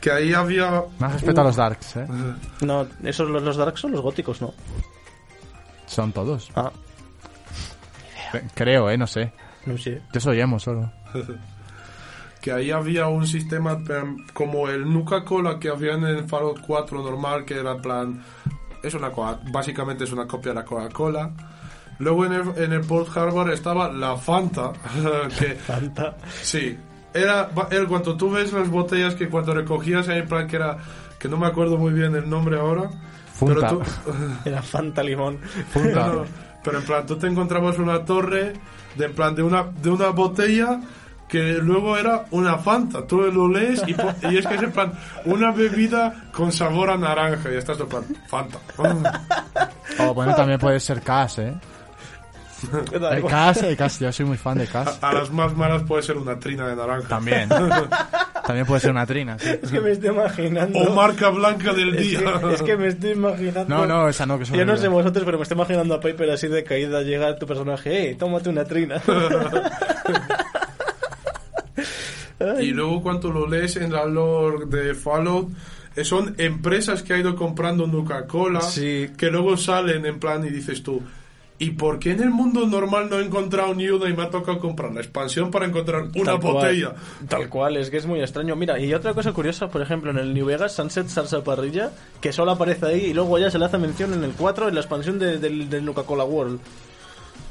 que 0.00 0.10
ahí 0.12 0.32
había 0.34 0.84
Más 0.98 1.12
respeto 1.14 1.40
a 1.40 1.44
los 1.44 1.56
Darks, 1.56 1.96
¿eh? 1.96 2.06
No, 2.60 2.86
esos 3.02 3.28
los, 3.30 3.42
los 3.42 3.56
darks 3.56 3.80
son 3.80 3.92
los 3.92 4.00
góticos, 4.02 4.40
¿no? 4.42 4.52
Son 5.86 6.12
todos. 6.12 6.50
Ah, 6.54 6.70
Creo, 8.54 8.88
¿eh? 8.90 8.96
No 8.96 9.06
sé. 9.06 9.32
no 9.66 9.76
sé. 9.76 10.00
Yo 10.12 10.20
soy 10.20 10.40
emo 10.40 10.58
solo. 10.58 10.90
que 12.40 12.52
ahí 12.52 12.70
había 12.70 13.06
un 13.08 13.26
sistema 13.26 13.72
em, 13.88 14.24
como 14.32 14.68
el 14.68 14.90
Nuka 14.90 15.24
Cola 15.24 15.58
que 15.58 15.68
había 15.68 15.92
en 15.94 16.04
el 16.04 16.24
Fallout 16.24 16.60
4 16.66 17.02
normal, 17.02 17.44
que 17.44 17.54
era 17.58 17.72
en 17.72 17.82
plan. 17.82 18.22
Es 18.82 18.94
una 18.94 19.10
básicamente 19.52 20.04
es 20.04 20.12
una 20.12 20.26
copia 20.26 20.52
de 20.52 20.60
la 20.60 20.64
Coca-Cola. 20.64 21.30
Luego 21.98 22.24
en 22.24 22.32
el, 22.32 22.42
en 22.56 22.72
el 22.72 22.80
Port 22.80 23.14
Harbor 23.14 23.50
estaba 23.52 23.92
la 23.92 24.16
Fanta, 24.16 24.72
que 25.38 25.54
Fanta. 25.66 26.16
sí, 26.42 26.78
era, 27.12 27.50
era 27.70 27.86
cuando 27.86 28.16
tú 28.16 28.30
ves 28.30 28.52
las 28.54 28.70
botellas 28.70 29.14
que 29.14 29.28
cuando 29.28 29.52
recogías 29.52 30.08
en 30.08 30.26
plan 30.26 30.46
que 30.46 30.56
era, 30.56 30.78
que 31.18 31.28
no 31.28 31.36
me 31.36 31.46
acuerdo 31.46 31.76
muy 31.76 31.92
bien 31.92 32.14
el 32.14 32.28
nombre 32.30 32.58
ahora, 32.58 32.88
Funta. 33.34 33.54
pero 33.54 33.68
tú, 33.68 33.82
Era 34.48 34.62
Fanta 34.62 35.02
Limón. 35.02 35.38
Funta. 35.68 36.06
no, 36.06 36.24
pero 36.64 36.78
en 36.78 36.84
plan, 36.84 37.04
tú 37.06 37.16
te 37.16 37.26
encontrabas 37.26 37.78
una 37.78 38.02
torre 38.04 38.54
de 38.96 39.04
en 39.04 39.12
plan 39.14 39.34
de 39.34 39.42
una, 39.42 39.64
de 39.64 39.90
una 39.90 40.08
botella 40.08 40.80
que 41.30 41.54
luego 41.54 41.96
era 41.96 42.24
una 42.32 42.58
Fanta. 42.58 43.06
Tú 43.06 43.20
lo 43.20 43.48
lees 43.48 43.82
y, 43.86 43.92
es 44.36 44.46
que 44.46 44.54
es 44.54 44.62
en 44.62 44.72
plan 44.72 44.92
una 45.24 45.52
bebida 45.52 46.24
con 46.32 46.50
sabor 46.50 46.90
a 46.90 46.96
naranja 46.96 47.50
y 47.52 47.56
estás 47.56 47.78
en 47.80 47.88
plan 47.88 48.04
Fanta. 48.26 48.58
O 49.98 50.14
bueno, 50.14 50.34
también 50.34 50.58
puede 50.58 50.80
ser 50.80 51.00
Cass, 51.02 51.38
¿eh? 51.38 51.54
El. 52.92 53.24
Cass, 53.24 53.62
el 53.62 53.76
Cass, 53.76 54.00
yo 54.00 54.12
soy 54.12 54.26
muy 54.26 54.36
fan 54.36 54.58
de 54.58 54.66
Cass. 54.66 54.98
A 55.00 55.12
las 55.12 55.30
más 55.30 55.56
malas 55.56 55.82
puede 55.84 56.02
ser 56.02 56.16
una 56.18 56.38
trina 56.38 56.66
de 56.66 56.76
naranja. 56.76 57.08
También. 57.08 57.48
También 57.48 58.66
puede 58.66 58.80
ser 58.80 58.90
una 58.90 59.06
trina, 59.06 59.38
sí. 59.38 59.48
Es 59.62 59.70
que 59.70 59.80
me 59.80 59.92
estoy 59.92 60.10
imaginando. 60.10 60.78
O 60.80 60.94
marca 60.94 61.28
blanca 61.28 61.72
del 61.72 61.94
es, 61.94 62.08
día. 62.08 62.40
que, 62.40 62.54
es 62.54 62.62
que 62.62 62.76
me 62.76 62.88
estoy 62.88 63.12
imaginando. 63.12 63.68
No, 63.68 63.86
no, 63.86 64.08
esa 64.08 64.26
no, 64.26 64.36
que 64.36 64.44
es 64.44 64.50
Yo 64.50 64.64
no 64.64 64.76
sé 64.76 64.88
vosotros, 64.88 65.24
pero 65.24 65.38
me 65.38 65.42
estoy 65.44 65.56
imaginando 65.56 65.94
a 65.94 66.00
Piper 66.00 66.30
así 66.30 66.48
de 66.48 66.64
caída. 66.64 67.02
Llega 67.02 67.36
tu 67.36 67.46
personaje, 67.46 68.10
eh, 68.10 68.14
tómate 68.16 68.48
una 68.48 68.64
trina. 68.64 69.00
Y 72.60 72.68
luego 72.70 73.02
cuando 73.02 73.30
lo 73.30 73.46
lees 73.46 73.76
en 73.76 73.92
la 73.92 74.04
lore 74.06 74.66
de 74.66 74.94
Fallout, 74.94 75.50
eh, 75.96 76.04
son 76.04 76.34
empresas 76.38 77.02
que 77.02 77.12
ha 77.14 77.18
ido 77.18 77.36
comprando 77.36 77.86
Nuka-Cola 77.86 78.60
Sí. 78.62 79.08
que 79.16 79.30
luego 79.30 79.56
salen 79.56 80.06
en 80.06 80.18
plan 80.18 80.44
y 80.46 80.48
dices 80.50 80.82
tú, 80.82 81.02
¿y 81.58 81.72
por 81.72 81.98
qué 81.98 82.12
en 82.12 82.22
el 82.22 82.30
mundo 82.30 82.66
normal 82.66 83.08
no 83.10 83.18
he 83.20 83.24
encontrado 83.26 83.74
ni 83.74 83.88
una 83.88 84.08
y 84.08 84.16
me 84.16 84.22
ha 84.22 84.30
tocado 84.30 84.58
comprar 84.58 84.92
la 84.94 85.00
expansión 85.00 85.50
para 85.50 85.66
encontrar 85.66 86.04
una 86.04 86.24
Tal 86.24 86.40
cual. 86.40 86.52
botella? 86.54 86.94
Tal 87.28 87.48
cual, 87.50 87.76
es 87.76 87.90
que 87.90 87.98
es 87.98 88.06
muy 88.06 88.20
extraño. 88.20 88.56
Mira, 88.56 88.78
y 88.80 88.94
otra 88.94 89.12
cosa 89.12 89.32
curiosa, 89.34 89.68
por 89.68 89.82
ejemplo, 89.82 90.10
en 90.10 90.16
el 90.18 90.32
New 90.32 90.46
Vegas 90.46 90.72
Sunset 90.74 91.08
Salsa 91.08 91.44
Parrilla, 91.44 91.90
que 92.22 92.32
solo 92.32 92.52
aparece 92.52 92.86
ahí 92.86 93.00
y 93.06 93.12
luego 93.14 93.38
ya 93.38 93.50
se 93.50 93.58
le 93.58 93.66
hace 93.66 93.76
mención 93.76 94.14
en 94.14 94.24
el 94.24 94.30
4 94.32 94.68
en 94.68 94.74
la 94.74 94.80
expansión 94.80 95.18
de- 95.18 95.36
del, 95.38 95.68
del 95.68 95.84
Coca-Cola 95.86 96.24
World. 96.24 96.60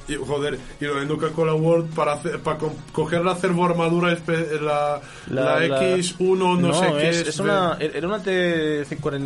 Y, 0.10 0.16
joder, 0.16 0.57
y 0.82 0.86
lo 0.86 0.95
de 0.95 1.05
Nuka-Cola 1.05 1.53
World 1.53 1.93
para, 1.93 2.14
hacer- 2.14 2.39
para 2.39 2.57
co- 2.57 2.74
coger 2.91 3.24
la 3.24 3.36
cervo 3.36 3.66
armadura, 3.66 4.18
la, 4.62 4.99
la, 5.30 5.64
X1, 5.66 6.57
no, 6.60 6.74
sé 6.74 6.91
qué 6.97 7.10
es, 7.10 7.28
es. 7.28 7.39
una, 7.39 7.78
era 7.80 8.07
una 8.07 8.22
T 8.24 8.86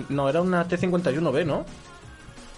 no, 0.09 0.29
era 0.29 0.41
una 0.41 0.67
T51B, 0.67 1.45
¿no? 1.45 1.65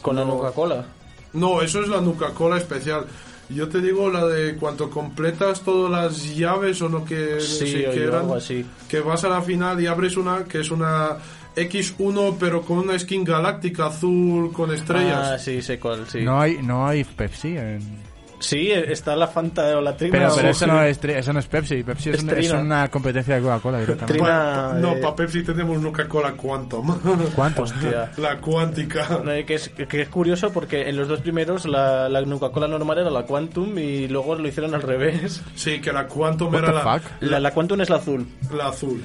Con 0.02 0.16
la 0.16 0.26
No. 0.26 0.38
Coca-Cola. 0.38 0.86
No, 1.34 1.62
eso 1.62 1.82
es 1.82 1.88
la 1.88 2.02
Nuka-Cola 2.02 2.58
especial. 2.58 3.06
Yo 3.50 3.68
te 3.70 3.80
digo 3.80 4.10
la 4.10 4.26
de 4.26 4.56
cuando 4.56 4.90
completas 4.90 5.62
todas 5.62 5.92
las 5.92 6.36
llaves 6.36 6.82
o 6.82 6.90
no 6.90 7.06
que, 7.06 7.40
Sí, 7.40 7.68
sí, 7.68 7.74
que 7.74 8.04
eran, 8.04 8.32
así. 8.32 8.66
que 8.90 9.02
vas 9.02 9.24
a 9.24 9.30
la 9.30 9.42
final 9.44 9.80
y 9.80 9.86
abres 9.86 10.18
una 10.18 10.46
que 10.46 10.62
es 10.62 10.72
una 10.72 11.18
X1 11.56 12.38
pero 12.40 12.64
con 12.64 12.80
una 12.80 12.98
skin 12.98 13.24
galáctica 13.24 13.86
azul 13.88 14.52
con 14.52 14.72
Ah, 14.72 14.76
estrellas. 14.76 15.44
sí, 15.44 15.62
sé 15.62 15.80
cuál, 15.80 16.08
sí. 16.08 16.22
No 16.22 16.40
hay, 16.42 16.58
no 16.64 16.88
hay 16.88 17.04
Pepsi 17.04 17.56
en... 17.56 18.15
Sí, 18.40 18.72
está 18.72 19.16
la 19.16 19.28
Fanta 19.28 19.78
o 19.78 19.82
la 19.82 19.96
Trina. 19.96 20.12
Pero, 20.18 20.34
o- 20.34 20.36
pero 20.36 20.50
eso, 20.50 20.68
no 20.68 20.82
es, 20.84 21.04
eso 21.04 21.34
no 21.34 21.40
es 21.40 21.48
Pepsi. 21.48 21.84
Pepsi 21.84 22.10
es, 22.12 22.24
Es 22.24 22.52
una 22.52 22.90
competencia 22.90 23.36
de 23.36 23.42
Coca-Cola 23.42 23.80
directamente. 23.80 24.14
Trina. 24.14 24.28
Pa- 24.28 24.70
pa- 24.72 24.74
no, 24.80 24.94
eh, 24.94 25.00
para 25.02 25.16
Pepsi 25.16 25.44
tenemos 25.44 25.82
Nuka-Cola 25.82 26.34
Quantum. 26.34 27.00
¿Cuánto? 27.36 27.64
Hostia. 27.64 28.12
la 28.18 28.38
cuántica. 28.40 29.22
No, 29.24 29.32
que, 29.46 29.54
es, 29.56 29.70
que 29.70 30.02
es 30.02 30.10
curioso 30.10 30.52
porque 30.52 30.90
en 30.90 30.98
los 30.98 31.08
dos 31.08 31.22
primeros 31.22 31.66
la, 31.66 32.10
la 32.10 32.24
Coca-Cola 32.24 32.68
normal 32.68 33.00
era 33.00 33.10
la 33.10 33.24
Quantum 33.24 33.78
y 33.78 34.08
luego 34.08 34.36
lo 34.36 34.48
hicieron 34.48 34.74
al 34.76 34.82
revés. 34.82 35.42
Sí, 35.56 35.80
que 35.82 35.92
la 35.94 36.08
Quantum 36.08 36.54
What 36.54 36.64
era 36.64 36.68
the 36.68 36.74
la, 36.74 36.82
fuck? 37.00 37.12
La, 37.22 37.40
la 37.40 37.52
Quantum 37.52 37.82
es 37.82 37.90
la 37.90 37.96
azul. 37.98 38.28
la 38.56 38.68
azul. 38.68 39.04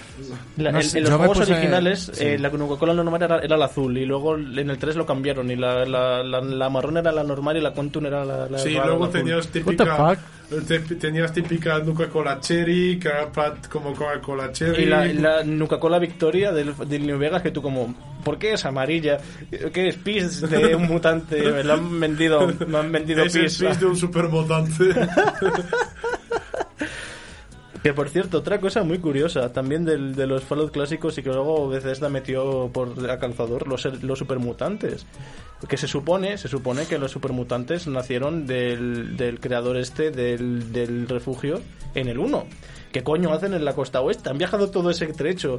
La- 0.56 0.72
No 0.72 0.80
en, 0.80 0.96
en 0.96 1.02
los 1.04 1.12
juegos 1.14 1.38
puse- 1.38 1.52
originales 1.52 2.10
sí. 2.12 2.24
eh, 2.24 2.38
la 2.38 2.50
Coca-Cola 2.50 2.94
normal 2.94 3.22
era, 3.22 3.38
era 3.38 3.56
la 3.56 3.66
azul 3.66 3.96
y 3.96 4.04
luego 4.04 4.36
en 4.36 4.70
el 4.70 4.78
3 4.78 4.96
lo 4.96 5.06
cambiaron 5.06 5.50
y 5.50 5.56
la, 5.56 5.84
la, 5.84 6.22
la, 6.22 6.40
la 6.40 6.68
marrón 6.68 6.96
era 6.96 7.12
la 7.12 7.22
normal 7.24 7.56
y 7.56 7.60
la 7.60 7.72
Quantum 7.72 8.06
era 8.06 8.24
la, 8.24 8.48
la 8.48 8.58
Sí, 8.58 8.70
luego 8.70 9.04
la 9.04 9.10
azul. 9.10 9.19
Tenías 9.24 9.46
the 9.48 9.60
típica. 9.60 9.96
fuck? 9.96 10.18
te- 10.66 10.80
tenías 10.96 11.32
típica 11.32 11.78
Nuka-Cola 11.78 12.40
Cherry, 12.40 12.98
que 12.98 13.06
era 13.08 13.30
pat- 13.30 13.68
como 13.68 13.94
Coca-Cola 13.94 14.50
Cherry. 14.50 14.82
Y 14.82 14.86
la, 14.86 15.04
la 15.06 15.44
Coca-Cola 15.60 15.98
Victoria 16.00 16.50
del, 16.50 16.74
del 16.88 17.06
New 17.06 17.18
Vegas 17.18 17.40
que 17.42 17.52
tú 17.52 17.62
como, 17.62 17.94
¿por 18.24 18.36
qué 18.38 18.54
es 18.54 18.64
amarilla? 18.64 19.18
¿Qué 19.72 19.88
es 19.88 19.94
pis 19.96 20.40
de 20.40 20.74
un 20.74 20.88
mutante? 20.88 21.40
Me 21.52 21.62
lo 21.62 21.74
han 21.74 22.00
vendido, 22.00 22.52
me 22.66 22.78
han 22.78 22.90
vendido 22.90 23.22
es 23.24 23.34
el 23.36 23.42
pis. 23.44 23.58
pis 23.58 23.78
de 23.80 23.86
un 23.86 23.96
supermutante. 23.96 24.84
Que 27.82 27.94
por 27.94 28.10
cierto, 28.10 28.38
otra 28.38 28.60
cosa 28.60 28.82
muy 28.82 28.98
curiosa 28.98 29.52
también 29.54 29.86
del, 29.86 30.14
de 30.14 30.26
los 30.26 30.44
Fallout 30.44 30.70
clásicos 30.70 31.16
y 31.16 31.22
que 31.22 31.30
luego 31.30 31.68
Bethesda 31.68 32.10
metió 32.10 32.68
por 32.72 33.08
a 33.10 33.18
calzador 33.18 33.66
los, 33.66 33.84
los 34.02 34.18
supermutantes. 34.18 35.06
Que 35.68 35.76
se 35.78 35.86
supone, 35.88 36.36
se 36.36 36.48
supone 36.48 36.84
que 36.86 36.98
los 36.98 37.10
supermutantes 37.10 37.86
nacieron 37.86 38.46
del, 38.46 39.16
del 39.16 39.40
creador 39.40 39.78
este 39.78 40.10
del, 40.10 40.72
del 40.72 41.08
refugio 41.08 41.60
en 41.94 42.08
el 42.08 42.18
1. 42.18 42.44
¿Qué 42.92 43.02
coño 43.02 43.32
hacen 43.32 43.54
en 43.54 43.64
la 43.64 43.74
costa 43.74 44.00
oeste? 44.02 44.28
Han 44.30 44.38
viajado 44.38 44.70
todo 44.70 44.90
ese 44.90 45.06
trecho. 45.08 45.58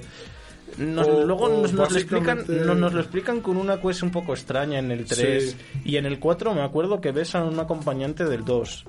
Nos- 0.78 1.07
O- 1.07 1.26
luego 1.26 1.45
o 1.45 1.61
nos, 1.63 1.74
nos 1.74 1.91
lo 1.91 1.97
explican, 1.97 2.45
nos, 2.47 2.78
nos 2.78 2.93
lo 2.93 2.99
explican 3.01 3.41
con 3.41 3.57
una 3.57 3.82
cosa 3.82 4.05
un 4.05 4.11
poco 4.11 4.34
extraña 4.34 4.80
en 4.80 4.91
el 4.91 5.05
3 5.05 5.51
Sí. 5.51 5.82
y 5.86 5.97
en 5.97 6.05
el 6.05 6.19
4 6.19 6.53
me 6.53 6.61
acuerdo 6.61 7.01
que 7.01 7.11
ves 7.11 7.34
a 7.36 7.43
un 7.43 7.59
acompañante 7.59 8.26
del 8.26 8.45
2 8.45 8.86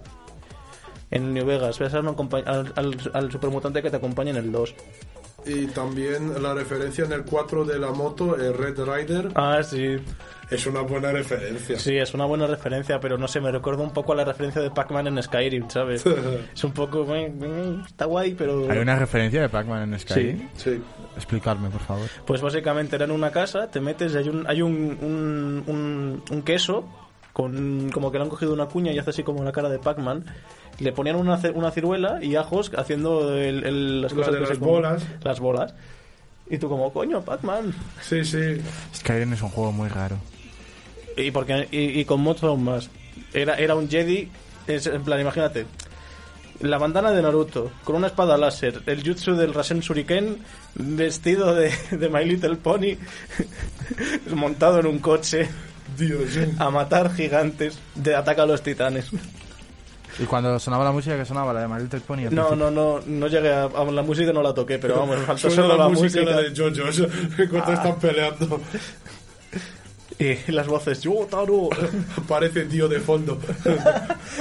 en 1.13 1.33
New 1.33 1.47
Vegas. 1.47 1.79
Ves 1.79 1.95
a 1.95 2.01
un 2.01 2.07
acompa- 2.09 2.43
al, 2.45 2.73
al, 2.75 2.97
al 3.15 3.31
supermutante 3.31 3.81
que 3.83 3.91
te 3.91 3.97
acompaña 3.99 4.31
en 4.31 4.37
el 4.39 4.51
2. 4.51 4.75
y 5.47 5.67
también 5.67 6.41
la 6.43 6.55
referencia 6.55 7.05
en 7.05 7.13
el 7.13 7.23
4 7.25 7.65
de 7.65 7.79
la 7.79 7.91
moto, 7.93 8.37
el 8.37 8.55
Red 8.57 8.79
Rider, 8.79 9.29
Ah, 9.35 9.61
sí. 9.63 9.97
es 10.51 10.67
una 10.67 10.83
buena 10.83 11.11
referencia. 11.11 11.77
Sí, 11.81 11.97
es 11.97 12.15
una 12.15 12.27
buena 12.27 12.47
referencia, 12.47 13.01
pero 13.01 13.19
no 13.19 13.27
sé, 13.27 13.41
me 13.41 13.51
recuerda 13.51 13.83
un 13.83 13.93
poco 13.93 14.13
a 14.13 14.17
la 14.17 14.25
referencia 14.25 14.63
de 14.63 14.71
Pac-Man 14.71 15.09
en 15.09 15.21
Skyrim, 15.23 15.69
¿sabes? 15.69 16.05
es 16.55 16.63
un 16.65 16.73
poco... 16.73 17.05
eh, 17.17 17.33
eh, 17.43 17.77
Está 17.85 18.05
guay, 18.05 18.35
pero... 18.35 18.71
¿Hay 18.71 18.79
una 18.79 18.97
referencia 18.97 19.41
de 19.43 19.49
Pac-Man 19.49 19.93
en 19.93 19.99
Sky? 19.99 20.15
Sí. 20.15 20.49
Sí. 20.57 20.83
Explicarme, 21.17 21.69
por 21.71 21.81
favor. 21.81 22.07
Pues 22.25 22.41
básicamente 22.41 22.95
era 22.97 23.05
en 23.07 23.11
una 23.11 23.31
casa, 23.33 23.69
te 23.69 23.81
metes 23.81 24.15
y 24.15 24.19
hay 24.19 24.29
un, 24.29 24.47
hay 24.49 24.63
un, 24.63 24.97
un, 25.03 25.65
un- 25.67 26.23
un 26.31 26.43
queso 26.43 26.85
con 27.33 27.91
como 27.93 28.11
que 28.12 28.18
le 28.18 28.24
han 28.24 28.30
cogido 28.30 28.53
una 28.53 28.66
cuña 28.66 28.93
y 28.93 28.99
hace 28.99 29.11
así 29.11 29.22
como 29.22 29.43
la 29.45 29.53
cara 29.53 29.68
de 29.68 29.78
Pac-Man. 29.78 30.24
Le 30.78 30.93
ponían 30.93 31.16
una, 31.16 31.41
una 31.55 31.70
ciruela 31.70 32.22
y 32.22 32.37
ajos 32.37 32.70
haciendo 32.76 33.35
el- 33.37 33.64
el- 33.64 34.03
las 34.03 34.12
La 34.12 34.18
cosas 34.18 34.33
de 34.33 34.39
que 34.39 34.47
las 34.47 34.55
se 34.55 34.59
comen. 34.59 34.74
bolas. 34.74 35.03
Las 35.22 35.41
bolas. 35.41 35.74
Y 36.51 36.59
tú 36.59 36.68
como, 36.68 36.93
coño, 36.93 37.22
Pac-Man. 37.22 37.74
Sí, 38.03 38.24
sí. 38.24 38.61
Skyrim 38.95 39.33
es 39.33 39.43
un 39.43 39.49
juego 39.51 39.72
muy 39.72 39.89
raro. 39.89 40.16
Y, 41.16 41.30
porque, 41.30 41.68
y, 41.70 42.01
y 42.01 42.05
con 42.05 42.20
mods 42.20 42.43
aún 42.43 42.64
más. 42.64 42.91
Era, 43.35 43.55
era 43.57 43.74
un 43.74 43.89
Jedi, 43.89 44.28
es, 44.66 44.87
en 44.87 45.03
plan, 45.05 45.20
imagínate. 45.20 45.66
La 46.61 46.78
bandana 46.78 47.11
de 47.11 47.22
Naruto, 47.22 47.70
con 47.85 47.97
una 47.97 48.07
espada 48.07 48.37
láser, 48.37 48.83
el 48.87 49.03
jutsu 49.03 49.35
del 49.35 49.53
Rasen 49.53 49.80
Shuriken, 49.80 50.39
vestido 50.74 51.55
de, 51.55 51.72
de 51.91 52.09
My 52.09 52.24
Little 52.24 52.57
Pony, 52.57 52.97
montado 54.35 54.80
en 54.80 54.87
un 54.87 54.99
coche, 54.99 55.49
Dios. 55.97 56.36
eh. 56.36 56.53
a 56.59 56.70
matar 56.70 57.12
gigantes, 57.14 57.78
de 57.95 58.14
ataca 58.14 58.43
a 58.43 58.47
los 58.47 58.62
titanes. 58.62 59.07
Y 60.18 60.24
cuando 60.24 60.59
sonaba 60.59 60.84
la 60.84 60.93
música, 60.93 61.16
que 61.16 61.24
sonaba? 61.24 61.53
La 61.55 61.66
de 61.66 61.82
Little 61.84 62.01
Pony. 62.01 62.16
No, 62.24 62.28
principio. 62.28 62.57
no, 62.57 62.70
no, 62.70 63.01
no 63.07 63.26
llegué 63.28 63.51
a, 63.51 63.64
a 63.64 63.84
la 63.90 64.03
música, 64.03 64.32
no 64.32 64.43
la 64.43 64.53
toqué, 64.53 64.78
pero 64.78 64.97
vamos, 64.99 65.18
me 65.18 65.24
faltó 65.26 65.49
Suena 65.49 65.57
solo 65.62 65.68
la, 65.76 65.84
la 65.84 65.88
música, 65.88 66.20
música. 66.20 66.30
la 66.30 66.43
de 66.43 66.55
JoJo's 66.55 67.03
cuando 67.51 67.72
están 67.72 67.99
peleando. 67.99 68.61
Y 70.18 70.53
las 70.53 70.66
voces, 70.68 71.01
yo, 71.01 71.26
Taro. 71.30 71.70
Aparece 72.16 72.66
tío 72.66 72.86
de 72.88 73.01
fondo. 73.01 73.38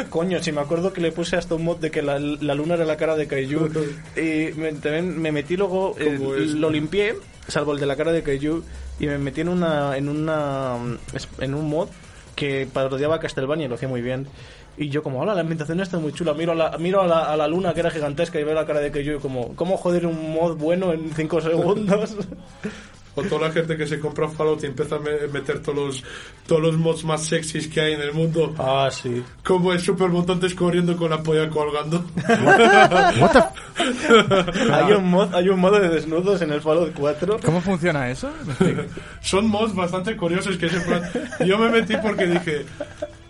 Coño, 0.10 0.44
si 0.44 0.52
me 0.52 0.62
acuerdo 0.62 0.92
que 0.94 1.02
le 1.02 1.12
puse 1.12 1.38
hasta 1.38 1.56
un 1.56 1.64
mod 1.64 1.78
de 1.78 1.90
que 1.90 2.02
la, 2.02 2.20
la 2.20 2.54
luna 2.54 2.76
era 2.76 2.86
la 2.86 2.98
cara 2.98 3.16
de 3.16 3.26
Kaiju. 3.28 3.70
y 4.18 4.54
me, 4.60 4.74
también 4.74 5.20
me 5.20 5.32
metí 5.32 5.56
luego, 5.58 5.96
eh, 5.98 6.20
lo 6.56 6.70
limpié, 6.70 7.16
salvo 7.48 7.72
el 7.74 7.80
de 7.80 7.86
la 7.86 7.96
cara 7.96 8.12
de 8.12 8.22
Kaiju, 8.22 8.64
y 9.02 9.08
me 9.08 9.18
metí 9.18 9.42
en 9.42 9.50
una 9.50 9.98
en 9.98 10.08
una 10.08 10.76
en 11.40 11.54
un 11.56 11.68
mod 11.68 11.90
que 12.36 12.68
parodiaba 12.72 13.20
Castlevania 13.20 13.66
y 13.66 13.68
lo 13.68 13.76
hacía 13.76 13.90
muy 13.90 14.02
bien. 14.02 14.28
Y 14.78 14.90
yo 14.90 15.02
como, 15.02 15.20
hola, 15.20 15.34
la 15.34 15.42
ambientación 15.42 15.82
está 15.82 15.98
muy 15.98 16.14
chula. 16.14 16.36
Miro 16.36 16.52
a 16.52 16.56
la, 16.56 16.78
miro 16.78 17.02
a 17.02 17.08
la, 17.08 17.32
a 17.32 17.36
la 17.36 17.48
luna 17.48 17.74
que 17.74 17.80
era 17.80 17.90
gigantesca 17.90 18.40
y 18.40 18.44
veo 18.44 18.54
la 18.54 18.66
cara 18.66 18.80
de 18.80 18.92
Kaiju 18.92 19.18
y 19.18 19.20
como, 19.20 19.56
¿cómo 19.56 19.76
joder 19.76 20.06
un 20.06 20.34
mod 20.34 20.56
bueno 20.56 20.94
en 20.94 21.12
5 21.14 21.42
segundos? 21.42 22.16
O 23.16 23.24
toda 23.24 23.48
la 23.48 23.54
gente 23.54 23.76
que 23.76 23.86
se 23.88 24.00
compra 24.00 24.30
Fallout 24.30 24.64
y 24.64 24.68
empieza 24.68 24.96
a 24.96 25.00
me- 25.00 25.28
meter 25.32 25.60
todos 25.60 25.78
los, 25.78 26.04
todos 26.48 26.62
los 26.62 26.78
mods 26.78 27.04
más 27.04 27.26
sexys 27.26 27.68
que 27.68 27.82
hay 27.82 27.94
en 27.94 28.02
el 28.02 28.14
mundo. 28.14 28.54
ah, 28.58 28.90
sí. 28.92 29.22
Como 29.44 29.74
el 29.74 29.82
supermutantes 29.82 30.54
corriendo 30.56 30.96
con 30.96 31.10
la 31.10 31.22
polla 31.22 31.50
colgando. 31.50 32.06
What 33.20 33.32
the- 33.32 33.62
Hay 34.74 34.94
un 34.94 35.10
mod, 35.10 35.34
hay 35.34 35.50
un 35.50 35.60
modo 35.60 35.80
de 35.80 35.90
desnudos 35.90 36.42
en 36.42 36.52
el 36.52 36.62
Fallout 36.62 36.94
4. 36.94 37.40
¿Cómo 37.44 37.62
funciona 37.62 38.10
eso? 38.10 38.30
Son 39.22 39.48
mods 39.50 39.74
bastante 39.76 40.16
curiosos 40.16 40.58
que 40.58 40.68
plan... 40.68 41.02
Yo 41.46 41.58
me 41.58 41.70
metí 41.70 41.96
porque 41.98 42.28
dije... 42.28 42.66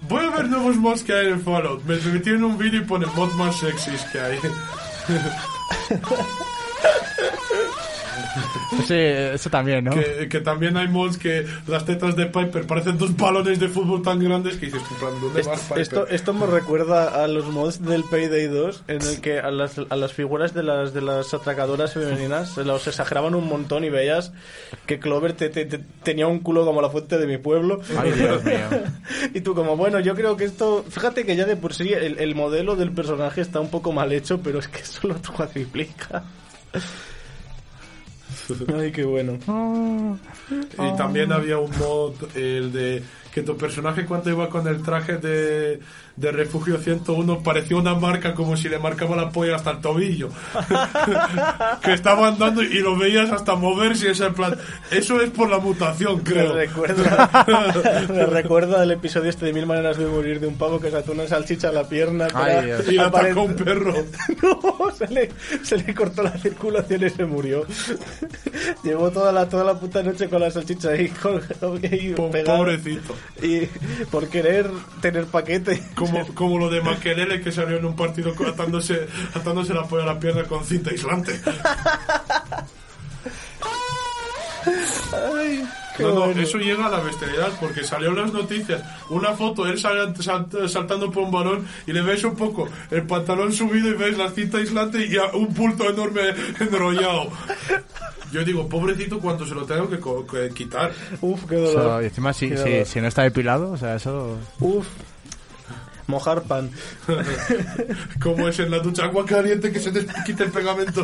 Voy 0.10 0.26
a 0.26 0.30
ver 0.36 0.50
nuevos 0.50 0.76
mods 0.76 1.04
que 1.04 1.14
hay 1.14 1.28
en 1.28 1.42
Fallout. 1.42 1.84
Me, 1.86 1.96
me 1.96 2.12
metí 2.14 2.32
en 2.32 2.44
un 2.44 2.58
vídeo 2.58 2.82
y 2.82 2.86
pone 2.86 3.06
mods 3.16 3.34
más 3.36 3.58
sexys 3.60 4.02
que 4.12 4.20
hay. 4.20 4.38
Sí, 8.88 8.94
eso 8.96 9.50
también, 9.50 9.86
¿no? 9.86 9.92
Que, 9.92 10.28
que 10.30 10.40
también 10.42 10.78
hay 10.78 10.88
mods 10.88 11.18
que 11.18 11.46
las 11.68 11.86
tetas 11.86 12.16
de 12.16 12.26
Piper 12.28 12.66
parecen 12.66 12.98
dos 12.98 13.16
balones 13.16 13.60
de 13.60 13.68
fútbol 13.68 14.02
tan 14.02 14.20
grandes 14.20 14.58
que 14.58 14.68
dices, 14.68 14.82
"En 14.92 14.98
plan, 14.98 15.14
¿dónde 15.22 15.42
vas, 15.44 15.60
Piper? 15.62 15.80
Esto, 15.82 16.08
esto 16.08 16.34
me 16.34 16.46
recuerda 16.46 17.24
a 17.24 17.28
los 17.28 17.46
mods 17.48 17.84
del 17.84 18.04
Payday 18.04 18.48
2 18.48 18.84
en 18.88 19.02
el 19.02 19.22
que 19.22 19.40
a 19.40 19.52
las, 19.52 19.76
a 19.90 19.96
las 19.96 20.14
figuras 20.14 20.54
de 20.54 20.64
las, 20.64 20.94
de 20.94 21.02
las 21.02 21.34
atracadoras 21.34 21.94
femeninas 21.94 22.54
se 22.54 22.64
los 22.64 22.88
exageraban 22.88 23.36
un 23.36 23.48
montón 23.48 23.84
y 23.84 23.90
veías 23.90 24.32
que 24.86 25.00
Clover 25.00 25.34
te- 25.34 25.50
te- 25.50 25.66
te- 25.66 25.80
tenía 26.04 26.28
un 26.28 26.40
culo 26.40 26.66
como 26.66 26.82
la 26.82 26.90
fuente 26.90 27.18
de 27.18 27.28
mi 27.28 27.38
pueblo. 27.38 27.82
Ay, 27.98 28.12
Dios 28.12 28.44
mío. 28.44 28.56
y 29.34 29.42
tú 29.42 29.54
como, 29.56 29.76
bueno, 29.78 30.00
yo 30.00 30.16
creo 30.16 30.38
que 30.38 30.46
esto... 30.46 30.86
Fíjate 30.90 31.26
que 31.26 31.36
ya 31.36 31.46
de 31.46 31.56
por 31.58 31.74
sí 31.74 31.92
el, 31.94 32.18
el 32.20 32.36
modelo 32.36 32.76
del 32.76 32.92
personaje 32.92 33.42
está 33.42 33.60
un 33.60 33.70
poco 33.70 33.92
mal 33.92 34.12
hecho, 34.12 34.40
pero 34.42 34.60
es 34.60 34.68
que 34.68 34.80
eso 34.82 35.08
lo 35.08 35.16
cuadriplica. 35.36 36.24
Ay, 38.76 38.92
qué 38.92 39.04
bueno. 39.04 39.38
Y 40.52 40.98
también 40.98 41.32
había 41.32 41.58
un 41.58 41.72
mod, 41.78 42.14
el 42.36 42.72
de 42.72 43.04
que 43.34 43.44
tu 43.44 43.56
personaje 43.56 44.06
cuando 44.06 44.30
iba 44.30 44.50
con 44.50 44.68
el 44.68 44.82
traje 44.82 45.18
de, 45.18 45.80
de 46.22 46.32
Refugio 46.32 46.78
101 46.78 47.42
parecía 47.44 47.76
una 47.78 47.96
marca 47.96 48.34
como 48.36 48.56
si 48.56 48.70
le 48.70 48.78
marcaba 48.80 49.16
la 49.16 49.30
polla 49.32 49.56
hasta 49.56 49.72
el 49.72 49.80
tobillo. 49.82 50.30
que 51.84 51.94
estaba 51.94 52.28
andando 52.28 52.62
y 52.62 52.80
lo 52.80 52.96
veías 52.98 53.32
hasta 53.32 53.56
moverse. 53.56 54.08
y 54.08 54.12
es 54.12 54.20
en 54.22 54.34
plan, 54.34 54.56
eso 54.92 55.20
es 55.22 55.32
por 55.32 55.50
la 55.50 55.58
mutación, 55.58 56.18
Me 56.18 56.24
creo. 56.24 56.54
recuerda, 56.54 58.06
me 58.10 58.26
recuerda 58.28 58.84
el 58.84 58.92
episodio 58.92 59.30
este 59.30 59.48
de 59.48 59.54
Mil 59.54 59.66
Maneras 59.66 59.98
de 59.98 60.06
Morir 60.06 60.40
de 60.40 60.48
un 60.48 60.56
pavo 60.58 60.80
que 60.80 60.92
se 60.92 60.98
ató 60.98 61.12
una 61.12 61.28
salchicha 61.28 61.70
a 61.70 61.72
la 61.72 61.90
pierna. 61.90 62.28
para- 62.28 62.60
Ay, 62.60 62.66
Dios. 62.68 62.92
Y 62.92 62.98
aparent- 62.98 63.26
atacó 63.32 63.42
un 63.44 63.56
perro. 63.56 63.94
No, 64.42 64.92
se 64.92 65.08
le, 65.08 65.30
se 65.64 65.78
le 65.78 65.94
cortó 65.94 66.24
la 66.24 66.38
circulación 66.38 67.04
y 67.06 67.10
se 67.10 67.26
murió. 67.26 67.66
Llevó 68.84 69.10
toda 69.12 69.32
la, 69.32 69.48
toda 69.50 69.64
la 69.64 69.80
puta 69.80 70.02
noche 70.04 70.28
con 70.30 70.42
la 70.42 70.50
salchicha 70.52 70.90
ahí, 70.90 71.10
con, 71.10 71.42
pegada. 72.32 72.58
Pobrecito. 72.58 73.16
Y 73.42 73.66
por 74.12 74.28
querer 74.28 74.70
tener 75.02 75.26
paquete. 75.26 75.82
Como, 75.96 76.11
como 76.36 76.58
lo 76.58 76.70
de 76.70 76.82
Maquelele 76.82 77.42
que 77.42 77.52
salió 77.52 77.78
en 77.78 77.86
un 77.86 77.96
partido 77.96 78.34
atándose, 78.48 79.08
atándose 79.34 79.74
la 79.74 79.84
polla 79.84 80.04
a 80.04 80.08
la 80.08 80.20
pierna 80.20 80.44
con 80.44 80.64
cinta 80.66 80.90
aislante. 80.92 81.40
Ay, 85.14 85.64
qué 85.98 86.04
No, 86.04 86.10
no, 86.14 86.26
bueno. 86.26 86.42
eso 86.42 86.58
llega 86.58 86.86
a 86.86 86.90
la 86.90 87.00
bestialidad 87.00 87.50
porque 87.60 87.84
salió 87.84 88.10
en 88.10 88.16
las 88.18 88.32
noticias 88.34 88.82
una 89.10 89.34
foto, 89.34 89.66
él 89.66 89.78
sal- 89.80 90.14
sal- 90.22 90.48
saltando 90.70 91.12
por 91.12 91.24
un 91.24 91.32
balón 91.32 91.68
y 91.88 91.94
le 91.94 92.02
ves 92.02 92.24
un 92.24 92.36
poco 92.36 92.68
el 92.92 93.04
pantalón 93.04 93.52
subido 93.52 93.90
y 93.90 93.94
ves 93.94 94.18
la 94.18 94.30
cinta 94.30 94.58
aislante 94.60 95.06
y 95.06 95.18
un 95.36 95.54
pulto 95.54 95.90
enorme 95.90 96.22
enrollado. 96.60 97.30
Yo 98.32 98.46
digo, 98.46 98.70
pobrecito, 98.70 99.20
cuánto 99.20 99.46
se 99.46 99.54
lo 99.56 99.66
tengo 99.66 99.90
que, 99.90 100.00
co- 100.00 100.26
que 100.26 100.50
quitar. 100.52 100.92
Uf, 101.20 101.44
qué 101.50 101.58
O 101.58 101.62
dolor. 101.62 101.84
sea, 101.94 102.02
y 102.04 102.06
encima, 102.06 102.32
si, 102.34 102.50
Qué 102.50 102.84
si, 102.86 102.94
si 102.94 103.02
no 103.02 103.08
está 103.08 103.24
depilado, 103.24 103.72
o 103.72 103.78
sea, 103.78 103.96
eso... 103.96 104.38
Uf. 104.60 104.88
Mojar 106.12 106.42
pan. 106.44 106.70
Como 108.22 108.48
es 108.50 108.60
en 108.60 108.70
la 108.70 108.80
ducha, 108.80 109.06
agua 109.06 109.26
caliente 109.26 109.72
que 109.72 109.80
se 109.80 109.92
te 109.92 110.06
quita 110.26 110.44
el 110.44 110.52
pegamento. 110.52 111.04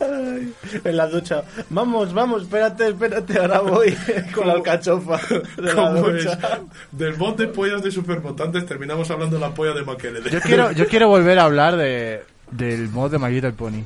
Ay, 0.00 0.52
en 0.84 0.96
la 0.96 1.06
ducha. 1.06 1.44
Vamos, 1.70 2.12
vamos, 2.12 2.42
espérate, 2.42 2.88
espérate, 2.88 3.38
ahora 3.38 3.60
voy 3.60 3.96
con 4.34 4.48
la 4.48 4.54
alcachofa 4.54 5.20
de 5.56 5.62
la 5.62 5.74
Como 5.74 6.08
es 6.08 6.24
ducha. 6.24 6.60
del 6.90 7.16
mod 7.16 7.36
de 7.36 7.46
pollas 7.48 7.82
de 7.84 7.92
supermutantes 7.92 8.66
terminamos 8.66 9.08
hablando 9.12 9.36
de 9.36 9.40
la 9.40 9.54
polla 9.54 9.72
de 9.74 9.82
Maquelele. 9.84 10.28
Yo 10.28 10.40
quiero, 10.40 10.72
yo 10.72 10.86
quiero 10.88 11.06
volver 11.08 11.38
a 11.38 11.44
hablar 11.44 11.76
de, 11.76 12.24
del 12.50 12.88
mod 12.88 13.12
de 13.12 13.18
My 13.20 13.30
Little 13.30 13.52
Pony. 13.52 13.84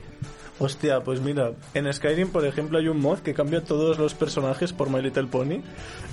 Hostia, 0.58 1.00
pues 1.00 1.20
mira, 1.20 1.52
en 1.74 1.92
Skyrim, 1.92 2.30
por 2.30 2.46
ejemplo, 2.46 2.78
hay 2.78 2.88
un 2.88 2.98
mod 2.98 3.18
que 3.18 3.34
cambia 3.34 3.62
todos 3.62 3.98
los 3.98 4.14
personajes 4.14 4.72
por 4.72 4.88
My 4.88 5.02
Little 5.02 5.26
Pony, 5.26 5.60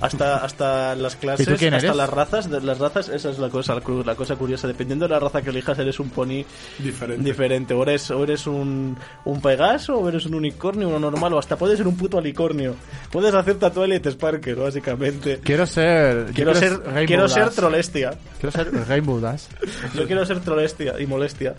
hasta 0.02 0.36
hasta 0.44 0.94
las 0.96 1.16
clases, 1.16 1.48
¿Y 1.48 1.50
tú 1.50 1.56
quién 1.56 1.72
hasta 1.72 1.86
eres? 1.86 1.96
las 1.96 2.10
razas, 2.10 2.50
de 2.50 2.60
las 2.60 2.78
razas, 2.78 3.08
esa 3.08 3.30
es 3.30 3.38
la 3.38 3.48
cosa, 3.48 3.74
la 4.04 4.14
cosa 4.14 4.36
curiosa, 4.36 4.66
dependiendo 4.68 5.06
de 5.06 5.14
la 5.14 5.18
raza 5.20 5.40
que 5.40 5.48
elijas, 5.48 5.78
eres 5.78 5.98
un 5.98 6.10
pony 6.10 6.44
Diferente. 6.78 7.24
diferente, 7.24 7.72
o 7.74 7.82
eres, 7.84 8.10
o 8.10 8.22
eres 8.22 8.46
un, 8.46 8.96
un 9.24 9.40
pegaso, 9.40 9.96
o 9.98 10.08
eres 10.10 10.26
un 10.26 10.34
unicornio, 10.34 10.88
uno 10.88 11.00
normal, 11.00 11.32
o 11.32 11.38
hasta 11.38 11.56
puedes 11.56 11.78
ser 11.78 11.88
un 11.88 11.96
puto 11.96 12.18
alicornio. 12.18 12.74
Puedes 13.10 13.32
hacerte 13.34 13.64
a 13.64 13.70
Twilight 13.70 14.06
Sparkle, 14.10 14.54
básicamente. 14.56 15.40
Quiero 15.42 15.64
ser... 15.66 16.26
Quiero 16.34 16.54
ser, 16.54 16.80
Rainbow 16.82 17.06
quiero 17.06 17.28
ser. 17.28 17.48
Trolestia. 17.50 18.12
Quiero 18.40 18.50
ser 18.50 18.70
Rainbow 18.88 19.20
Dash. 19.20 19.44
Yo 19.94 20.06
quiero 20.06 20.26
ser 20.26 20.40
Trolestia 20.40 21.00
y 21.00 21.06
Molestia. 21.06 21.54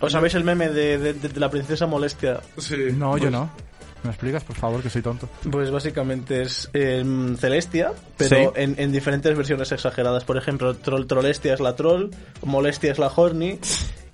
¿Os 0.00 0.12
sabéis 0.12 0.34
el 0.36 0.44
meme 0.44 0.68
de, 0.68 0.98
de- 0.98 1.12
de 1.14 1.40
la 1.40 1.50
princesa 1.50 1.84
Molestia? 1.86 1.95
Sí, 2.58 2.76
No, 2.94 3.12
pues, 3.12 3.22
yo 3.22 3.30
no. 3.30 3.50
¿Me 4.02 4.10
explicas, 4.10 4.44
por 4.44 4.54
favor, 4.56 4.82
que 4.82 4.90
soy 4.90 5.02
tonto? 5.02 5.28
Pues 5.50 5.70
básicamente 5.70 6.42
es 6.42 6.70
em, 6.74 7.36
Celestia, 7.36 7.92
pero 8.16 8.52
Sí. 8.54 8.60
en, 8.62 8.74
en 8.78 8.92
diferentes 8.92 9.36
versiones 9.36 9.72
exageradas. 9.72 10.22
Por 10.24 10.36
ejemplo, 10.36 10.76
Troll 10.76 11.06
Trolestia 11.06 11.54
es 11.54 11.60
la 11.60 11.74
Troll, 11.74 12.10
Molestia 12.44 12.92
es 12.92 12.98
la 12.98 13.08
Horny. 13.08 13.58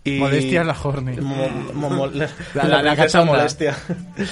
Y 0.04 0.18
Molestia 0.18 0.62
es 0.62 0.66
la 0.66 0.76
Horny. 0.82 1.16
Mo- 1.20 1.48
mo- 1.74 1.90
mo- 1.90 2.06
la, 2.06 2.28
La-. 2.54 3.24
Molestia. 3.24 3.76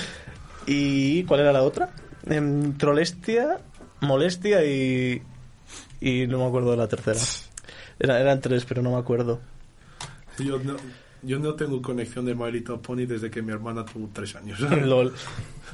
¿Y 0.66 1.24
cuál 1.24 1.40
era 1.40 1.52
la 1.52 1.62
otra? 1.62 1.90
Em, 2.26 2.76
Trolestia, 2.76 3.58
Molestia 4.00 4.64
y. 4.64 5.22
Y 6.00 6.26
no 6.26 6.38
me 6.38 6.46
acuerdo 6.46 6.70
de 6.70 6.76
la 6.78 6.88
tercera. 6.88 7.18
Era- 7.98 8.18
eran 8.18 8.40
tres, 8.40 8.64
pero 8.64 8.80
no 8.82 8.92
me 8.92 8.98
acuerdo. 8.98 9.40
Yo 10.38 10.58
no, 10.58 10.76
yo 11.22 11.38
no 11.38 11.54
tengo 11.54 11.80
conexión 11.82 12.24
de 12.24 12.34
My 12.34 12.50
Little 12.50 12.78
Pony 12.78 13.06
desde 13.06 13.30
que 13.30 13.42
mi 13.42 13.52
hermana 13.52 13.84
tuvo 13.84 14.08
tres 14.12 14.34
años. 14.36 14.58
LOL. 14.84 15.12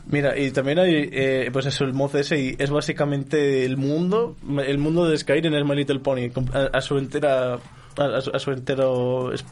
Mira, 0.08 0.38
y 0.38 0.50
también 0.50 0.78
hay, 0.78 1.08
eh, 1.12 1.50
pues 1.52 1.66
eso, 1.66 1.84
el 1.84 1.92
mod 1.92 2.14
ese, 2.16 2.38
y 2.40 2.56
es 2.58 2.70
básicamente 2.70 3.64
el 3.64 3.76
mundo, 3.76 4.36
el 4.64 4.78
mundo 4.78 5.06
de 5.08 5.16
Skyrim 5.18 5.54
es 5.54 5.64
My 5.64 5.74
Little 5.76 6.00
Pony, 6.00 6.30
a, 6.52 6.76
a 6.76 6.80
su 6.80 6.96
entera, 6.98 7.54
a, 7.54 8.04
a 8.32 8.38
su, 8.38 8.50
entero 8.52 9.32
es- 9.32 9.44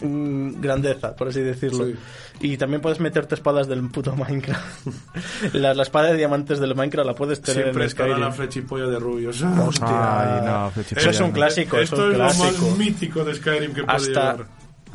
mm, 0.00 0.60
grandeza, 0.60 1.14
por 1.14 1.28
así 1.28 1.40
decirlo. 1.40 1.86
Sí. 1.86 1.94
Y 2.40 2.56
también 2.56 2.82
puedes 2.82 2.98
meterte 2.98 3.36
espadas 3.36 3.68
del 3.68 3.88
puto 3.90 4.14
Minecraft. 4.16 4.86
la, 5.54 5.72
la 5.72 5.82
espada 5.84 6.08
de 6.10 6.16
diamantes 6.16 6.58
del 6.58 6.74
Minecraft 6.74 7.06
la 7.06 7.14
puedes 7.14 7.40
tener 7.40 7.62
Siempre 7.62 7.84
en 7.84 7.90
Skyrim. 7.90 8.18
la 8.18 8.32
flechipolla 8.32 8.86
de 8.86 8.98
rubios. 8.98 9.40
Hostia. 9.40 10.40
Ay, 10.40 10.44
no, 10.44 10.70
Flechipolla, 10.72 11.00
Eso 11.00 11.10
es 11.10 11.20
un 11.20 11.30
clásico, 11.30 11.78
Esto 11.78 12.08
es 12.08 12.12
es 12.12 12.18
lo 12.18 12.24
más 12.24 12.76
mítico 12.76 13.24
de 13.24 13.34
Skyrim 13.36 13.72
que 13.72 13.84
puede 13.84 13.96
Hasta 13.96 14.32
llegar. 14.32 14.46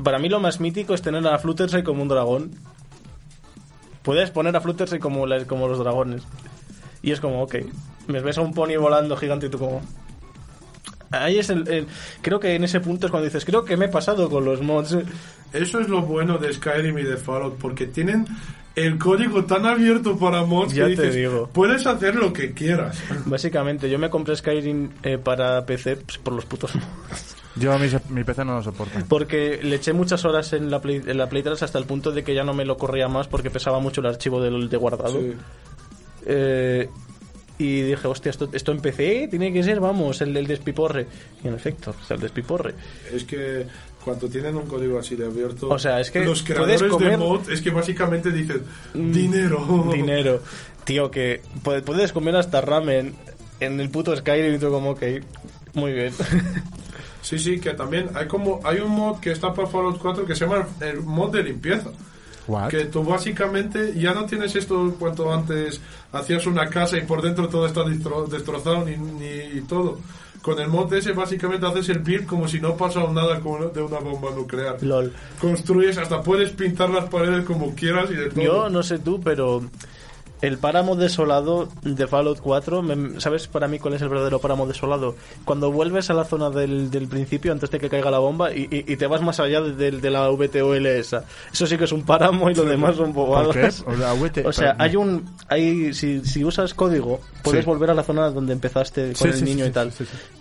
Para 0.04 0.20
mí 0.20 0.30
lo 0.30 0.40
más 0.40 0.60
mítico 0.60 0.94
es 0.94 1.02
tener 1.02 1.26
a 1.28 1.38
Fluttershy 1.40 1.84
como 1.84 2.02
un 2.02 2.08
dragón. 2.08 2.52
Puedes 4.04 4.32
poner 4.32 4.56
a 4.56 4.62
Fluttershy 4.62 5.00
como, 5.00 5.26
la- 5.28 5.46
como 5.46 5.68
los 5.68 5.80
dragones. 5.80 6.24
Y 7.02 7.12
es 7.12 7.20
como, 7.20 7.44
ok, 7.44 7.56
me 8.08 8.22
ves 8.22 8.38
a 8.38 8.42
un 8.42 8.54
pony 8.54 8.78
volando 8.80 9.16
gigante 9.18 9.48
y 9.48 9.50
tú 9.50 9.60
como... 9.60 9.82
Ahí 11.12 11.40
es 11.40 11.50
el, 11.50 11.68
el- 11.70 11.88
Creo 12.22 12.40
que 12.40 12.54
en 12.56 12.64
ese 12.64 12.80
punto 12.80 13.08
es 13.08 13.12
cuando 13.12 13.26
dices, 13.26 13.44
creo 13.46 13.66
que 13.66 13.78
me 13.78 13.86
he 13.86 13.90
pasado 13.90 14.30
con 14.30 14.46
los 14.46 14.62
mods. 14.62 14.98
Eso 15.54 15.80
es 15.80 15.90
lo 15.90 16.02
bueno 16.04 16.38
de 16.38 16.54
Skyrim 16.54 16.98
y 17.00 17.04
de 17.04 17.18
Fallout, 17.18 17.58
porque 17.58 17.88
tienen 17.88 18.28
el 18.76 18.98
código 19.00 19.44
tan 19.46 19.66
abierto 19.66 20.18
para 20.18 20.44
mods 20.46 20.74
Ya 20.76 20.86
que 20.88 20.96
te 20.96 21.10
digo. 21.12 21.50
puedes 21.52 21.86
hacer 21.88 22.16
lo 22.16 22.32
que 22.32 22.54
quieras. 22.54 23.02
Básicamente, 23.26 23.90
yo 23.90 23.98
me 23.98 24.10
compré 24.12 24.36
Skyrim 24.36 24.92
eh, 25.04 25.18
para 25.18 25.66
PC 25.66 25.98
pues, 25.98 26.18
por 26.20 26.34
los 26.34 26.46
putos 26.46 26.76
mods. 26.76 27.36
Yo, 27.60 27.78
mi, 27.80 27.88
mi 28.10 28.24
PC 28.24 28.46
no 28.46 28.56
lo 28.56 28.64
soporta. 28.64 29.04
Porque 29.08 29.60
le 29.62 29.76
eché 29.76 29.94
muchas 29.94 30.24
horas 30.26 30.54
en 30.54 30.70
la, 30.72 30.82
Play, 30.82 31.02
en 31.06 31.18
la 31.18 31.28
Play 31.30 31.44
3 31.44 31.62
hasta 31.64 31.78
el 31.78 31.86
punto 31.86 32.12
de 32.12 32.24
que 32.24 32.34
ya 32.34 32.44
no 32.44 32.54
me 32.54 32.66
lo 32.66 32.78
corría 32.78 33.08
más 33.08 33.28
porque 33.28 33.50
pesaba 33.50 33.80
mucho 33.80 34.02
el 34.02 34.08
archivo 34.08 34.42
del 34.42 34.70
de 34.70 34.78
guardado. 34.78 35.20
Sí. 35.20 35.34
Eh, 36.26 36.90
y 37.58 37.82
dije, 37.82 38.08
hostia, 38.08 38.30
esto, 38.30 38.48
esto 38.54 38.72
en 38.72 38.80
PC 38.80 39.28
tiene 39.30 39.52
que 39.52 39.62
ser, 39.64 39.80
vamos, 39.82 40.22
el 40.22 40.34
del 40.34 40.48
despiporre. 40.48 41.08
Y 41.44 41.48
en 41.50 41.56
efecto, 41.56 41.94
es 42.02 42.10
el 42.12 42.20
despiporre. 42.22 42.74
Es 43.12 43.26
que 43.26 43.66
cuando 44.04 44.30
tienen 44.30 44.56
un 44.56 44.66
código 44.66 44.98
así 44.98 45.16
de 45.18 45.26
abierto, 45.26 45.68
O 45.68 45.78
sea, 45.78 46.00
es 46.00 46.10
que 46.10 46.24
los 46.24 46.42
creadores 46.42 46.80
de 46.82 47.18
mod 47.18 47.50
es 47.52 47.62
que 47.62 47.70
básicamente 47.72 48.32
dicen 48.32 48.64
dinero. 48.94 49.90
Dinero. 49.94 50.42
Tío, 50.86 51.12
que 51.12 51.42
pu- 51.62 51.84
puedes 51.84 52.14
comer 52.14 52.38
hasta 52.38 52.62
ramen 52.62 53.14
en 53.60 53.80
el 53.82 53.90
puto 53.90 54.16
Skyrim 54.16 54.56
y 54.56 54.58
tú 54.58 54.70
como, 54.72 54.92
ok, 54.92 55.04
muy 55.74 55.92
bien. 55.92 56.14
Sí, 57.30 57.38
sí, 57.38 57.60
que 57.60 57.74
también 57.76 58.10
hay 58.16 58.28
como 58.28 58.60
hay 58.64 58.80
un 58.80 58.90
mod 58.92 59.20
que 59.20 59.32
está 59.32 59.54
para 59.54 59.68
Fallout 59.68 60.00
4 60.00 60.26
que 60.26 60.34
se 60.36 60.46
llama 60.46 60.68
el 60.82 61.02
mod 61.02 61.32
de 61.32 61.44
limpieza. 61.44 61.92
What? 62.48 62.70
Que 62.70 62.86
tú 62.86 63.04
básicamente 63.04 63.94
ya 63.96 64.16
no 64.16 64.26
tienes 64.26 64.56
esto 64.56 64.96
cuanto 64.98 65.32
antes 65.32 65.80
hacías 66.12 66.48
una 66.48 66.68
casa 66.68 66.98
y 66.98 67.02
por 67.02 67.22
dentro 67.22 67.48
todo 67.48 67.68
está 67.68 67.82
destro- 67.82 68.26
destrozado 68.28 68.84
ni, 68.84 68.98
ni 68.98 69.62
todo. 69.62 70.00
Con 70.42 70.58
el 70.60 70.70
mod 70.70 70.92
ese 70.94 71.12
básicamente 71.12 71.68
haces 71.68 71.90
el 71.90 72.00
build 72.00 72.26
como 72.26 72.48
si 72.48 72.60
no 72.60 72.76
pasara 72.76 73.12
nada 73.12 73.40
con- 73.42 73.72
de 73.72 73.82
una 73.84 74.00
bomba 74.00 74.32
nuclear. 74.32 74.82
LOL. 74.82 75.14
Construyes, 75.40 76.00
hasta 76.00 76.24
puedes 76.24 76.50
pintar 76.52 76.90
las 76.90 77.08
paredes 77.10 77.46
como 77.46 77.76
quieras 77.76 78.10
y 78.10 78.16
de 78.16 78.30
todo. 78.30 78.42
Yo 78.44 78.70
no 78.70 78.82
sé 78.82 78.98
tú, 78.98 79.22
pero 79.22 79.62
El 80.42 80.58
páramo 80.58 80.96
desolado 80.96 81.68
de 81.84 82.08
Fallout 82.08 82.40
4, 82.40 82.82
me- 82.82 83.20
¿sabes 83.20 83.48
para 83.48 83.68
mí 83.68 83.78
cuál 83.78 83.96
es 83.96 84.02
el 84.02 84.08
verdadero 84.10 84.40
páramo 84.40 84.66
desolado? 84.68 85.16
Cuando 85.44 85.72
vuelves 85.72 86.10
a 86.10 86.14
la 86.14 86.24
zona 86.24 86.50
del, 86.50 86.90
del 86.90 87.08
principio, 87.08 87.52
antes 87.52 87.70
de 87.72 87.78
que 87.80 87.90
caiga 87.90 88.10
la 88.10 88.20
bomba, 88.20 88.54
y, 88.54 88.62
y- 88.72 88.86
y 88.94 88.96
te 88.98 89.06
vas 89.08 89.22
más 89.22 89.40
allá 89.40 89.60
de, 89.62 89.92
de- 89.92 90.10
la 90.10 90.30
VTOL 90.30 90.86
esa. 90.86 91.26
Eso 91.52 91.68
sí 91.68 91.78
que 91.78 91.84
es 91.84 91.92
un 91.92 92.04
páramo 92.04 92.50
y 92.50 92.56
lo 92.56 92.64
demás 92.64 92.96
son 92.96 93.14
¿Por 93.14 93.28
bobadas. 93.28 93.54
qué? 93.56 93.68
O 93.90 93.96
sea, 93.98 94.14
VT 94.14 94.46
O 94.46 94.54
sea, 94.54 94.76
hay 94.80 94.96
un... 94.96 95.26
Hay, 95.50 95.94
si, 95.94 96.24
si 96.26 96.44
usas 96.46 96.74
código, 96.74 97.20
puedes 97.44 97.66
Sí. 97.66 97.70
volver 97.70 97.90
a 97.92 97.94
la 97.94 98.04
zona 98.04 98.30
donde 98.30 98.54
empezaste 98.54 99.08
con 99.08 99.16
Sí, 99.16 99.28
el 99.28 99.34
sí, 99.34 99.44
niño 99.44 99.66
y 99.66 99.72
tal. 99.72 99.92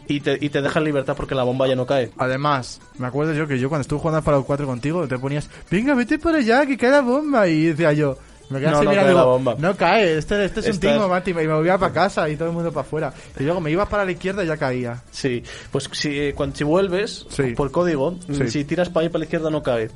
Y, 0.07 0.20
te, 0.20 0.39
y 0.41 0.49
te 0.49 0.62
dejan 0.62 0.85
libertad 0.85 1.16
porque 1.16 1.35
la 1.35 1.43
bomba 1.43 1.66
ya 1.66 1.75
no 1.75 1.87
cae. 1.87 2.12
Además, 2.19 2.81
me 2.99 3.07
acuerdo 3.09 3.35
yo 3.35 3.47
que 3.49 3.59
yo 3.59 3.69
cuando 3.69 3.83
estuve 3.83 3.99
jugando 3.99 4.19
a 4.19 4.23
Fallout 4.23 4.47
4 4.47 4.66
contigo, 4.66 5.07
te 5.09 5.19
ponías, 5.19 5.51
venga, 5.70 5.95
vete 5.95 6.19
para 6.19 6.39
allá, 6.39 6.65
que 6.66 6.77
cae 6.79 6.91
la 6.91 7.01
bomba. 7.03 7.47
Y 7.49 7.66
decía 7.66 7.93
yo, 7.93 8.16
me 8.51 8.59
quedé 8.61 8.70
No, 8.70 8.77
así 8.79 8.85
no 8.85 8.91
mirando, 8.91 9.07
cae 9.07 9.15
la 9.15 9.20
digo, 9.20 9.33
bomba. 9.33 9.57
No 9.59 9.77
cae, 9.77 10.19
este, 10.19 10.45
este 10.45 10.61
es 10.61 10.69
un 10.69 10.81
tingo, 10.81 11.09
Mati. 11.09 11.31
Y 11.31 11.35
me 11.35 11.47
volvía 11.49 11.77
para 11.79 11.93
casa 11.93 12.29
y 12.29 12.37
todo 12.37 12.49
el 12.49 12.55
mundo 12.55 12.73
para 12.73 12.87
afuera. 12.87 13.12
Y 13.39 13.43
luego 13.45 13.61
me 13.61 13.70
iba 13.70 13.87
para 13.89 14.05
la 14.05 14.12
izquierda 14.12 14.43
y 14.45 14.47
ya 14.47 14.57
caía. 14.57 15.03
Sí, 15.11 15.43
pues 15.70 15.89
si, 15.93 16.19
eh, 16.19 16.33
cuando, 16.35 16.57
si 16.57 16.65
vuelves 16.65 17.27
Sí. 17.31 17.55
por 17.55 17.70
código, 17.70 18.16
Sí. 18.33 18.49
si 18.49 18.65
tiras 18.65 18.89
para 18.89 19.05
ahí 19.05 19.09
para 19.09 19.20
la 19.20 19.25
izquierda 19.27 19.51
no 19.51 19.62
cae. 19.62 19.91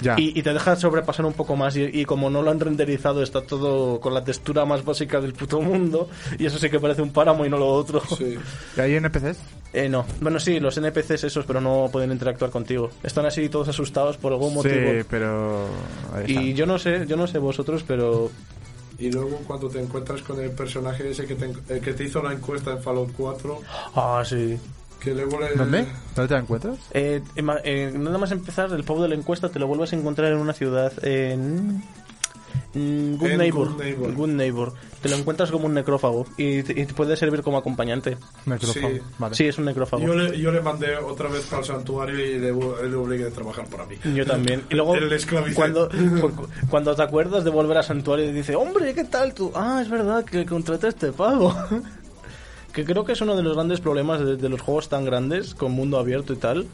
Ya. 0.00 0.14
Y, 0.18 0.38
y 0.38 0.42
te 0.42 0.52
deja 0.52 0.76
sobrepasar 0.76 1.26
un 1.26 1.32
poco 1.32 1.56
más 1.56 1.76
y, 1.76 1.84
y 1.84 2.04
como 2.04 2.30
no 2.30 2.42
lo 2.42 2.50
han 2.50 2.60
renderizado 2.60 3.22
está 3.22 3.42
todo 3.42 4.00
con 4.00 4.14
la 4.14 4.24
textura 4.24 4.64
más 4.64 4.84
básica 4.84 5.20
del 5.20 5.32
puto 5.32 5.60
mundo 5.60 6.08
y 6.38 6.46
eso 6.46 6.58
sí 6.58 6.70
que 6.70 6.80
parece 6.80 7.02
un 7.02 7.12
páramo 7.12 7.44
y 7.44 7.50
no 7.50 7.58
lo 7.58 7.68
otro. 7.68 8.02
Sí. 8.16 8.36
¿Y 8.76 8.80
hay 8.80 8.94
NPCs? 8.96 9.38
Eh, 9.72 9.88
no, 9.88 10.06
bueno 10.20 10.40
sí, 10.40 10.58
los 10.60 10.76
NPCs 10.78 11.24
esos 11.24 11.44
pero 11.44 11.60
no 11.60 11.88
pueden 11.92 12.12
interactuar 12.12 12.50
contigo. 12.50 12.90
Están 13.02 13.26
así 13.26 13.48
todos 13.48 13.68
asustados 13.68 14.16
por 14.16 14.32
algún 14.32 14.54
motivo. 14.54 14.74
Sí, 14.74 15.06
pero... 15.08 15.66
Y 16.26 16.54
yo 16.54 16.66
no 16.66 16.78
sé, 16.78 17.04
yo 17.06 17.16
no 17.16 17.26
sé 17.26 17.38
vosotros, 17.38 17.84
pero 17.86 18.30
Y 18.98 19.10
luego 19.10 19.38
cuando 19.46 19.68
te 19.68 19.80
encuentras 19.80 20.22
con 20.22 20.40
el 20.40 20.50
personaje 20.50 21.10
ese 21.10 21.26
que 21.26 21.34
te, 21.34 21.52
el 21.68 21.80
que 21.80 21.92
te 21.92 22.04
hizo 22.04 22.22
la 22.22 22.32
encuesta 22.32 22.72
en 22.72 22.82
Fallout 22.82 23.12
4, 23.16 23.60
ah 23.94 24.22
sí. 24.24 24.58
Que 25.06 25.14
luego 25.14 25.40
le... 25.40 25.54
¿Dónde? 25.54 25.86
¿Dónde 26.14 26.28
te 26.28 26.34
la 26.34 26.40
encuentras? 26.40 26.78
Eh, 26.92 27.22
ema- 27.36 27.60
eh, 27.64 27.92
nada 27.96 28.18
más 28.18 28.30
empezar 28.32 28.70
el 28.72 28.84
pavo 28.84 29.02
de 29.02 29.08
la 29.08 29.14
encuesta 29.14 29.48
te 29.48 29.58
lo 29.58 29.66
vuelves 29.66 29.92
a 29.92 29.96
encontrar 29.96 30.32
en 30.32 30.38
una 30.38 30.52
ciudad 30.52 30.92
en 31.04 31.82
mm, 32.74 33.16
Good 33.18 33.28
Neighbor. 33.30 33.68
Good 33.72 33.78
Neighbor. 33.82 34.14
Good 34.14 34.28
Neighbor. 34.28 34.72
Te 35.00 35.08
lo 35.10 35.16
encuentras 35.16 35.50
como 35.52 35.66
un 35.66 35.74
necrófago 35.74 36.26
y 36.36 36.62
te, 36.64 36.72
y 36.80 36.84
te 36.86 36.92
puede 36.94 37.16
servir 37.16 37.42
como 37.42 37.58
acompañante. 37.58 38.16
Necrófago. 38.46 38.88
Sí. 38.88 39.00
Vale. 39.18 39.34
Sí, 39.36 39.44
es 39.46 39.56
un 39.58 39.66
necrófago. 39.66 40.02
Yo 40.04 40.14
le, 40.14 40.36
yo 40.40 40.50
le 40.50 40.60
mandé 40.60 40.96
otra 40.96 41.28
vez 41.28 41.42
para 41.46 41.60
el 41.60 41.66
santuario 41.68 42.18
y 42.18 42.38
le, 42.40 42.52
le 42.52 42.96
obligué 42.96 43.26
a 43.26 43.30
trabajar 43.30 43.66
para 43.66 43.86
mí. 43.86 43.96
Yo 44.14 44.26
también. 44.26 44.62
Y 44.70 44.74
luego, 44.74 44.94
cuando, 45.54 45.88
cu- 46.20 46.48
cuando 46.68 46.94
te 46.96 47.02
acuerdas 47.02 47.44
de 47.44 47.50
volver 47.50 47.76
a 47.78 47.82
Santuario 47.84 48.28
y 48.28 48.32
dice, 48.32 48.56
hombre, 48.56 48.92
¿qué 48.94 49.04
tal 49.04 49.32
tú? 49.32 49.52
Ah, 49.54 49.78
es 49.82 49.88
verdad 49.88 50.24
que 50.24 50.44
contraté 50.44 50.88
este 50.88 51.12
pavo. 51.12 51.54
que 52.76 52.84
creo 52.84 53.04
que 53.04 53.12
es 53.14 53.20
uno 53.22 53.34
de 53.34 53.42
los 53.42 53.54
grandes 53.54 53.80
problemas 53.80 54.20
de, 54.20 54.36
de 54.36 54.48
los 54.48 54.60
juegos 54.60 54.88
tan 54.88 55.04
grandes, 55.04 55.54
con 55.54 55.72
mundo 55.72 55.98
abierto 55.98 56.32
y 56.32 56.36
tal, 56.36 56.66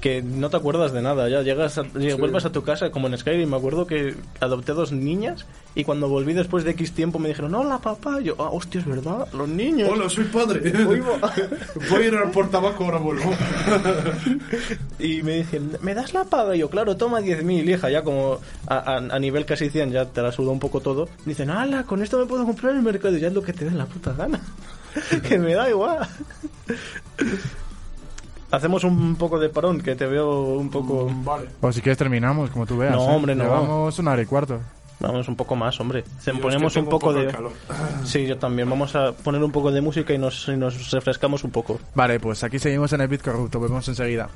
que 0.00 0.22
no 0.22 0.48
te 0.48 0.56
acuerdas 0.56 0.92
de 0.92 1.02
nada. 1.02 1.28
Ya 1.28 1.42
llegas, 1.42 1.76
a- 1.78 1.82
lleg- 1.84 2.18
vuelves 2.18 2.44
a 2.46 2.52
tu 2.52 2.62
casa, 2.62 2.90
como 2.90 3.06
en 3.06 3.16
Skyrim. 3.18 3.48
Me 3.50 3.56
acuerdo 3.58 3.86
que 3.86 4.14
adopté 4.40 4.72
dos 4.72 4.92
niñas 4.92 5.44
y 5.74 5.84
cuando 5.84 6.08
volví 6.08 6.32
después 6.32 6.64
de 6.64 6.70
X 6.70 6.92
tiempo 6.92 7.18
me 7.18 7.28
dijeron, 7.28 7.54
hola 7.54 7.78
papá. 7.78 8.18
Yo, 8.20 8.34
ah, 8.38 8.48
hostia, 8.50 8.80
es 8.80 8.86
verdad, 8.86 9.28
los 9.34 9.46
niños. 9.48 9.90
Hola, 9.92 10.08
soy 10.08 10.24
padre. 10.24 10.72
Voy 10.84 11.00
a 12.02 12.06
ir 12.06 12.14
al 12.16 12.30
portabaco, 12.30 12.84
ahora 12.84 12.98
vuelvo. 12.98 13.30
Y 14.98 15.22
me 15.22 15.36
dicen, 15.36 15.72
¿me 15.82 15.94
das 15.94 16.12
la 16.12 16.24
paga? 16.24 16.54
Y 16.54 16.60
yo, 16.60 16.68
claro, 16.70 16.96
toma 16.96 17.20
10.000, 17.20 17.68
hija, 17.74 17.90
ya 17.90 18.02
como 18.02 18.38
a, 18.66 18.76
a- 18.76 18.96
a 18.96 19.18
nivel 19.18 19.44
casi 19.46 19.70
100 19.70 19.92
ya 19.92 20.04
te 20.06 20.20
la 20.22 20.32
suda 20.32 20.50
un 20.50 20.58
poco 20.60 20.80
todo. 20.80 21.08
Dicen, 21.24 21.50
ala, 21.50 21.84
con 21.84 22.02
esto 22.02 22.18
me 22.18 22.26
puedo 22.26 22.44
comprar 22.44 22.74
el 22.74 22.82
mercado 22.82 23.16
y 23.16 23.20
ya 23.20 23.28
es 23.28 23.34
lo 23.34 23.42
que 23.42 23.52
te 23.52 23.64
dé 23.64 23.70
la 23.70 23.86
puta 23.86 24.12
gana. 24.12 24.40
que 25.28 25.38
me 25.38 25.54
da 25.54 25.68
igual. 25.68 26.06
Hacemos 28.50 28.82
un 28.82 29.14
poco 29.16 29.38
de 29.38 29.48
parón, 29.48 29.80
que 29.80 29.94
te 29.94 30.06
veo 30.06 30.42
un 30.42 30.70
poco... 30.70 31.08
Vale. 31.22 31.48
O 31.60 31.70
si 31.72 31.80
quieres 31.80 31.98
terminamos, 31.98 32.50
como 32.50 32.66
tú 32.66 32.76
veas. 32.76 32.94
No, 32.94 33.04
¿eh? 33.10 33.14
hombre, 33.14 33.34
no. 33.34 33.44
Llevamos 33.44 33.98
una 33.98 34.12
hora 34.12 34.22
y 34.22 34.26
cuarto. 34.26 34.60
Vamos 34.98 35.28
un 35.28 35.36
poco 35.36 35.56
más, 35.56 35.78
hombre. 35.80 36.04
Yo 36.26 36.38
Ponemos 36.40 36.76
un 36.76 36.86
poco 36.86 37.12
de... 37.12 37.26
calor. 37.28 37.52
Sí, 38.04 38.26
yo 38.26 38.36
también. 38.38 38.68
Vamos 38.68 38.94
a 38.96 39.12
poner 39.12 39.42
un 39.42 39.52
poco 39.52 39.70
de 39.70 39.80
música 39.80 40.12
y 40.12 40.18
nos, 40.18 40.48
y 40.48 40.56
nos 40.56 40.90
refrescamos 40.90 41.44
un 41.44 41.50
poco. 41.50 41.80
Vale, 41.94 42.18
pues 42.18 42.42
aquí 42.42 42.58
seguimos 42.58 42.92
en 42.92 43.00
el 43.00 43.08
Bit 43.08 43.22
Corrupto. 43.22 43.60
Volvemos 43.60 43.86
enseguida. 43.88 44.28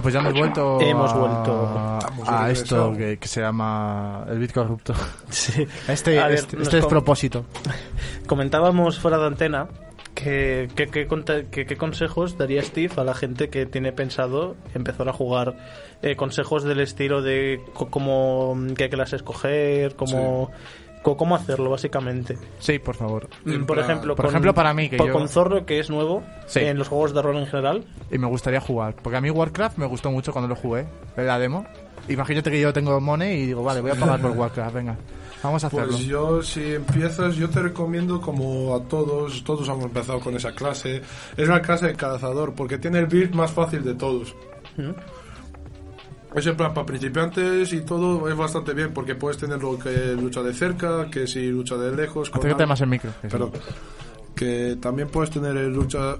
Bueno, 0.00 0.02
pues 0.02 0.14
ya 0.14 0.20
hemos 0.20 0.34
vuelto. 0.34 0.80
Hemos 0.80 1.12
a- 1.12 1.16
vuelto. 1.16 1.98
A 2.26 2.50
esto 2.50 2.92
que, 2.96 3.18
que 3.18 3.28
se 3.28 3.40
llama 3.40 4.24
el 4.28 4.38
bit 4.38 4.52
corrupto. 4.52 4.94
Sí. 5.30 5.66
Este, 5.88 6.18
ver, 6.28 6.32
este, 6.32 6.56
este 6.56 6.56
com- 6.56 6.80
despropósito. 6.80 7.44
Comentábamos 8.26 8.98
fuera 8.98 9.18
de 9.18 9.26
antena 9.26 9.68
que 10.14 10.68
qué 10.74 10.88
que- 10.88 11.66
qué 11.66 11.76
consejos 11.76 12.36
daría 12.36 12.62
Steve 12.62 12.92
a 12.96 13.04
la 13.04 13.14
gente 13.14 13.48
que 13.48 13.64
tiene 13.66 13.92
pensado 13.92 14.56
empezar 14.74 15.08
a 15.08 15.12
jugar 15.12 15.56
eh, 16.02 16.16
consejos 16.16 16.64
del 16.64 16.80
estilo 16.80 17.22
de 17.22 17.60
co- 17.74 17.88
cómo 17.90 18.56
qué 18.76 18.88
clase 18.90 19.16
escoger, 19.16 19.94
cómo 19.96 20.46
co- 20.48 20.52
cómo 21.02 21.34
hacerlo 21.34 21.70
básicamente. 21.70 22.36
Sí, 22.58 22.78
por 22.78 22.94
favor. 22.94 23.28
Mm, 23.44 23.64
Por 23.64 23.78
ejemplo, 23.78 24.14
por 24.14 24.26
con- 24.26 24.32
ejemplo, 24.34 24.54
para 24.54 24.72
mí, 24.74 24.88
que 24.90 24.96
por- 24.96 25.06
yo- 25.08 25.12
con 25.12 25.28
Zorro 25.28 25.64
que 25.66 25.78
es 25.80 25.90
nuevo 25.90 26.22
Sí. 26.46 26.60
en 26.60 26.78
los 26.78 26.88
juegos 26.88 27.14
de 27.14 27.22
rol 27.22 27.36
en 27.38 27.46
general. 27.46 27.84
Y 28.10 28.18
me 28.18 28.26
gustaría 28.26 28.60
jugar. 28.60 28.94
Porque 29.02 29.16
a 29.16 29.20
mí 29.20 29.30
Warcraft 29.30 29.78
me 29.78 29.86
gustó 29.86 30.10
mucho 30.10 30.32
cuando 30.32 30.48
lo 30.48 30.56
jugué. 30.56 30.86
La 31.16 31.38
demo. 31.38 31.66
Imagínate 32.08 32.50
que 32.50 32.60
yo 32.60 32.72
tengo 32.72 33.00
money 33.00 33.34
y 33.42 33.46
digo, 33.46 33.62
vale, 33.62 33.80
voy 33.80 33.90
a 33.92 33.94
pagar 33.94 34.20
por 34.20 34.30
Warcraft. 34.32 34.74
Venga, 34.74 34.96
vamos 35.42 35.62
a 35.62 35.66
hacerlo. 35.68 35.86
Pues 35.92 36.00
yo, 36.04 36.42
si 36.42 36.74
empiezas, 36.74 37.36
yo 37.36 37.48
te 37.50 37.60
recomiendo 37.60 38.20
como 38.20 38.74
a 38.74 38.82
todos, 38.84 39.44
todos 39.44 39.68
hemos 39.68 39.84
empezado 39.84 40.18
con 40.20 40.34
esa 40.34 40.52
clase, 40.52 41.02
es 41.36 41.48
una 41.48 41.60
clase 41.62 41.86
de 41.88 41.94
cazador, 41.94 42.54
porque 42.54 42.78
tiene 42.78 42.98
el 42.98 43.06
build 43.06 43.34
más 43.34 43.52
fácil 43.52 43.84
de 43.84 43.94
todos. 43.94 44.34
Es 46.34 46.46
en 46.46 46.56
plan, 46.56 46.72
para 46.72 46.86
principiantes 46.86 47.72
y 47.72 47.80
todo 47.80 48.28
es 48.28 48.36
bastante 48.36 48.72
bien, 48.72 48.92
porque 48.92 49.14
puedes 49.16 49.36
tener 49.38 49.60
lo 49.60 49.78
que 49.78 50.14
lucha 50.14 50.42
de 50.42 50.54
cerca, 50.54 51.10
que 51.10 51.26
si 51.26 51.48
lucha 51.48 51.76
de 51.76 51.94
lejos. 51.94 52.30
con 52.30 52.38
Acércate 52.40 52.66
más 52.66 52.80
el 52.80 52.86
micro. 52.88 53.10
que 53.20 53.28
sí. 53.28 53.32
Perdón. 53.32 53.52
Que 54.34 54.78
también 54.80 55.08
puedes 55.08 55.30
tener 55.30 55.54
lucha 55.54 56.16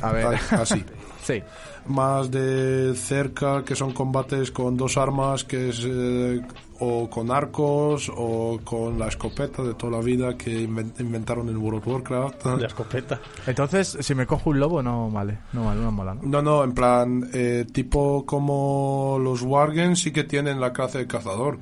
A 0.00 0.12
ver. 0.12 0.26
Así. 0.50 0.84
Sí. 1.24 1.42
Más 1.86 2.30
de 2.30 2.92
cerca, 2.94 3.64
que 3.64 3.74
son 3.74 3.94
combates 3.94 4.50
con 4.50 4.76
dos 4.76 4.98
armas, 4.98 5.42
que 5.44 5.70
es 5.70 5.82
eh, 5.86 6.42
o 6.80 7.08
con 7.08 7.30
arcos 7.30 8.10
o 8.14 8.58
con 8.64 8.98
la 8.98 9.08
escopeta 9.08 9.62
de 9.62 9.74
toda 9.74 9.98
la 9.98 10.00
vida 10.04 10.36
que 10.36 10.66
inven- 10.68 10.92
inventaron 10.98 11.48
en 11.48 11.56
World 11.56 11.78
of 11.80 11.86
Warcraft. 11.86 12.46
La 12.60 12.66
escopeta. 12.66 13.20
Entonces, 13.46 13.96
si 14.00 14.14
me 14.14 14.26
cojo 14.26 14.50
un 14.50 14.58
lobo, 14.60 14.82
no 14.82 15.10
vale. 15.10 15.38
No 15.52 15.64
vale, 15.66 15.80
no 15.80 15.92
mola, 15.92 16.14
¿no? 16.14 16.20
No, 16.24 16.42
no, 16.42 16.64
en 16.64 16.72
plan, 16.72 17.30
eh, 17.32 17.64
tipo 17.72 18.26
como 18.26 19.18
los 19.22 19.42
Wargames 19.42 20.00
sí 20.00 20.10
que 20.12 20.24
tienen 20.24 20.60
la 20.60 20.72
clase 20.72 20.98
de 20.98 21.06
cazador. 21.06 21.58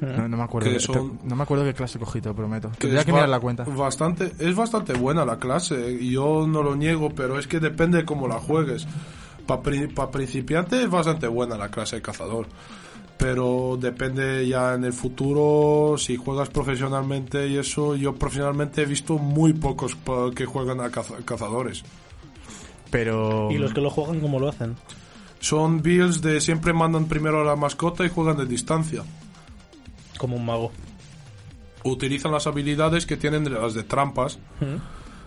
No, 0.00 0.26
no 0.28 0.36
me 0.38 0.42
acuerdo. 0.42 0.68
Que 0.68 0.74
qué- 0.76 0.80
son- 0.80 1.20
No 1.24 1.36
me 1.36 1.42
acuerdo 1.42 1.62
qué 1.64 1.74
clase 1.74 1.98
cogí, 1.98 2.20
te 2.20 2.28
lo 2.30 2.34
prometo. 2.34 2.70
que 2.72 2.78
Tendría 2.78 3.00
es 3.00 3.06
que 3.06 3.12
mirar 3.12 3.28
la 3.28 3.38
cuenta. 3.40 3.64
Bastante, 3.64 4.32
es 4.38 4.56
bastante 4.56 4.94
buena 4.94 5.24
la 5.24 5.36
clase, 5.38 5.92
y 6.00 6.10
yo 6.12 6.46
no 6.48 6.62
lo 6.62 6.74
niego, 6.74 7.10
pero 7.14 7.38
es 7.38 7.46
que 7.46 7.60
depende 7.60 7.98
de 7.98 8.04
cómo 8.04 8.26
la 8.26 8.38
juegues. 8.40 8.86
Para 9.46 9.60
principiante 10.10 10.82
es 10.82 10.88
bastante 10.90 11.26
buena 11.28 11.56
la 11.58 11.68
clase 11.70 11.96
de 11.96 12.02
cazador, 12.02 12.46
pero 13.16 13.78
depende 13.80 14.46
ya 14.46 14.74
en 14.74 14.84
el 14.84 14.92
futuro, 14.92 15.96
si 15.98 16.16
juegas 16.16 16.48
profesionalmente 16.50 17.48
y 17.48 17.56
eso, 17.58 17.94
yo 17.96 18.14
profesionalmente 18.14 18.82
he 18.82 18.86
visto 18.86 19.18
muy 19.18 19.52
pocos 19.52 19.96
que 20.34 20.46
juegan 20.46 20.80
a 20.80 20.90
caza- 20.90 21.24
cazadores. 21.24 21.82
Pero. 22.90 23.50
¿Y 23.50 23.58
los 23.58 23.72
que 23.72 23.80
lo 23.80 23.90
juegan 23.90 24.20
cómo 24.20 24.38
lo 24.38 24.48
hacen? 24.48 24.76
Son 25.40 25.82
builds 25.82 26.22
de 26.22 26.40
siempre 26.40 26.72
mandan 26.72 27.06
primero 27.06 27.40
a 27.40 27.44
la 27.44 27.56
mascota 27.56 28.04
y 28.04 28.08
juegan 28.08 28.36
de 28.36 28.46
distancia. 28.46 29.02
Como 30.18 30.36
un 30.36 30.46
mago. 30.46 30.70
utilizan 31.86 32.32
las 32.32 32.46
habilidades 32.46 33.04
que 33.04 33.16
tienen 33.18 33.44
de 33.44 33.50
las 33.50 33.74
de 33.74 33.82
trampas. 33.82 34.38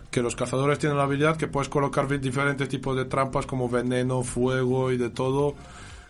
Que 0.10 0.22
los 0.24 0.36
cazadores 0.36 0.80
tienen 0.80 0.98
la 0.98 1.04
habilidad 1.04 1.36
que 1.38 1.48
puedes 1.48 1.70
colocar 1.70 2.08
diferentes 2.20 2.68
tipos 2.70 2.96
de 2.96 3.06
trampas 3.06 3.46
como 3.46 3.70
veneno, 3.70 4.24
fuego 4.24 4.92
y 4.92 4.98
de 4.98 5.10
todo. 5.12 5.54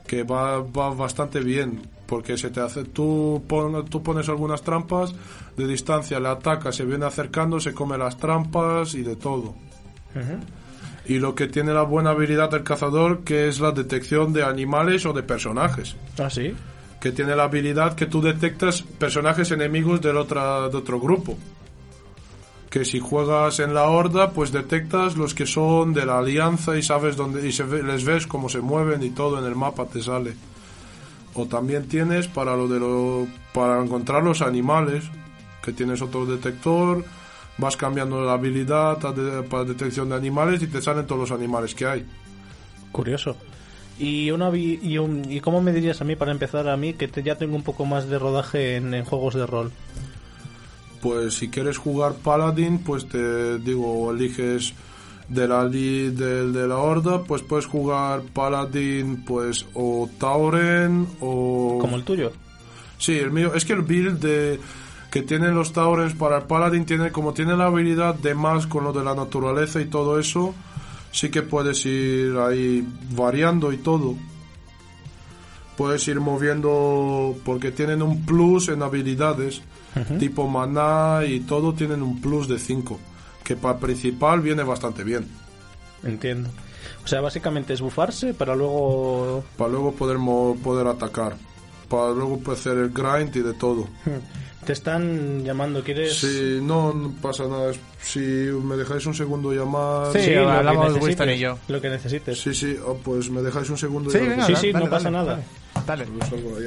Que 0.08 0.24
va, 0.24 0.60
va 0.62 0.90
bastante 0.92 1.40
bien. 1.42 1.82
Porque 2.08 2.38
se 2.38 2.50
te 2.50 2.62
hace. 2.62 2.86
Tú, 2.86 3.44
pon- 3.48 3.86
tú 3.86 4.02
pones 4.02 4.30
algunas 4.30 4.62
trampas, 4.62 5.14
de 5.58 5.68
distancia 5.68 6.20
le 6.22 6.30
ataca, 6.30 6.72
se 6.72 6.86
viene 6.86 7.06
acercando, 7.06 7.60
se 7.60 7.74
come 7.74 7.98
las 7.98 8.18
trampas 8.18 8.96
y 8.96 9.02
de 9.04 9.18
todo. 9.18 9.54
Y 11.06 11.20
lo 11.20 11.36
que 11.36 11.48
tiene 11.48 11.74
la 11.74 11.84
buena 11.84 12.10
habilidad 12.12 12.50
del 12.50 12.64
cazador, 12.64 13.24
que 13.24 13.48
es 13.48 13.60
la 13.60 13.72
detección 13.72 14.34
de 14.34 14.44
animales 14.44 15.06
o 15.06 15.14
de 15.14 15.24
personajes 15.24 15.96
¿Ah, 16.18 16.30
sí? 16.30 16.54
que 17.00 17.12
tiene 17.12 17.36
la 17.36 17.44
habilidad 17.44 17.94
que 17.96 18.08
tú 18.08 18.22
detectas 18.22 18.82
personajes 18.82 19.52
enemigos 19.52 20.02
del 20.02 20.18
otra, 20.18 20.68
de 20.70 20.78
otro 20.78 21.00
grupo. 21.00 21.38
Que 22.78 22.86
si 22.86 22.99
juegas 22.99 23.60
en 23.60 23.74
la 23.74 23.86
horda, 23.86 24.30
pues 24.34 24.52
detectas 24.52 25.18
los 25.18 25.34
que 25.34 25.48
son 25.48 25.95
de 25.95 26.06
la 26.06 26.20
alianza 26.20 26.78
y 26.78 26.84
sabes 26.84 27.16
dónde 27.18 27.48
y 27.48 27.52
se 27.52 27.66
les 27.66 28.06
ves 28.06 28.28
cómo 28.28 28.49
se 28.49 28.60
mueven 28.62 29.02
y 29.02 29.10
todo 29.10 29.40
en 29.40 29.45
el 29.45 29.56
mapa 29.56 29.88
te 29.88 29.99
sale. 30.04 30.36
O 31.34 31.48
también 31.48 31.88
tienes 31.88 32.28
para 32.28 32.56
lo 32.56 32.68
de 32.68 32.80
lo 32.80 33.26
para 33.52 33.82
encontrar 33.82 34.22
los 34.24 34.44
animales, 34.44 35.06
que 35.64 35.74
tienes 35.74 36.04
otro 36.04 36.28
detector, 36.28 37.04
vas 37.58 37.76
cambiando 37.76 38.24
la 38.24 38.34
habilidad 38.34 38.99
para 39.49 39.64
detección 39.64 40.10
de 40.10 40.16
animales 40.16 40.62
y 40.62 40.68
te 40.68 40.80
salen 40.80 41.08
todos 41.08 41.22
los 41.22 41.32
animales 41.32 41.74
que 41.74 41.88
hay. 41.88 42.06
Curioso. 42.91 43.36
¿Y, 43.98 44.30
una 44.30 44.56
y, 44.56 44.99
un- 44.99 45.26
¿Y 45.32 45.40
cómo 45.40 45.64
me 45.64 45.74
dirías 45.74 45.99
a 46.02 46.04
mí, 46.04 46.16
para 46.16 46.32
empezar, 46.32 46.68
a 46.70 46.78
mí, 46.78 46.94
que 46.94 47.08
te- 47.08 47.24
ya 47.24 47.38
tengo 47.40 47.56
un 47.56 47.64
poco 47.64 47.86
más 47.86 48.08
de 48.08 48.20
rodaje 48.20 48.76
en 48.76 49.04
juegos 49.04 49.34
de 49.34 49.48
rol? 49.48 49.72
Pues 51.02 51.36
si 51.36 51.49
quieres 51.49 51.78
jugar 51.78 52.14
Paladin, 52.15 52.80
pues 52.80 53.07
te 53.07 53.60
digo, 53.60 54.11
eliges 54.11 54.74
de 55.30 55.48
la 55.48 55.65
del 55.65 56.53
de 56.53 56.68
la 56.68 56.78
horda, 56.78 57.24
pues 57.24 57.41
puedes 57.41 57.65
jugar 57.65 58.22
Paladin, 58.34 59.24
pues 59.26 59.65
o 59.74 60.10
Tauren 60.18 61.07
o 61.19 61.78
Como 61.80 61.98
el 61.98 62.03
tuyo. 62.03 62.32
Sí, 62.98 63.18
el 63.18 63.32
mío, 63.32 63.53
es 63.53 63.65
que 63.65 63.74
el 63.74 63.82
build 63.82 64.19
de 64.19 64.60
que 65.11 65.22
tienen 65.22 65.56
los 65.56 65.72
Taurens 65.72 66.14
para 66.15 66.38
el 66.38 66.44
Paladin 66.44 66.86
tiene 66.86 67.11
como 67.11 67.34
tiene 67.34 67.56
la 67.56 67.65
habilidad 67.65 68.15
de 68.15 68.34
más 68.34 68.68
con 68.68 68.84
lo 68.84 68.94
de 68.94 69.03
la 69.03 69.15
naturaleza 69.15 69.80
y 69.80 69.86
todo 69.86 70.19
eso, 70.19 70.53
sí 71.11 71.30
que 71.30 71.44
puedes 71.44 71.86
ir 71.86 72.38
ahí 72.38 72.88
variando 73.11 73.72
y 73.72 73.78
todo. 73.78 74.15
Puedes 75.78 76.07
ir 76.07 76.19
moviendo 76.19 77.36
porque 77.45 77.72
tienen 77.72 78.02
un 78.02 78.26
plus 78.26 78.69
en 78.69 78.82
habilidades, 78.82 79.61
tipo 80.19 80.48
maná 80.48 81.22
y 81.26 81.40
todo 81.41 81.74
tienen 81.74 82.02
un 82.02 82.19
plus 82.22 82.48
de 82.48 82.60
5, 82.60 82.99
que 83.44 83.56
para 83.56 83.76
el 83.76 83.80
principal 83.82 84.41
viene 84.41 84.64
bastante 84.64 85.03
bien, 85.03 85.28
Entiendo. 86.03 86.49
O 87.03 87.07
sea, 87.07 87.22
básicamente 87.22 87.74
es 87.74 87.82
bufarse 87.82 88.34
para 88.34 88.56
luego... 88.56 89.44
para 89.57 89.69
luego 89.72 89.94
poder 89.94 90.18
mo- 90.18 90.56
poder 90.64 90.88
atacar, 90.88 91.36
para 91.90 92.11
luego 92.11 92.40
hacer 92.52 92.78
el 92.78 92.90
grind 92.90 93.36
y 93.36 93.40
de 93.41 93.53
todo. 93.53 93.88
Te 94.65 94.74
están 94.74 95.44
llamando, 95.45 95.82
¿quieres...? 95.84 96.18
Si 96.18 96.60
no, 96.61 96.94
no 96.94 97.14
pasa 97.22 97.48
nada. 97.48 97.72
Si 98.02 98.19
me 98.19 98.76
dejáis 98.76 99.06
un 99.06 99.14
segundo 99.14 99.53
llamar. 99.53 100.11
Sí, 100.11 100.19
lo 100.19 100.26
que 100.45 100.52
hablamos 100.52 100.84
necesites, 100.94 101.03
Winston 101.07 101.30
y 101.30 101.40
yo. 101.40 101.57
Lo 101.69 101.82
que 101.82 101.90
necesites. 101.90 102.40
Sí, 102.41 102.53
sí, 102.53 102.78
oh, 102.86 102.95
pues 103.03 103.30
me 103.30 103.41
dejáis 103.41 103.69
un 103.69 103.78
segundo 103.78 104.10
Sí, 104.10 104.18
llamar. 104.18 104.30
venga, 104.32 104.45
Sí, 104.48 104.53
dale, 104.53 104.61
sí, 104.68 104.74
no 104.74 104.80
dale, 104.80 104.91
pasa 104.91 105.11
dale, 105.11 105.18
nada. 105.26 105.44
Dale. 105.86 106.06
Pues 106.06 106.30
salgo 106.30 106.57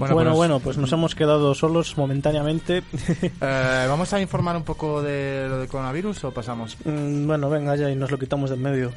Bueno, 0.00 0.14
Bueno, 0.14 0.30
pues, 0.30 0.38
bueno, 0.38 0.60
pues 0.60 0.78
nos 0.78 0.90
hemos 0.92 1.14
quedado 1.14 1.54
solos 1.54 1.98
momentáneamente. 1.98 2.78
eh, 3.22 3.86
¿Vamos 3.86 4.10
a 4.14 4.20
informar 4.20 4.56
un 4.56 4.62
poco 4.62 5.02
de 5.02 5.46
lo 5.46 5.58
del 5.58 5.68
coronavirus 5.68 6.24
o 6.24 6.30
pasamos? 6.30 6.78
Mm, 6.86 7.26
bueno, 7.26 7.50
venga 7.50 7.76
ya 7.76 7.90
y 7.90 7.96
nos 7.96 8.10
lo 8.10 8.18
quitamos 8.18 8.48
de 8.48 8.56
en 8.56 8.62
medio. 8.62 8.92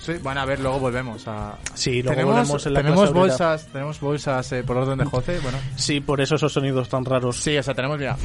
Sí, 0.00 0.14
bueno, 0.20 0.40
a 0.40 0.44
ver, 0.44 0.58
luego 0.58 0.80
volvemos 0.80 1.28
a... 1.28 1.56
Sí, 1.74 2.02
luego 2.02 2.10
tenemos 2.10 2.34
volvemos 2.34 2.66
en 2.66 2.74
la 2.74 2.82
tenemos 2.82 3.12
bolsas, 3.12 3.66
tenemos 3.68 4.00
bolsas 4.00 4.50
eh, 4.50 4.64
por 4.64 4.78
orden 4.78 4.98
de 4.98 5.04
José, 5.04 5.38
bueno. 5.44 5.58
Sí, 5.76 6.00
por 6.00 6.20
eso 6.20 6.34
esos 6.34 6.52
sonidos 6.52 6.88
tan 6.88 7.04
raros. 7.04 7.36
Sí, 7.36 7.56
o 7.56 7.62
sea, 7.62 7.74
tenemos, 7.74 7.96
mira, 7.96 8.16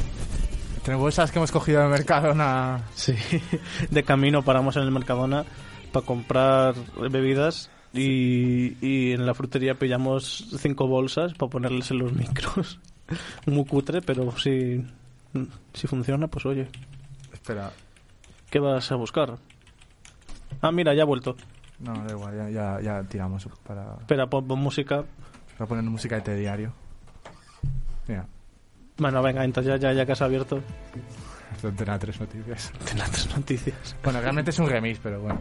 tenemos 0.84 1.03
bolsas 1.03 1.31
que 1.31 1.38
hemos 1.38 1.51
cogido 1.51 1.81
del 1.81 1.91
mercado, 1.91 2.31
una... 2.31 2.81
Sí, 2.95 3.14
de 3.91 4.03
camino 4.03 4.41
paramos 4.41 4.76
en 4.76 4.81
el 4.81 4.89
Mercadona 4.91 5.45
para 5.91 6.03
comprar 6.03 6.73
bebidas 7.11 7.69
y, 7.94 8.76
y 8.82 9.11
en 9.14 9.26
la 9.26 9.34
frutería 9.34 9.76
pillamos 9.76 10.48
cinco 10.60 10.88
bolsas 10.88 11.34
para 11.36 11.49
ponerles 11.49 11.91
en 11.91 11.99
los 11.99 12.14
micros. 12.14 12.80
Muy 13.45 13.65
cutre, 13.65 14.02
pero 14.02 14.36
si, 14.38 14.84
si 15.74 15.88
funciona, 15.88 16.28
pues 16.28 16.45
oye, 16.45 16.68
Espera, 17.32 17.72
¿qué 18.49 18.60
vas 18.60 18.91
a 18.91 18.95
buscar? 18.95 19.38
Ah, 20.61 20.72
mira, 20.72 20.94
ya 20.94 21.03
ha 21.03 21.06
vuelto. 21.06 21.36
no, 21.80 21.94
da 22.06 22.11
igual, 22.11 22.38
ya, 22.38 22.49
ya, 22.49 22.82
ya 22.82 23.03
tiramos 23.03 23.48
para, 23.65 23.95
Espera, 23.99 24.28
pon, 24.28 24.48
pon 24.48 24.60
música. 24.60 25.03
para 25.57 25.68
poner 25.68 25.84
música 25.84 26.15
de 26.15 26.22
telediario. 26.22 26.74
Mira, 28.07 28.26
Bueno, 28.98 29.22
venga, 29.22 29.44
entonces 29.44 29.70
ya, 29.80 29.90
ya, 29.90 29.94
ya 29.94 30.06
que 30.06 30.11
has 30.14 30.22
abierto, 30.22 30.57
esto 31.53 31.68
es 31.68 31.72
Antena 31.72 31.99
3 31.99 32.20
Noticias. 32.22 32.72
ten 32.86 32.98
las 32.98 33.36
noticias. 33.38 33.95
Bueno, 34.03 34.22
realmente 34.22 34.52
es 34.52 34.60
un 34.60 34.68
remix, 34.70 34.99
pero 35.03 35.20
bueno. 35.22 35.40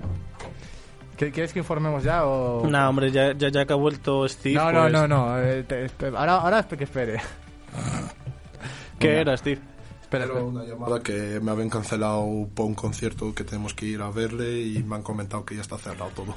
¿Qué- 1.17 1.31
¿Quieres 1.31 1.53
que 1.53 1.59
informemos 1.61 2.03
ya 2.03 2.25
o...? 2.27 2.67
No, 2.69 2.89
hombre, 2.89 3.11
ya, 3.13 3.33
ya, 3.33 3.49
ya 3.49 3.65
que 3.67 3.73
ha 3.73 3.77
vuelto 3.77 4.29
Steve. 4.29 4.55
no, 4.57 4.73
no, 4.73 4.81
pues- 4.83 4.93
no, 4.93 5.09
no, 5.09 5.39
eh, 5.41 5.63
te- 5.65 5.89
ahora, 6.07 6.37
ahora 6.37 6.63
que 6.67 6.85
espere. 6.85 7.21
¿Qué 8.99 9.09
Venga. 9.09 9.21
era, 9.21 9.37
Steve? 9.37 9.61
Espera, 10.03 10.25
Era 10.25 10.35
espera. 10.35 10.45
una 10.47 10.65
llamada 10.65 11.03
que 11.03 11.41
me 11.41 11.51
habían 11.51 11.71
cancelado 11.71 12.27
por 12.55 12.67
un 12.67 12.75
concierto 12.75 13.35
que 13.35 13.45
tenemos 13.45 13.73
que 13.75 13.87
ir 13.87 14.03
a 14.03 14.11
verle 14.11 14.61
y 14.61 14.83
me 14.83 14.97
han 14.97 15.03
comentado 15.03 15.45
que 15.45 15.55
ya 15.57 15.63
está 15.63 15.79
cerrado 15.79 16.11
todo. 16.15 16.35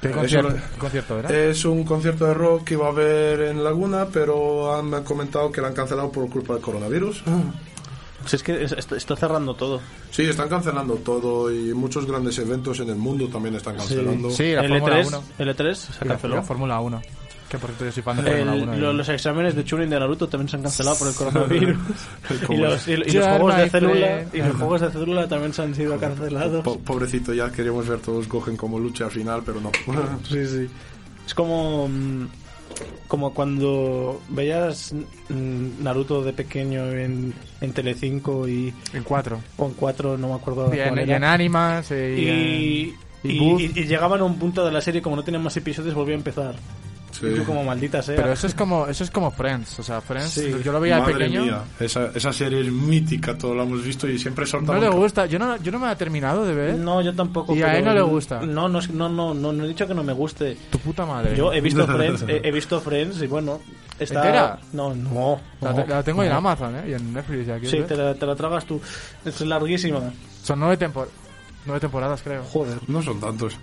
¿Qué 0.00 0.08
Eso 0.10 0.18
concierto, 0.18 0.54
concierto 0.78 1.18
era? 1.18 1.30
Es 1.30 1.64
un 1.64 1.84
concierto 1.84 2.26
de 2.26 2.34
rock 2.34 2.64
que 2.64 2.74
iba 2.74 2.86
a 2.86 2.90
haber 2.90 3.40
en 3.42 3.64
Laguna, 3.64 4.06
pero 4.12 4.74
han- 4.76 4.90
me 4.90 4.98
han 4.98 5.04
comentado 5.04 5.50
que 5.50 5.60
lo 5.60 5.66
han 5.66 5.74
cancelado 5.74 6.12
por 6.12 6.28
culpa 6.30 6.52
del 6.54 6.62
coronavirus. 6.62 7.24
Si 8.26 8.36
es 8.36 8.42
que 8.42 8.62
es- 8.64 8.72
está, 8.72 9.16
cerrando 9.16 9.54
todo. 9.54 9.80
Sí, 10.10 10.22
están 10.22 10.48
cancelando 10.48 10.94
todo 10.96 11.52
y 11.54 11.72
muchos 11.72 12.04
grandes 12.06 12.38
eventos 12.38 12.80
en 12.80 12.90
el 12.90 12.96
mundo 12.96 13.28
también 13.28 13.54
están 13.54 13.76
cancelando. 13.76 14.30
Sí, 14.30 14.52
la 14.52 14.62
Fórmula 14.62 15.00
L3, 15.00 15.06
1. 15.08 15.22
L3 15.38 15.74
se 15.74 16.04
La, 16.04 16.10
canceló. 16.12 16.34
la 16.36 16.42
Fórmula 16.42 16.80
1. 16.80 17.02
Que 17.48 17.56
por 17.56 17.70
cierto 17.70 17.84
yo 17.86 17.92
soy 17.92 18.02
fan 18.02 18.22
de 18.22 18.30
El- 18.30 18.46
Fórmula 18.46 18.62
1. 18.72 18.76
lo- 18.76 18.92
los 18.92 19.08
exámenes 19.08 19.54
de 19.54 19.62
Turing 19.62 19.88
de 19.88 19.98
Naruto 19.98 20.28
también 20.28 20.48
se 20.50 20.56
han 20.56 20.62
cancelado 20.62 20.98
por 20.98 21.08
el 21.08 21.14
coronavirus. 21.14 21.78
y 22.50 22.56
los, 22.56 22.88
y- 22.88 22.92
y 22.92 22.96
los 22.98 23.06
You're 23.14 23.26
juegos 23.38 23.56
de 23.56 23.70
célula 23.70 24.24
y 24.32 24.38
los 24.38 24.56
juegos 24.56 24.80
de 24.82 24.90
célula 24.90 25.28
también 25.28 25.54
se 25.54 25.62
han 25.62 25.74
sido 25.74 25.96
cancelados. 25.98 26.62
Po- 26.64 26.78
pobrecito, 26.80 27.32
ya 27.32 27.50
queríamos 27.50 27.88
ver 27.88 28.00
todos 28.00 28.28
Gogen 28.28 28.56
como 28.56 28.78
lucha 28.78 29.06
al 29.06 29.10
final, 29.12 29.42
pero 29.46 29.60
no. 29.62 29.70
Sí, 30.28 30.44
sí. 30.46 30.68
Es 31.26 31.34
como 31.34 31.88
mm, 31.88 32.26
como 33.06 33.32
cuando 33.34 34.20
veías 34.28 34.94
Naruto 35.28 36.22
de 36.22 36.32
pequeño 36.32 36.90
en, 36.92 37.32
en 37.60 37.72
Telecinco 37.72 38.46
y 38.48 38.72
En 38.92 39.02
4. 39.02 39.40
o 39.56 39.66
en 39.66 39.72
4, 39.74 40.18
no 40.18 40.28
me 40.28 40.34
acuerdo 40.34 40.74
Y 40.74 40.78
en, 40.80 40.88
cuál 40.88 41.08
y 41.08 41.12
en 41.12 41.24
Animas. 41.24 41.90
eh, 41.90 42.94
y, 43.24 43.28
y, 43.28 43.64
Y, 43.76 43.84
llegaban 43.86 44.20
a 44.20 44.24
un 44.24 44.38
punto 44.38 44.64
de 44.64 44.70
la 44.72 44.80
serie, 44.80 45.02
como 45.02 45.16
no 45.16 45.24
tenían 45.24 45.42
más 45.42 45.56
episodios, 45.56 45.94
volvía 45.94 46.14
a 46.14 46.18
empezar. 46.18 46.54
Sí. 47.20 47.26
Y 47.26 47.34
tú 47.34 47.44
como 47.44 47.64
maldita 47.64 48.02
sea. 48.02 48.16
Pero 48.16 48.32
eso 48.32 48.46
es 48.46 48.54
como 48.54 48.86
eso 48.86 49.02
es 49.04 49.10
como 49.10 49.30
Friends, 49.30 49.78
o 49.78 49.82
sea, 49.82 50.00
Friends, 50.00 50.30
Sí. 50.30 50.54
yo 50.64 50.70
lo 50.72 50.80
veía 50.80 50.96
de 50.96 51.00
Madre 51.00 51.14
pequeño. 51.14 51.42
mía, 51.42 51.62
esa, 51.80 52.10
esa 52.14 52.32
serie 52.32 52.60
es 52.60 52.70
mítica, 52.70 53.36
todo 53.36 53.54
lo 53.54 53.62
hemos 53.64 53.82
visto 53.82 54.08
y 54.08 54.18
siempre 54.18 54.44
No 54.44 54.50
soltaban... 54.50 54.80
le 54.80 54.88
gusta, 54.88 55.26
yo 55.26 55.38
no, 55.38 55.56
yo 55.56 55.72
no 55.72 55.78
me 55.80 55.86
la 55.86 55.92
he 55.92 55.96
terminado 55.96 56.44
de 56.44 56.54
ver. 56.54 56.74
No, 56.76 57.00
yo 57.02 57.14
tampoco. 57.14 57.54
¿Y 57.56 57.62
a 57.62 57.76
él 57.78 57.84
no 57.84 57.92
le 57.94 58.02
gusta? 58.02 58.40
No, 58.40 58.68
no, 58.68 58.80
no, 58.92 59.08
no, 59.08 59.34
no, 59.34 59.52
no 59.52 59.64
he 59.64 59.68
dicho 59.68 59.86
que 59.86 59.94
no 59.94 60.02
me 60.04 60.12
guste. 60.12 60.56
Tu 60.70 60.78
puta 60.78 61.04
madre. 61.04 61.34
Yo 61.36 61.52
he 61.52 61.60
visto 61.60 61.86
Friends, 61.96 62.24
he, 62.28 62.40
he 62.44 62.52
visto 62.52 62.80
Friends 62.80 63.20
y 63.22 63.26
bueno, 63.26 63.60
está... 63.98 64.20
¿Entera? 64.20 64.58
No, 64.72 64.94
no. 64.94 65.40
la, 65.60 65.72
no, 65.72 65.82
te- 65.84 65.86
la 65.88 66.02
tengo 66.02 66.22
en 66.22 66.28
no. 66.30 66.36
Amazon, 66.36 66.76
¿eh? 66.76 66.84
Y 66.90 66.92
en 66.94 67.12
Netflix. 67.12 67.44
quieres 67.46 67.70
Sí, 67.70 67.80
te 67.86 67.96
la, 67.96 68.14
te 68.14 68.26
la 68.26 68.36
tragas 68.36 68.64
tú. 68.64 68.80
Es 69.24 69.40
larguísima. 69.40 70.00
Son 70.42 70.60
nueve, 70.60 70.76
tempor 70.76 71.10
nueve 71.66 71.80
temporadas, 71.80 72.22
creo. 72.22 72.42
Joder. 72.44 72.78
No 72.86 73.02
son 73.02 73.20
tantos. 73.20 73.58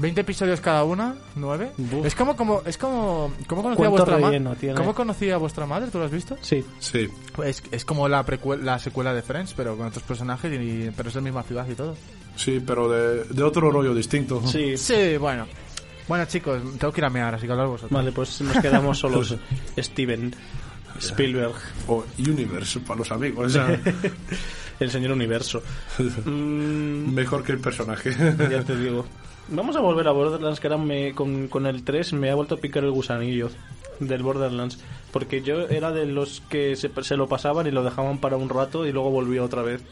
20 0.00 0.20
episodios 0.22 0.60
cada 0.60 0.82
una, 0.84 1.14
nueve. 1.36 1.70
Buf. 1.76 2.06
Es 2.06 2.14
como, 2.14 2.34
como, 2.36 2.62
es 2.64 2.78
como, 2.78 3.32
¿cómo 3.46 3.62
conocía 3.62 3.86
¿Cuánto 3.88 4.04
vuestra 4.06 4.16
relleno 4.28 4.50
madre? 4.50 4.60
tiene? 4.60 4.74
¿Cómo 4.74 4.94
conocía 4.94 5.34
a 5.34 5.38
vuestra 5.38 5.66
madre? 5.66 5.90
¿Tú 5.90 5.98
lo 5.98 6.04
has 6.06 6.10
visto? 6.10 6.38
Sí. 6.40 6.64
Sí. 6.78 7.08
Pues 7.34 7.62
es 7.70 7.84
como 7.84 8.08
la 8.08 8.24
precuela, 8.24 8.64
la 8.64 8.78
secuela 8.78 9.12
de 9.12 9.22
Friends, 9.22 9.52
pero 9.54 9.76
con 9.76 9.86
otros 9.86 10.02
personajes, 10.04 10.50
y, 10.60 10.90
pero 10.96 11.08
es 11.10 11.14
la 11.14 11.20
misma 11.20 11.42
ciudad 11.42 11.66
y 11.68 11.74
todo. 11.74 11.94
Sí, 12.36 12.62
pero 12.66 12.88
de, 12.88 13.24
de 13.24 13.42
otro 13.42 13.70
rollo 13.70 13.94
distinto. 13.94 14.42
Sí. 14.46 14.76
Sí, 14.76 15.16
bueno. 15.18 15.46
Bueno, 16.08 16.24
chicos, 16.24 16.60
tengo 16.78 16.92
que 16.92 17.00
ir 17.00 17.04
a 17.04 17.10
mear, 17.10 17.34
así 17.34 17.46
que 17.46 17.52
hablar 17.52 17.68
vosotros. 17.68 17.92
Vale, 17.92 18.10
pues 18.10 18.40
nos 18.40 18.56
quedamos 18.56 18.98
solos. 18.98 19.36
Steven 19.78 20.34
Spielberg, 20.98 21.54
O 21.86 22.04
Universe 22.18 22.80
para 22.80 22.98
los 22.98 23.12
amigos. 23.12 23.46
o 23.46 23.48
sea, 23.50 23.80
el 24.80 24.90
señor 24.90 25.12
universo. 25.12 25.62
Mm, 26.24 27.12
mejor 27.14 27.42
que 27.44 27.52
el 27.52 27.58
personaje. 27.60 28.10
ya 28.50 28.62
te 28.64 28.76
digo. 28.76 29.04
Vamos 29.50 29.74
a 29.76 29.80
volver 29.80 30.06
a 30.08 30.12
Borderlands, 30.12 30.60
que 30.60 30.68
ahora 30.68 30.78
me, 30.78 31.12
con, 31.14 31.48
con 31.48 31.66
el 31.66 31.82
3 31.82 32.12
me 32.12 32.30
ha 32.30 32.34
vuelto 32.34 32.54
a 32.54 32.58
picar 32.58 32.84
el 32.84 32.90
gusanillo 32.92 33.50
del 33.98 34.22
Borderlands. 34.22 34.78
Porque 35.12 35.42
yo 35.42 35.68
era 35.68 35.90
de 35.90 36.06
los 36.06 36.40
que 36.48 36.76
se, 36.76 36.90
se 37.02 37.16
lo 37.16 37.26
pasaban 37.28 37.66
y 37.66 37.70
lo 37.72 37.82
dejaban 37.82 38.18
para 38.18 38.36
un 38.36 38.48
rato 38.48 38.86
y 38.86 38.92
luego 38.92 39.10
volvía 39.10 39.42
otra 39.42 39.62
vez 39.62 39.82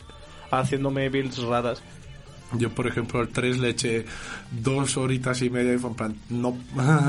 haciéndome 0.50 1.08
builds 1.08 1.38
raras. 1.42 1.82
Yo, 2.54 2.70
por 2.70 2.86
ejemplo, 2.86 3.20
al 3.20 3.28
3 3.28 3.58
le 3.58 3.70
eché 3.70 4.06
dos 4.50 4.96
horitas 4.96 5.42
y 5.42 5.50
media 5.50 5.74
y 5.74 5.78
fue 5.78 5.90
en 5.90 5.96
plan, 5.96 6.16
no. 6.30 6.56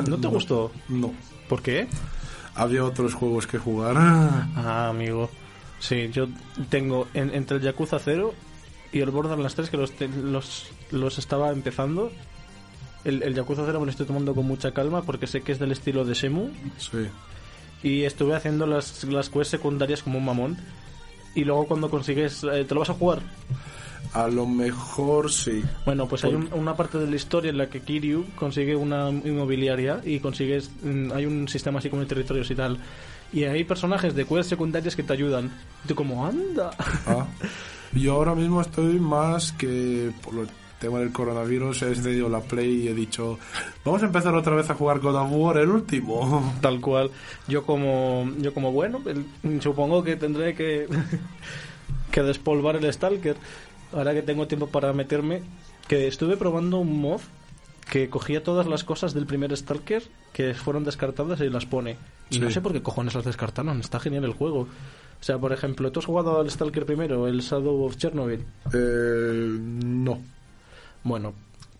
¿No 0.07 0.17
te 0.17 0.27
gustó? 0.29 0.71
No. 0.89 1.13
¿Por 1.47 1.61
qué? 1.61 1.87
Había 2.55 2.83
otros 2.83 3.13
juegos 3.13 3.47
que 3.47 3.57
jugar. 3.57 3.95
Ah, 3.97 4.89
amigo. 4.89 5.29
Sí, 5.79 6.09
yo 6.11 6.27
tengo 6.69 7.07
en- 7.13 7.33
entre 7.33 7.57
el 7.57 7.63
Yakuza 7.63 7.99
0 7.99 8.33
y 8.91 8.99
el 8.99 9.11
Borderlands 9.11 9.55
3 9.55 9.69
que 9.69 9.77
los, 9.77 9.93
los, 10.23 10.67
los 10.91 11.17
estaba 11.19 11.51
empezando. 11.51 12.11
El, 13.05 13.23
el 13.23 13.33
Yakuza 13.33 13.63
0 13.65 13.79
me 13.79 13.85
lo 13.85 13.91
estoy 13.91 14.05
tomando 14.05 14.35
con 14.35 14.45
mucha 14.45 14.71
calma 14.71 15.01
porque 15.03 15.25
sé 15.27 15.41
que 15.41 15.51
es 15.53 15.59
del 15.59 15.71
estilo 15.71 16.03
de 16.05 16.15
Semu 16.15 16.49
Sí. 16.77 16.97
y 17.81 18.03
estuve 18.03 18.35
haciendo 18.35 18.65
las, 18.67 19.03
las 19.05 19.29
quests 19.29 19.49
secundarias 19.51 20.03
como 20.03 20.17
un 20.19 20.25
mamón. 20.25 20.57
Y 21.35 21.43
luego 21.45 21.65
cuando 21.67 21.89
consigues... 21.89 22.43
eh, 22.43 22.65
¿Te 22.65 22.73
lo 22.73 22.81
vas 22.81 22.89
a 22.89 22.93
jugar? 22.95 23.19
A 24.13 24.27
lo 24.27 24.47
mejor 24.47 25.31
sí. 25.31 25.63
Bueno, 25.85 26.07
pues 26.07 26.23
hay 26.23 26.33
un- 26.33 26.49
una 26.53 26.75
parte 26.75 26.97
de 26.97 27.07
la 27.07 27.15
historia 27.15 27.51
en 27.51 27.57
la 27.57 27.69
que 27.69 27.81
Kiryu 27.81 28.25
consigue 28.35 28.75
una 28.75 29.09
inmobiliaria 29.09 30.01
y 30.03 30.19
consigues... 30.19 30.71
mm, 30.83 31.11
Hay 31.13 31.25
un 31.25 31.47
sistema 31.47 31.79
así 31.79 31.89
como 31.89 32.01
de 32.01 32.07
territorios 32.07 32.49
y 32.51 32.55
tal. 32.55 32.79
Y 33.31 33.43
hay 33.43 33.63
personajes 33.63 34.15
de 34.15 34.25
quests 34.25 34.47
secundarias 34.47 34.95
que 34.95 35.03
te 35.03 35.13
ayudan. 35.13 35.51
Y 35.85 35.87
tú 35.87 35.95
como, 35.95 36.25
anda. 36.25 36.71
Ah. 37.05 37.27
Yo 37.93 38.13
ahora 38.15 38.33
mismo 38.35 38.59
estoy 38.61 38.99
más 38.99 39.51
que 39.53 40.11
por 40.23 40.47
tema 40.79 40.99
del 40.99 41.11
coronavirus. 41.11 41.83
He 41.83 41.95
cedido 41.95 42.29
la 42.29 42.41
Play 42.41 42.83
y 42.83 42.87
he 42.87 42.93
dicho, 42.93 43.37
vamos 43.85 44.01
a 44.03 44.07
empezar 44.07 44.33
otra 44.35 44.55
vez 44.55 44.69
a 44.69 44.75
jugar 44.75 44.99
God 44.99 45.15
of 45.15 45.31
War, 45.31 45.57
el 45.57 45.69
último. 45.69 46.55
Tal 46.61 46.81
cual. 46.81 47.11
Yo 47.47 47.65
como, 47.65 48.29
yo 48.39 48.53
como 48.53 48.71
bueno, 48.71 49.01
supongo 49.59 50.03
que 50.03 50.15
tendré 50.15 50.55
que, 50.55 50.87
que 52.11 52.23
despolvar 52.23 52.75
el 52.77 52.91
Stalker. 52.91 53.35
Ahora 53.93 54.13
que 54.13 54.21
tengo 54.21 54.47
tiempo 54.47 54.67
para 54.67 54.93
meterme, 54.93 55.41
que 55.87 56.07
estuve 56.07 56.37
probando 56.37 56.77
un 56.77 57.01
mod 57.01 57.21
que 57.89 58.09
cogía 58.09 58.43
todas 58.43 58.67
las 58.67 58.83
cosas 58.83 59.13
del 59.13 59.25
primer 59.25 59.55
Stalker 59.55 60.03
que 60.31 60.53
fueron 60.53 60.83
descartadas 60.83 61.41
y 61.41 61.49
las 61.49 61.65
pone. 61.65 61.97
Y 62.29 62.39
no 62.39 62.51
sé 62.51 62.61
por 62.61 62.71
qué 62.71 62.83
cojones 62.83 63.15
las 63.15 63.25
descartaron. 63.25 63.79
Está 63.79 63.99
genial 63.99 64.25
el 64.25 64.33
juego. 64.33 64.67
O 65.19 65.23
sea, 65.23 65.37
por 65.37 65.51
ejemplo, 65.51 65.91
¿tú 65.91 65.99
has 65.99 66.05
jugado 66.05 66.39
al 66.39 66.49
Stalker 66.49 66.85
primero, 66.85 67.27
el 67.27 67.41
Shadow 67.41 67.83
of 67.83 67.97
Chernobyl? 67.97 68.45
Eh, 68.71 69.57
no. 69.83 70.21
Bueno, 71.03 71.33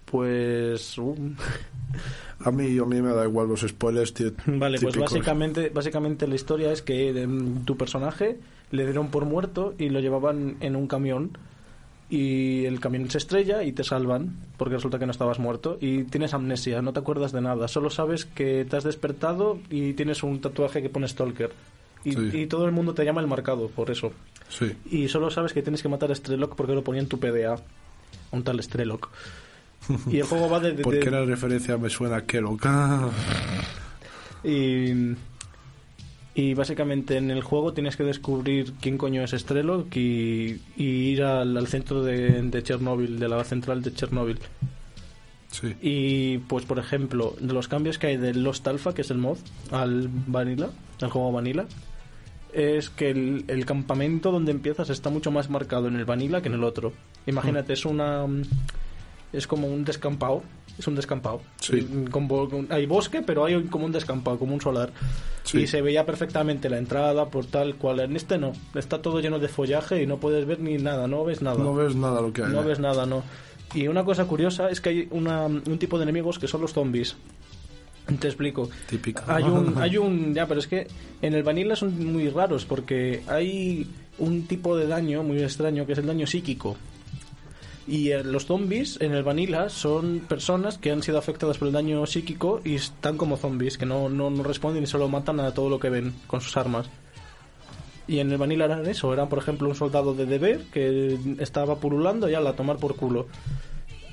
pues... 0.06 0.98
uh, 0.98 1.16
A 2.46 2.52
mí, 2.52 2.78
a 2.78 2.86
mí 2.86 3.02
me 3.02 3.14
da 3.14 3.26
igual 3.26 3.50
los 3.50 3.62
spoilers. 3.62 4.14
tí- 4.14 4.32
Vale, 4.46 4.80
pues 4.80 4.96
básicamente, 4.96 5.70
básicamente 5.74 6.26
la 6.28 6.36
historia 6.36 6.72
es 6.72 6.82
que 6.82 7.10
em, 7.10 7.66
tu 7.66 7.76
personaje 7.76 8.38
le 8.72 8.86
dieron 8.86 9.10
por 9.10 9.26
muerto 9.26 9.74
y 9.78 9.90
lo 9.90 10.00
llevaban 10.00 10.56
en 10.62 10.76
un 10.78 10.88
camión 10.88 11.32
y 12.10 12.64
el 12.66 12.80
camión 12.80 13.10
se 13.10 13.18
estrella 13.18 13.64
y 13.64 13.72
te 13.74 13.84
salvan 13.84 14.38
porque 14.58 14.76
resulta 14.76 14.98
que 15.00 15.06
no 15.06 15.12
estabas 15.12 15.38
muerto 15.38 15.78
y 15.82 16.04
tienes 16.06 16.34
amnesia, 16.34 16.82
no 16.82 16.94
te 16.94 17.00
acuerdas 17.00 17.32
de 17.34 17.42
nada, 17.42 17.68
solo 17.68 17.90
sabes 17.90 18.26
que 18.26 18.64
te 18.66 18.78
has 18.78 18.84
despertado 18.86 19.60
y 19.70 19.94
tienes 19.94 20.24
un 20.24 20.40
tatuaje 20.40 20.82
que 20.82 20.90
pone 20.90 21.08
Stalker 21.10 21.52
y, 22.06 22.14
Sí. 22.14 22.30
y 22.34 22.48
todo 22.48 22.66
el 22.66 22.72
mundo 22.72 22.94
te 22.94 23.04
llama 23.04 23.20
el 23.22 23.28
marcado 23.28 23.68
por 23.68 23.92
eso 23.92 24.12
Sí. 24.48 24.72
y 24.90 25.08
solo 25.10 25.30
sabes 25.30 25.52
que 25.54 25.62
tienes 25.62 25.82
que 25.84 25.90
matar 25.90 26.10
a 26.12 26.16
Strelok 26.16 26.56
porque 26.56 26.74
lo 26.74 26.84
ponía 26.84 27.02
en 27.02 27.08
tu 27.10 27.20
PDA, 27.20 27.58
un 28.32 28.44
tal 28.44 28.62
Strelok. 28.62 29.10
Y 30.12 30.18
el 30.18 30.24
juego 30.24 30.50
va 30.50 30.60
de... 30.60 30.74
de- 30.74 30.84
Porque 30.84 31.00
de- 31.00 31.12
la 31.12 31.26
referencia 31.26 31.78
me 31.78 31.90
suena 31.90 32.18
a 32.18 32.26
Kellogg. 32.26 32.62
Y, 34.44 35.16
y 36.36 36.54
básicamente 36.54 37.18
en 37.18 37.32
el 37.32 37.42
juego 37.42 37.74
tienes 37.74 37.98
que 37.98 38.04
descubrir 38.04 38.74
quién 38.82 38.98
coño 38.98 39.24
es 39.24 39.32
Strelok 39.32 39.96
y, 39.96 40.62
y 40.78 40.84
ir 40.84 41.24
al, 41.24 41.58
al 41.58 41.68
centro 41.68 42.04
de, 42.04 42.42
de 42.44 42.64
Chernóbil, 42.64 43.20
de 43.20 43.28
la 43.28 43.44
central 43.44 43.82
de 43.82 43.94
Chernóbil. 43.94 44.40
Sí. 45.52 45.76
Y 45.82 46.38
pues 46.40 46.66
por 46.66 46.78
ejemplo, 46.80 47.36
de 47.40 47.54
los 47.54 47.68
cambios 47.68 47.98
que 47.98 48.08
hay 48.08 48.18
del 48.18 48.44
Lost 48.44 48.68
Alpha, 48.68 48.94
que 48.94 49.02
es 49.02 49.12
el 49.12 49.18
mod, 49.18 49.38
al 49.72 50.08
Vanilla, 50.28 50.70
al 51.02 51.10
juego 51.10 51.32
Vanilla, 51.32 51.66
es 52.54 52.90
que 52.90 53.10
el, 53.10 53.46
el 53.48 53.66
campamento 53.66 54.32
donde 54.32 54.52
empiezas 54.52 54.90
está 54.90 55.10
mucho 55.10 55.32
más 55.32 55.50
marcado 55.50 55.88
en 55.88 55.96
el 55.96 56.06
Vanilla 56.06 56.42
que 56.42 56.48
en 56.48 56.56
el 56.56 56.64
otro. 56.64 56.94
Imagínate, 57.26 57.74
es 57.74 57.86
una 57.86 58.26
es 59.32 59.46
como 59.46 59.68
un 59.68 59.86
descampado, 59.86 60.42
es 60.78 60.88
un 60.88 60.96
descampado. 60.96 61.42
Sí. 61.60 61.88
Hay 62.70 62.86
bosque, 62.86 63.22
pero 63.22 63.46
hay 63.46 63.64
como 63.66 63.86
un 63.86 63.92
descampado, 63.92 64.40
como 64.40 64.54
un 64.54 64.62
solar. 64.62 64.92
Sí. 65.44 65.60
Y 65.60 65.68
se 65.68 65.82
veía 65.82 66.06
perfectamente 66.06 66.70
la 66.70 66.78
entrada 66.78 67.30
por 67.30 67.46
tal 67.46 67.76
cual. 67.76 68.00
En 68.00 68.16
este 68.16 68.38
no, 68.38 68.54
está 68.76 69.02
todo 69.02 69.20
lleno 69.20 69.40
de 69.40 69.48
follaje 69.48 70.02
y 70.02 70.08
no 70.08 70.18
puedes 70.18 70.46
ver 70.46 70.60
ni 70.60 70.78
nada, 70.78 71.08
no 71.08 71.24
ves 71.24 71.42
nada. 71.42 71.64
No 71.64 71.76
ves 71.76 71.96
nada 71.96 72.22
lo 72.22 72.34
que 72.34 72.44
hay. 72.44 72.52
No 72.52 72.64
ves 72.64 72.80
nada, 72.80 73.06
no. 73.06 73.24
Y 73.74 73.88
una 73.88 74.04
cosa 74.04 74.26
curiosa 74.26 74.70
es 74.70 74.82
que 74.82 74.90
hay 74.90 75.08
una, 75.12 75.46
un 75.46 75.78
tipo 75.78 75.98
de 76.00 76.04
enemigos 76.04 76.40
que 76.40 76.48
son 76.48 76.62
los 76.62 76.74
zombies. 76.74 77.16
Te 78.18 78.28
explico. 78.28 78.70
Típico. 78.90 79.24
Hay 79.28 79.44
un, 79.44 79.78
hay 79.82 79.98
un, 79.98 80.34
ya, 80.34 80.48
pero 80.48 80.60
es 80.60 80.68
que 80.68 80.88
en 81.22 81.34
el 81.34 81.44
vanilla 81.44 81.76
son 81.76 82.12
muy 82.12 82.30
raros 82.30 82.66
porque 82.66 83.24
hay 83.28 83.88
un 84.18 84.48
tipo 84.48 84.78
de 84.78 84.88
daño 84.88 85.24
muy 85.24 85.42
extraño 85.42 85.86
que 85.86 85.94
es 85.94 86.00
el 86.00 86.08
daño 86.08 86.28
psíquico. 86.28 86.78
Y 87.88 88.12
eh, 88.12 88.24
los 88.24 88.46
zombies 88.46 89.02
en 89.02 89.14
el 89.14 89.24
vanilla 89.24 89.70
son 89.70 90.20
personas 90.20 90.78
que 90.78 90.92
han 90.92 91.02
sido 91.02 91.18
afectadas 91.18 91.58
por 91.58 91.70
el 91.70 91.74
daño 91.74 92.06
psíquico 92.06 92.62
y 92.64 92.76
están 92.76 93.18
como 93.18 93.36
zombies, 93.36 93.80
que 93.80 93.88
no, 93.88 94.10
no, 94.10 94.30
no 94.30 94.44
responden 94.44 94.84
y 94.84 94.88
solo 94.88 95.08
matan 95.08 95.40
a 95.40 95.54
todo 95.54 95.70
lo 95.70 95.80
que 95.80 95.90
ven 95.90 96.14
con 96.28 96.40
sus 96.40 96.56
armas. 96.56 96.88
Y 98.08 98.20
en 98.20 98.32
el 98.32 98.38
vanilla 98.38 98.66
eran 98.66 98.86
eso, 98.88 99.14
eran 99.14 99.30
por 99.30 99.40
ejemplo 99.40 99.70
un 99.70 99.76
soldado 99.76 100.14
de 100.14 100.26
deber 100.26 100.62
que 100.72 101.18
estaba 101.40 101.76
pululando 101.76 102.30
y 102.30 102.34
ala, 102.34 102.52
a 102.52 102.56
tomar 102.56 102.78
por 102.78 102.96
culo. 102.96 103.28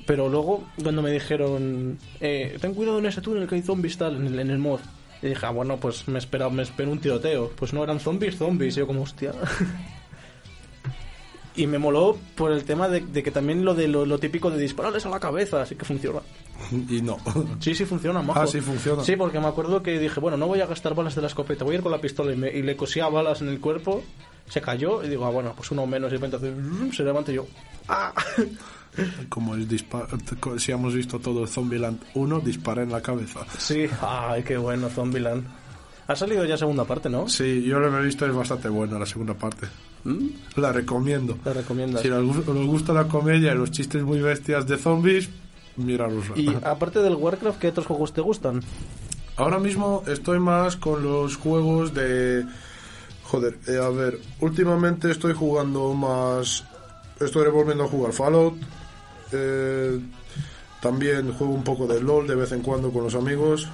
Pero 0.07 0.27
luego, 0.29 0.63
cuando 0.81 1.03
me 1.03 1.11
dijeron, 1.11 1.99
eh, 2.19 2.57
ten 2.59 2.73
cuidado 2.73 2.97
en 2.97 3.05
ese 3.05 3.21
túnel 3.21 3.47
que 3.47 3.55
hay 3.55 3.61
zombies 3.61 3.97
tal, 3.97 4.15
en 4.15 4.25
el, 4.27 4.39
en 4.39 4.49
el 4.49 4.57
mod. 4.57 4.79
Y 5.21 5.27
dije, 5.27 5.45
ah, 5.45 5.51
bueno, 5.51 5.77
pues 5.77 6.07
me 6.07 6.17
espera, 6.17 6.49
me 6.49 6.63
espero 6.63 6.91
un 6.91 6.99
tiroteo. 6.99 7.51
Pues 7.55 7.73
no 7.73 7.83
eran 7.83 7.99
zombies, 7.99 8.37
zombies. 8.37 8.75
Y 8.75 8.79
yo 8.79 8.87
como, 8.87 9.03
hostia. 9.03 9.33
y 11.55 11.65
me 11.65 11.79
moló 11.79 12.17
por 12.35 12.51
el 12.51 12.63
tema 12.65 12.87
de, 12.87 12.99
de 13.01 13.23
que 13.23 13.31
también 13.31 13.65
lo 13.65 13.73
de 13.73 13.87
lo, 13.87 14.05
lo 14.05 14.19
típico 14.19 14.51
de 14.51 14.59
dispararles 14.59 15.05
a 15.07 15.09
la 15.09 15.19
cabeza, 15.19 15.61
así 15.61 15.75
que 15.75 15.85
funciona. 15.85 16.19
Y 16.89 17.01
no. 17.01 17.17
Sí, 17.59 17.73
sí 17.75 17.85
funciona, 17.85 18.21
majo. 18.21 18.39
Ah, 18.41 18.47
sí 18.47 18.61
funciona. 18.61 19.03
Sí, 19.03 19.15
porque 19.15 19.39
me 19.39 19.47
acuerdo 19.47 19.81
que 19.83 19.99
dije, 19.99 20.19
bueno, 20.19 20.37
no 20.37 20.47
voy 20.47 20.61
a 20.61 20.65
gastar 20.67 20.93
balas 20.95 21.15
de 21.15 21.21
la 21.21 21.27
escopeta, 21.27 21.63
voy 21.65 21.75
a 21.75 21.77
ir 21.79 21.83
con 21.83 21.91
la 21.91 21.99
pistola 22.01 22.31
y, 22.31 22.35
me- 22.37 22.51
y 22.51 22.61
le 22.61 22.75
cosía 22.75 23.07
balas 23.09 23.41
en 23.41 23.49
el 23.49 23.59
cuerpo, 23.59 24.03
se 24.47 24.61
cayó 24.61 25.03
y 25.03 25.09
digo, 25.09 25.25
ah, 25.25 25.29
bueno, 25.31 25.53
pues 25.55 25.71
uno 25.71 25.85
menos 25.87 26.11
y 26.11 26.17
de 26.17 26.27
repente 26.27 26.95
se 26.95 27.03
levanta 27.03 27.31
y 27.31 27.35
yo, 27.35 27.47
¡ah! 27.89 28.13
Como 29.29 29.55
el 29.55 29.67
disparo. 29.67 30.07
Si 30.57 30.71
hemos 30.71 30.93
visto 30.93 31.19
todo 31.19 31.45
Zombieland 31.47 31.99
1, 32.15 32.39
dispara 32.39 32.83
en 32.83 32.91
la 32.91 33.01
cabeza. 33.01 33.41
Sí, 33.57 33.85
ay, 34.01 34.43
qué 34.43 34.57
bueno, 34.57 34.89
Zombieland. 34.89 35.45
Ha 36.07 36.15
salido 36.15 36.45
ya 36.45 36.57
segunda 36.57 36.85
parte, 36.85 37.09
¿no? 37.09 37.27
Sí, 37.27 37.63
yo 37.63 37.79
lo 37.79 37.97
he 37.99 38.05
visto, 38.05 38.25
es 38.25 38.33
bastante 38.33 38.69
buena 38.69 38.97
la 38.97 39.05
segunda 39.05 39.33
parte. 39.33 39.67
La 40.55 40.71
recomiendo. 40.71 41.37
La 41.43 41.51
recomiendas. 41.53 42.01
Si 42.01 42.09
os 42.09 42.23
gu- 42.23 42.47
os 42.47 42.65
gusta 42.67 42.93
la 42.93 43.09
comedia 43.09 43.53
y 43.53 43.57
los 43.57 43.71
chistes 43.71 44.03
muy 44.03 44.21
bestias 44.21 44.65
de 44.65 44.77
zombies, 44.77 45.27
mirarosla. 45.75 46.37
Y 46.37 46.47
aparte 46.63 46.99
del 46.99 47.15
Warcraft, 47.15 47.59
¿qué 47.59 47.67
otros 47.67 47.85
juegos 47.87 48.13
te 48.13 48.21
gustan? 48.21 48.61
Ahora 49.35 49.59
mismo 49.59 50.03
estoy 50.07 50.39
más 50.39 50.77
con 50.77 51.03
los 51.03 51.35
juegos 51.35 51.93
de... 51.93 52.45
Joder, 53.23 53.57
eh, 53.67 53.77
a 53.83 53.89
ver, 53.89 54.17
últimamente 54.39 55.11
estoy 55.11 55.33
jugando 55.33 55.93
más... 55.93 56.63
Estoy 57.19 57.49
volviendo 57.49 57.83
a 57.83 57.87
jugar 57.87 58.13
Fallout. 58.13 58.55
Eh, 59.31 59.99
también 60.81 61.31
juego 61.33 61.53
un 61.53 61.63
poco 61.63 61.87
de 61.87 62.01
LOL 62.01 62.27
de 62.27 62.35
vez 62.35 62.51
en 62.51 62.61
cuando 62.61 62.91
con 62.91 63.03
los 63.03 63.15
amigos, 63.15 63.67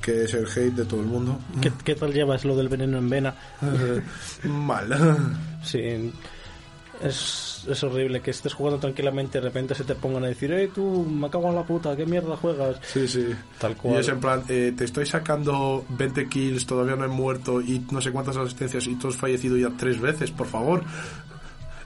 que 0.00 0.24
es 0.24 0.34
el 0.34 0.46
hate 0.46 0.74
de 0.74 0.84
todo 0.84 1.00
el 1.00 1.06
mundo. 1.06 1.38
¿Qué, 1.60 1.72
qué 1.84 1.94
tal 1.94 2.12
llevas 2.12 2.44
lo 2.44 2.56
del 2.56 2.68
veneno 2.68 2.98
en 2.98 3.08
vena? 3.10 3.34
Eh, 3.62 4.02
Mal. 4.48 4.88
Sí, 5.64 6.12
es, 7.02 7.66
es 7.68 7.82
horrible 7.84 8.20
que 8.22 8.30
estés 8.30 8.54
jugando 8.54 8.78
tranquilamente 8.80 9.36
y 9.36 9.40
de 9.42 9.48
repente 9.48 9.74
se 9.74 9.84
te 9.84 9.94
pongan 9.94 10.24
a 10.24 10.28
decir, 10.28 10.50
¡eh, 10.52 10.70
tú, 10.74 11.04
me 11.04 11.28
cago 11.28 11.48
en 11.48 11.56
la 11.56 11.62
puta, 11.64 11.94
qué 11.96 12.06
mierda 12.06 12.36
juegas! 12.36 12.76
Sí, 12.90 13.06
sí. 13.06 13.26
Tal 13.58 13.72
Y 13.72 13.74
cual. 13.74 14.00
es 14.00 14.08
en 14.08 14.20
plan, 14.20 14.42
eh, 14.48 14.72
te 14.76 14.84
estoy 14.84 15.04
sacando 15.06 15.84
20 15.90 16.28
kills, 16.28 16.64
todavía 16.66 16.96
no 16.96 17.04
he 17.04 17.08
muerto 17.08 17.60
y 17.60 17.84
no 17.90 18.00
sé 18.00 18.12
cuántas 18.12 18.36
asistencias 18.38 18.86
y 18.86 18.94
tú 18.94 19.08
has 19.08 19.16
fallecido 19.16 19.56
ya 19.58 19.70
tres 19.76 20.00
veces, 20.00 20.30
por 20.30 20.46
favor. 20.46 20.84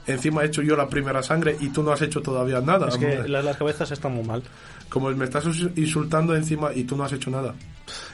Encima 0.07 0.43
he 0.43 0.47
hecho 0.47 0.61
yo 0.61 0.75
la 0.75 0.87
primera 0.89 1.21
sangre 1.23 1.55
y 1.59 1.69
tú 1.69 1.83
no 1.83 1.91
has 1.91 2.01
hecho 2.01 2.21
todavía 2.21 2.59
nada. 2.61 2.87
Es 2.89 2.97
que 2.97 3.05
hombre. 3.05 3.29
la- 3.29 3.41
las 3.43 3.57
cabezas 3.57 3.91
están 3.91 4.13
muy 4.13 4.23
mal. 4.25 4.41
Como 4.89 5.09
me 5.11 5.25
estás 5.25 5.45
ins- 5.45 5.71
insultando 5.77 6.35
encima 6.35 6.73
y 6.73 6.83
tú 6.83 6.97
no 6.97 7.03
has 7.03 7.13
hecho 7.13 7.29
nada. 7.29 7.53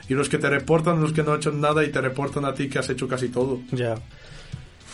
Y 0.09 0.13
los 0.13 0.29
que 0.29 0.37
te 0.37 0.49
reportan, 0.49 1.01
los 1.01 1.11
que 1.13 1.23
no 1.23 1.31
han 1.31 1.37
hecho 1.37 1.51
nada 1.51 1.83
y 1.83 1.89
te 1.91 2.01
reportan 2.01 2.45
a 2.45 2.53
ti 2.53 2.69
que 2.69 2.79
has 2.79 2.89
hecho 2.89 3.07
casi 3.07 3.29
todo. 3.29 3.59
Ya. 3.71 3.95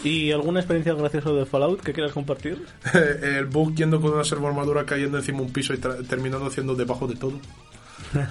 ¿Y 0.03 0.32
alguna 0.32 0.60
experiencia 0.60 0.94
graciosa 0.94 1.32
de 1.32 1.45
Fallout 1.45 1.82
que 1.82 1.94
quieras 1.94 2.11
compartir? 2.14 2.64
El 2.94 3.45
bug 3.45 3.74
yendo 3.76 3.99
con 4.02 4.11
una 4.14 4.24
servoarmadura 4.24 4.86
cayendo 4.86 5.18
encima 5.18 5.41
un 5.41 5.52
piso 5.52 5.74
y 5.74 5.78
terminando 5.78 6.45
haciendo 6.48 6.76
debajo 6.76 7.07
de 7.07 7.15
todo. 7.15 7.40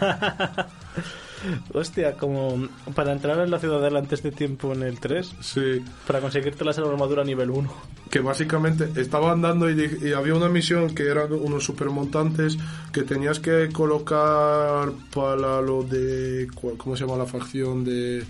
Hostia, 1.73 2.13
como 2.15 2.69
para 2.95 3.13
entrar 3.13 3.39
en 3.41 3.51
la 3.51 3.59
ciudadela 3.59 3.99
antes 3.99 4.23
de 4.23 4.31
tiempo 4.33 4.73
en 4.73 4.83
el 4.83 4.99
3, 5.01 5.35
Sí. 5.41 5.83
para 6.07 6.21
conseguirte 6.21 6.65
la 6.65 6.71
armadura 6.73 7.25
nivel 7.25 7.51
1. 7.51 7.73
que 8.11 8.21
básicamente 8.21 8.91
estaba 9.01 9.33
andando 9.33 9.71
y, 9.71 9.99
y 10.03 10.13
había 10.13 10.35
una 10.35 10.49
misión 10.49 10.95
que 10.95 11.05
eran 11.09 11.33
unos 11.33 11.65
supermontantes 11.65 12.59
que 12.93 13.03
tenías 13.05 13.41
que 13.41 13.71
colocar 13.73 14.91
para 15.15 15.63
lo 15.63 15.83
de 15.83 16.47
¿cómo 16.77 16.95
se 16.97 17.07
llama 17.07 17.17
la 17.19 17.27
facción 17.27 17.85
de 17.85 18.23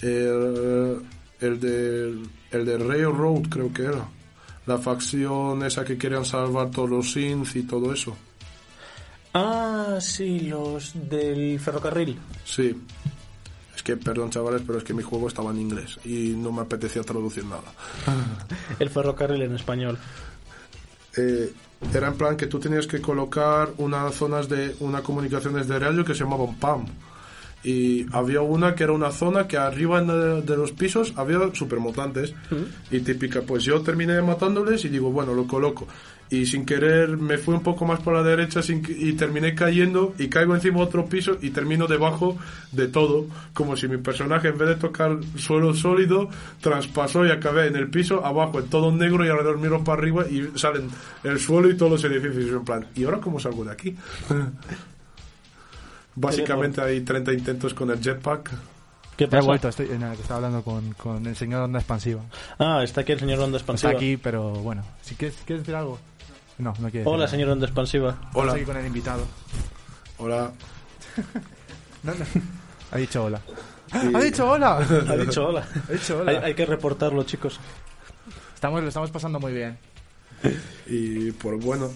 el, 0.00 1.00
el 1.40 1.60
de 1.60 2.14
el 2.52 2.64
de 2.64 2.78
Railroad 2.78 3.42
creo 3.50 3.72
que 3.72 3.82
era 3.82 4.06
la 4.66 4.78
facción 4.78 5.64
esa 5.64 5.84
que 5.84 5.98
querían 5.98 6.24
salvar 6.24 6.70
todos 6.70 6.88
los 6.90 7.12
synths 7.12 7.56
y 7.56 7.64
todo 7.64 7.92
eso 7.92 8.16
Ah, 9.34 9.98
sí, 10.00 10.40
los 10.40 10.92
del 10.94 11.58
ferrocarril. 11.60 12.18
sí. 12.44 12.74
Es 13.74 13.82
que 13.82 13.96
perdón 13.96 14.30
chavales 14.30 14.62
pero 14.64 14.78
es 14.78 14.84
que 14.84 14.94
mi 14.94 15.02
juego 15.02 15.26
estaba 15.26 15.50
en 15.50 15.58
inglés 15.58 15.98
y 16.04 16.34
no 16.36 16.52
me 16.52 16.62
apetecía 16.62 17.02
traducir 17.02 17.44
nada. 17.44 17.74
El 18.78 18.88
ferrocarril 18.88 19.42
en 19.42 19.56
español. 19.56 19.98
eh, 21.16 21.52
era 21.92 22.06
en 22.06 22.14
plan 22.14 22.36
que 22.36 22.46
tú 22.46 22.60
tenías 22.60 22.86
que 22.86 23.00
colocar 23.00 23.72
unas 23.78 24.14
zonas 24.14 24.48
de 24.48 24.76
una 24.80 25.02
comunicaciones 25.02 25.66
de 25.66 25.78
radio 25.78 26.04
que 26.04 26.14
se 26.14 26.20
llamaban 26.20 26.54
PAM 26.54 26.86
y 27.64 28.06
había 28.12 28.42
una 28.42 28.74
que 28.74 28.84
era 28.84 28.92
una 28.92 29.10
zona 29.10 29.48
que 29.48 29.56
arriba 29.56 30.00
de, 30.02 30.56
los 30.56 30.72
pisos 30.72 31.14
había 31.16 31.38
supermutantes. 31.54 32.34
Y 32.90 33.00
típica 33.00 33.40
pues 33.40 33.64
yo 33.64 33.80
terminé 33.80 34.20
matándoles 34.22 34.84
y 34.84 34.88
digo 34.88 35.10
bueno 35.10 35.34
lo 35.34 35.46
coloco 35.46 35.88
y 36.30 36.46
sin 36.46 36.64
querer 36.64 37.16
me 37.16 37.38
fui 37.38 37.54
un 37.54 37.62
poco 37.62 37.84
más 37.84 38.00
por 38.00 38.14
la 38.14 38.22
derecha 38.22 38.62
sin 38.62 38.82
que- 38.82 38.92
y 38.92 39.12
terminé 39.12 39.54
cayendo 39.54 40.14
y 40.18 40.28
caigo 40.28 40.54
encima 40.54 40.78
de 40.78 40.84
otro 40.84 41.06
piso 41.06 41.36
y 41.42 41.50
termino 41.50 41.86
debajo 41.86 42.36
de 42.72 42.88
todo 42.88 43.26
como 43.52 43.76
si 43.76 43.86
mi 43.88 43.98
personaje 43.98 44.48
en 44.48 44.58
vez 44.58 44.68
de 44.68 44.74
tocar 44.76 45.18
suelo 45.36 45.74
sólido 45.74 46.28
traspasó 46.60 47.24
y 47.26 47.30
acabé 47.30 47.66
en 47.66 47.76
el 47.76 47.88
piso 47.88 48.24
abajo 48.24 48.58
en 48.58 48.66
todo 48.68 48.90
negro 48.90 49.24
y 49.24 49.28
alrededor 49.28 49.58
miro 49.58 49.84
para 49.84 49.98
arriba 50.00 50.24
y 50.28 50.50
salen 50.58 50.88
el 51.22 51.38
suelo 51.38 51.68
y 51.70 51.76
todos 51.76 51.92
los 51.92 52.04
edificios 52.04 52.50
en 52.50 52.64
plan 52.64 52.86
¿y 52.94 53.04
ahora 53.04 53.18
cómo 53.20 53.38
salgo 53.38 53.64
de 53.64 53.72
aquí? 53.72 53.94
Básicamente 56.16 56.80
hay 56.80 57.00
30 57.00 57.32
intentos 57.32 57.74
con 57.74 57.90
el 57.90 58.00
jetpack 58.00 58.50
¿Qué 59.16 59.24
He 59.24 59.28
pasa? 59.28 59.46
vuelto, 59.46 59.68
estoy, 59.68 59.86
nada, 59.96 60.16
que 60.16 60.22
estaba 60.22 60.38
hablando 60.38 60.62
con, 60.64 60.92
con 60.94 61.24
el 61.24 61.36
señor 61.36 61.62
Onda 61.62 61.78
Expansiva. 61.78 62.22
Ah, 62.58 62.80
está 62.82 63.02
aquí 63.02 63.12
el 63.12 63.20
señor 63.20 63.38
Onda 63.38 63.58
Está 63.58 63.72
Expansiva. 63.72 63.92
aquí, 63.92 64.16
pero 64.16 64.50
bueno. 64.54 64.82
Si 65.02 65.14
quieres, 65.14 65.36
¿quieres 65.46 65.62
decir 65.62 65.76
algo? 65.76 66.00
No, 66.58 66.70
no 66.70 66.74
quiere 66.74 66.90
decir 66.98 67.06
Hola, 67.08 67.16
nada. 67.18 67.28
señor 67.28 67.48
Onda 67.50 67.66
Expansiva. 67.66 68.16
Hola. 68.34 68.52
aquí 68.52 68.62
con 68.64 68.76
el 68.76 68.86
invitado. 68.86 69.24
Hola 70.18 70.52
No, 72.02 72.12
no. 72.14 72.24
Ha 72.92 72.96
dicho 72.98 73.24
hola. 73.24 73.40
¡Ha 73.92 74.20
dicho 74.20 74.48
hola! 74.48 74.76
Ha 75.08 75.16
dicho 75.16 75.46
hola. 75.46 75.66
Ha 75.88 75.92
dicho 75.92 76.18
hola. 76.18 76.30
Hay, 76.30 76.36
hay 76.38 76.54
que 76.54 76.66
reportarlo, 76.66 77.22
chicos. 77.24 77.58
Estamos, 78.54 78.82
lo 78.82 78.88
estamos 78.88 79.10
pasando 79.10 79.40
muy 79.40 79.52
bien. 79.52 79.76
y 80.86 81.32
pues 81.32 81.64
bueno 81.64 81.90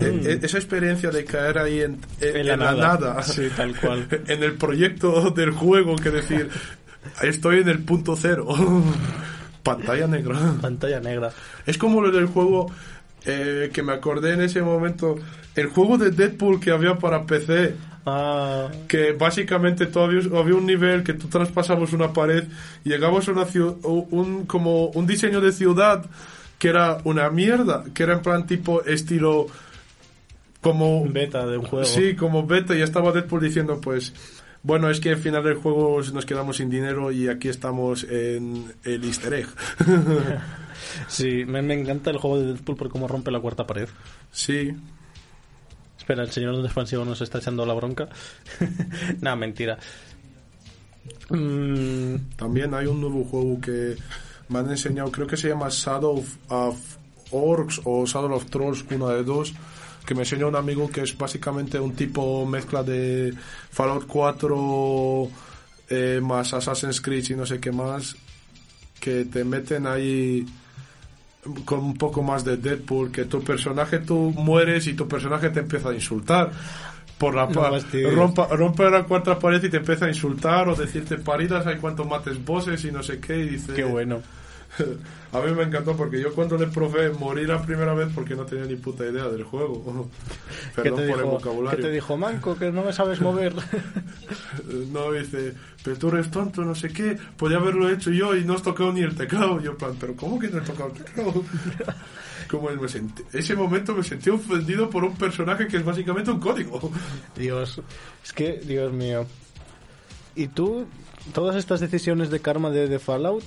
e- 0.00 0.04
e- 0.06 0.40
esa 0.46 0.58
experiencia 0.58 1.10
de 1.10 1.24
caer 1.24 1.58
ahí 1.58 1.80
en, 1.82 2.00
en- 2.20 2.36
En 2.36 2.46
la 2.46 2.54
en 2.54 2.60
la 2.60 2.72
nada. 2.72 2.98
nada, 2.98 3.22
Sí, 3.22 3.48
tal 3.56 3.78
cual. 3.78 4.08
en 4.28 4.42
el 4.42 4.54
proyecto 4.54 5.30
del 5.30 5.50
juego 5.50 5.96
que 5.96 6.10
decir 6.10 6.48
estoy 7.22 7.60
en 7.60 7.68
el 7.68 7.82
punto 7.82 8.16
cero 8.16 8.46
pantalla 9.62 10.06
negra 10.06 10.38
Pantalla 10.60 11.00
negra. 11.00 11.30
es 11.66 11.76
como 11.78 12.00
lo 12.00 12.10
del 12.10 12.26
juego 12.26 12.70
eh, 13.26 13.70
que 13.72 13.82
me 13.82 13.92
acordé 13.92 14.34
en 14.34 14.42
ese 14.42 14.62
momento 14.62 15.16
el 15.54 15.68
juego 15.68 15.98
de 15.98 16.10
Deadpool 16.10 16.60
que 16.60 16.70
había 16.70 16.98
para 16.98 17.24
PC 17.24 17.74
Ah, 18.06 18.68
que 18.86 19.12
básicamente 19.12 19.86
todavía 19.86 20.20
había 20.38 20.56
un 20.56 20.66
nivel 20.66 21.02
que 21.02 21.14
tú 21.14 21.28
traspasabas 21.28 21.94
una 21.94 22.12
pared 22.12 22.44
llegabas 22.84 23.26
a 23.28 23.32
una 23.32 23.46
un 23.82 24.44
como 24.44 24.88
un 24.88 25.06
diseño 25.06 25.40
de 25.40 25.52
ciudad 25.52 26.04
que 26.58 26.68
era 26.68 26.98
una 27.04 27.30
mierda 27.30 27.82
que 27.94 28.02
era 28.02 28.12
en 28.12 28.20
plan 28.20 28.46
tipo 28.46 28.82
estilo 28.82 29.46
como 30.60 31.02
beta 31.08 31.46
de 31.46 31.56
un 31.56 31.64
juego. 31.64 31.86
sí 31.86 32.14
como 32.14 32.46
beta 32.46 32.76
y 32.76 32.82
estaba 32.82 33.10
Deadpool 33.10 33.40
diciendo 33.40 33.80
pues 33.80 34.12
bueno 34.64 34.90
es 34.90 34.98
que 34.98 35.10
al 35.10 35.18
final 35.18 35.44
del 35.44 35.54
juego 35.54 36.00
nos 36.12 36.26
quedamos 36.26 36.56
sin 36.56 36.68
dinero 36.70 37.12
y 37.12 37.28
aquí 37.28 37.48
estamos 37.48 38.02
en 38.04 38.74
el 38.82 39.04
Easter 39.04 39.32
egg 39.34 39.46
Sí, 41.08 41.44
me, 41.46 41.62
me 41.62 41.74
encanta 41.74 42.10
el 42.10 42.18
juego 42.18 42.40
de 42.40 42.46
Deadpool 42.46 42.76
por 42.76 42.88
cómo 42.88 43.06
rompe 43.06 43.30
la 43.30 43.40
cuarta 43.40 43.66
pared. 43.66 43.88
sí 44.32 44.74
Espera, 45.96 46.22
el 46.22 46.30
señor 46.30 46.54
Onda 46.54 46.66
Expansivo 46.66 47.04
nos 47.04 47.22
está 47.22 47.38
echando 47.38 47.64
la 47.64 47.72
bronca. 47.72 48.08
Nada, 49.22 49.36
mentira. 49.36 49.78
Mm, 51.30 52.16
También 52.36 52.74
hay 52.74 52.86
un 52.86 53.00
nuevo 53.00 53.24
juego 53.24 53.58
que 53.60 53.96
me 54.48 54.58
han 54.58 54.70
enseñado, 54.70 55.10
creo 55.10 55.26
que 55.26 55.38
se 55.38 55.48
llama 55.48 55.68
Shadow 55.70 56.18
of, 56.18 56.36
of 56.50 56.76
Orcs 57.30 57.80
o 57.84 58.04
Shadow 58.04 58.34
of 58.34 58.44
Trolls, 58.50 58.84
una 58.90 59.14
de 59.14 59.24
dos, 59.24 59.54
que 60.04 60.14
me 60.14 60.22
enseñó 60.22 60.48
un 60.48 60.56
amigo 60.56 60.90
que 60.90 61.02
es 61.02 61.16
básicamente 61.16 61.78
un 61.78 61.94
tipo 61.94 62.44
mezcla 62.46 62.82
de 62.82 63.34
Fallout 63.70 64.06
4 64.06 65.28
eh, 65.88 66.20
más 66.22 66.54
Assassin's 66.54 67.00
Creed 67.00 67.30
y 67.30 67.34
no 67.34 67.46
sé 67.46 67.60
qué 67.60 67.72
más, 67.72 68.16
que 69.00 69.24
te 69.26 69.44
meten 69.44 69.86
ahí 69.86 70.46
con 71.64 71.80
un 71.80 71.96
poco 71.96 72.22
más 72.22 72.44
de 72.44 72.56
Deadpool, 72.56 73.12
que 73.12 73.24
tu 73.26 73.42
personaje 73.42 73.98
tú 73.98 74.32
mueres 74.36 74.86
y 74.86 74.94
tu 74.94 75.06
personaje 75.06 75.50
te 75.50 75.60
empieza 75.60 75.90
a 75.90 75.94
insultar. 75.94 76.50
Por 77.18 77.34
la 77.34 77.46
No 77.46 78.10
rompa, 78.10 78.48
rompe 78.48 78.90
la 78.90 79.04
cuarta 79.04 79.38
pared 79.38 79.62
y 79.62 79.70
te 79.70 79.76
empieza 79.76 80.06
a 80.06 80.08
insultar 80.08 80.68
o 80.68 80.74
decirte 80.74 81.16
paridas 81.16 81.64
hay 81.66 81.76
cuanto 81.76 82.04
mates 82.04 82.44
bosses 82.44 82.84
y 82.84 82.90
no 82.90 83.04
sé 83.04 83.20
qué 83.20 83.38
y 83.38 83.48
dice 83.50 83.72
qué 83.72 83.84
bueno. 83.84 84.20
A 85.32 85.40
mí 85.40 85.52
me 85.52 85.62
encantó 85.64 85.96
porque 85.96 86.20
yo 86.20 86.34
cuando 86.34 86.56
le 86.56 86.66
probé 86.66 87.10
morir 87.10 87.48
la 87.48 87.62
primera 87.62 87.94
vez 87.94 88.08
porque 88.14 88.34
no 88.34 88.44
tenía 88.44 88.66
ni 88.66 88.76
puta 88.76 89.04
idea 89.04 89.28
del 89.28 89.44
juego. 89.44 90.08
¿Qué 90.76 90.82
perdón 90.82 90.96
por 90.96 91.08
el 91.08 91.16
dijo, 91.16 91.30
vocabulario. 91.30 91.76
¿Qué 91.76 91.82
te 91.82 91.92
dijo 91.92 92.16
Manco? 92.16 92.56
Que 92.56 92.70
no 92.72 92.84
me 92.84 92.92
sabes 92.92 93.20
mover. 93.22 93.54
no 94.92 95.12
dice 95.12 95.54
pero 95.82 95.98
tú 95.98 96.08
eres 96.08 96.30
tonto 96.30 96.64
no 96.64 96.74
sé 96.74 96.88
qué 96.88 97.18
podía 97.36 97.58
haberlo 97.58 97.90
hecho 97.90 98.10
yo 98.10 98.34
y 98.34 98.42
no 98.42 98.54
has 98.54 98.62
tocado 98.62 98.92
ni 98.92 99.02
el 99.02 99.14
teclado. 99.14 99.60
Yo 99.60 99.76
plan 99.76 99.96
pero 99.98 100.14
cómo 100.16 100.38
que 100.38 100.48
no 100.48 100.58
he 100.58 100.62
tocado 100.62 100.90
el 100.90 101.04
teclado 101.04 101.32
como 102.50 102.70
me 102.70 102.88
sentí, 102.88 103.22
ese 103.32 103.56
momento 103.56 103.94
me 103.94 104.02
sentí 104.02 104.30
ofendido 104.30 104.88
por 104.90 105.04
un 105.04 105.16
personaje 105.16 105.66
que 105.66 105.78
es 105.78 105.84
básicamente 105.84 106.30
un 106.30 106.40
código. 106.40 106.90
Dios, 107.36 107.80
es 108.22 108.32
que, 108.32 108.60
Dios 108.64 108.92
mío. 108.92 109.26
¿Y 110.34 110.48
tú, 110.48 110.86
todas 111.32 111.56
estas 111.56 111.80
decisiones 111.80 112.30
de 112.30 112.40
karma 112.40 112.70
de, 112.70 112.88
de 112.88 112.98
Fallout, 112.98 113.44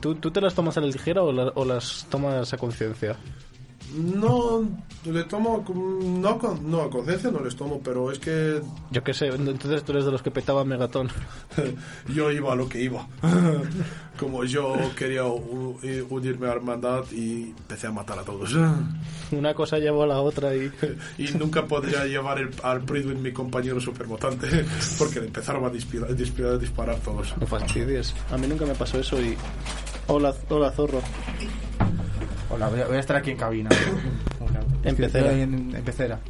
¿tú, 0.00 0.14
tú 0.16 0.30
te 0.30 0.40
las 0.40 0.54
tomas 0.54 0.76
a 0.76 0.80
la 0.80 0.86
ligera 0.86 1.22
o, 1.22 1.32
la- 1.32 1.52
o 1.54 1.64
las 1.64 2.06
tomas 2.10 2.52
a 2.52 2.56
conciencia? 2.58 3.16
No, 3.92 4.66
le 5.04 5.24
tomo, 5.24 5.64
no, 5.68 6.58
no 6.62 6.80
a 6.80 6.90
conciencia 6.90 7.30
no 7.30 7.40
les 7.40 7.54
tomo, 7.54 7.80
pero 7.84 8.10
es 8.10 8.18
que 8.18 8.60
Yo 8.90 9.04
qué 9.04 9.12
sé, 9.12 9.26
entonces 9.28 9.84
tú 9.84 9.92
eres 9.92 10.04
de 10.04 10.10
los 10.10 10.22
que 10.22 10.30
petaban 10.30 10.66
Megatón. 10.66 11.08
yo 12.08 12.30
iba 12.30 12.52
a 12.52 12.56
lo 12.56 12.68
que 12.68 12.82
iba. 12.82 13.06
Como 14.18 14.44
yo 14.44 14.74
quería 14.96 15.24
unirme 15.24 16.48
a 16.48 16.52
hermandad 16.52 17.04
y 17.12 17.50
empecé 17.50 17.88
a 17.88 17.92
matar 17.92 18.18
a 18.18 18.22
todos. 18.22 18.54
Una 19.32 19.54
cosa 19.54 19.78
llevó 19.78 20.04
a 20.04 20.06
la 20.06 20.20
otra 20.20 20.54
y... 20.54 20.70
Y 21.18 21.32
nunca 21.32 21.66
podría 21.66 22.04
llevar 22.04 22.38
el, 22.38 22.50
al 22.62 22.82
Pridwin, 22.82 23.20
mi 23.22 23.32
compañero 23.32 23.80
supermutante, 23.80 24.64
porque 24.98 25.20
le 25.20 25.26
empezaron 25.26 25.64
a 25.64 25.70
disparar, 25.70 26.10
a 26.10 26.14
disparar, 26.14 26.52
a 26.52 26.58
disparar 26.58 26.96
todos. 27.00 27.34
No 27.38 27.46
fastidies. 27.46 28.14
A 28.30 28.38
mí 28.38 28.46
nunca 28.46 28.64
me 28.66 28.74
pasó 28.74 28.98
eso 28.98 29.20
y... 29.20 29.36
Hola, 30.06 30.34
hola 30.48 30.70
zorro. 30.70 31.00
Hola, 32.54 32.68
voy 32.68 32.80
a, 32.80 32.86
voy 32.86 32.96
a 32.96 33.00
estar 33.00 33.16
aquí 33.16 33.30
en 33.32 33.36
cabina. 33.36 33.70
En 34.84 34.96
pecera. 34.96 35.28
Estoy 35.30 35.40
En, 35.40 35.74
en 35.74 35.82
pecera. 35.82 36.20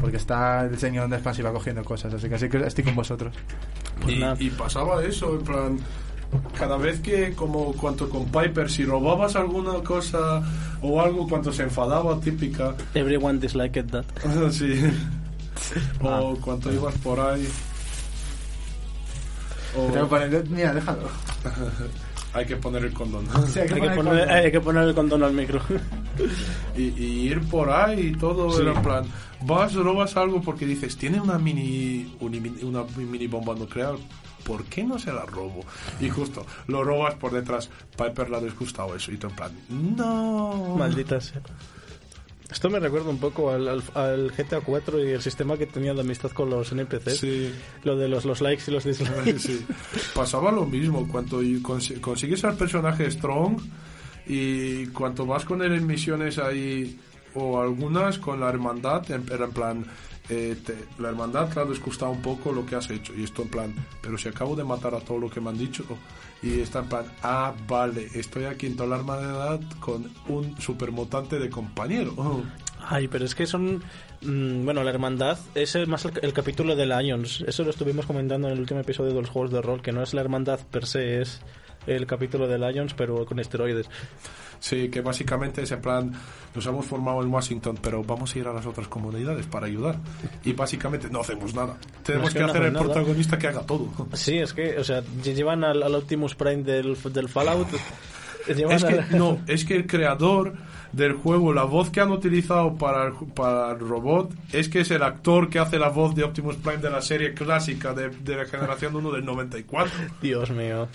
Porque 0.00 0.16
está 0.16 0.62
el 0.64 0.78
señor 0.78 1.10
de 1.10 1.16
expansiva 1.16 1.52
cogiendo 1.52 1.84
cosas, 1.84 2.12
así 2.14 2.26
que 2.28 2.34
así 2.36 2.48
que 2.48 2.58
estoy 2.66 2.82
con 2.84 2.94
vosotros. 2.96 3.34
Pues 4.00 4.16
y, 4.40 4.48
pasaba 4.50 5.04
eso, 5.04 5.34
en 5.34 5.44
plan, 5.44 5.78
cada 6.58 6.78
vez 6.78 7.00
que, 7.00 7.34
como 7.34 7.72
cuanto 7.74 8.08
con 8.08 8.24
Piper, 8.26 8.70
si 8.70 8.84
robabas 8.86 9.36
alguna 9.36 9.74
cosa 9.84 10.42
o 10.80 11.00
algo, 11.02 11.28
cuando 11.28 11.52
se 11.52 11.64
enfadaba, 11.64 12.18
típica, 12.18 12.74
Everyone 12.94 13.38
disliked 13.38 13.90
that. 13.90 14.04
sí. 14.50 14.74
O 16.02 16.34
cuando 16.40 16.72
ibas 16.72 16.94
por 16.98 17.20
ahí. 17.20 17.46
O 19.76 19.92
tengo 19.92 20.08
que 20.08 20.16
poner- 20.16 20.48
Mira, 20.48 20.72
déjalo. 20.72 21.08
hay 22.38 22.46
que 22.46 22.56
poner 22.56 22.84
el 22.84 22.92
condón. 22.92 23.26
Sí, 23.48 23.58
hay 23.60 23.68
que 23.68 23.74
Hay 23.74 23.80
que, 23.80 23.86
poner 23.90 23.94
poner, 23.96 24.18
condón. 24.24 24.30
hay 24.44 24.52
que 24.52 24.60
poner 24.60 24.82
el 24.84 24.94
condón 24.94 25.22
al 25.22 25.32
micro. 25.32 25.60
y, 26.76 26.82
y 26.82 27.04
ir 27.28 27.40
por 27.48 27.70
ahí 27.70 28.08
y 28.08 28.12
todo 28.12 28.50
Sí. 28.50 28.62
era 28.62 28.72
en 28.72 28.82
plan 28.82 29.04
vas 29.42 29.74
robas 29.74 30.16
algo 30.16 30.40
porque 30.42 30.66
dices 30.66 30.96
tiene 30.96 31.20
una 31.20 31.38
mini 31.38 32.16
una 32.20 32.82
mini 32.96 33.26
bomba 33.28 33.54
nuclear 33.54 33.94
¿por 34.44 34.64
qué 34.64 34.82
no 34.82 34.98
se 34.98 35.12
la 35.12 35.24
robo? 35.26 35.60
y 36.00 36.08
justo 36.08 36.44
lo 36.66 36.82
robas 36.82 37.14
por 37.14 37.30
detrás 37.32 37.70
Piper 37.96 38.30
le 38.30 38.36
ha 38.38 38.40
disgustado 38.40 38.96
eso 38.96 39.12
y 39.12 39.16
tú 39.16 39.28
en 39.28 39.36
plan 39.36 39.52
no 39.96 40.74
Maldita 40.76 41.20
sea. 41.20 41.40
Esto 42.50 42.70
me 42.70 42.80
recuerda 42.80 43.10
un 43.10 43.18
poco 43.18 43.50
al, 43.50 43.68
al, 43.68 43.82
al 43.94 44.30
GTA 44.32 44.60
4 44.62 45.04
y 45.04 45.10
el 45.12 45.20
sistema 45.22 45.58
que 45.58 45.66
tenía 45.66 45.92
de 45.92 46.00
amistad 46.00 46.30
con 46.30 46.48
los 46.48 46.72
NPCs. 46.72 47.18
sí, 47.18 47.52
Lo 47.84 47.94
de 47.96 48.08
los, 48.08 48.24
los 48.24 48.40
likes 48.40 48.64
y 48.68 48.70
los 48.70 48.84
dislikes. 48.84 49.38
sí. 49.38 49.66
pasaba 50.14 50.50
lo 50.50 50.64
mismo 50.64 51.06
consi- 51.08 52.00
consigues 52.00 52.44
al 52.44 52.56
personaje 52.56 53.10
strong 53.10 53.58
y 54.26 54.86
cuanto 54.88 55.26
vas 55.26 55.44
con 55.44 55.62
él 55.62 55.72
en 55.72 55.86
misiones 55.86 56.38
ahí 56.38 56.98
o 57.34 57.60
algunas 57.60 58.18
con 58.18 58.40
la 58.40 58.48
hermandad 58.48 59.10
en, 59.10 59.24
era 59.30 59.44
en 59.44 59.52
plan 59.52 59.86
eh, 60.30 60.56
te- 60.64 60.76
la 61.00 61.08
hermandad 61.10 61.56
ha 61.58 61.64
disgustado 61.64 62.12
un 62.12 62.20
poco 62.22 62.52
lo 62.52 62.64
que 62.66 62.76
has 62.76 62.90
hecho 62.90 63.14
y 63.14 63.24
esto 63.24 63.42
en 63.42 63.48
plan 63.48 63.74
pero 64.02 64.18
si 64.18 64.28
acabo 64.28 64.54
de 64.56 64.64
matar 64.64 64.94
a 64.94 65.00
todo 65.00 65.18
lo 65.18 65.30
que 65.30 65.40
me 65.40 65.50
han 65.50 65.58
dicho 65.58 65.84
y 66.42 66.60
está 66.60 66.80
en 66.80 66.88
ah 67.22 67.54
vale 67.66 68.08
estoy 68.14 68.44
aquí 68.44 68.66
en 68.66 68.76
toda 68.76 68.88
la 68.90 68.96
hermandad 68.96 69.60
con 69.80 70.10
un 70.28 70.58
supermutante 70.60 71.38
de 71.38 71.50
compañero 71.50 72.14
Ay, 72.90 73.08
pero 73.08 73.24
es 73.24 73.34
que 73.34 73.44
son... 73.46 73.82
mm, 74.22 74.64
bueno, 74.64 74.82
la 74.84 74.90
hermandad 74.90 75.36
es 75.54 75.74
el- 75.74 75.88
más 75.88 76.04
el, 76.22 76.32
capítulo 76.32 76.76
de 76.76 76.86
Lions. 76.86 77.44
Eso 77.46 77.64
lo 77.64 77.70
estuvimos 77.70 78.06
comentando 78.06 78.46
en 78.46 78.54
el 78.54 78.60
último 78.60 78.80
episodio 78.80 79.12
de 79.12 79.20
los 79.20 79.28
juegos 79.30 79.50
de 79.50 79.60
rol, 79.60 79.82
que 79.82 79.90
no 79.92 80.00
es 80.02 80.14
la 80.14 80.20
hermandad 80.20 80.60
per 80.70 80.86
se, 80.86 81.20
es 81.20 81.40
el 81.86 82.06
capítulo 82.06 82.46
de 82.46 82.58
Lions, 82.58 82.94
pero 82.94 83.24
con 83.24 83.38
esteroides. 83.38 83.88
Sí, 84.60 84.88
que 84.88 85.00
básicamente 85.02 85.62
es 85.62 85.70
en 85.70 85.80
plan, 85.80 86.12
nos 86.54 86.66
hemos 86.66 86.84
formado 86.84 87.22
en 87.22 87.32
Washington, 87.32 87.78
pero 87.80 88.02
vamos 88.02 88.34
a 88.34 88.38
ir 88.40 88.48
a 88.48 88.52
las 88.52 88.66
otras 88.66 88.88
comunidades 88.88 89.46
para 89.46 89.66
ayudar. 89.66 89.96
Y 90.44 90.52
básicamente 90.52 91.08
no 91.10 91.20
hacemos 91.20 91.54
nada. 91.54 91.76
Tenemos 92.02 92.28
es 92.28 92.34
que 92.34 92.38
que 92.40 92.44
no 92.44 92.50
hacer 92.50 92.62
el 92.64 92.72
nada. 92.72 92.84
protagonista 92.84 93.38
que 93.38 93.46
haga 93.46 93.60
todo. 93.60 93.88
Sí, 94.14 94.38
es 94.38 94.52
que, 94.52 94.76
o 94.78 94.82
sea, 94.82 95.02
lle- 95.22 95.34
llevan 95.34 95.62
al, 95.62 95.82
al 95.82 95.94
Optimus 95.94 96.34
Prime 96.34 96.64
del, 96.64 96.96
del 97.12 97.28
Fallout. 97.28 97.68
Es 98.48 98.82
que, 98.82 99.04
no, 99.14 99.38
es 99.46 99.66
que 99.66 99.74
el 99.76 99.86
creador 99.86 100.54
del 100.92 101.12
juego, 101.12 101.52
la 101.52 101.64
voz 101.64 101.90
que 101.90 102.00
han 102.00 102.10
utilizado 102.10 102.76
para 102.78 103.08
el, 103.08 103.12
para 103.34 103.72
el 103.72 103.78
robot, 103.80 104.32
es 104.54 104.70
que 104.70 104.80
es 104.80 104.90
el 104.90 105.02
actor 105.02 105.50
que 105.50 105.58
hace 105.58 105.78
la 105.78 105.90
voz 105.90 106.14
de 106.14 106.24
Optimus 106.24 106.56
Prime 106.56 106.78
de 106.78 106.88
la 106.88 107.02
serie 107.02 107.34
clásica 107.34 107.92
de, 107.92 108.08
de 108.08 108.36
la 108.36 108.46
generación 108.46 108.96
1 108.96 109.10
del 109.12 109.24
94. 109.26 109.92
Dios 110.22 110.50
mío. 110.50 110.88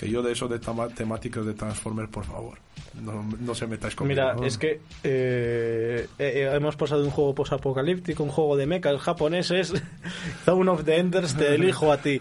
Que 0.00 0.08
yo 0.08 0.22
de 0.22 0.32
eso 0.32 0.48
de 0.48 0.58
temáticas 0.58 1.44
de 1.44 1.52
Transformers, 1.52 2.08
por 2.08 2.24
favor, 2.24 2.56
no, 3.02 3.22
no 3.38 3.54
se 3.54 3.66
metáis 3.66 3.94
conmigo. 3.94 4.18
Mira, 4.34 4.46
es 4.46 4.56
que 4.56 4.80
eh, 5.04 6.06
eh, 6.18 6.50
hemos 6.54 6.74
pasado 6.74 7.02
de 7.02 7.08
un 7.08 7.12
juego 7.12 7.34
posapocalíptico, 7.34 8.22
un 8.22 8.30
juego 8.30 8.56
de 8.56 8.64
mechas 8.64 8.98
japoneses, 9.02 9.74
Zone 10.46 10.70
of 10.70 10.84
the 10.84 10.96
Enders, 10.96 11.36
te 11.36 11.54
elijo 11.54 11.92
a 11.92 11.98
ti. 11.98 12.18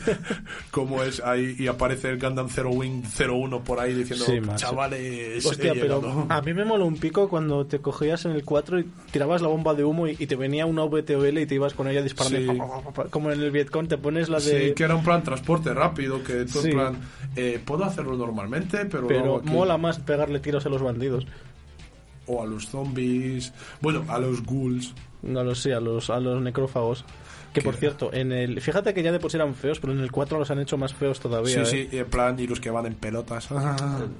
como 0.70 1.02
es 1.02 1.20
ahí 1.22 1.56
y 1.58 1.66
aparece 1.68 2.10
el 2.10 2.18
Gundam 2.20 2.48
Zero 2.50 2.70
Wing 2.70 3.02
01 3.18 3.64
por 3.64 3.80
ahí 3.80 3.94
diciendo 3.94 4.24
Sí, 4.26 4.38
chavales 4.56 5.44
Hostia, 5.46 5.72
pero 5.72 6.00
llegado". 6.02 6.26
a 6.28 6.42
mí 6.42 6.52
me 6.54 6.64
moló 6.66 6.84
un 6.86 6.96
pico 6.98 7.28
cuando 7.30 7.66
te 7.66 7.78
cogías 7.78 8.24
en 8.26 8.32
el 8.32 8.44
4 8.44 8.80
y 8.80 8.84
tirabas 9.10 9.40
la 9.42 9.48
bomba 9.48 9.74
de 9.74 9.84
humo 9.84 10.06
y, 10.06 10.16
y 10.18 10.26
te 10.26 10.36
venía 10.36 10.66
una 10.66 10.84
VTOL 10.84 11.38
y 11.38 11.46
te 11.46 11.54
ibas 11.54 11.74
con 11.74 11.88
ella 11.88 12.02
disparando. 12.02 12.52
Sí. 12.52 13.00
Como 13.10 13.30
en 13.32 13.40
el 13.40 13.50
Vietcong 13.50 13.88
te 13.88 13.98
pones 13.98 14.28
la 14.28 14.38
de... 14.38 14.68
Sí, 14.68 14.74
que 14.74 14.84
era 14.84 14.94
un 14.94 15.02
plan 15.04 15.22
transporte 15.22 15.72
rápido, 15.72 16.22
que 16.22 16.44
tú 16.44 16.60
Sí. 16.60 16.68
en 16.68 16.74
plan, 16.74 16.96
eh, 17.36 17.60
puedo 17.64 17.84
hacerlo 17.84 18.16
normalmente, 18.16 18.86
pero, 18.86 19.06
Pero 19.06 19.42
mola 19.44 19.76
más 19.76 19.98
pegarle 19.98 20.40
tiros 20.40 20.66
a 20.66 20.68
los 20.68 20.82
bandidos. 20.82 21.26
O 22.26 22.42
a 22.42 22.46
los 22.46 22.68
zombies, 22.68 23.52
bueno, 23.80 24.04
a 24.08 24.18
los 24.18 24.42
ghouls. 24.42 24.94
No 25.22 25.44
lo 25.44 25.54
sé, 25.54 25.74
a 25.74 25.80
los, 25.80 26.10
a 26.10 26.18
los 26.18 26.42
necrófagos. 26.42 27.04
Que 27.60 27.62
por 27.64 27.76
cierto, 27.76 28.12
en 28.12 28.32
el 28.32 28.60
fíjate 28.60 28.92
que 28.94 29.02
ya 29.02 29.12
de 29.12 29.18
por 29.18 29.30
sí 29.30 29.36
eran 29.36 29.54
feos, 29.54 29.80
pero 29.80 29.92
en 29.92 30.00
el 30.00 30.10
4 30.12 30.38
los 30.38 30.50
han 30.50 30.58
hecho 30.60 30.76
más 30.76 30.92
feos 30.94 31.18
todavía. 31.20 31.64
Sí, 31.64 31.78
¿eh? 31.80 31.88
sí, 31.90 31.96
en 31.98 32.06
plan, 32.06 32.38
y 32.38 32.46
los 32.46 32.60
que 32.60 32.70
van 32.70 32.86
en 32.86 32.94
pelotas. 32.94 33.48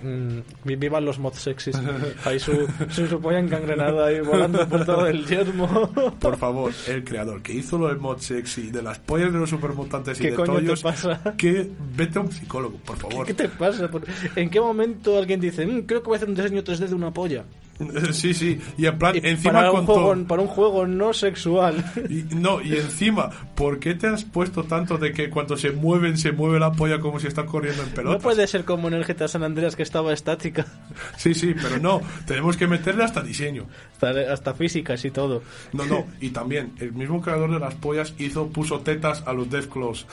Mm, 0.02 0.40
vi- 0.64 0.76
vivan 0.76 1.04
los 1.04 1.18
mod 1.18 1.32
sexys. 1.34 1.76
Ahí 2.24 2.38
su, 2.38 2.66
su, 2.90 3.06
su 3.06 3.20
polla 3.20 3.38
encangrenada 3.38 4.06
ahí 4.06 4.20
volando 4.20 4.66
por 4.68 4.84
todo 4.84 5.06
el 5.06 5.26
yermo. 5.26 5.66
Por 6.20 6.36
favor, 6.36 6.72
el 6.88 7.04
creador 7.04 7.42
que 7.42 7.52
hizo 7.54 7.78
lo 7.78 7.88
del 7.88 7.98
mod 7.98 8.18
sexy, 8.18 8.70
de 8.70 8.82
las 8.82 8.98
pollas 8.98 9.32
de 9.32 9.38
los 9.38 9.50
supermutantes 9.50 10.18
y 10.18 10.22
¿Qué 10.22 10.30
de 10.30 10.36
coño 10.36 10.54
te 10.54 10.60
tollos, 10.60 10.82
pasa? 10.82 11.34
que 11.36 11.68
vete 11.96 12.18
a 12.18 12.22
un 12.22 12.32
psicólogo, 12.32 12.76
por 12.78 12.96
favor. 12.96 13.26
¿Qué 13.26 13.34
te 13.34 13.48
pasa? 13.48 13.88
¿Por- 13.90 14.04
¿En 14.36 14.50
qué 14.50 14.60
momento 14.60 15.18
alguien 15.18 15.40
dice, 15.40 15.66
"Mm, 15.66 15.82
creo 15.82 16.02
que 16.02 16.06
voy 16.06 16.14
a 16.14 16.18
hacer 16.18 16.28
un 16.28 16.34
diseño 16.34 16.62
3D 16.62 16.86
de 16.88 16.94
una 16.94 17.12
polla? 17.12 17.44
Sí, 18.12 18.32
sí, 18.35 18.61
y 18.78 18.86
en 18.86 18.98
plan, 18.98 19.15
encima 19.23 19.53
para, 19.55 19.70
un 19.70 19.77
con 19.78 19.86
juego, 19.86 20.12
todo- 20.15 20.24
para 20.27 20.43
un 20.43 20.48
juego 20.48 20.86
no 20.86 21.12
sexual. 21.12 21.85
Y, 22.09 22.23
no, 22.35 22.61
y 22.62 22.74
encima, 22.77 23.31
¿por 23.55 23.78
qué 23.78 23.94
te 23.94 24.07
has 24.07 24.24
puesto 24.24 24.65
tanto 24.65 24.97
de 24.98 25.12
que 25.12 25.28
cuando 25.28 25.57
se 25.57 25.70
mueven, 25.73 26.16
se 26.16 26.32
mueve 26.32 26.59
la 26.59 26.73
polla 26.73 27.01
como 27.01 27.19
si 27.20 27.27
está 27.27 27.44
corriendo 27.44 27.82
en 27.82 27.90
pelotas? 27.90 28.19
No 28.19 28.23
puede 28.23 28.47
ser 28.47 28.65
como 28.65 28.89
en 28.89 28.94
el 28.94 29.05
GTA 29.05 29.28
San 29.28 29.43
Andreas 29.43 29.77
que 29.77 29.82
estaba 29.82 30.12
estática. 30.12 30.65
Sí, 31.16 31.35
sí, 31.35 31.55
pero 31.61 31.78
no, 31.78 32.01
tenemos 32.27 32.57
que 32.57 32.66
meterle 32.66 33.05
hasta 33.05 33.20
diseño. 33.23 33.66
Hasta, 33.93 34.32
hasta 34.32 34.55
físicas 34.55 35.05
y 35.05 35.11
todo. 35.11 35.43
No, 35.73 35.85
no, 35.86 36.07
y 36.20 36.31
también, 36.31 36.73
el 36.78 36.93
mismo 36.93 37.20
creador 37.20 37.51
de 37.53 37.59
las 37.59 37.74
pollas 37.74 38.15
hizo, 38.19 38.48
puso 38.48 38.81
tetas 38.81 39.23
a 39.27 39.32
los 39.32 39.51
Deathclaws. 39.51 40.07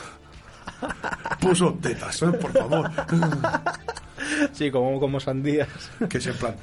Puso 1.40 1.73
tetas, 1.81 2.22
¿eh? 2.23 2.27
por 2.27 2.52
favor. 2.52 2.90
Sí, 4.53 4.72
como, 4.72 4.99
como 4.99 5.19
sandías. 5.19 5.68
Que 6.10 6.18
es 6.18 6.27
en 6.27 6.35
plan, 6.35 6.56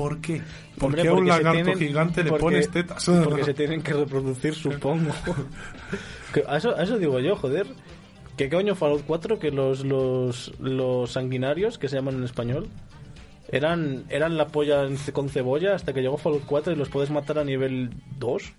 ¿por 0.00 0.20
qué? 0.20 0.40
¿Por 0.78 0.86
Hombre, 0.86 1.02
qué 1.02 1.08
a 1.08 1.12
un 1.12 1.28
lagarto 1.28 1.62
tienen- 1.62 1.78
gigante 1.78 2.24
le 2.24 2.30
porque- 2.30 2.42
pones 2.42 2.70
tetas? 2.70 3.04
Porque 3.24 3.44
se 3.44 3.52
tienen 3.54 3.82
que 3.82 3.92
reproducir, 3.92 4.54
supongo. 4.54 5.10
A, 6.48 6.56
eso, 6.56 6.76
a 6.76 6.82
eso 6.84 6.96
digo 6.98 7.18
yo, 7.20 7.36
joder. 7.36 7.66
¿Qué 8.36 8.48
coño 8.48 8.74
Fallout 8.74 9.02
4 9.06 9.38
que 9.38 9.50
los, 9.50 9.84
los, 9.84 10.52
los 10.60 11.10
sanguinarios, 11.10 11.76
que 11.76 11.88
se 11.88 11.96
llaman 11.96 12.14
en 12.14 12.24
español, 12.24 12.68
eran, 13.52 14.04
eran 14.08 14.36
la 14.38 14.46
polla 14.46 14.86
con 15.12 15.28
cebolla 15.28 15.74
hasta 15.74 15.92
que 15.92 16.00
llegó 16.00 16.16
Fallout 16.16 16.44
4 16.46 16.72
y 16.72 16.76
los 16.76 16.88
puedes 16.88 17.10
matar 17.10 17.38
a 17.38 17.44
nivel 17.44 17.90
2? 18.18 18.52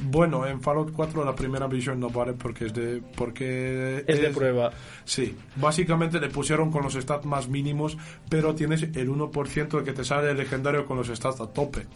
Bueno, 0.00 0.46
en 0.46 0.60
Fallout 0.60 0.92
4 0.92 1.24
la 1.24 1.34
primera 1.34 1.66
visión 1.66 1.98
no 1.98 2.10
vale 2.10 2.32
porque 2.34 2.66
es 2.66 2.74
de... 2.74 3.02
Porque 3.16 4.04
Es 4.06 4.20
de 4.20 4.30
prueba. 4.30 4.70
Sí, 5.04 5.34
básicamente 5.56 6.20
le 6.20 6.28
pusieron 6.28 6.70
con 6.70 6.82
los 6.82 6.94
stats 6.94 7.24
más 7.24 7.48
mínimos, 7.48 7.96
pero 8.28 8.54
tienes 8.54 8.82
el 8.82 9.08
1% 9.10 9.78
de 9.78 9.84
que 9.84 9.92
te 9.92 10.04
sale 10.04 10.30
el 10.30 10.36
legendario 10.36 10.86
con 10.86 10.96
los 10.96 11.08
stats 11.08 11.40
a 11.40 11.46
tope. 11.48 11.86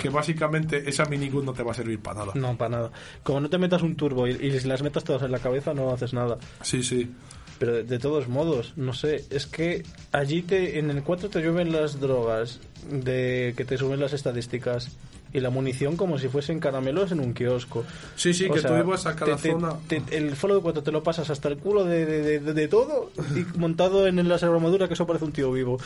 Que 0.00 0.08
básicamente 0.10 0.88
esa 0.88 1.04
minigun 1.06 1.44
no 1.44 1.52
te 1.52 1.62
va 1.62 1.72
a 1.72 1.74
servir 1.74 2.00
para 2.00 2.20
nada. 2.20 2.32
No, 2.34 2.56
para 2.56 2.68
nada. 2.70 2.90
Como 3.22 3.40
no 3.40 3.48
te 3.48 3.58
metas 3.58 3.82
un 3.82 3.96
turbo 3.96 4.26
y, 4.28 4.32
y 4.32 4.58
si 4.58 4.68
las 4.68 4.82
metas 4.82 5.04
todas 5.04 5.22
en 5.22 5.32
la 5.32 5.38
cabeza, 5.38 5.72
no 5.72 5.90
haces 5.90 6.12
nada. 6.12 6.38
Sí, 6.62 6.82
sí. 6.82 7.10
Pero 7.58 7.72
de, 7.72 7.84
de 7.84 7.98
todos 7.98 8.28
modos, 8.28 8.74
no 8.76 8.92
sé, 8.92 9.24
es 9.30 9.46
que 9.46 9.82
allí 10.12 10.42
te, 10.42 10.78
en 10.78 10.90
el 10.90 11.02
4 11.02 11.30
te 11.30 11.40
llueven 11.40 11.72
las 11.72 11.98
drogas, 12.00 12.60
de 12.90 13.54
que 13.56 13.64
te 13.64 13.78
suben 13.78 14.00
las 14.00 14.12
estadísticas 14.12 14.90
y 15.32 15.40
la 15.40 15.50
munición 15.50 15.96
como 15.96 16.18
si 16.18 16.28
fuesen 16.28 16.60
caramelos 16.60 17.12
en 17.12 17.20
un 17.20 17.34
kiosco. 17.34 17.84
Sí, 18.14 18.32
sí, 18.32 18.46
O 18.48 18.54
que 18.54 18.60
sea, 18.60 18.70
tú 18.80 18.86
ibas 18.86 19.06
a 19.06 19.14
cada 19.16 19.36
te- 19.36 19.42
te- 19.42 19.50
zona... 19.52 19.74
te- 19.88 20.02
el 20.16 20.34
Fallout 20.36 20.62
4 20.62 20.82
te 20.82 20.92
lo 20.92 21.02
pasas 21.02 21.28
hasta 21.30 21.48
el 21.48 21.58
culo 21.58 21.84
de, 21.84 22.06
de, 22.06 22.40
de- 22.40 22.52
de 22.54 22.68
todo 22.68 23.10
y 23.34 23.44
montado 23.58 24.06
en 24.06 24.28
la 24.28 24.34
armadura 24.36 24.88
que 24.88 24.94
eso 24.94 25.06
parece 25.06 25.24
un 25.24 25.32
tío 25.32 25.52
vivo. 25.52 25.78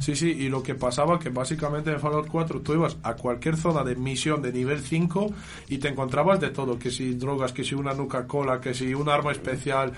Sí, 0.00 0.16
sí, 0.16 0.30
y 0.32 0.48
lo 0.48 0.64
que 0.64 0.74
pasaba 0.74 1.20
que 1.20 1.28
básicamente 1.28 1.92
en 1.92 2.00
Fallout 2.00 2.26
4 2.26 2.60
tú 2.62 2.72
ibas 2.72 2.96
a 3.04 3.14
cualquier 3.14 3.56
zona 3.56 3.84
de 3.84 3.94
misión 3.94 4.42
de 4.42 4.52
nivel 4.52 4.80
5 4.80 5.32
y 5.68 5.78
te 5.78 5.86
encontrabas 5.88 6.40
de 6.40 6.50
todo, 6.50 6.76
que 6.76 6.90
si 6.90 7.14
drogas, 7.14 7.52
que 7.52 7.62
si 7.62 7.76
una 7.76 7.94
nuca 7.94 8.26
cola, 8.26 8.60
que 8.60 8.74
si 8.74 8.92
un 8.94 9.08
arma 9.08 9.30
especial 9.30 9.92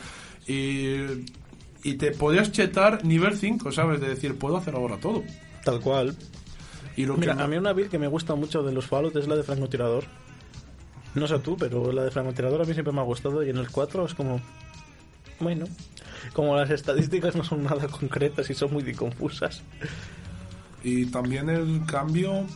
y, 0.46 0.96
y 1.82 1.94
te 1.94 2.10
podías 2.10 2.52
chetar 2.52 3.02
nivel 3.02 3.34
5, 3.38 3.72
¿sabes? 3.72 3.98
De 4.02 4.08
decir, 4.08 4.36
puedo 4.36 4.58
hacer 4.58 4.74
ahora 4.74 4.98
todo. 4.98 5.22
Tal 5.64 5.80
cual. 5.80 6.14
Y 6.96 7.06
lo 7.06 7.16
Mira, 7.16 7.36
que 7.36 7.42
a 7.42 7.46
mí 7.46 7.56
una 7.56 7.72
build 7.72 7.90
que 7.90 7.98
me 7.98 8.06
gusta 8.08 8.34
mucho 8.34 8.62
de 8.62 8.72
los 8.72 8.86
Fallout 8.86 9.16
es 9.16 9.26
la 9.28 9.36
de 9.36 9.42
francotirador. 9.42 10.04
No 11.14 11.26
sé 11.28 11.38
tú, 11.38 11.56
pero 11.56 11.92
la 11.92 12.02
de 12.04 12.10
francotirador 12.10 12.62
a 12.62 12.64
mí 12.64 12.72
siempre 12.74 12.92
me 12.92 13.00
ha 13.00 13.04
gustado 13.04 13.42
y 13.44 13.50
en 13.50 13.56
el 13.58 13.70
4 13.70 14.06
es 14.06 14.14
como... 14.14 14.40
Bueno, 15.40 15.66
como 16.32 16.56
las 16.56 16.70
estadísticas 16.70 17.34
no 17.36 17.42
son 17.44 17.64
nada 17.64 17.88
concretas 17.88 18.48
y 18.50 18.54
son 18.54 18.72
muy 18.72 18.92
confusas. 18.94 19.62
Y 20.82 21.06
también 21.06 21.48
el 21.50 21.82
cambio. 21.86 22.46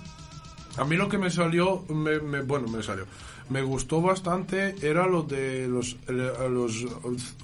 A 0.76 0.84
mí 0.84 0.96
lo 0.96 1.08
que 1.08 1.18
me 1.18 1.30
salió, 1.30 1.84
me, 1.88 2.20
me- 2.20 2.42
bueno, 2.42 2.68
me 2.68 2.82
salió. 2.82 3.06
Me 3.48 3.62
gustó 3.62 4.00
bastante 4.02 4.74
era 4.82 5.06
lo 5.06 5.22
de 5.22 5.66
los, 5.66 5.96
los, 6.08 6.84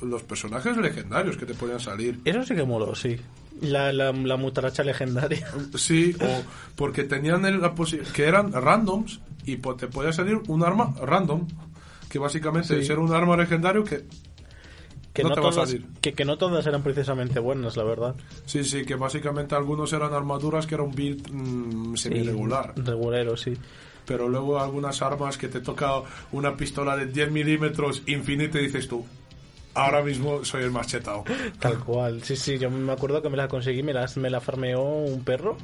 los 0.02 0.22
personajes 0.22 0.76
legendarios 0.76 1.36
que 1.36 1.46
te 1.46 1.54
podían 1.54 1.80
salir. 1.80 2.20
Eso 2.24 2.44
sí 2.44 2.54
que 2.54 2.64
moló, 2.64 2.94
sí. 2.94 3.18
La, 3.60 3.92
la, 3.92 4.12
la 4.12 4.36
mutaracha 4.36 4.82
legendaria. 4.82 5.46
Sí, 5.76 6.14
o 6.20 6.42
porque 6.76 7.04
tenían 7.04 7.44
el- 7.46 7.60
la 7.60 7.74
posi- 7.74 8.00
que 8.12 8.24
eran 8.24 8.52
randoms 8.52 9.20
y 9.44 9.56
te 9.56 9.86
podía 9.88 10.12
salir 10.12 10.40
un 10.48 10.62
arma 10.64 10.94
random. 11.00 11.46
Que 12.08 12.18
básicamente 12.18 12.82
Sí. 12.84 12.92
era 12.92 13.00
un 13.00 13.12
arma 13.12 13.36
legendario 13.36 13.82
que. 13.84 14.04
Que 15.12 15.22
No 15.22 15.28
no, 15.28 15.34
te 15.36 15.40
va 15.42 15.48
a 15.48 15.50
todas, 15.52 15.68
salir. 15.70 15.86
que, 16.00 16.12
que 16.12 16.24
no 16.24 16.36
todas 16.38 16.66
eran 16.66 16.82
precisamente 16.82 17.38
buenas, 17.38 17.76
la 17.76 17.84
verdad. 17.84 18.16
Sí, 18.46 18.64
sí, 18.64 18.84
que 18.84 18.96
básicamente 18.96 19.54
algunos 19.54 19.92
eran 19.92 20.12
armaduras 20.12 20.66
que 20.66 20.74
era 20.74 20.82
un 20.82 20.92
build 20.92 21.30
mm, 21.30 21.94
semi-regular. 21.96 22.72
Regulero, 22.76 23.36
sí. 23.36 23.54
pero 24.06 24.28
luego 24.28 24.60
algunas 24.60 25.00
armas 25.02 25.38
que 25.38 25.46
te 25.48 25.60
toca 25.60 25.92
una 26.32 26.56
pistola 26.56 26.96
de 26.96 27.06
10 27.06 27.30
milímetros 27.30 28.02
infinita 28.06 28.58
y 28.58 28.64
dices 28.66 28.88
tú, 28.88 29.06
ahora 29.74 30.02
mismo 30.02 30.44
soy 30.44 30.64
el 30.64 30.70
más 30.70 30.86
chetado. 30.86 31.24
Tal 31.58 31.78
cual. 31.80 32.22
Sí, 32.22 32.36
sí, 32.36 32.58
yo 32.58 32.70
me 32.70 32.92
acuerdo 32.92 33.20
que 33.22 33.28
me 33.28 33.36
la 33.36 33.48
conseguí, 33.48 33.82
me 33.82 33.92
la, 33.92 34.08
me 34.16 34.30
la 34.30 34.40
farmeó 34.40 34.82
un 34.82 35.24
perro. 35.24 35.56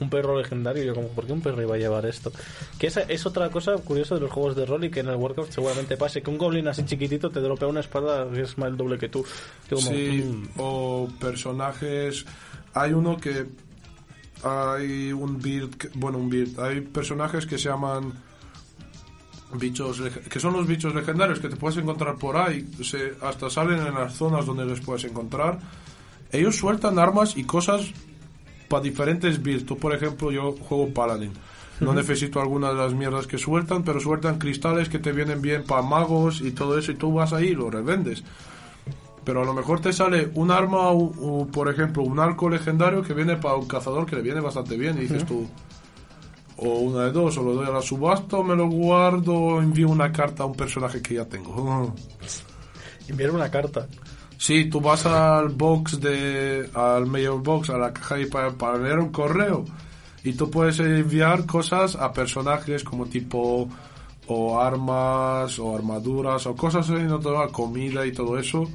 Un 0.00 0.08
perro 0.08 0.38
legendario. 0.38 0.84
Yo 0.84 0.94
como, 0.94 1.08
¿por 1.08 1.26
qué 1.26 1.32
un 1.32 1.40
perro 1.40 1.60
iba 1.60 1.74
a 1.74 1.78
llevar 1.78 2.06
esto? 2.06 2.32
Que 2.78 2.86
esa 2.86 3.02
es 3.02 3.26
otra 3.26 3.50
cosa 3.50 3.76
curiosa 3.76 4.14
de 4.14 4.22
los 4.22 4.30
juegos 4.30 4.56
de 4.56 4.64
rol 4.64 4.84
y 4.84 4.90
que 4.90 5.00
en 5.00 5.08
el 5.08 5.16
Warcraft 5.16 5.52
seguramente 5.52 5.96
pase. 5.96 6.22
Que 6.22 6.30
un 6.30 6.38
goblin 6.38 6.68
así 6.68 6.84
chiquitito 6.84 7.28
te 7.30 7.40
dropea 7.40 7.68
una 7.68 7.80
espada 7.80 8.30
que 8.30 8.42
es 8.42 8.56
más 8.56 8.68
el 8.68 8.76
doble 8.76 8.98
que 8.98 9.08
tú. 9.08 9.24
Que 9.68 9.74
como, 9.74 9.88
Sí, 9.88 10.24
mm, 10.24 10.48
o 10.58 11.08
personajes... 11.20 12.24
Hay 12.72 12.92
uno 12.92 13.16
que... 13.18 13.46
Hay 14.42 15.12
un 15.12 15.40
build... 15.40 15.90
bueno, 15.94 16.18
un 16.18 16.30
build. 16.30 16.58
Hay 16.60 16.80
personajes 16.80 17.44
que 17.44 17.58
se 17.58 17.68
llaman... 17.68 18.12
Bichos, 19.58 20.02
que 20.28 20.40
son 20.40 20.52
los 20.52 20.66
bichos 20.66 20.94
legendarios 20.94 21.38
que 21.38 21.48
te 21.48 21.56
puedes 21.56 21.78
encontrar 21.78 22.16
por 22.16 22.36
ahí, 22.36 22.68
se, 22.82 23.14
hasta 23.22 23.48
salen 23.50 23.86
en 23.86 23.94
las 23.94 24.14
zonas 24.14 24.46
donde 24.46 24.64
les 24.64 24.80
puedes 24.80 25.04
encontrar. 25.04 25.58
Ellos 26.32 26.56
sueltan 26.56 26.98
armas 26.98 27.36
y 27.36 27.44
cosas 27.44 27.92
para 28.68 28.82
diferentes 28.82 29.42
builds. 29.42 29.66
Tú, 29.66 29.76
por 29.76 29.94
ejemplo, 29.94 30.32
yo 30.32 30.52
juego 30.52 30.88
Paladin. 30.92 31.32
No 31.80 31.92
necesito 31.92 32.40
alguna 32.40 32.68
de 32.68 32.76
las 32.76 32.94
mierdas 32.94 33.26
que 33.26 33.38
sueltan, 33.38 33.82
pero 33.82 34.00
sueltan 34.00 34.38
cristales 34.38 34.88
que 34.88 34.98
te 34.98 35.12
vienen 35.12 35.42
bien 35.42 35.64
para 35.64 35.82
magos 35.82 36.40
y 36.40 36.52
todo 36.52 36.78
eso, 36.78 36.92
y 36.92 36.94
tú 36.94 37.12
vas 37.12 37.32
ahí 37.32 37.48
y 37.48 37.54
lo 37.54 37.70
revendes. 37.70 38.22
Pero 39.24 39.42
a 39.42 39.44
lo 39.44 39.54
mejor 39.54 39.80
te 39.80 39.92
sale 39.92 40.30
un 40.34 40.50
arma, 40.50 40.90
o, 40.90 41.42
o, 41.42 41.46
por 41.46 41.68
ejemplo, 41.68 42.02
un 42.02 42.20
arco 42.20 42.48
legendario 42.48 43.02
que 43.02 43.14
viene 43.14 43.36
para 43.36 43.56
un 43.56 43.66
cazador 43.66 44.06
que 44.06 44.16
le 44.16 44.22
viene 44.22 44.40
bastante 44.40 44.76
bien, 44.76 44.98
y 44.98 45.02
dices 45.02 45.26
tú, 45.26 45.48
o 46.56 46.68
una 46.68 47.04
de 47.06 47.12
dos, 47.12 47.36
o 47.38 47.42
lo 47.42 47.54
doy 47.54 47.66
a 47.66 47.70
la 47.70 47.82
subasta, 47.82 48.36
o 48.36 48.44
me 48.44 48.54
lo 48.54 48.68
guardo, 48.68 49.34
o 49.34 49.62
envío 49.62 49.88
una 49.88 50.12
carta 50.12 50.44
a 50.44 50.46
un 50.46 50.54
personaje 50.54 51.02
que 51.02 51.14
ya 51.14 51.24
tengo. 51.24 51.94
enviar 53.08 53.30
una 53.30 53.50
carta. 53.50 53.86
Sí, 54.36 54.66
tú 54.66 54.80
vas 54.80 55.06
al 55.06 55.48
box 55.48 56.00
de. 56.00 56.68
al 56.74 57.06
mail 57.06 57.40
box, 57.42 57.70
a 57.70 57.78
la 57.78 57.92
caja 57.92 58.20
y 58.20 58.26
para, 58.26 58.50
para 58.52 58.78
leer 58.78 58.98
un 58.98 59.10
correo. 59.10 59.64
Y 60.22 60.32
tú 60.34 60.50
puedes 60.50 60.78
enviar 60.80 61.46
cosas 61.46 61.96
a 61.96 62.12
personajes 62.12 62.84
como 62.84 63.06
tipo. 63.06 63.68
o 64.26 64.60
armas, 64.60 65.58
o 65.58 65.74
armaduras, 65.74 66.46
o 66.46 66.54
cosas 66.54 66.88
así, 66.90 67.02
no 67.02 67.18
toda 67.20 67.48
comida 67.48 68.06
y 68.06 68.12
todo 68.12 68.38
eso. 68.38 68.68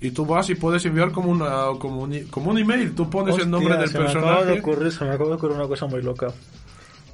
Y 0.00 0.10
tú 0.10 0.26
vas 0.26 0.50
y 0.50 0.54
puedes 0.54 0.84
enviar 0.84 1.12
como, 1.12 1.30
una, 1.30 1.66
como, 1.78 2.02
un, 2.02 2.24
como 2.30 2.50
un 2.50 2.58
email. 2.58 2.94
Tú 2.94 3.08
pones 3.08 3.38
el 3.38 3.50
nombre 3.50 3.76
del 3.76 3.84
Hostia, 3.84 4.08
se 4.08 4.14
Me 4.14 4.20
acaba 4.20 4.44
de 4.44 4.54
personaje. 4.54 4.60
ocurrir, 4.60 4.92
se 4.92 5.04
me 5.04 5.10
acaba 5.10 5.30
de 5.30 5.36
ocurrir 5.36 5.56
una 5.56 5.68
cosa 5.68 5.86
muy 5.86 6.02
loca. 6.02 6.26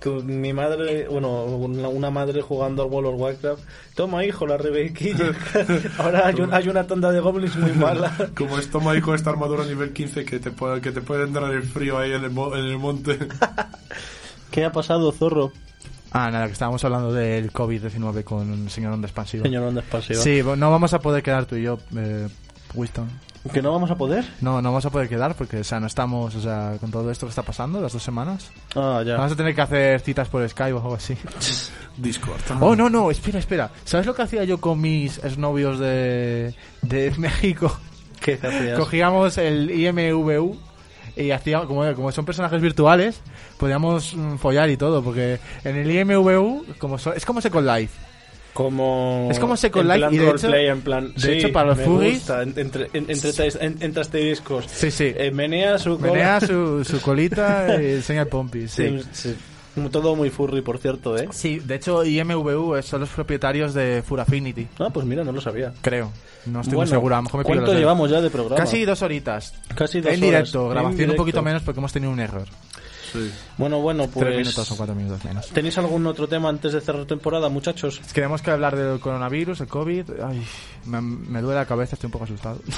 Tu- 0.00 0.22
mi 0.22 0.52
madre, 0.54 1.06
bueno, 1.08 1.44
una, 1.44 1.88
una 1.88 2.10
madre 2.10 2.40
jugando 2.40 2.82
al 2.82 2.88
World 2.88 3.10
of 3.14 3.20
Warcraft. 3.20 3.62
Toma, 3.94 4.24
hijo, 4.24 4.46
la 4.46 4.56
Rebequilla. 4.56 5.32
Ahora 5.98 6.26
hay, 6.26 6.40
un- 6.40 6.54
hay 6.54 6.68
una 6.68 6.86
tanda 6.86 7.12
de 7.12 7.20
goblins 7.20 7.54
muy 7.56 7.72
mala. 7.74 8.10
Como 8.36 8.58
es 8.58 8.70
toma 8.70 8.92
ahí 8.92 9.00
con 9.02 9.14
esta 9.14 9.30
armadura 9.30 9.64
nivel 9.66 9.92
15 9.92 10.24
que 10.24 10.38
te 10.40 10.50
puede, 10.50 10.80
que 10.80 10.90
te 10.92 11.02
puede 11.02 11.24
entrar 11.24 11.52
el 11.52 11.62
frío 11.62 11.98
ahí 11.98 12.12
en 12.12 12.24
el, 12.24 12.30
mo- 12.30 12.56
en 12.56 12.64
el 12.64 12.78
monte. 12.78 13.18
¿Qué 14.50 14.64
ha 14.64 14.72
pasado, 14.72 15.12
zorro? 15.12 15.52
Ah, 16.12 16.30
nada, 16.30 16.46
que 16.46 16.52
estábamos 16.54 16.82
hablando 16.84 17.12
del 17.12 17.52
COVID-19 17.52 18.24
con 18.24 18.52
el 18.64 18.70
señor 18.70 18.92
Onda 18.94 19.06
Expansivo. 19.06 19.44
Señor 19.44 19.62
Onda 19.64 19.80
Expansiva. 19.80 20.20
Sí, 20.20 20.42
no 20.42 20.70
vamos 20.70 20.92
a 20.92 20.98
poder 20.98 21.22
quedar 21.22 21.44
tú 21.46 21.54
y 21.56 21.62
yo, 21.62 21.78
eh, 21.96 22.26
Winston. 22.74 23.08
¿Que 23.52 23.62
no 23.62 23.72
vamos 23.72 23.90
a 23.90 23.96
poder? 23.96 24.24
No, 24.42 24.60
no 24.60 24.68
vamos 24.70 24.84
a 24.84 24.90
poder 24.90 25.08
quedar 25.08 25.34
porque, 25.34 25.58
o 25.60 25.64
sea, 25.64 25.80
no 25.80 25.86
estamos, 25.86 26.34
o 26.34 26.40
sea, 26.42 26.76
con 26.78 26.90
todo 26.90 27.10
esto 27.10 27.24
que 27.26 27.30
está 27.30 27.42
pasando, 27.42 27.80
las 27.80 27.92
dos 27.92 28.02
semanas. 28.02 28.50
Ah, 28.76 29.02
ya. 29.04 29.16
Vamos 29.16 29.32
a 29.32 29.36
tener 29.36 29.54
que 29.54 29.62
hacer 29.62 30.00
citas 30.00 30.28
por 30.28 30.46
Skype 30.46 30.74
o 30.74 30.76
algo 30.76 30.94
así. 30.94 31.16
Discord. 31.96 32.40
Oh, 32.60 32.76
no, 32.76 32.90
no, 32.90 33.10
espera, 33.10 33.38
espera. 33.38 33.70
¿Sabes 33.84 34.06
lo 34.06 34.14
que 34.14 34.22
hacía 34.22 34.44
yo 34.44 34.60
con 34.60 34.80
mis 34.80 35.18
exnovios 35.24 35.78
de, 35.78 36.54
de 36.82 37.12
México? 37.18 37.74
¿Qué 38.20 38.34
hacías? 38.34 38.78
Cogíamos 38.78 39.38
el 39.38 39.70
IMVU 39.70 40.58
y 41.16 41.30
hacíamos, 41.30 41.66
como, 41.66 41.94
como 41.94 42.12
son 42.12 42.24
personajes 42.26 42.60
virtuales, 42.60 43.20
podíamos 43.58 44.14
mm, 44.14 44.36
follar 44.36 44.68
y 44.70 44.76
todo, 44.76 45.02
porque 45.02 45.40
en 45.64 45.76
el 45.76 45.90
IMVU, 45.90 46.66
como 46.78 46.98
so- 46.98 47.14
es 47.14 47.24
como 47.24 47.40
Second 47.40 47.66
Life. 47.66 47.98
Como... 48.52 49.28
Es 49.30 49.38
como 49.38 49.56
Second 49.56 49.82
en 49.82 49.88
Life 49.88 49.98
plan 50.00 50.14
y 50.14 50.18
de 50.18 50.30
hecho- 50.30 50.54
en 50.54 50.80
plan... 50.82 51.12
de 51.14 51.20
sí, 51.20 51.30
hecho, 51.32 51.52
para 51.52 51.68
los 51.68 51.78
furries- 51.78 52.42
en- 52.42 52.58
Entre, 52.58 52.84
en- 52.92 53.06
entre, 53.10 53.30
en- 53.60 53.78
entre 53.82 54.00
asteriscos. 54.00 54.64
Sí, 54.66 54.90
sí. 54.90 55.12
Eh, 55.16 55.30
menea 55.30 55.78
su 55.78 55.98
cola. 55.98 56.12
Menea 56.12 56.40
su, 56.40 56.84
su 56.84 57.00
colita 57.00 57.80
y 57.80 57.86
enseña 57.92 58.22
el 58.22 58.28
pompi, 58.28 58.66
sí. 58.68 58.98
Sí. 59.12 59.36
Todo 59.92 60.16
muy 60.16 60.30
furry, 60.30 60.62
por 60.62 60.78
cierto, 60.78 61.16
¿eh? 61.16 61.28
Sí, 61.30 61.60
de 61.60 61.76
hecho 61.76 62.04
IMVU 62.04 62.82
son 62.82 63.00
los 63.00 63.08
propietarios 63.10 63.72
de 63.72 64.02
Full 64.04 64.18
Affinity, 64.18 64.66
Ah, 64.80 64.88
pues 64.92 65.06
mira, 65.06 65.22
no 65.22 65.30
lo 65.32 65.40
sabía. 65.40 65.72
creo. 65.80 66.12
No 66.46 66.60
estoy 66.60 66.72
muy 66.72 66.76
Bueno, 66.78 66.90
seguro, 66.90 67.14
a 67.14 67.18
lo 67.18 67.22
mejor 67.22 67.38
me 67.40 67.44
¿Cuánto 67.44 67.72
llevamos 67.74 68.10
ya 68.10 68.20
de 68.20 68.30
programa? 68.30 68.56
Casi 68.56 68.84
dos 68.84 69.00
horitas. 69.02 69.54
Casi 69.76 70.00
dos 70.00 70.12
en 70.12 70.18
horas. 70.18 70.30
directo, 70.30 70.62
En 70.64 70.70
grabación 70.70 70.90
un 70.92 70.96
directo. 70.98 71.16
poquito 71.22 71.42
menos 71.42 71.62
porque 71.62 71.80
hemos 71.80 71.92
tenido 71.92 72.10
un 72.12 72.18
error. 72.20 72.46
Bueno, 73.58 73.80
bueno, 73.80 74.04
pues... 74.08 74.26
Tres 74.26 74.38
minutos 74.38 74.70
o 74.70 74.76
cuatro 74.76 74.94
minutos 74.94 75.24
menos. 75.24 75.48
¿Tenéis 75.48 75.76
algún 75.78 76.06
otro 76.06 76.26
tema 76.28 76.48
antes 76.48 76.72
de 76.72 76.80
cerrar 76.80 77.04
temporada, 77.06 77.48
muchachos? 77.48 78.00
Tenemos 78.12 78.42
que 78.42 78.50
hablar 78.50 78.76
del 78.76 78.98
coronavirus, 79.00 79.60
el 79.60 79.66
COVID. 79.68 80.04
Ay, 80.26 80.42
me, 80.86 81.00
me 81.00 81.40
duele 81.40 81.58
la 81.60 81.66
cabeza, 81.66 81.94
estoy 81.96 82.08
un 82.08 82.12
poco 82.12 82.24
asustado. 82.24 82.58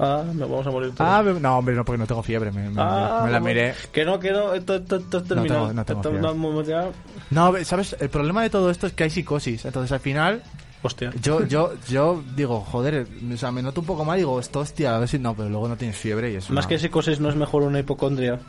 Ah, 0.00 0.24
nos 0.34 0.50
vamos 0.50 0.66
a 0.66 0.70
morir 0.72 0.92
todos. 0.94 1.08
Ah, 1.08 1.22
no, 1.22 1.58
hombre, 1.58 1.76
no, 1.76 1.84
porque 1.84 1.98
no 1.98 2.06
tengo 2.08 2.24
fiebre. 2.24 2.50
Me, 2.50 2.68
me- 2.70 2.74
Ah, 2.82 3.22
me 3.24 3.30
la 3.30 3.38
miré. 3.38 3.72
Que 3.92 4.04
no, 4.04 4.18
que 4.18 4.32
no, 4.32 4.52
esto, 4.52 4.74
esto, 4.74 4.96
esto 4.96 5.18
es 5.18 5.24
terminado. 5.28 5.68
tengo- 5.68 5.72
no 5.74 5.84
tengo 5.84 6.20
vamos 6.20 6.66
ya- 6.66 6.90
No, 7.30 7.52
be- 7.52 7.64
¿sabes? 7.64 7.94
El 8.00 8.08
problema 8.08 8.42
de 8.42 8.50
todo 8.50 8.68
esto 8.70 8.88
es 8.88 8.92
que 8.94 9.04
hay 9.04 9.10
psicosis. 9.10 9.64
Entonces, 9.64 9.92
al 9.92 10.00
final, 10.00 10.42
Hostia. 10.82 11.12
yo, 11.22 11.44
yo, 11.46 11.72
yo 11.88 12.22
digo, 12.34 12.62
joder, 12.62 13.06
o 13.32 13.36
sea, 13.36 13.52
me 13.52 13.62
noto 13.62 13.80
un 13.80 13.86
poco 13.86 14.04
mal. 14.04 14.18
Digo, 14.18 14.40
esto, 14.40 14.58
hostia, 14.58 14.96
a 14.96 14.98
ver 14.98 15.08
si 15.08 15.20
no, 15.20 15.34
pero 15.36 15.48
luego 15.48 15.68
no 15.68 15.76
tienes 15.76 15.96
fiebre 15.96 16.32
y 16.32 16.36
es 16.36 16.50
Más 16.50 16.64
una 16.64 16.68
que 16.68 16.78
psicosis 16.80 17.20
no 17.20 17.28
es 17.28 17.36
mejor 17.36 17.62
una 17.62 17.78
hipocondria. 17.78 18.40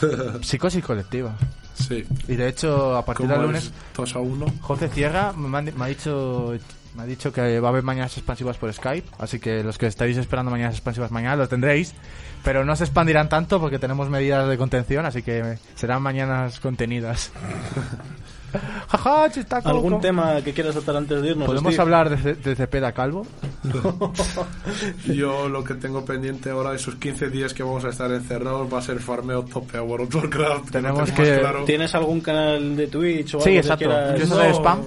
psicosis 0.42 0.84
colectiva. 0.84 1.34
Sí. 1.74 2.04
Y 2.28 2.36
de 2.36 2.48
hecho, 2.48 2.96
a 2.96 3.04
partir 3.04 3.26
del 3.26 3.36
es 3.40 3.42
lunes, 3.46 3.72
dos 3.96 4.14
a 4.14 4.18
uno. 4.20 4.46
José 4.60 4.88
Cierra 4.88 5.32
me, 5.32 5.56
han- 5.58 5.72
me 5.76 5.84
ha 5.84 5.88
dicho 5.88 6.54
me 6.94 7.02
ha 7.04 7.06
dicho 7.06 7.32
que 7.32 7.58
va 7.58 7.68
a 7.68 7.70
haber 7.70 7.82
mañanas 7.82 8.14
expansivas 8.18 8.58
por 8.58 8.70
Skype, 8.70 9.08
así 9.18 9.38
que 9.38 9.64
los 9.64 9.78
que 9.78 9.86
estáis 9.86 10.16
esperando 10.18 10.50
mañanas 10.50 10.74
expansivas 10.74 11.10
mañana 11.10 11.36
lo 11.36 11.48
tendréis, 11.48 11.94
pero 12.44 12.66
no 12.66 12.76
se 12.76 12.84
expandirán 12.84 13.30
tanto 13.30 13.58
porque 13.60 13.78
tenemos 13.78 14.10
medidas 14.10 14.46
de 14.46 14.58
contención, 14.58 15.06
así 15.06 15.22
que 15.22 15.56
serán 15.74 16.02
mañanas 16.02 16.60
contenidas. 16.60 17.30
Jaja, 18.88 19.30
chistaco. 19.30 19.68
¿Algún 19.68 20.00
tema 20.00 20.40
que 20.42 20.52
quieras 20.52 20.74
tratar 20.74 20.96
antes 20.96 21.22
de 21.22 21.28
irnos? 21.30 21.46
¿Podemos 21.46 21.72
Steve? 21.72 21.82
hablar 21.82 22.22
de, 22.22 22.34
de 22.34 22.56
Cepeda 22.56 22.92
Calvo? 22.92 23.26
Yo 25.06 25.48
lo 25.48 25.64
que 25.64 25.74
tengo 25.74 26.04
pendiente 26.04 26.50
ahora, 26.50 26.74
esos 26.74 26.96
15 26.96 27.30
días 27.30 27.54
que 27.54 27.62
vamos 27.62 27.84
a 27.84 27.88
estar 27.90 28.10
encerrados, 28.12 28.72
va 28.72 28.78
a 28.78 28.82
ser 28.82 28.98
farmeo 29.00 29.44
tope 29.44 29.78
a 29.78 29.82
World 29.82 30.08
of 30.14 30.22
Warcraft. 30.22 30.64
que 30.66 30.70
Tenemos 30.72 31.00
más 31.00 31.12
que- 31.12 31.38
claro. 31.40 31.64
¿Tienes 31.64 31.94
algún 31.94 32.20
canal 32.20 32.76
de 32.76 32.86
Twitch 32.88 33.34
o 33.34 33.40
Sí, 33.40 33.50
algo 33.50 33.60
exacto. 33.60 33.78
que 33.78 33.84
quieras? 33.86 34.10
¿Quieres 34.12 34.30
hacer 34.32 34.50
spam? 34.54 34.78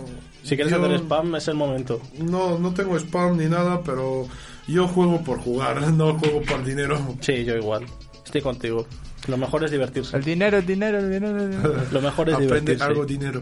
Si 0.44 0.56
quieres 0.56 0.72
Yo- 0.74 0.84
hacer 0.86 0.96
spam, 1.00 1.36
es 1.36 1.48
el 1.48 1.56
momento. 1.56 2.02
No, 2.20 2.60
no 2.60 2.74
tengo 2.74 2.96
spam 3.00 3.38
ni 3.38 3.46
nada, 3.46 3.82
pero 3.84 4.28
yo 4.68 4.88
juego 4.88 5.22
por 5.24 5.40
jugar, 5.40 5.82
no 5.94 6.18
juego 6.20 6.42
por 6.42 6.64
dinero. 6.64 6.98
Sí, 7.22 7.44
yo 7.44 7.56
igual. 7.56 7.86
Estoy 8.24 8.42
contigo. 8.42 8.86
Lo 9.28 9.38
mejor 9.38 9.64
es 9.64 9.72
divertirse. 9.72 10.16
El 10.18 10.24
dinero, 10.24 10.58
el 10.58 10.66
dinero, 10.66 11.00
el 11.00 11.10
dinero. 11.12 11.38
el 11.42 11.52
dinero. 11.52 11.74
Lo 11.92 12.02
mejor 12.02 12.30
es 12.30 12.36
Aprende 12.36 12.56
divertirse. 12.62 12.84
algo 12.84 13.06
dinero. 13.06 13.42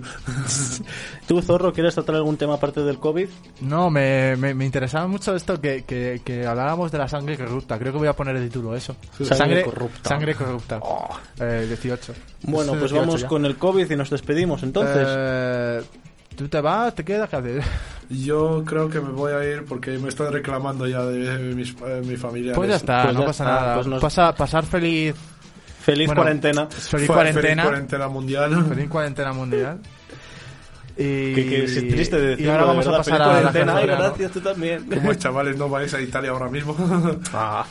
¿Tú, 1.27 1.41
Zorro, 1.41 1.71
quieres 1.73 1.93
tratar 1.93 2.15
algún 2.15 2.37
tema 2.37 2.55
aparte 2.55 2.81
del 2.81 2.99
COVID? 2.99 3.27
No, 3.61 3.89
me, 3.89 4.35
me, 4.37 4.53
me 4.53 4.65
interesaba 4.65 5.07
mucho 5.07 5.35
esto 5.35 5.59
que, 5.59 5.83
que, 5.83 6.21
que 6.23 6.45
habláramos 6.45 6.91
de 6.91 6.97
la 6.97 7.07
sangre 7.07 7.37
corrupta. 7.37 7.77
Creo 7.79 7.91
que 7.93 7.97
voy 7.99 8.07
a 8.07 8.13
poner 8.13 8.35
el 8.35 8.43
título 8.49 8.75
eso. 8.75 8.95
Sangre 9.23 9.63
corrupta. 9.63 10.09
Sangre 10.09 10.35
corrupta. 10.35 10.79
Eh, 11.39 11.65
18. 11.67 12.13
Bueno, 12.43 12.71
pues 12.71 12.91
18 12.91 12.95
vamos 12.99 13.21
ya. 13.21 13.27
con 13.27 13.45
el 13.45 13.57
COVID 13.57 13.89
y 13.89 13.95
nos 13.95 14.09
despedimos 14.09 14.63
entonces. 14.63 15.07
Eh, 15.09 15.81
¿Tú 16.35 16.47
te 16.47 16.61
vas? 16.61 16.95
¿Te 16.95 17.03
quedas? 17.05 17.29
¿Qué 17.29 17.35
haces? 17.35 17.65
Yo 18.09 18.63
creo 18.65 18.89
que 18.89 18.99
me 18.99 19.11
voy 19.11 19.31
a 19.33 19.43
ir 19.45 19.65
porque 19.65 19.91
me 19.97 20.09
están 20.09 20.31
reclamando 20.33 20.87
ya 20.87 21.03
de 21.05 21.37
mis, 21.55 21.71
eh, 21.85 22.01
mi 22.03 22.15
familia. 22.17 22.53
Pues 22.53 22.69
ya 22.69 22.75
está, 22.75 23.03
Pues 23.03 23.13
no 23.15 23.19
ya 23.21 23.25
pasa 23.27 23.43
está, 23.43 23.55
nada. 23.61 23.75
pues 23.75 23.87
nos- 23.87 24.01
Pasa- 24.01 24.35
pasar 24.35 24.65
feliz, 24.65 25.15
Feliz 25.83 26.07
bueno, 26.07 26.21
cuarentena. 26.21 26.67
feliz 26.67 27.07
cuarentena. 27.07 27.63
cuarentena 27.63 28.07
mundial. 28.07 28.65
Feliz 28.69 28.89
cuarentena 28.89 29.33
mundial. 29.33 29.79
Y, 30.95 31.33
Que, 31.33 31.45
que 31.49 31.63
es 31.63 31.73
triste 31.73 32.17
y 32.17 32.21
decirlo, 32.21 32.51
ahora 32.51 32.63
de 32.63 32.67
vamos 32.69 32.87
a 32.87 32.91
pasar 32.91 33.03
Feliz 33.03 33.21
a 33.21 33.25
la 33.25 33.51
cuarentena. 33.51 33.75
De 33.79 33.85
gracias, 33.87 34.31
tú 34.31 34.41
también. 34.41 34.85
Como 34.85 35.13
chavales 35.15 35.57
no 35.57 35.67
vais 35.67 35.93
a 35.93 35.99
Italia 36.01 36.31
ahora 36.31 36.49
mismo. 36.49 36.75
Ah. 37.33 37.65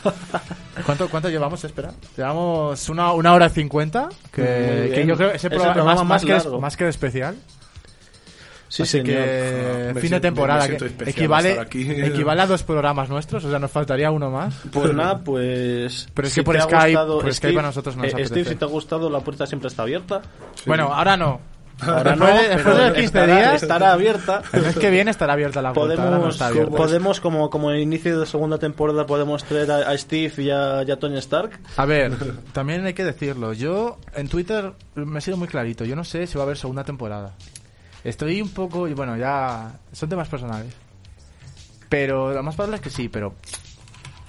¿Cuánto, 0.85 1.09
¿Cuánto 1.09 1.29
llevamos? 1.29 1.63
Espera. 1.63 1.91
Llevamos 2.17 2.89
una, 2.89 3.13
una 3.13 3.33
hora 3.33 3.49
cincuenta. 3.49 4.09
Que, 4.31 4.91
que 4.93 5.05
yo 5.07 5.15
creo 5.15 5.29
que 5.29 5.35
Es 5.37 5.43
ese 5.43 5.47
el 5.47 5.53
programa, 5.53 5.73
programa 5.73 6.03
más, 6.03 6.23
más 6.23 6.25
más, 6.25 6.43
que, 6.43 6.59
más 6.59 6.77
que 6.77 6.87
especial. 6.89 7.35
Sí, 8.73 8.81
Así 8.81 8.91
señor. 8.97 9.05
que 9.05 9.91
Me 9.93 10.01
fin 10.01 10.09
de 10.09 10.19
temporada. 10.19 10.67
que 10.67 10.77
equivale, 11.05 11.59
equivale 11.61 12.41
a 12.41 12.47
dos 12.47 12.63
programas 12.63 13.07
nuestros. 13.07 13.45
O 13.45 13.49
sea, 13.51 13.59
nos 13.59 13.69
faltaría 13.69 14.09
uno 14.09 14.31
más. 14.31 14.55
Pues 14.71 14.91
nada, 14.95 15.19
pues. 15.19 16.07
Pero 16.11 16.27
es 16.27 16.33
si 16.33 16.39
que 16.41 16.43
por 16.43 16.55
Skype- 16.57 16.85
gustado, 16.87 17.19
por 17.19 17.31
Skype 17.31 17.33
Steve, 17.51 17.59
a 17.59 17.61
nosotros 17.61 17.95
nos 17.97 18.05
eh, 18.07 18.09
apetece. 18.13 18.29
Steve, 18.29 18.49
si 18.49 18.55
te 18.55 18.65
ha 18.65 18.67
gustado, 18.67 19.11
la 19.11 19.19
puerta 19.19 19.45
siempre 19.45 19.67
está 19.67 19.83
abierta. 19.83 20.23
Bueno, 20.65 20.91
ahora 20.91 21.15
no. 21.17 21.39
Ahora 21.81 22.15
no, 22.15 22.25
Después 22.25 22.41
de- 22.49 22.55
después 22.55 22.63
pero 22.75 22.77
de 22.85 22.93
15 22.93 23.05
estará, 23.05 23.35
días- 23.35 23.61
estará 23.63 23.91
abierta. 23.93 24.41
El 24.53 24.61
mes 24.63 24.75
que 24.77 24.89
viene 24.89 25.11
estará 25.11 25.33
abierta 25.33 25.61
la 25.61 25.73
puerta. 25.73 25.95
no 26.03 26.09
Podemos, 26.09 26.33
está 26.35 26.47
abierta. 26.47 26.75
podemos 26.75 27.19
como, 27.19 27.49
como 27.51 27.71
en 27.71 27.79
inicio 27.79 28.19
de 28.19 28.25
segunda 28.25 28.57
temporada, 28.57 29.05
podemos 29.05 29.43
traer 29.43 29.69
a, 29.69 29.77
a 29.91 29.97
Steve 29.99 30.33
y 30.43 30.49
a, 30.49 30.81
y 30.81 30.89
a 30.89 30.97
Tony 30.97 31.17
Stark. 31.19 31.59
A 31.77 31.85
ver, 31.85 32.11
también 32.53 32.83
hay 32.87 32.93
que 32.95 33.03
decirlo. 33.03 33.53
Yo 33.53 33.97
en 34.15 34.29
Twitter 34.29 34.71
me 34.95 35.19
he 35.19 35.21
sido 35.21 35.37
muy 35.37 35.47
clarito. 35.47 35.85
Yo 35.85 35.95
no 35.95 36.03
sé 36.03 36.25
si 36.25 36.39
va 36.39 36.41
a 36.43 36.45
haber 36.45 36.57
segunda 36.57 36.83
temporada. 36.83 37.33
Estoy 38.03 38.41
un 38.41 38.49
poco. 38.49 38.87
Y 38.87 38.93
bueno, 38.93 39.17
ya. 39.17 39.79
Son 39.91 40.09
temas 40.09 40.27
personales. 40.27 40.73
Pero 41.89 42.33
lo 42.33 42.43
más 42.43 42.55
probable 42.55 42.77
es 42.77 42.81
que 42.81 42.89
sí, 42.89 43.09
pero. 43.09 43.35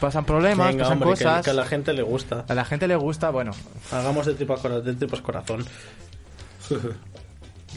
Pasan 0.00 0.24
problemas, 0.24 0.68
Venga, 0.68 0.82
pasan 0.84 0.98
hombre, 0.98 1.10
cosas. 1.10 1.44
que 1.44 1.50
a 1.50 1.54
la 1.54 1.64
gente 1.64 1.92
le 1.92 2.02
gusta. 2.02 2.44
A 2.48 2.54
la 2.54 2.64
gente 2.64 2.86
le 2.86 2.96
gusta, 2.96 3.30
bueno. 3.30 3.52
Hagamos 3.90 4.26
de 4.26 4.34
tripas, 4.34 4.62
de 4.62 4.94
tripas 4.94 5.20
corazón. 5.20 5.64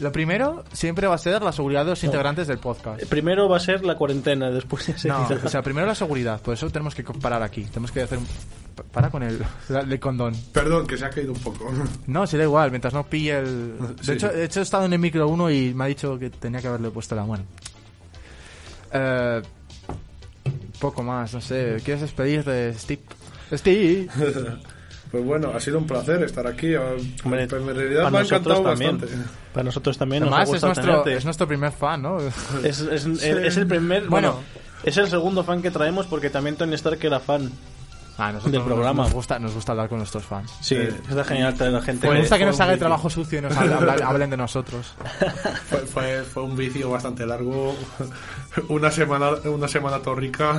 Lo 0.00 0.12
primero 0.12 0.64
siempre 0.72 1.08
va 1.08 1.16
a 1.16 1.18
ser 1.18 1.42
la 1.42 1.50
seguridad 1.52 1.84
de 1.84 1.90
los 1.90 2.04
integrantes 2.04 2.46
del 2.46 2.58
podcast. 2.58 3.02
Primero 3.06 3.48
va 3.48 3.56
a 3.56 3.60
ser 3.60 3.84
la 3.84 3.96
cuarentena, 3.96 4.50
después 4.50 4.86
ya 4.86 4.96
se 4.96 5.08
No, 5.08 5.26
o 5.44 5.48
sea, 5.48 5.62
primero 5.62 5.86
la 5.86 5.94
seguridad. 5.96 6.40
Por 6.40 6.54
eso 6.54 6.70
tenemos 6.70 6.94
que 6.94 7.02
parar 7.02 7.42
aquí. 7.42 7.64
Tenemos 7.64 7.90
que 7.90 8.02
hacer 8.02 8.18
un. 8.18 8.26
Para 8.84 9.10
con 9.10 9.22
el, 9.22 9.40
el 9.90 10.00
condón. 10.00 10.34
Perdón, 10.52 10.86
que 10.86 10.96
se 10.96 11.04
ha 11.04 11.10
caído 11.10 11.32
un 11.32 11.40
poco. 11.40 11.70
No, 12.06 12.26
sí 12.26 12.36
da 12.36 12.44
igual, 12.44 12.70
mientras 12.70 12.94
no 12.94 13.04
pille 13.06 13.38
el... 13.38 13.78
De, 13.78 14.04
Sí. 14.04 14.12
hecho, 14.12 14.28
de 14.28 14.44
hecho, 14.44 14.60
he 14.60 14.62
estado 14.62 14.84
en 14.86 14.92
el 14.92 14.98
micro 14.98 15.26
1 15.28 15.50
y 15.50 15.74
me 15.74 15.84
ha 15.84 15.86
dicho 15.88 16.18
que 16.18 16.30
tenía 16.30 16.60
que 16.60 16.68
haberle 16.68 16.90
puesto 16.90 17.14
la 17.14 17.24
mano. 17.24 17.44
Eh, 18.92 19.42
poco 20.80 21.02
más, 21.02 21.34
no 21.34 21.40
sé. 21.40 21.76
¿Quieres 21.84 22.02
despedirte, 22.02 22.72
Steve? 22.74 23.02
Steve. 23.52 24.08
Pues 25.10 25.24
bueno, 25.24 25.50
ha 25.54 25.58
sido 25.58 25.78
un 25.78 25.86
placer 25.86 26.22
estar 26.22 26.46
aquí. 26.46 26.74
Hombre, 27.24 27.44
en 27.44 27.48
realidad 27.48 28.02
para 28.02 28.10
me 28.10 28.18
ha 28.18 28.20
nosotros 28.20 28.58
encantado 28.58 28.62
también. 28.64 28.98
bastante. 29.00 29.24
Para 29.54 29.64
nosotros 29.64 29.96
también 29.96 30.22
nos 30.22 30.32
ha 30.34 30.36
Además, 30.42 30.54
es 30.58 30.62
nuestro, 30.62 31.06
es 31.06 31.24
nuestro 31.24 31.48
primer 31.48 31.72
fan, 31.72 32.02
¿no? 32.02 32.18
Es, 32.62 32.80
es- 32.80 33.06
es 33.06 33.56
el 33.56 33.66
primer. 33.66 34.06
Bueno, 34.06 34.32
Bueno. 34.32 34.40
es 34.84 34.98
el 34.98 35.08
segundo 35.08 35.44
fan 35.44 35.62
que 35.62 35.70
traemos 35.70 36.06
porque 36.06 36.28
también 36.28 36.56
Tony 36.56 36.74
Stark 36.74 36.98
era 37.02 37.20
fan. 37.20 37.50
Ah, 38.18 38.32
nosotros 38.32 38.52
Del 38.52 38.62
programa. 38.62 39.04
Nos 39.04 39.12
gusta, 39.12 39.38
nos 39.38 39.54
gusta 39.54 39.72
hablar 39.72 39.88
con 39.88 39.98
nuestros 39.98 40.24
fans. 40.24 40.52
Sí, 40.60 40.74
está 40.74 41.22
genial 41.24 41.54
traer 41.54 41.74
a 41.76 41.80
gente. 41.80 42.08
Me 42.08 42.14
que- 42.14 42.20
gusta 42.20 42.36
que 42.38 42.44
nos 42.46 42.56
fue 42.56 42.64
haga 42.64 42.72
el 42.74 42.78
trabajo 42.80 43.08
sucio 43.08 43.38
y 43.38 43.42
nos 43.42 43.56
hablen, 43.56 43.78
hablen- 43.78 44.02
hablen 44.04 44.30
de 44.30 44.36
nosotros. 44.36 44.94
Fue, 45.70 45.78
fue, 45.80 46.22
fue 46.24 46.42
un 46.42 46.56
vicio 46.56 46.90
bastante 46.90 47.24
largo. 47.24 47.76
Una 48.68 48.90
semana, 48.90 49.30
una 49.44 49.68
semana 49.68 50.00
torrica. 50.00 50.52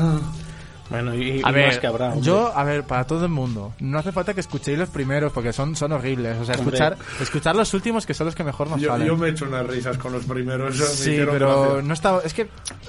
Bueno, 0.90 1.14
y, 1.14 1.42
más 1.42 1.78
que 1.78 1.86
habrá. 1.88 2.08
hombre. 2.08 2.22
yo, 2.22 2.52
a 2.56 2.64
ver, 2.64 2.84
para 2.84 3.06
todo 3.06 3.24
el 3.26 3.32
mundo, 3.32 3.74
no 3.80 4.00
hace 4.00 4.12
falta 4.12 4.34
que 4.34 4.40
escuchéis 4.40 4.78
los 4.78 4.90
primeros 4.90 5.32
porque 5.32 5.54
son, 5.54 5.76
son 5.76 5.92
horribles. 5.92 6.38
O 6.40 6.46
sea, 6.46 6.56
escuchar, 6.56 6.98
escuchar 7.22 7.56
los 7.56 7.72
últimos 7.76 8.06
que 8.08 8.14
son 8.16 8.26
los 8.26 8.34
que 8.36 8.44
mejor 8.44 8.70
nos 8.70 8.82
Yo, 8.82 8.90
salen. 8.90 9.08
yo 9.08 9.16
me 9.16 9.28
he 9.28 9.32
hecho 9.32 9.46
unas 9.46 9.68
risas 9.68 9.98
con 10.00 10.12
los 10.14 10.26
primeros. 10.26 10.78
me 10.80 10.86
Sí, 10.86 11.18
pero 11.30 11.62
gracia. 11.64 11.82
no 11.84 11.94
estaba. 11.94 12.22
Es 12.24 12.34
que 12.34 12.48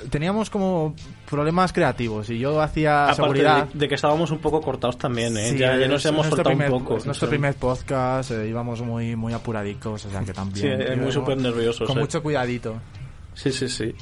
teníamos 0.09 0.49
como 0.49 0.95
problemas 1.29 1.73
creativos 1.73 2.31
y 2.31 2.39
yo 2.39 2.61
hacía 2.63 3.05
Aparte 3.05 3.23
seguridad. 3.23 3.67
de, 3.69 3.79
de 3.81 3.89
que 3.89 3.95
estábamos 3.97 4.31
un 4.31 4.39
poco 4.39 4.61
cortados 4.63 4.97
también, 4.97 5.37
¿eh? 5.37 5.51
Sí, 5.51 5.59
ya, 5.59 5.77
ya 5.77 5.85
es- 5.85 5.91
nos 5.91 6.05
hemos 6.07 6.27
nuestro 6.27 6.37
soltado 6.37 6.57
primer- 6.57 6.73
un 6.73 6.79
poco. 6.85 6.97
es 6.97 7.07
nuestro 7.07 7.27
Sí. 7.29 7.31
primer 7.31 7.55
podcast, 7.57 8.31
eh, 8.31 8.49
íbamos 8.49 8.81
muy 8.81 9.15
muy 9.15 9.33
apuradicos, 9.35 10.07
o 10.07 10.11
sea 10.11 10.21
que 10.21 10.27
Sí, 10.29 10.33
también. 10.33 10.81
eh, 10.81 10.97
muy 10.97 11.13
súper 11.13 11.37
nerviosos. 11.37 11.87
Con 11.87 11.99
eh. 11.99 12.01
mucho 12.01 12.23
cuidadito. 12.23 12.81
Sí, 13.35 13.53
sí, 13.53 13.69
sí. 13.69 13.95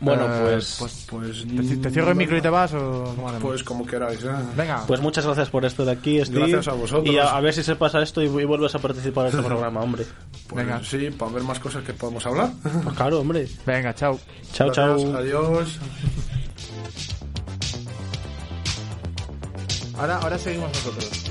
Bueno, 0.00 0.26
Eh, 0.26 0.50
pues, 0.52 0.76
pues, 0.78 1.06
Pues, 1.10 1.68
¿te, 1.68 1.76
te 1.78 1.90
cierro 1.90 2.10
el 2.10 2.16
micro 2.16 2.36
y 2.36 2.40
te 2.40 2.48
vas 2.48 2.72
o 2.72 3.12
cómo? 3.16 3.32
Pues 3.40 3.64
como 3.64 3.84
queráis. 3.84 4.22
¿eh? 4.22 4.28
Venga. 4.56 4.84
pues 4.86 5.00
muchas 5.00 5.24
gracias 5.26 5.50
por 5.50 5.64
estar 5.64 5.88
aquí, 5.88 6.24
Steve. 6.24 6.38
Gracias 6.40 6.68
a 6.68 6.72
vosotros. 6.74 7.12
Y 7.12 7.18
a, 7.18 7.36
a 7.36 7.40
ver 7.40 7.52
si 7.52 7.62
se 7.64 7.74
pasa 7.74 8.00
esto 8.02 8.22
y, 8.22 8.26
y 8.26 8.44
vuelves 8.44 8.74
a 8.74 8.78
participar 8.78 9.26
en 9.26 9.30
este 9.32 9.42
programa, 9.48 9.80
hombre. 9.80 10.04
Pues 10.48 10.64
Venga. 10.64 10.80
sí, 10.84 11.10
para 11.10 11.32
ver 11.32 11.42
más 11.42 11.58
cosas 11.58 11.82
que 11.84 11.92
podemos 11.92 12.24
hablar. 12.26 12.50
Pues 12.84 12.96
claro, 12.96 13.20
hombre. 13.20 13.48
Venga, 13.66 13.92
chao. 13.94 14.18
Chao, 14.52 14.70
chao. 14.70 15.16
Adiós. 15.16 15.78
Ahora, 19.98 20.18
ahora 20.18 20.38
seguimos 20.38 20.68
nosotros. 20.68 21.27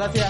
Gracias. 0.00 0.29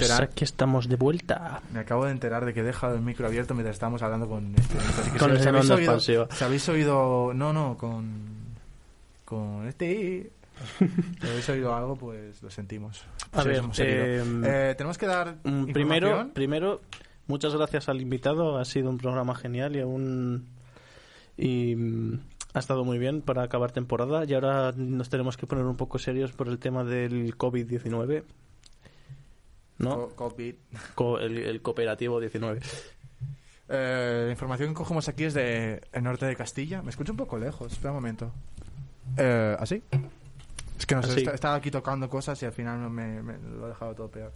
Pues 0.00 0.10
enterar. 0.10 0.30
aquí 0.30 0.44
estamos 0.44 0.88
de 0.88 0.96
vuelta. 0.96 1.60
Me 1.72 1.80
acabo 1.80 2.04
de 2.06 2.12
enterar 2.12 2.44
de 2.44 2.52
que 2.54 2.60
he 2.60 2.64
dejado 2.64 2.94
el 2.94 3.00
micro 3.02 3.26
abierto 3.26 3.54
mientras 3.54 3.76
estábamos 3.76 4.02
hablando 4.02 4.28
con 4.28 4.54
este. 4.56 4.78
Así 4.78 5.10
que 5.10 5.18
Con 5.18 5.30
si- 5.30 5.36
el 5.36 5.42
si 5.42 5.48
habéis 5.48 5.64
oído, 5.70 5.78
expansiva. 5.78 6.28
si 6.30 6.44
habéis 6.44 6.68
oído. 6.68 7.32
No, 7.34 7.52
no, 7.52 7.76
con. 7.78 8.40
Con 9.24 9.66
este. 9.68 10.30
Si 10.78 11.26
habéis 11.26 11.48
oído 11.48 11.74
algo, 11.74 11.96
pues 11.96 12.42
lo 12.42 12.50
sentimos. 12.50 13.04
A 13.32 13.42
Sí, 13.42 13.48
ver, 13.48 13.62
eh, 13.78 14.24
Eh, 14.44 14.74
tenemos 14.76 14.98
que 14.98 15.06
dar. 15.06 15.36
Primero, 15.72 16.30
primero, 16.34 16.80
muchas 17.28 17.54
gracias 17.54 17.88
al 17.88 18.00
invitado. 18.00 18.58
Ha 18.58 18.64
sido 18.64 18.90
un 18.90 18.98
programa 18.98 19.34
genial 19.34 19.74
y 19.76 19.80
aún 19.80 20.48
y 21.38 21.74
mm, 21.76 22.20
ha 22.52 22.58
estado 22.58 22.84
muy 22.84 22.98
bien 22.98 23.22
para 23.22 23.42
acabar 23.42 23.70
temporada. 23.72 24.24
Y 24.26 24.34
ahora 24.34 24.72
nos 24.76 25.08
tenemos 25.08 25.36
que 25.38 25.46
poner 25.46 25.64
un 25.64 25.76
poco 25.76 25.98
serios 25.98 26.32
por 26.32 26.48
el 26.48 26.58
tema 26.58 26.84
del 26.84 27.38
COVID-19. 27.38 28.24
¿No? 29.80 30.08
Co- 30.08 30.30
COVID. 30.30 30.54
Co- 30.94 31.18
el, 31.18 31.38
el 31.38 31.60
cooperativo 31.62 32.20
19. 32.20 32.60
Eh, 33.68 34.22
la 34.26 34.30
información 34.30 34.70
que 34.70 34.74
cogemos 34.74 35.08
aquí 35.08 35.24
es 35.24 35.34
de 35.34 35.80
el 35.92 36.02
norte 36.02 36.26
de 36.26 36.36
Castilla. 36.36 36.82
Me 36.82 36.90
escucho 36.90 37.12
un 37.12 37.18
poco 37.18 37.38
lejos. 37.38 37.72
Espera 37.72 37.90
un 37.90 37.96
momento. 37.96 38.32
Eh, 39.16 39.56
¿Así? 39.58 39.82
Es 40.78 40.86
que 40.86 40.94
no 40.94 41.02
sé, 41.02 41.22
estaba 41.34 41.54
aquí 41.56 41.70
tocando 41.70 42.08
cosas 42.08 42.40
y 42.42 42.46
al 42.46 42.52
final 42.52 42.78
me, 42.90 43.22
me 43.22 43.38
lo 43.38 43.66
he 43.66 43.68
dejado 43.68 43.94
todo 43.94 44.08
peor. 44.10 44.32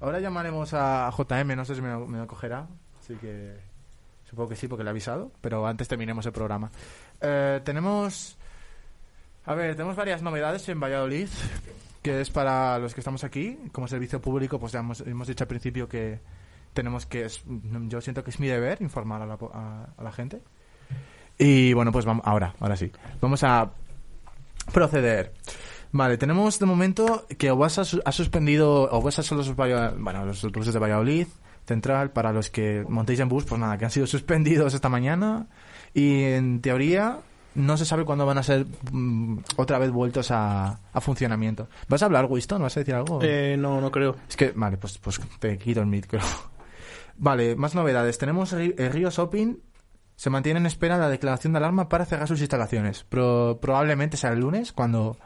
Ahora 0.00 0.18
llamaremos 0.20 0.72
a 0.72 1.10
JM, 1.16 1.54
no 1.56 1.64
sé 1.64 1.74
si 1.74 1.82
me 1.82 1.90
lo, 1.90 2.06
me 2.06 2.18
lo 2.18 2.26
cogerá. 2.26 2.66
Así 3.02 3.14
que 3.16 3.56
supongo 4.28 4.48
que 4.50 4.56
sí, 4.56 4.66
porque 4.68 4.82
le 4.84 4.88
he 4.88 4.92
avisado. 4.92 5.30
Pero 5.40 5.66
antes 5.66 5.88
terminemos 5.88 6.24
el 6.26 6.32
programa. 6.32 6.70
Eh, 7.20 7.60
tenemos. 7.64 8.36
A 9.44 9.54
ver, 9.54 9.74
tenemos 9.74 9.96
varias 9.96 10.22
novedades 10.22 10.68
en 10.68 10.80
Valladolid. 10.80 11.28
Que 12.02 12.20
es 12.20 12.30
para 12.30 12.78
los 12.78 12.94
que 12.94 13.00
estamos 13.00 13.24
aquí. 13.24 13.58
Como 13.72 13.86
servicio 13.88 14.20
público, 14.20 14.58
pues 14.58 14.72
ya 14.72 14.80
hemos, 14.80 15.00
hemos 15.02 15.28
dicho 15.28 15.44
al 15.44 15.48
principio 15.48 15.88
que 15.88 16.18
tenemos 16.72 17.04
que. 17.06 17.24
es- 17.26 17.42
yo 17.88 18.00
siento 18.00 18.24
que 18.24 18.30
es 18.30 18.40
mi 18.40 18.46
deber 18.48 18.80
informar 18.80 19.20
a 19.22 19.26
la, 19.26 19.34
a- 19.52 19.88
a 19.96 20.02
la 20.02 20.12
gente. 20.12 20.40
Y 21.38 21.72
bueno, 21.74 21.92
pues 21.92 22.04
vamos. 22.04 22.22
Ahora, 22.26 22.54
ahora 22.60 22.76
sí. 22.76 22.90
Vamos 23.20 23.42
a 23.44 23.70
proceder. 24.72 25.32
Vale, 25.92 26.16
tenemos 26.18 26.58
de 26.58 26.66
momento 26.66 27.26
que 27.36 27.50
Obasa 27.50 27.82
ha 28.04 28.12
suspendido, 28.12 28.88
Obasa 28.92 29.22
son 29.22 29.38
los, 29.38 29.54
bueno, 29.56 30.24
los 30.24 30.44
autobuses 30.44 30.72
de 30.72 30.78
Valladolid 30.78 31.26
Central, 31.66 32.10
para 32.12 32.32
los 32.32 32.48
que 32.48 32.84
montéis 32.88 33.18
en 33.20 33.28
bus, 33.28 33.44
pues 33.44 33.60
nada, 33.60 33.76
que 33.76 33.84
han 33.86 33.90
sido 33.90 34.06
suspendidos 34.06 34.72
esta 34.74 34.88
mañana 34.88 35.48
y 35.92 36.22
en 36.22 36.60
teoría 36.60 37.18
no 37.54 37.76
se 37.76 37.84
sabe 37.84 38.04
cuándo 38.04 38.26
van 38.26 38.38
a 38.38 38.42
ser 38.42 38.66
mm, 38.92 39.38
otra 39.56 39.78
vez 39.78 39.90
vueltos 39.90 40.30
a, 40.30 40.80
a 40.92 41.00
funcionamiento. 41.00 41.68
¿Vas 41.88 42.02
a 42.02 42.06
hablar, 42.06 42.26
Winston? 42.28 42.62
¿Vas 42.62 42.76
a 42.76 42.80
decir 42.80 42.94
algo? 42.94 43.20
Eh, 43.22 43.56
no, 43.58 43.80
no 43.80 43.90
creo. 43.90 44.16
Es 44.28 44.36
que, 44.36 44.52
vale, 44.54 44.76
pues, 44.76 44.98
pues 44.98 45.20
te 45.38 45.58
quito 45.58 45.80
el 45.80 45.86
micro. 45.86 46.20
Vale, 47.22 47.54
más 47.54 47.74
novedades. 47.74 48.16
Tenemos 48.16 48.52
el 48.54 48.74
Río 48.92 49.10
Shopping. 49.10 49.56
Se 50.16 50.30
mantiene 50.30 50.58
en 50.60 50.66
espera 50.66 50.96
la 50.96 51.08
declaración 51.10 51.52
de 51.52 51.58
alarma 51.58 51.88
para 51.88 52.06
cerrar 52.06 52.26
sus 52.28 52.40
instalaciones. 52.40 53.04
Pro- 53.04 53.58
probablemente 53.60 54.16
sea 54.16 54.30
el 54.32 54.40
lunes, 54.40 54.72
cuando 54.72 55.18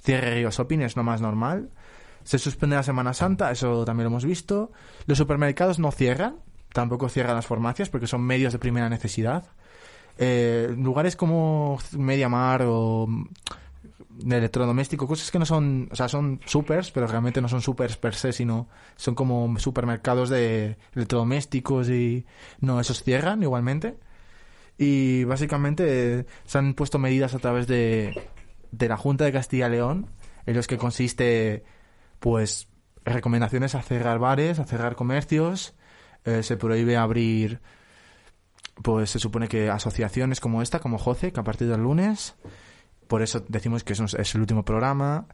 cierre 0.00 0.34
Río 0.36 0.50
Shopping, 0.50 0.80
es 0.80 0.94
lo 0.96 1.02
más 1.02 1.20
normal. 1.20 1.70
Se 2.22 2.38
suspende 2.38 2.76
la 2.76 2.82
Semana 2.84 3.14
Santa, 3.14 3.50
eso 3.50 3.84
también 3.84 4.04
lo 4.04 4.10
hemos 4.10 4.24
visto. 4.24 4.70
Los 5.06 5.18
supermercados 5.18 5.78
no 5.80 5.90
cierran, 5.90 6.36
tampoco 6.72 7.08
cierran 7.08 7.34
las 7.34 7.46
farmacias 7.46 7.88
porque 7.88 8.06
son 8.06 8.22
medios 8.22 8.52
de 8.52 8.58
primera 8.60 8.88
necesidad. 8.88 9.46
Eh, 10.18 10.74
lugares 10.76 11.16
como 11.16 11.78
Mediamar 11.96 12.62
o 12.66 13.06
de 14.10 14.36
electrodoméstico, 14.36 15.06
cosas 15.06 15.30
que 15.30 15.38
no 15.38 15.46
son, 15.46 15.88
o 15.90 15.96
sea, 15.96 16.08
son 16.08 16.40
supers, 16.44 16.90
pero 16.90 17.06
realmente 17.06 17.40
no 17.40 17.48
son 17.48 17.62
supers 17.62 17.96
per 17.96 18.14
se, 18.14 18.32
sino 18.32 18.68
son 18.96 19.14
como 19.14 19.58
supermercados 19.58 20.28
de 20.28 20.76
electrodomésticos 20.94 21.88
y 21.88 22.26
no, 22.60 22.80
esos 22.80 23.02
cierran 23.02 23.42
igualmente. 23.42 23.96
Y 24.76 25.24
básicamente 25.24 26.20
eh, 26.20 26.26
se 26.44 26.58
han 26.58 26.74
puesto 26.74 26.98
medidas 26.98 27.34
a 27.34 27.38
través 27.38 27.66
de, 27.66 28.14
de 28.72 28.88
la 28.88 28.96
Junta 28.96 29.24
de 29.24 29.32
Castilla 29.32 29.68
y 29.68 29.70
León, 29.70 30.06
en 30.46 30.56
los 30.56 30.66
que 30.66 30.78
consiste, 30.78 31.64
pues, 32.18 32.68
recomendaciones 33.04 33.74
a 33.74 33.82
cerrar 33.82 34.18
bares, 34.18 34.58
a 34.58 34.64
cerrar 34.64 34.96
comercios, 34.96 35.74
eh, 36.24 36.42
se 36.42 36.56
prohíbe 36.56 36.96
abrir, 36.96 37.60
pues 38.82 39.10
se 39.10 39.18
supone 39.18 39.48
que 39.48 39.70
asociaciones 39.70 40.40
como 40.40 40.62
esta, 40.62 40.78
como 40.80 40.98
JOCE, 40.98 41.32
que 41.32 41.40
a 41.40 41.44
partir 41.44 41.68
del 41.68 41.82
lunes, 41.82 42.36
por 43.08 43.22
eso 43.22 43.44
decimos 43.48 43.84
que 43.84 43.92
es, 43.92 44.34
el 44.34 44.40
último 44.40 44.64
programa 44.64 45.26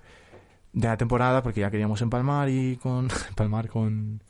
de 0.73 0.89
la 0.89 0.97
temporada, 0.97 1.43
porque 1.43 1.61
ya 1.61 1.71
queríamos 1.71 2.03
empalmar 2.03 2.49
y 2.49 2.77
con 2.77 3.09
empalmar 3.29 3.69
con 3.69 4.23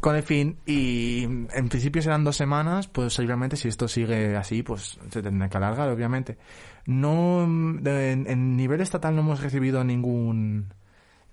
con 0.00 0.16
el 0.16 0.24
fin 0.24 0.58
y 0.66 1.22
en 1.22 1.68
principio 1.68 2.02
serán 2.02 2.24
dos 2.24 2.36
semanas, 2.36 2.88
pues 2.88 3.16
obviamente 3.20 3.56
si 3.56 3.68
esto 3.68 3.86
sigue 3.86 4.36
así, 4.36 4.64
pues 4.64 4.98
se 5.10 5.22
tendrá 5.22 5.48
que 5.48 5.56
alargar, 5.56 5.88
obviamente. 5.90 6.38
No, 6.86 7.44
en, 7.44 8.26
en 8.26 8.56
nivel 8.56 8.80
estatal 8.80 9.14
no 9.14 9.20
hemos 9.20 9.40
recibido 9.40 9.84
ningún 9.84 10.74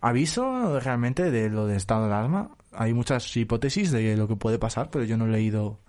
aviso 0.01 0.79
realmente 0.79 1.31
de 1.31 1.49
lo 1.49 1.65
de 1.65 1.77
estado 1.77 2.07
de 2.07 2.13
alarma. 2.13 2.51
Hay 2.71 2.93
muchas 2.93 3.35
hipótesis 3.35 3.89
de 3.91 4.15
lo 4.15 4.27
que 4.27 4.35
puede 4.35 4.59
pasar, 4.59 4.91
pero 4.91 5.03
yo 5.03 5.17
no 5.17 5.25
he 5.25 5.29
leído 5.29 5.79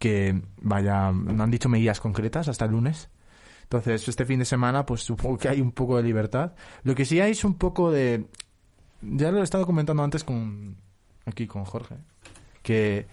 que 0.00 0.42
vaya, 0.62 1.12
no 1.12 1.44
han 1.44 1.50
dicho 1.50 1.68
medidas 1.68 2.00
concretas 2.00 2.48
hasta 2.48 2.64
el 2.64 2.72
lunes. 2.72 3.10
Entonces, 3.64 4.08
este 4.08 4.24
fin 4.24 4.40
de 4.40 4.44
semana, 4.44 4.84
pues 4.84 5.02
supongo 5.02 5.38
que 5.38 5.48
hay 5.48 5.60
un 5.60 5.70
poco 5.70 5.96
de 5.98 6.02
libertad. 6.02 6.54
Lo 6.82 6.94
que 6.96 7.04
sí 7.04 7.20
hay 7.20 7.30
es 7.32 7.44
un 7.44 7.54
poco 7.54 7.92
de... 7.92 8.24
Ya 9.02 9.30
lo 9.30 9.38
he 9.38 9.44
estado 9.44 9.64
comentando 9.66 10.02
antes 10.02 10.24
con... 10.24 10.74
Aquí 11.26 11.46
con 11.46 11.64
Jorge. 11.64 11.94
Que 12.62 13.06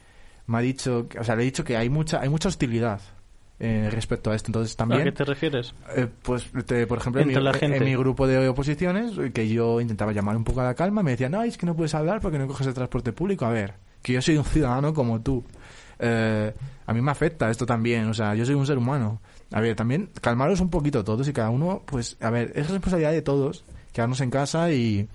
me 0.47 0.57
ha 0.57 0.61
dicho... 0.61 1.07
O 1.19 1.23
sea, 1.23 1.35
le 1.35 1.43
he 1.43 1.45
dicho 1.45 1.63
que 1.63 1.77
hay 1.77 1.89
mucha, 1.89 2.21
hay 2.21 2.29
mucha 2.29 2.47
hostilidad 2.49 3.01
eh, 3.59 3.89
respecto 3.91 4.31
a 4.31 4.35
esto. 4.35 4.47
Entonces, 4.47 4.73
¿A 4.75 4.77
también... 4.77 5.03
qué 5.03 5.11
te 5.11 5.25
refieres? 5.25 5.75
Eh, 5.95 6.07
pues, 6.23 6.49
te- 6.65 6.87
por 6.87 6.99
ejemplo, 6.99 7.21
en 7.21 7.27
mi, 7.27 7.33
Entre 7.33 7.43
la 7.43 7.53
gente. 7.53 7.77
en 7.77 7.83
mi 7.83 7.95
grupo 7.95 8.25
de 8.25 8.47
oposiciones, 8.47 9.11
que 9.33 9.47
yo 9.49 9.79
intentaba 9.81 10.11
llamar 10.13 10.37
un 10.37 10.43
poco 10.45 10.61
a 10.61 10.63
la 10.63 10.73
calma, 10.73 11.03
me 11.03 11.11
decían, 11.11 11.33
no, 11.33 11.43
es 11.43 11.57
que 11.57 11.65
no 11.65 11.75
puedes 11.75 11.93
hablar 11.93 12.21
porque 12.21 12.39
no 12.39 12.47
coges 12.47 12.65
el 12.65 12.73
transporte 12.73 13.11
público. 13.13 13.45
A 13.45 13.49
ver, 13.51 13.75
que 14.01 14.13
yo 14.13 14.21
soy 14.21 14.37
un 14.37 14.45
ciudadano 14.45 14.93
como 14.93 15.21
tú. 15.21 15.43
Eh, 15.99 16.53
a 16.85 16.93
mí 16.93 17.01
me 17.01 17.11
afecta 17.11 17.49
esto 17.49 17.65
también, 17.65 18.07
o 18.07 18.13
sea, 18.13 18.35
yo 18.35 18.45
soy 18.45 18.55
un 18.55 18.65
ser 18.65 18.77
humano. 18.77 19.19
A 19.51 19.61
ver, 19.61 19.75
también 19.75 20.09
calmaros 20.21 20.61
un 20.61 20.69
poquito 20.69 21.03
todos 21.03 21.27
y 21.27 21.33
cada 21.33 21.49
uno, 21.49 21.83
pues, 21.85 22.17
a 22.21 22.29
ver, 22.29 22.51
es 22.55 22.69
responsabilidad 22.69 23.11
de 23.11 23.21
todos 23.21 23.63
quedarnos 23.93 24.21
en 24.21 24.29
casa 24.29 24.71
y 24.71 25.07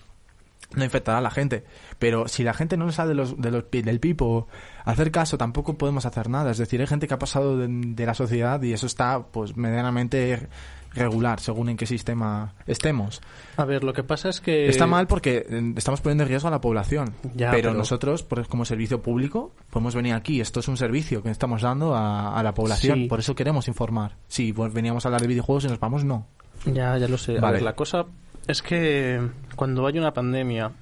no 0.74 0.84
infectar 0.84 1.16
a 1.16 1.20
la 1.20 1.30
gente. 1.30 1.64
Pero 1.98 2.28
si 2.28 2.42
la 2.42 2.54
gente 2.54 2.76
no 2.76 2.86
le 2.86 2.92
sale 2.92 3.10
de 3.10 3.14
los, 3.14 3.40
de 3.40 3.50
los, 3.50 3.64
del 3.70 4.00
pipo 4.00 4.48
hacer 4.84 5.10
caso, 5.10 5.38
tampoco 5.38 5.78
podemos 5.78 6.04
hacer 6.06 6.28
nada. 6.28 6.50
Es 6.50 6.58
decir, 6.58 6.80
hay 6.80 6.86
gente 6.86 7.06
que 7.06 7.14
ha 7.14 7.18
pasado 7.18 7.58
de, 7.58 7.68
de 7.68 8.06
la 8.06 8.14
sociedad 8.14 8.60
y 8.62 8.72
eso 8.72 8.86
está, 8.86 9.22
pues, 9.22 9.56
medianamente 9.56 10.48
regular, 10.94 11.40
según 11.40 11.68
en 11.68 11.76
qué 11.76 11.86
sistema 11.86 12.54
estemos. 12.66 13.20
A 13.56 13.64
ver, 13.64 13.84
lo 13.84 13.92
que 13.92 14.02
pasa 14.02 14.28
es 14.28 14.40
que... 14.40 14.68
Está 14.68 14.86
mal 14.86 15.06
porque 15.06 15.46
estamos 15.76 16.00
poniendo 16.00 16.24
en 16.24 16.28
riesgo 16.28 16.48
a 16.48 16.50
la 16.50 16.60
población. 16.60 17.14
Ya, 17.34 17.50
pero, 17.50 17.70
pero- 17.70 17.74
nosotros, 17.74 18.26
como 18.48 18.64
servicio 18.64 19.02
público, 19.02 19.52
podemos 19.70 19.94
venir 19.94 20.14
aquí. 20.14 20.40
Esto 20.40 20.60
es 20.60 20.68
un 20.68 20.76
servicio 20.76 21.22
que 21.22 21.30
estamos 21.30 21.62
dando 21.62 21.94
a, 21.94 22.38
a 22.38 22.42
la 22.42 22.54
población. 22.54 22.98
Sí. 22.98 23.06
Por 23.06 23.20
eso 23.20 23.34
queremos 23.34 23.68
informar. 23.68 24.16
Si 24.28 24.52
pues, 24.52 24.72
veníamos 24.72 25.04
a 25.04 25.08
hablar 25.08 25.22
de 25.22 25.28
videojuegos 25.28 25.64
y 25.64 25.68
nos 25.68 25.80
vamos, 25.80 26.04
no. 26.04 26.26
Ya, 26.66 26.96
ya 26.98 27.08
lo 27.08 27.18
sé. 27.18 27.38
A 27.38 27.40
Vale. 27.40 27.54
ver, 27.54 27.62
la 27.62 27.74
cosa 27.74 28.06
es 28.46 28.62
que 28.62 29.20
cuando 29.56 29.86
hay 29.86 29.98
una 29.98 30.12
pandemia 30.12 30.72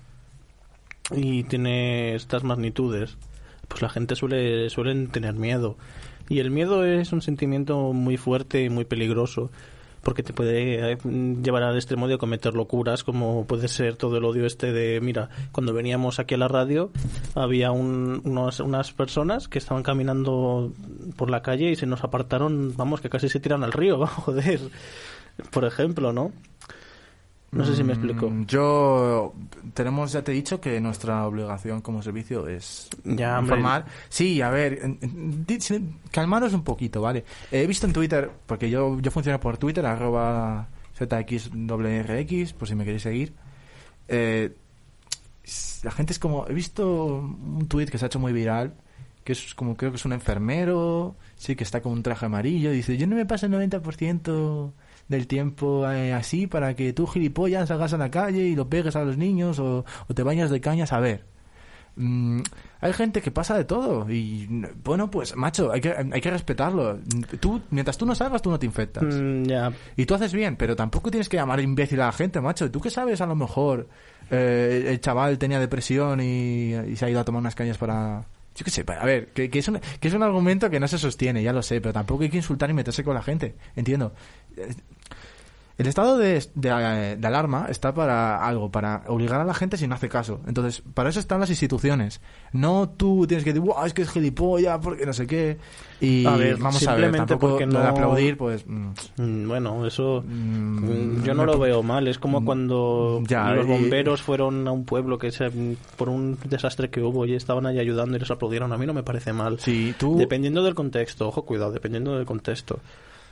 y 1.15 1.45
tiene 1.45 2.15
estas 2.15 2.45
magnitudes, 2.45 3.17
pues 3.69 3.83
la 3.83 3.89
gente 3.89 4.17
suele 4.17 4.69
suelen 4.71 5.09
tener 5.09 5.35
miedo. 5.35 5.77
Y 6.29 6.39
el 6.39 6.51
miedo 6.51 6.85
es 6.85 7.13
un 7.13 7.23
sentimiento 7.23 7.93
muy 7.93 8.17
fuerte 8.17 8.63
y 8.63 8.71
muy 8.71 8.85
peligroso 8.85 9.51
porque 10.03 10.23
te 10.23 10.33
puede 10.33 10.93
eh, 10.93 10.99
llevar 11.43 11.63
al 11.63 11.77
extremo 11.77 12.09
de 12.09 12.17
cometer 12.19 12.55
locuras 12.55 13.05
como 13.05 13.45
puede 13.47 13.69
ser 13.69 13.97
todo 13.97 14.17
el 14.17 14.25
odio 14.25 14.47
este 14.47 14.73
de 14.73 15.01
mira 15.01 15.29
cuando 15.53 15.73
veníamos 15.75 16.19
aquí 16.19 16.35
a 16.35 16.39
la 16.39 16.49
radio 16.49 16.91
había 17.35 17.71
un- 17.71 18.23
unos- 18.25 18.61
unas 18.61 18.93
personas 18.93 19.49
que 19.49 19.59
estaban 19.59 19.83
caminando 19.83 20.73
por 21.17 21.31
la 21.31 21.43
calle 21.43 21.71
y 21.71 21.77
se 21.77 21.87
nos 21.87 22.03
apartaron 22.05 22.75
vamos 22.77 23.01
que 23.01 23.11
casi 23.11 23.29
se 23.29 23.41
tiran 23.41 23.63
al 23.65 23.73
río 23.73 24.07
joder 24.07 24.61
por 25.51 25.65
ejemplo 25.65 26.13
no 26.13 26.33
no 27.53 27.65
sé 27.65 27.75
si 27.75 27.83
me 27.83 27.93
explico 27.95 28.31
Mm, 28.31 28.47
Yo 28.47 29.35
tenemos, 29.75 30.13
ya 30.13 30.23
te 30.23 30.31
he 30.33 30.35
dicho 30.35 30.61
que 30.61 30.81
nuestra 30.81 31.27
obligación 31.27 31.81
como 31.81 32.03
servicio 32.03 32.47
es 32.49 32.89
Ya, 33.05 33.39
hombre. 33.39 33.57
informar. 33.57 33.87
Sí, 34.09 34.41
a 34.41 34.51
ver, 34.51 34.97
calmaros 36.11 36.53
un 36.55 36.63
poquito, 36.63 37.01
¿vale? 37.01 37.25
He 37.51 37.67
visto 37.67 37.87
en 37.87 37.93
Twitter, 37.93 38.31
porque 38.47 38.71
yo, 38.71 38.99
yo 39.01 39.11
funciono 39.11 39.41
por 39.41 39.59
Twitter, 39.59 39.85
arroba 39.85 40.69
ZXWRX, 40.97 42.53
por 42.53 42.69
si 42.69 42.75
me 42.75 42.85
queréis 42.85 43.03
seguir. 43.03 43.33
Eh, 44.09 44.55
la 45.83 45.91
gente 45.91 46.13
es 46.13 46.19
como, 46.19 46.47
he 46.49 46.53
visto 46.53 47.17
un 47.17 47.67
tweet 47.69 47.87
que 47.87 47.99
se 47.99 48.05
ha 48.05 48.07
hecho 48.09 48.19
muy 48.21 48.33
viral, 48.33 48.75
que 49.25 49.33
es 49.33 49.55
como, 49.55 49.77
creo 49.77 49.91
que 49.91 49.97
es 49.97 50.05
un 50.05 50.13
enfermero, 50.13 51.17
sí, 51.37 51.57
que 51.57 51.65
está 51.65 51.81
con 51.81 51.93
un 51.93 52.03
traje 52.03 52.27
amarillo, 52.27 52.71
dice, 52.71 52.97
yo 52.97 53.07
no 53.07 53.17
me 53.17 53.27
paso 53.27 53.47
el 53.47 53.53
90% 53.53 54.73
del 55.11 55.27
tiempo 55.27 55.91
eh, 55.91 56.15
así 56.15 56.47
para 56.47 56.75
que 56.75 56.95
tú 56.95 57.07
gilipollas 57.07 57.69
salgas 57.69 57.93
a 57.93 57.99
la 57.99 58.11
calle 58.11 58.45
y 58.45 58.55
lo 58.57 58.69
pegues 58.71 58.97
a 58.97 59.05
los 59.05 59.19
niños 59.19 59.59
o, 59.59 59.85
o 60.09 60.15
te 60.15 60.23
bañas 60.23 60.49
de 60.51 60.61
cañas 60.63 60.93
a 60.95 61.01
ver. 61.01 61.27
mm, 61.97 62.41
hay 62.81 62.93
gente 62.95 63.21
que 63.21 63.31
pasa 63.31 63.59
de 63.59 63.65
todo 63.65 64.09
y 64.11 64.47
bueno, 64.85 65.11
pues 65.11 65.37
macho, 65.37 65.71
hay 65.73 65.81
que, 65.83 65.91
hay 65.91 66.21
que 66.21 66.31
respetarlo. 66.31 66.99
Tú, 67.41 67.61
mientras 67.71 67.99
tú 67.99 68.07
no 68.07 68.15
salgas, 68.15 68.41
tú 68.41 68.51
no 68.51 68.59
te 68.59 68.67
infectas. 68.67 69.05
Mm, 69.05 69.43
ya. 69.45 69.73
Y 69.97 70.07
tú 70.07 70.15
haces 70.15 70.33
bien, 70.33 70.57
pero 70.57 70.75
tampoco 70.77 71.11
tienes 71.11 71.29
que 71.29 71.37
llamar 71.37 71.61
imbécil 71.61 72.01
a 72.01 72.07
la 72.07 72.13
gente, 72.13 72.41
macho. 72.41 72.71
¿Tú 72.71 72.81
qué 72.81 72.89
sabes? 72.91 73.21
A 73.21 73.27
lo 73.27 73.35
mejor 73.37 73.89
eh, 74.31 74.87
el 74.89 75.01
chaval 75.01 75.39
tenía 75.39 75.61
depresión 75.61 76.21
y, 76.21 76.73
y 76.75 76.97
se 76.97 77.05
ha 77.05 77.11
ido 77.11 77.21
a 77.21 77.25
tomar 77.25 77.41
unas 77.41 77.55
cañas 77.55 77.77
para... 77.77 78.25
Yo 78.57 78.65
qué 78.65 78.71
sé, 78.71 78.85
a 78.89 79.05
ver, 79.07 79.29
que, 79.29 79.49
que 79.49 79.61
es 79.61 79.69
un, 79.69 79.79
que 80.01 80.09
es 80.09 80.13
un 80.15 80.23
argumento 80.23 80.69
que 80.71 80.81
no 80.81 80.89
se 80.89 80.99
sostiene, 80.99 81.43
ya 81.43 81.53
lo 81.53 81.63
sé, 81.63 81.81
pero 81.81 81.93
tampoco 81.93 82.25
hay 82.25 82.31
que 82.31 82.39
insultar 82.39 82.69
y 82.69 82.75
meterse 82.75 83.05
con 83.05 83.15
la 83.15 83.23
gente, 83.23 83.55
entiendo. 83.77 84.13
Eh, 85.81 85.83
El 85.83 85.89
estado 85.89 86.19
de, 86.19 86.35
de- 86.55 87.17
de 87.17 87.27
alarma 87.27 87.67
está 87.71 87.95
para 87.95 88.45
algo, 88.47 88.71
para 88.71 89.03
obligar 89.09 89.41
a 89.41 89.45
la 89.45 89.55
gente 89.55 89.77
si 89.77 89.87
no 89.89 89.95
hace 89.95 90.09
caso. 90.09 90.41
Entonces, 90.47 90.83
para 90.95 91.09
eso 91.09 91.21
están 91.21 91.41
las 91.41 91.49
instituciones. 91.51 92.21
No 92.53 92.89
tú 92.97 93.27
tienes 93.27 93.45
que 93.45 93.53
decir, 93.53 93.67
"Buah, 93.67 93.87
es 93.87 93.95
que 93.95 94.03
es 94.03 94.11
gilipollas, 94.11 94.79
porque 94.83 95.07
no 95.07 95.13
sé 95.13 95.27
qué. 95.27 95.59
Y 96.01 96.27
A 96.27 96.37
ver, 96.37 96.57
vamos 96.57 96.77
a 96.87 96.95
ver, 96.95 97.05
simplemente 97.05 97.19
tampoco 97.35 97.51
porque 97.53 97.67
lo 97.67 97.79
de 97.79 97.85
no- 97.85 97.91
aplaudir, 97.91 98.37
pues... 98.37 98.65
mm, 98.67 98.89
Mm, 99.19 99.49
Bueno, 99.49 99.87
eso 99.87 100.23
Mm, 100.27 101.23
yo 101.25 101.35
no 101.35 101.43
me 101.43 101.47
lo 101.53 101.59
veo 101.59 101.83
mal. 101.83 102.09
Es 102.09 102.19
como 102.19 102.45
cuando 102.45 103.23
Ya, 103.27 103.53
los 103.53 103.67
y- 103.67 103.69
bomberos 103.69 104.23
fueron 104.23 104.67
a 104.69 104.73
un 104.73 104.85
pueblo 104.85 105.19
que 105.19 105.31
se, 105.31 105.51
por 105.97 106.09
un 106.09 106.39
desastre 106.45 106.91
que 106.91 107.01
hubo 107.03 107.27
y 107.27 107.35
estaban 107.35 107.67
ahí 107.67 107.79
ayudando 107.79 108.17
y 108.17 108.21
les 108.21 108.31
aplaudieron. 108.31 108.73
A 108.73 108.79
mí 108.79 108.87
no 108.87 108.95
me 108.95 109.03
parece 109.03 109.33
mal. 109.33 109.59
Sí, 109.61 109.95
tú... 109.99 110.17
Dependiendo 110.17 110.63
del 110.63 110.75
contexto, 110.75 111.29
ojo, 111.29 111.45
cuidado, 111.45 111.73
dependiendo 111.73 112.17
del 112.17 112.27
contexto. 112.27 112.81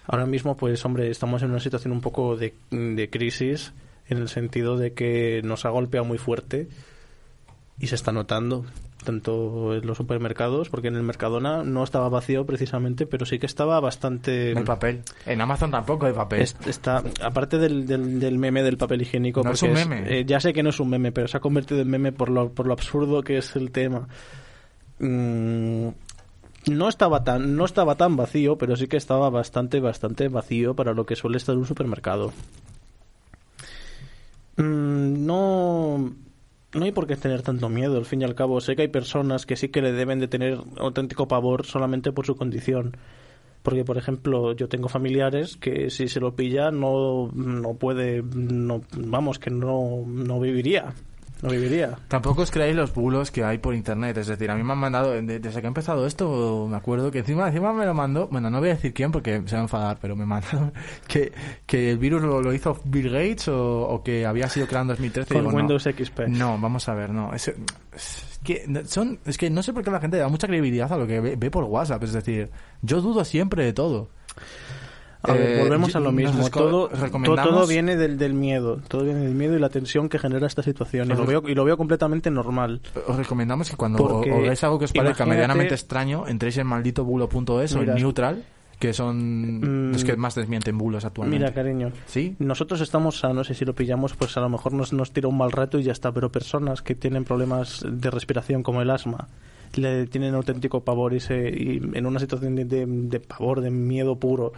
Ahora 0.09 0.27
mismo, 0.27 0.57
pues, 0.57 0.85
hombre, 0.85 1.11
estamos 1.11 1.43
en 1.43 1.51
una 1.51 1.61
situación 1.61 1.93
un 1.93 2.01
poco 2.01 2.37
de, 2.37 2.55
de 2.71 3.09
crisis 3.11 3.73
en 4.09 4.19
el 4.19 4.29
sentido 4.29 4.77
de 4.77 4.95
que 4.95 5.43
nos 5.45 5.65
ha 5.67 5.69
golpeado 5.69 6.05
muy 6.07 6.19
fuerte 6.19 6.67
y 7.79 7.87
se 7.89 7.95
está 7.95 8.11
notando 8.11 8.65
tanto 9.05 9.77
en 9.77 9.87
los 9.87 9.97
supermercados, 9.97 10.69
porque 10.71 10.89
en 10.89 10.97
el 10.97 11.05
Mercadona 11.05 11.63
no 11.63 11.85
estaba 11.85 12.09
vacío 12.09 12.45
precisamente, 12.45 13.07
pero 13.07 13.25
sí 13.27 13.39
que 13.39 13.47
estaba 13.47 13.79
bastante... 13.79 14.53
No 14.55 14.59
hay 14.61 14.65
papel. 14.67 15.03
En 15.25 15.41
Amazon 15.41 15.71
tampoco 15.71 16.07
hay 16.07 16.13
papel. 16.15 16.41
Es- 16.41 16.57
está 16.67 17.05
aparte 17.23 17.59
del, 17.59 17.87
del, 17.87 18.19
del 18.19 18.39
meme 18.39 18.65
del 18.65 18.77
papel 18.77 19.03
higiénico 19.03 19.45
No 19.45 19.53
es 19.53 19.63
un 19.63 19.73
meme. 19.75 20.03
eh, 20.09 20.25
ya 20.25 20.41
sé 20.41 20.53
que 20.53 20.65
no 20.65 20.71
es 20.71 20.81
un 20.81 20.89
meme 20.91 21.13
pero 21.13 21.29
se 21.29 21.37
ha 21.37 21.41
convertido 21.41 21.81
en 21.81 21.89
meme 21.89 22.11
por 22.11 22.29
lo, 22.31 22.51
por 22.51 22.67
lo 22.67 22.73
absurdo 22.73 23.23
que 23.23 23.39
es 23.39 23.55
el 23.57 23.71
tema 23.71 24.09
Mm, 25.01 25.91
no 26.69 26.89
estaba 26.89 27.25
tan 27.25 27.57
no 27.57 27.65
estaba 27.65 27.97
tan 27.97 28.17
vacío 28.17 28.57
pero 28.59 28.77
sí 28.77 28.87
que 28.87 28.97
estaba 28.97 29.31
bastante 29.31 29.81
bastante 29.81 30.29
vacío 30.29 30.75
para 30.75 30.95
lo 30.95 31.07
que 31.07 31.17
suele 31.17 31.37
estar 31.37 31.57
un 31.57 31.67
supermercado 31.67 32.33
Mm, 34.59 35.25
no 35.25 36.13
no 36.75 36.85
hay 36.85 36.93
por 36.93 37.07
qué 37.07 37.17
tener 37.17 37.43
tanto 37.43 37.69
miedo, 37.69 37.97
al 37.97 38.05
fin 38.05 38.21
y 38.21 38.25
al 38.25 38.35
cabo. 38.35 38.61
Sé 38.61 38.77
que 38.77 38.83
hay 38.83 38.89
personas 38.89 39.47
que 39.47 39.57
sí 39.57 39.69
que 39.69 39.81
le 39.81 39.93
deben 39.93 40.19
de 40.19 40.29
tener 40.29 40.59
auténtico 40.79 41.29
pavor 41.29 41.65
solamente 41.65 42.13
por 42.13 42.27
su 42.27 42.37
condición. 42.37 42.97
Porque, 43.63 43.85
por 43.85 43.99
ejemplo, 43.99 44.53
yo 44.55 44.69
tengo 44.69 44.89
familiares 44.89 45.57
que 45.57 45.91
si 45.91 46.09
se 46.09 46.21
lo 46.21 46.35
pilla 46.37 46.71
no, 46.71 47.31
no 47.33 47.75
puede, 47.75 48.23
no, 48.23 48.83
vamos, 48.97 49.39
que 49.39 49.51
no, 49.51 50.05
no 50.07 50.41
viviría. 50.41 50.95
No 51.41 51.51
viviría. 51.51 51.97
Tampoco 52.09 52.43
os 52.43 52.51
creáis 52.51 52.75
los 52.75 52.93
bulos 52.93 53.31
que 53.31 53.45
hay 53.45 53.59
por 53.59 53.75
internet. 53.75 54.17
Es 54.17 54.27
decir, 54.27 54.51
a 54.51 54.57
mí 54.57 54.63
me 54.65 54.73
han 54.73 54.79
mandado, 54.79 55.13
de- 55.13 55.39
desde 55.39 55.61
que 55.61 55.67
ha 55.67 55.69
empezado 55.69 56.05
esto, 56.07 56.67
me 56.69 56.77
acuerdo 56.77 57.11
que 57.13 57.21
encima, 57.21 57.47
encima 57.47 57.73
me 57.73 57.87
lo 57.87 57.95
mandó, 57.95 58.27
bueno, 58.27 58.51
no 58.51 58.59
voy 58.59 58.71
a 58.71 58.75
decir 58.75 58.93
quién 58.93 59.13
porque 59.13 59.43
se 59.47 59.55
va 59.55 59.61
a 59.61 59.63
enfadar, 59.63 59.99
pero 60.01 60.17
me 60.17 60.27
mandaron 60.27 60.73
que, 61.07 61.33
que 61.65 61.93
el 61.93 61.99
virus 61.99 62.23
lo, 62.23 62.43
lo 62.43 62.53
hizo 62.53 62.81
Bill 62.85 63.11
Gates 63.11 63.47
o, 63.49 63.83
o 63.89 64.03
que 64.03 64.27
había 64.27 64.49
sido 64.49 64.67
creado 64.67 64.83
en 64.83 64.89
2013. 64.89 65.33
y 65.33 65.37
Con 65.37 65.43
digo, 65.43 65.53
no. 65.53 65.57
Windows 65.59 65.83
XP. 65.85 66.21
No, 66.29 66.59
vamos 66.59 66.89
a 66.89 66.95
ver, 66.95 67.11
no. 67.11 67.33
Es, 67.33 67.47
es 67.49 68.41
que 68.43 68.65
no- 68.67 68.85
son, 68.85 69.21
es 69.25 69.39
que 69.39 69.49
no 69.49 69.63
sé 69.63 69.73
por 69.73 69.85
qué 69.85 69.91
la 69.93 70.01
gente 70.01 70.17
da 70.17 70.29
mucha 70.29 70.49
credibilidad 70.49 70.93
a 70.93 70.97
lo 70.97 71.07
que 71.07 71.21
ve, 71.21 71.37
ve 71.37 71.51
por 71.53 71.65
WhatsApp. 71.65 72.03
Es 72.03 72.15
decir, 72.15 72.51
yo 72.83 73.01
dudo 73.01 73.25
siempre 73.25 73.65
de 73.65 73.73
todo. 73.73 74.09
A 75.23 75.33
ver, 75.33 75.59
Eh, 75.59 75.61
volvemos 75.63 75.95
a 75.97 76.01
lo 76.01 76.13
mismo. 76.13 76.49
Todo, 76.49 76.89
recomendamos- 76.89 77.45
todo 77.51 77.67
viene 77.67 77.97
del, 77.97 78.19
del 78.19 78.35
miedo. 78.35 78.81
Todo 78.89 79.03
viene 79.05 79.21
del 79.21 79.35
miedo 79.35 79.57
y 79.57 79.61
la 79.61 79.69
tensión 79.69 80.09
que 80.09 80.19
genera 80.19 80.47
esta 80.47 80.63
situación. 80.63 81.11
Y 81.11 81.15
lo 81.15 81.27
veo, 81.27 81.43
y 81.49 81.55
lo 81.55 81.65
veo 81.65 81.77
completamente 81.77 82.31
normal. 82.31 82.81
Os 83.07 83.17
recomendamos 83.17 83.69
que 83.71 83.77
cuando 83.77 83.99
Porque, 83.99 84.31
o- 84.31 84.67
algo 84.67 84.79
que 84.79 84.85
os 84.85 84.93
parezca 84.93 85.27
medianamente 85.27 85.75
extraño, 85.75 86.27
entréis 86.29 86.57
en 86.59 86.67
malditobulo.es 86.69 87.75
o 87.75 87.83
en. 87.83 87.95
Neutral, 87.97 88.45
que 88.79 88.93
son 88.93 89.89
Mm. 89.89 89.93
los 89.93 90.05
que 90.05 90.17
más 90.17 90.37
desmienten 90.37 90.79
bulos 90.79 91.05
actualmente. 91.05 91.41
Mira, 91.45 91.53
cariño. 91.53 91.91
¿Sí? 92.07 92.37
Nosotros 92.39 92.81
estamos 92.81 93.19
sanos 93.19 93.51
y 93.51 93.55
si 93.55 93.65
lo 93.65 93.75
pillamos, 93.75 94.15
pues 94.15 94.37
a 94.37 94.41
lo 94.41 94.49
mejor 94.49 94.73
nos, 94.73 94.93
nos 94.93 95.11
tira 95.13 95.27
un 95.27 95.37
mal 95.37 95.51
rato 95.51 95.81
y 95.81 95.83
ya 95.83 95.91
está. 95.93 96.13
Pero 96.13 96.31
personas 96.31 96.81
que 96.81 96.95
tienen 96.95 97.25
problemas 97.25 97.85
de 97.91 98.09
respiración 98.13 98.63
como 98.63 98.81
el 98.83 98.91
asma, 98.91 99.27
le 99.75 100.07
tienen 100.07 100.35
auténtico 100.37 100.85
pavor 100.85 101.13
y, 101.13 101.19
se, 101.19 101.49
y 101.51 101.81
en 101.93 102.07
una 102.07 102.21
situación 102.21 102.55
de, 102.55 102.65
de- 102.67 102.87
de 102.87 103.19
pavor, 103.19 103.61
de 103.63 103.71
miedo 103.71 104.15
puro, 104.17 104.53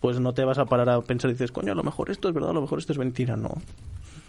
pues 0.00 0.20
no 0.20 0.32
te 0.34 0.44
vas 0.44 0.58
a 0.58 0.64
parar 0.66 0.88
a 0.90 1.00
pensar 1.00 1.30
y 1.30 1.34
dices, 1.34 1.52
coño, 1.52 1.72
a 1.72 1.74
lo 1.74 1.82
mejor 1.82 2.10
esto 2.10 2.28
es 2.28 2.34
verdad, 2.34 2.50
a 2.50 2.54
lo 2.54 2.60
mejor 2.62 2.78
esto 2.78 2.92
es 2.92 2.98
mentira. 2.98 3.36
No. 3.36 3.54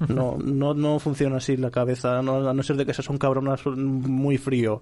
No, 0.07 0.37
no, 0.41 0.73
no 0.73 0.97
funciona 0.99 1.37
así 1.37 1.57
la 1.57 1.71
cabeza, 1.71 2.21
no- 2.21 2.47
a 2.49 2.53
no 2.53 2.63
ser 2.63 2.77
de 2.77 2.85
que 2.85 2.93
seas 2.93 3.09
un 3.09 3.17
cabrón 3.17 3.53
muy 3.75 4.37
frío. 4.37 4.81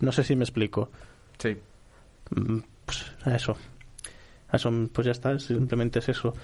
No 0.00 0.12
sé 0.12 0.22
si 0.22 0.36
me 0.36 0.44
explico. 0.44 0.90
Sí. 1.38 1.56
Mm, 2.34 2.58
Pues 2.84 3.04
eso. 3.24 3.56
Eso, 4.52 4.70
pues 4.92 5.06
ya 5.06 5.12
está, 5.12 5.38
simplemente 5.38 5.98
es 6.00 6.08
eso. 6.10 6.34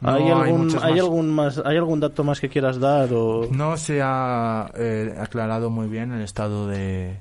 No 0.00 0.10
¿Hay, 0.10 0.28
algún, 0.28 0.68
hay, 0.82 0.92
más. 0.94 1.00
algún 1.00 1.30
más, 1.32 1.62
¿Hay 1.64 1.76
algún 1.76 2.00
dato 2.00 2.24
más 2.24 2.40
que 2.40 2.48
quieras 2.48 2.78
dar? 2.80 3.08
O... 3.14 3.46
No 3.52 3.76
se 3.76 4.00
ha 4.02 4.70
eh, 4.74 5.14
aclarado 5.18 5.70
muy 5.70 5.86
bien 5.86 6.12
el 6.12 6.22
estado 6.22 6.66
de, 6.66 7.20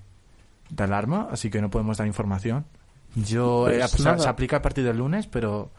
de 0.71 0.83
alarma, 0.83 1.27
así 1.31 1.49
que 1.51 1.61
no 1.61 1.69
podemos 1.69 1.97
dar 1.97 2.07
información. 2.07 2.65
Yo 3.15 3.63
Pues 3.65 3.83
eh, 3.83 3.87
se- 3.97 4.03
nada. 4.03 4.19
se 4.19 4.29
aplica 4.29 4.57
a 4.57 4.61
partir 4.61 4.83
del 4.83 4.97
lunes, 4.97 5.27
pero 5.27 5.71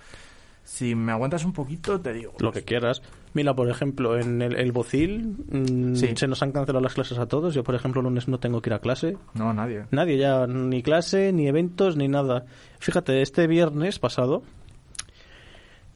si 0.62 0.94
me 0.94 1.12
aguantas 1.12 1.44
un 1.44 1.52
poquito, 1.52 2.00
te 2.00 2.12
digo. 2.12 2.32
Lo 2.38 2.52
que 2.52 2.62
quieras. 2.62 3.02
Mira, 3.34 3.52
por 3.54 3.68
ejemplo, 3.68 4.16
en 4.18 4.40
el, 4.40 4.54
el 4.56 4.70
Bocil 4.70 5.36
mm, 5.50 5.96
Sí. 5.96 6.12
se 6.14 6.28
nos 6.28 6.40
han 6.42 6.52
cancelado 6.52 6.82
las 6.82 6.94
clases 6.94 7.18
a 7.18 7.26
todos. 7.26 7.52
Yo, 7.54 7.64
por 7.64 7.74
ejemplo, 7.74 8.00
el 8.00 8.04
lunes 8.04 8.28
no 8.28 8.38
tengo 8.38 8.62
que 8.62 8.70
ir 8.70 8.74
a 8.74 8.78
clase. 8.78 9.16
No, 9.34 9.52
nadie. 9.52 9.86
Nadie 9.90 10.16
ya, 10.18 10.46
ni 10.46 10.82
clase, 10.82 11.32
ni 11.32 11.48
eventos, 11.48 11.96
ni 11.96 12.06
nada. 12.06 12.46
Fíjate, 12.78 13.20
este 13.22 13.48
viernes 13.48 13.98
pasado, 13.98 14.44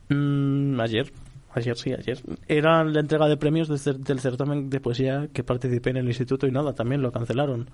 mm, 0.08 0.80
ayer, 0.80 1.12
ayer 1.54 1.76
sí, 1.76 1.92
ayer, 1.92 2.20
era 2.48 2.82
la 2.84 3.00
entrega 3.00 3.28
de 3.28 3.36
premios 3.36 3.68
del, 3.68 3.78
cer- 3.78 3.98
del 3.98 4.20
certamen 4.20 4.70
de 4.70 4.80
poesía 4.80 5.28
que 5.32 5.44
participé 5.44 5.90
en 5.90 5.98
el 5.98 6.08
instituto 6.08 6.46
y 6.46 6.50
nada, 6.50 6.72
también 6.74 7.02
lo 7.02 7.12
cancelaron. 7.12 7.70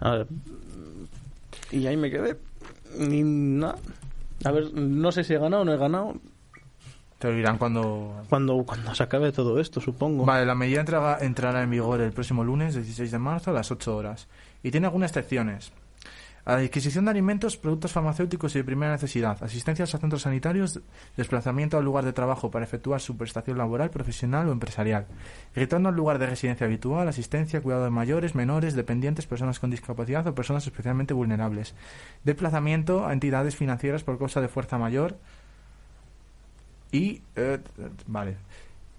A 0.00 0.10
ver, 0.18 0.26
y 1.70 1.86
ahí 1.86 1.96
me 1.96 2.10
quedé. 2.10 2.36
Ni 2.98 3.22
nada. 3.22 3.76
A 4.44 4.50
ver, 4.50 4.72
no 4.74 5.12
sé 5.12 5.24
si 5.24 5.34
he 5.34 5.38
ganado 5.38 5.62
o 5.62 5.64
no 5.64 5.72
he 5.72 5.78
ganado. 5.78 6.14
Te 7.18 7.28
lo 7.28 7.36
dirán 7.36 7.56
cuando... 7.56 8.24
Cuando, 8.28 8.64
cuando 8.64 8.94
se 8.94 9.02
acabe 9.04 9.30
todo 9.30 9.60
esto, 9.60 9.80
supongo. 9.80 10.24
Vale, 10.24 10.44
la 10.44 10.56
medida 10.56 10.80
entrará, 10.80 11.18
entrará 11.20 11.62
en 11.62 11.70
vigor 11.70 12.00
el 12.00 12.12
próximo 12.12 12.42
lunes, 12.42 12.74
16 12.74 13.12
de 13.12 13.18
marzo, 13.18 13.50
a 13.50 13.54
las 13.54 13.70
8 13.70 13.96
horas. 13.96 14.26
Y 14.64 14.72
tiene 14.72 14.88
algunas 14.88 15.12
excepciones. 15.12 15.72
Adquisición 16.44 17.04
de 17.04 17.12
alimentos, 17.12 17.56
productos 17.56 17.92
farmacéuticos 17.92 18.52
y 18.56 18.58
de 18.58 18.64
primera 18.64 18.90
necesidad, 18.90 19.40
asistencias 19.44 19.94
a 19.94 19.98
centros 19.98 20.22
sanitarios, 20.22 20.80
desplazamiento 21.16 21.78
al 21.78 21.84
lugar 21.84 22.04
de 22.04 22.12
trabajo 22.12 22.50
para 22.50 22.64
efectuar 22.64 23.00
su 23.00 23.16
prestación 23.16 23.58
laboral, 23.58 23.90
profesional 23.90 24.48
o 24.48 24.52
empresarial, 24.52 25.06
retorno 25.54 25.90
al 25.90 25.94
lugar 25.94 26.18
de 26.18 26.26
residencia 26.26 26.66
habitual, 26.66 27.06
asistencia, 27.06 27.60
cuidado 27.60 27.84
de 27.84 27.90
mayores, 27.90 28.34
menores, 28.34 28.74
dependientes, 28.74 29.26
personas 29.26 29.60
con 29.60 29.70
discapacidad 29.70 30.26
o 30.26 30.34
personas 30.34 30.66
especialmente 30.66 31.14
vulnerables, 31.14 31.76
desplazamiento 32.24 33.06
a 33.06 33.12
entidades 33.12 33.54
financieras 33.54 34.02
por 34.02 34.18
causa 34.18 34.40
de 34.40 34.48
fuerza 34.48 34.78
mayor 34.78 35.18
y... 36.90 37.22
eh, 37.36 37.60
vale. 38.08 38.36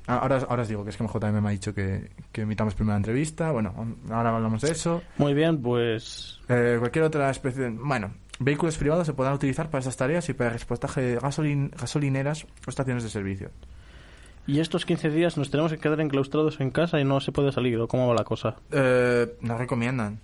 Ah, 0.07 0.17
Ahora, 0.17 0.37
ahora 0.49 0.63
os 0.63 0.67
digo 0.67 0.83
que 0.83 0.89
es 0.89 0.97
que 0.97 1.03
MJM 1.03 1.41
me 1.41 1.47
ha 1.49 1.51
dicho 1.51 1.73
que, 1.73 2.11
que 2.31 2.41
emitamos 2.41 2.75
primera 2.75 2.97
entrevista. 2.97 3.51
Bueno, 3.51 3.73
ahora 4.11 4.35
hablamos 4.35 4.61
de 4.61 4.71
eso. 4.71 5.01
Muy 5.17 5.33
bien, 5.33 5.61
pues 5.61 6.39
Eh, 6.49 6.75
cualquier 6.79 7.05
otra 7.05 7.29
especie. 7.29 7.69
Bueno, 7.69 8.11
vehículos 8.39 8.77
privados 8.77 9.05
se 9.07 9.13
podrán 9.13 9.33
utilizar 9.35 9.69
para 9.69 9.79
estas 9.79 9.95
tareas 9.95 10.27
y 10.29 10.33
para 10.33 10.51
el 10.53 10.59
repostaje 10.59 11.01
de 11.01 11.19
gasolin- 11.19 11.71
gasolineras 11.79 12.43
o 12.67 12.69
estaciones 12.69 13.03
de 13.03 13.09
servicio. 13.09 13.49
Y 14.45 14.59
estos 14.59 14.85
15 14.85 15.09
días 15.09 15.37
nos 15.37 15.49
tenemos 15.51 15.71
que 15.71 15.77
quedar 15.77 16.01
enclaustrados 16.01 16.59
en 16.59 16.69
casa 16.69 16.99
y 16.99 17.05
no 17.05 17.21
se 17.21 17.31
puede 17.31 17.53
salir, 17.53 17.79
¿o 17.79 17.87
cómo 17.87 18.09
va 18.09 18.13
la 18.13 18.25
cosa? 18.25 18.57
Eh, 18.71 19.37
nos 19.39 19.57
recomiendan. 19.57 20.19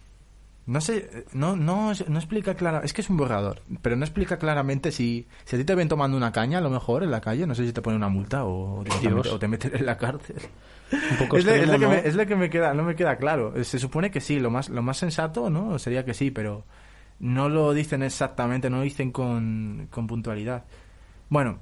No 0.69 0.81
sé, 0.81 1.25
no, 1.33 1.55
no, 1.55 1.93
no 2.07 2.19
explica 2.19 2.53
claramente. 2.53 2.85
Es 2.85 2.93
que 2.93 3.01
es 3.01 3.09
un 3.09 3.17
borrador, 3.17 3.63
pero 3.81 3.95
no 3.95 4.05
explica 4.05 4.37
claramente 4.37 4.91
si, 4.91 5.27
si 5.43 5.55
a 5.55 5.59
ti 5.59 5.65
te 5.65 5.73
ven 5.73 5.89
tomando 5.89 6.15
una 6.15 6.31
caña, 6.31 6.59
a 6.59 6.61
lo 6.61 6.69
mejor 6.69 7.01
en 7.01 7.09
la 7.09 7.21
calle, 7.21 7.47
no 7.47 7.55
sé 7.55 7.65
si 7.65 7.73
te 7.73 7.81
ponen 7.81 7.97
una 7.97 8.09
multa 8.09 8.45
o, 8.45 8.83
te 9.39 9.47
meten 9.47 9.75
en 9.75 9.85
la 9.87 9.97
cárcel. 9.97 10.35
Un 10.91 11.17
poco 11.17 11.37
es, 11.37 11.45
lo, 11.45 11.53
es 11.53 11.61
que 11.61 12.07
es 12.07 12.15
lo 12.15 12.27
que 12.27 12.35
me 12.35 12.51
queda, 12.51 12.75
no 12.75 12.83
me 12.83 12.95
queda 12.95 13.15
claro. 13.15 13.63
Se 13.63 13.79
supone 13.79 14.11
que 14.11 14.21
sí, 14.21 14.39
lo 14.39 14.51
más, 14.51 14.69
lo 14.69 14.83
más 14.83 14.97
sensato, 14.97 15.49
¿no? 15.49 15.79
Sería 15.79 16.05
que 16.05 16.13
sí, 16.13 16.29
pero 16.29 16.65
no 17.17 17.49
lo 17.49 17.73
dicen 17.73 18.03
exactamente, 18.03 18.69
no 18.69 18.77
lo 18.77 18.83
dicen 18.83 19.11
con, 19.11 19.87
con 19.89 20.05
puntualidad. 20.05 20.65
Bueno, 21.29 21.57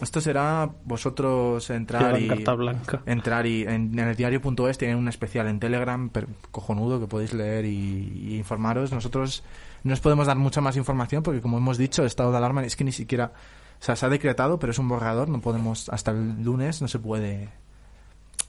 esto 0.00 0.20
será 0.20 0.70
vosotros 0.84 1.68
entrar 1.70 2.20
y 2.20 2.28
carta 2.28 2.54
blanca. 2.54 3.02
entrar 3.06 3.46
y 3.46 3.62
en, 3.62 3.98
en 3.98 4.08
el 4.08 4.16
diario.es 4.16 4.78
tienen 4.78 4.96
un 4.96 5.08
especial 5.08 5.48
en 5.48 5.60
Telegram 5.60 6.10
cojonudo 6.50 6.98
que 6.98 7.06
podéis 7.06 7.34
leer 7.34 7.66
y, 7.66 8.30
y 8.30 8.36
informaros. 8.36 8.92
Nosotros 8.92 9.44
no 9.84 9.92
os 9.92 10.00
podemos 10.00 10.26
dar 10.26 10.36
mucha 10.36 10.60
más 10.60 10.76
información 10.76 11.22
porque 11.22 11.40
como 11.40 11.58
hemos 11.58 11.78
dicho, 11.78 12.02
el 12.02 12.06
estado 12.06 12.30
de 12.30 12.38
alarma 12.38 12.64
es 12.64 12.76
que 12.76 12.84
ni 12.84 12.92
siquiera, 12.92 13.32
o 13.80 13.84
sea, 13.84 13.96
se 13.96 14.06
ha 14.06 14.08
decretado, 14.08 14.58
pero 14.58 14.70
es 14.70 14.78
un 14.78 14.88
borrador, 14.88 15.28
no 15.28 15.40
podemos 15.40 15.88
hasta 15.88 16.12
el 16.12 16.42
lunes 16.42 16.80
no 16.80 16.88
se 16.88 16.98
puede 16.98 17.48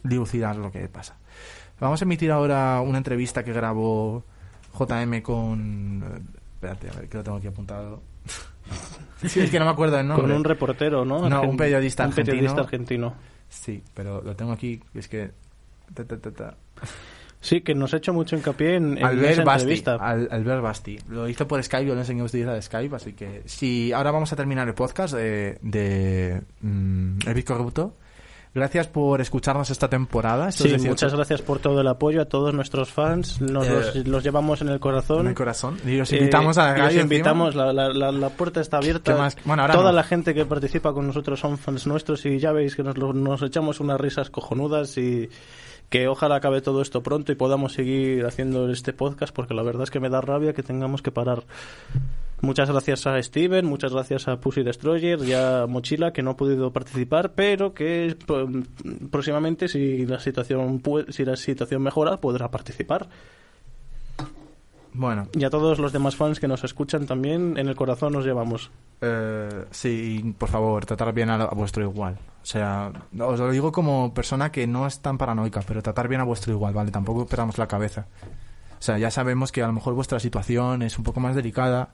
dilucidar 0.04 0.56
lo 0.56 0.72
que 0.72 0.88
pasa. 0.88 1.18
Vamos 1.80 2.02
a 2.02 2.06
emitir 2.06 2.32
ahora 2.32 2.82
una 2.82 2.98
entrevista 2.98 3.44
que 3.44 3.52
grabó 3.52 4.24
JM 4.78 5.22
con 5.22 6.04
eh, 6.04 6.40
espérate, 6.56 6.90
a 6.90 6.94
ver 6.94 7.10
que 7.10 7.18
lo 7.18 7.24
tengo 7.24 7.38
aquí 7.38 7.48
apuntado. 7.48 8.02
sí, 9.26 9.40
es 9.42 9.50
que 9.50 9.60
no 9.60 9.66
me 9.66 9.72
acuerdo 9.72 10.00
el 10.00 10.08
nombre. 10.08 10.28
Con 10.28 10.36
un 10.36 10.44
reportero, 10.44 11.06
¿no? 11.06 11.28
No, 11.30 11.42
un 11.44 11.58
periodista 11.58 12.04
un 12.04 12.10
argentino. 12.10 12.36
periodista 12.36 12.62
argentino. 12.62 13.14
Sí, 13.50 13.84
pero 13.94 14.22
lo 14.22 14.36
tengo 14.36 14.52
aquí, 14.52 14.82
es 14.94 15.08
que 15.08 15.32
ta, 15.94 16.04
ta, 16.06 16.18
ta. 16.32 16.58
Sí, 17.40 17.60
que 17.62 17.76
nos 17.76 17.94
ha 17.94 17.98
hecho 17.98 18.14
mucho 18.14 18.38
hincapié 18.38 18.76
en, 18.76 18.98
en 18.98 19.04
Albert 19.06 19.32
esa 19.34 19.44
Basti, 19.44 19.62
entrevista. 19.64 19.96
Al- 19.96 20.30
Albert 20.32 20.62
Basti. 20.62 20.98
Lo 21.10 21.28
hizo 21.28 21.46
por 21.48 21.62
Skype, 21.62 21.86
yo 21.86 21.94
le 21.94 22.00
enseñé 22.02 22.22
a 22.22 22.24
utilizar 22.24 22.62
Skype, 22.64 22.96
así 22.96 23.14
que 23.14 23.44
si 23.46 23.92
ahora 23.92 24.12
vamos 24.12 24.32
a 24.32 24.38
terminar 24.38 24.68
el 24.68 24.74
podcast 24.74 25.14
de, 25.14 25.58
de 25.62 26.42
mm, 26.62 27.18
El 27.28 27.44
Corrupto. 27.44 27.98
Gracias 28.56 28.88
por 28.88 29.20
escucharnos 29.20 29.72
esta 29.72 29.90
temporada. 29.90 30.52
Sí, 30.52 30.66
18 30.68 30.88
muchas 30.90 31.14
gracias 31.16 31.42
por 31.42 31.58
todo 31.58 31.82
el 31.82 31.88
apoyo 31.88 32.22
a 32.22 32.26
todos 32.26 32.54
nuestros 32.54 32.90
fans. 32.92 33.42
Nos 33.42 33.66
Eh, 33.68 33.72
los, 33.96 34.08
los 34.08 34.24
llevamos 34.24 34.62
en 34.62 34.70
el 34.70 34.80
corazón. 34.80 35.22
En 35.22 35.28
el 35.30 35.34
corazón. 35.34 35.80
Y 35.88 36.00
os 36.00 36.12
Eh, 36.14 36.18
invitamos 36.18 36.60
a 36.60 36.66
la 36.66 36.70
y 36.70 36.72
os 36.74 36.78
radio 36.78 37.02
encima. 37.02 37.16
invitamos, 37.16 37.56
la, 37.56 37.74
la- 37.74 37.90
la- 37.90 38.12
la 38.12 38.30
puerta 38.30 38.62
está 38.62 38.78
abierta. 38.78 39.12
¿Qué 39.14 39.18
más? 39.18 39.36
Bueno, 39.44 39.64
ahora 39.64 39.74
Toda 39.74 39.90
no. 39.92 39.96
la 39.96 40.04
gente 40.04 40.36
que 40.36 40.46
participa 40.46 40.94
con 40.94 41.08
nosotros 41.08 41.40
son 41.40 41.58
fans 41.58 41.88
nuestros 41.88 42.24
y 42.28 42.38
ya 42.38 42.52
veis 42.52 42.76
que 42.76 42.84
nos, 42.84 42.96
nos 42.96 43.42
echamos 43.42 43.80
unas 43.80 44.00
risas 44.00 44.30
cojonudas 44.30 45.00
y 45.00 45.30
que 45.90 46.08
ojalá 46.08 46.36
acabe 46.36 46.62
todo 46.62 46.82
esto 46.84 47.02
pronto 47.02 47.32
y 47.32 47.36
podamos 47.36 47.74
seguir 47.74 48.24
haciendo 48.26 48.70
este 48.72 48.94
podcast 48.94 49.34
porque 49.34 49.56
la 49.56 49.64
verdad 49.64 49.84
es 49.84 49.90
que 49.92 50.00
me 50.00 50.10
da 50.10 50.22
rabia 50.22 50.54
que 50.54 50.62
tengamos 50.62 51.02
que 51.02 51.12
parar. 51.12 51.44
Muchas 52.44 52.70
gracias 52.70 53.08
a 53.08 53.24
Steven, 53.24 53.66
muchas 53.66 53.94
gracias 53.94 54.28
a 54.28 54.38
Pussy 54.38 54.64
Destroyer 54.64 55.18
y 55.24 55.32
a 55.34 55.66
Mochila 55.66 56.12
que 56.12 56.22
no 56.22 56.32
ha 56.32 56.36
podido 56.36 56.74
participar, 56.74 57.32
pero 57.36 57.74
que 57.74 58.18
pro- 58.28 58.50
próximamente 59.10 59.70
si 59.70 60.06
la 60.06 60.20
situación 60.20 60.82
si 61.08 61.24
la 61.24 61.38
situación 61.38 61.82
mejora 61.82 62.18
podrá 62.18 62.52
participar. 62.52 63.08
Bueno, 64.96 65.28
Y 65.34 65.44
a 65.44 65.50
todos 65.50 65.80
los 65.80 65.92
demás 65.92 66.16
fans 66.18 66.40
que 66.40 66.48
nos 66.48 66.64
escuchan 66.64 67.08
también, 67.08 67.58
en 67.58 67.68
el 67.68 67.76
corazón 67.76 68.14
nos 68.14 68.26
llevamos. 68.26 68.70
eh, 69.02 69.66
sí, 69.72 70.36
por 70.38 70.50
favor, 70.50 70.86
tratar 70.86 71.14
bien 71.14 71.30
a, 71.32 71.36
a 71.36 71.56
vuestro 71.56 71.82
igual. 71.84 72.20
O 72.44 72.46
sea, 72.46 72.92
os 73.20 73.40
lo 73.40 73.50
digo 73.52 73.72
como 73.72 74.14
persona 74.14 74.52
que 74.52 74.68
no 74.68 74.86
es 74.86 75.00
tan 75.00 75.18
paranoica, 75.18 75.62
pero 75.66 75.82
tratar 75.82 76.10
bien 76.10 76.22
a 76.22 76.26
vuestro 76.26 76.52
igual, 76.54 76.74
¿vale? 76.76 76.92
Tampoco 76.92 77.26
perdamos 77.26 77.58
la 77.58 77.68
cabeza. 77.68 78.06
O 78.78 78.82
sea, 78.86 78.98
ya 79.00 79.10
sabemos 79.10 79.52
que 79.54 79.64
a 79.64 79.68
lo 79.68 79.74
mejor 79.74 79.94
vuestra 79.96 80.20
situación 80.20 80.82
es 80.84 80.98
un 80.98 81.06
poco 81.06 81.22
más 81.22 81.36
delicada, 81.36 81.90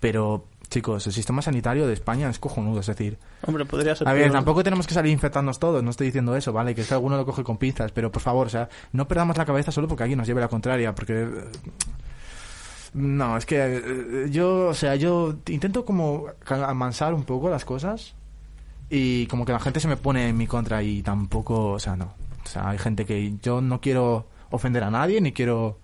pero 0.00 0.44
chicos, 0.68 1.06
el 1.06 1.12
sistema 1.12 1.42
sanitario 1.42 1.86
de 1.86 1.94
España 1.94 2.28
es 2.28 2.38
cojonudo, 2.38 2.80
es 2.80 2.86
decir, 2.86 3.18
Hombre, 3.46 3.64
podría 3.64 3.94
ser... 3.96 4.06
a 4.06 4.12
ver, 4.12 4.24
peor. 4.24 4.32
tampoco 4.32 4.62
tenemos 4.62 4.86
que 4.86 4.94
salir 4.94 5.12
infectándonos 5.12 5.58
todos, 5.58 5.82
no 5.82 5.90
estoy 5.90 6.06
diciendo 6.06 6.36
eso, 6.36 6.52
¿vale? 6.52 6.74
Que 6.74 6.82
es 6.82 6.88
que 6.88 6.94
alguno 6.94 7.16
lo 7.16 7.24
coge 7.24 7.42
con 7.42 7.56
pinzas, 7.56 7.90
pero 7.92 8.12
por 8.12 8.22
favor, 8.22 8.46
o 8.46 8.50
sea, 8.50 8.68
no 8.92 9.08
perdamos 9.08 9.36
la 9.38 9.46
cabeza 9.46 9.72
solo 9.72 9.88
porque 9.88 10.02
alguien 10.02 10.18
nos 10.18 10.26
lleve 10.26 10.40
la 10.40 10.48
contraria, 10.48 10.94
porque... 10.94 11.28
No, 12.94 13.36
es 13.36 13.46
que 13.46 13.56
eh, 13.58 14.26
yo, 14.30 14.68
o 14.68 14.74
sea, 14.74 14.96
yo 14.96 15.36
intento 15.46 15.84
como 15.84 16.26
amansar 16.48 17.14
un 17.14 17.24
poco 17.24 17.50
las 17.50 17.64
cosas 17.64 18.14
y 18.90 19.26
como 19.26 19.44
que 19.44 19.52
la 19.52 19.60
gente 19.60 19.80
se 19.80 19.88
me 19.88 19.96
pone 19.96 20.28
en 20.28 20.36
mi 20.36 20.46
contra 20.46 20.82
y 20.82 21.02
tampoco, 21.02 21.72
o 21.72 21.78
sea, 21.78 21.96
no. 21.96 22.14
O 22.44 22.48
sea, 22.48 22.70
hay 22.70 22.78
gente 22.78 23.04
que 23.04 23.34
yo 23.42 23.60
no 23.60 23.80
quiero 23.80 24.26
ofender 24.50 24.84
a 24.84 24.90
nadie 24.90 25.20
ni 25.20 25.32
quiero 25.32 25.78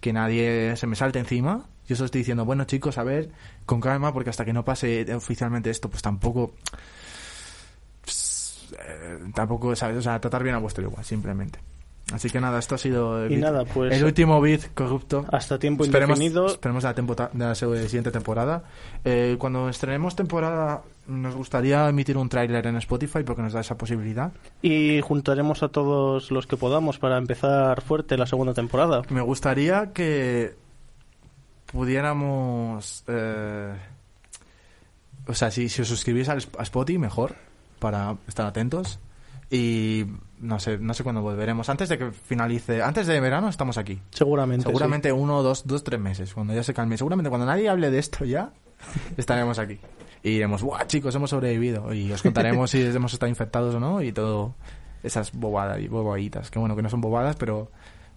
que 0.00 0.12
nadie 0.12 0.76
se 0.76 0.86
me 0.86 0.94
salte 0.96 1.18
encima. 1.18 1.64
Yo 1.88 1.96
solo 1.96 2.06
estoy 2.06 2.20
diciendo, 2.20 2.44
bueno 2.44 2.64
chicos, 2.64 2.96
a 2.98 3.02
ver, 3.04 3.30
con 3.66 3.80
calma, 3.80 4.12
porque 4.12 4.30
hasta 4.30 4.44
que 4.44 4.52
no 4.52 4.64
pase 4.64 5.06
oficialmente 5.14 5.70
esto, 5.70 5.88
pues 5.90 6.02
tampoco... 6.02 6.52
pues, 8.02 8.68
eh, 8.78 9.18
tampoco, 9.34 9.74
¿sabes? 9.76 9.96
O 9.98 10.02
sea, 10.02 10.20
tratar 10.20 10.42
bien 10.42 10.54
a 10.54 10.58
vuestro 10.58 10.84
igual, 10.84 11.04
simplemente. 11.04 11.58
Así 12.12 12.28
que 12.28 12.40
nada, 12.40 12.58
esto 12.58 12.74
ha 12.74 12.78
sido 12.78 13.24
el, 13.24 13.32
Y 13.32 13.36
bit- 13.36 13.42
nada, 13.42 13.64
pues- 13.64 13.94
el 13.94 14.04
último 14.04 14.40
beat 14.40 14.74
corrupto. 14.74 15.24
Hasta 15.32 15.58
tiempo 15.58 15.84
Esperemos, 15.84 16.18
indefinido. 16.18 16.46
esperemos 16.46 16.84
la, 16.84 16.94
tempo- 16.94 17.14
de 17.14 17.44
la 17.44 17.54
siguiente 17.54 18.10
temporada. 18.10 18.64
Eh, 19.04 19.36
cuando 19.38 19.68
estrenemos 19.68 20.14
temporada, 20.16 20.82
nos 21.06 21.34
gustaría 21.34 21.88
emitir 21.88 22.18
un 22.18 22.28
tráiler 22.28 22.66
en 22.66 22.76
Spotify 22.76 23.22
porque 23.24 23.40
nos 23.42 23.52
da 23.54 23.60
esa 23.60 23.78
posibilidad. 23.78 24.32
Y 24.62 25.00
juntaremos 25.00 25.62
a 25.62 25.68
todos 25.68 26.30
los 26.30 26.46
que 26.46 26.56
podamos 26.56 26.98
para 26.98 27.16
empezar 27.18 27.80
fuerte 27.80 28.18
la 28.18 28.26
segunda 28.26 28.52
temporada. 28.52 29.02
Me 29.08 29.22
gustaría 29.22 29.92
que 29.94 30.54
pudiéramos... 31.72 33.04
eh, 33.08 33.74
o 35.26 35.34
sea, 35.34 35.50
si, 35.50 35.68
si 35.68 35.82
os 35.82 35.88
suscribís 35.88 36.28
al, 36.28 36.42
a 36.58 36.62
Spotify, 36.62 36.98
mejor, 36.98 37.36
para 37.78 38.16
estar 38.26 38.46
atentos. 38.46 38.98
Y 39.50 40.06
no 40.40 40.58
sé, 40.58 40.78
no 40.78 40.94
sé 40.94 41.02
cuándo 41.04 41.20
volveremos. 41.22 41.68
Antes 41.68 41.88
de 41.90 41.98
que 41.98 42.10
finalice, 42.10 42.82
antes 42.82 43.06
de 43.06 43.20
verano 43.20 43.48
estamos 43.48 43.76
aquí. 43.78 44.00
Seguramente. 44.10 44.64
Seguramente 44.66 45.12
uno, 45.12 45.42
dos, 45.42 45.66
dos, 45.66 45.84
tres 45.84 46.00
meses, 46.00 46.32
cuando 46.34 46.54
ya 46.54 46.62
se 46.62 46.72
calme. 46.74 46.96
Seguramente 46.96 47.28
cuando 47.28 47.46
nadie 47.46 47.68
hable 47.68 47.90
de 47.90 47.98
esto 47.98 48.24
ya, 48.24 48.50
estaremos 49.16 49.58
aquí. 49.58 49.78
Y 50.24 50.30
diremos, 50.30 50.62
¡guau, 50.62 50.86
chicos, 50.86 51.14
hemos 51.14 51.30
sobrevivido! 51.30 51.92
Y 51.92 52.10
os 52.12 52.22
contaremos 52.22 52.70
si 52.70 52.80
hemos 52.86 53.12
estado 53.12 53.28
infectados 53.28 53.74
o 53.74 53.80
no 53.80 54.00
y 54.02 54.12
todo 54.12 54.54
esas 55.02 55.32
bobadas 55.32 55.80
y 55.80 55.88
bobaditas. 55.88 56.50
Que 56.50 56.58
bueno, 56.58 56.74
que 56.74 56.82
no 56.82 56.88
son 56.88 57.00
bobadas, 57.00 57.36
pero 57.36 57.70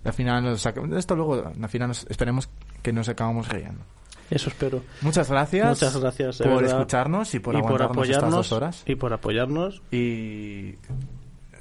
al 0.06 0.14
final 0.14 0.44
nos 0.44 0.61
saca- 0.61 0.82
esto 0.98 1.15
luego, 1.15 1.52
al 1.61 1.69
final 1.69 1.90
nos- 1.90 2.06
esperemos 2.10 2.48
que 2.86 2.94
nos 2.94 3.10
acabamos 3.10 3.49
riendo. 3.49 3.82
Eso 4.30 4.49
espero. 4.49 4.82
Muchas 5.02 5.30
gracias, 5.30 5.68
Muchas 5.70 5.98
gracias 5.99 6.38
por 6.38 6.48
verdad. 6.62 6.78
escucharnos 6.78 7.34
y 7.36 7.40
por 7.40 7.56
y 7.56 7.62
por 7.62 7.82
aguantarnos 7.82 8.06
estas 8.10 8.18
apoyarnos. 8.24 8.36
dos 8.49 8.52
horas. 8.52 8.84
Y 8.86 8.95
por 8.95 9.12
apoyarnos. 9.14 9.82
Y... 9.91 10.76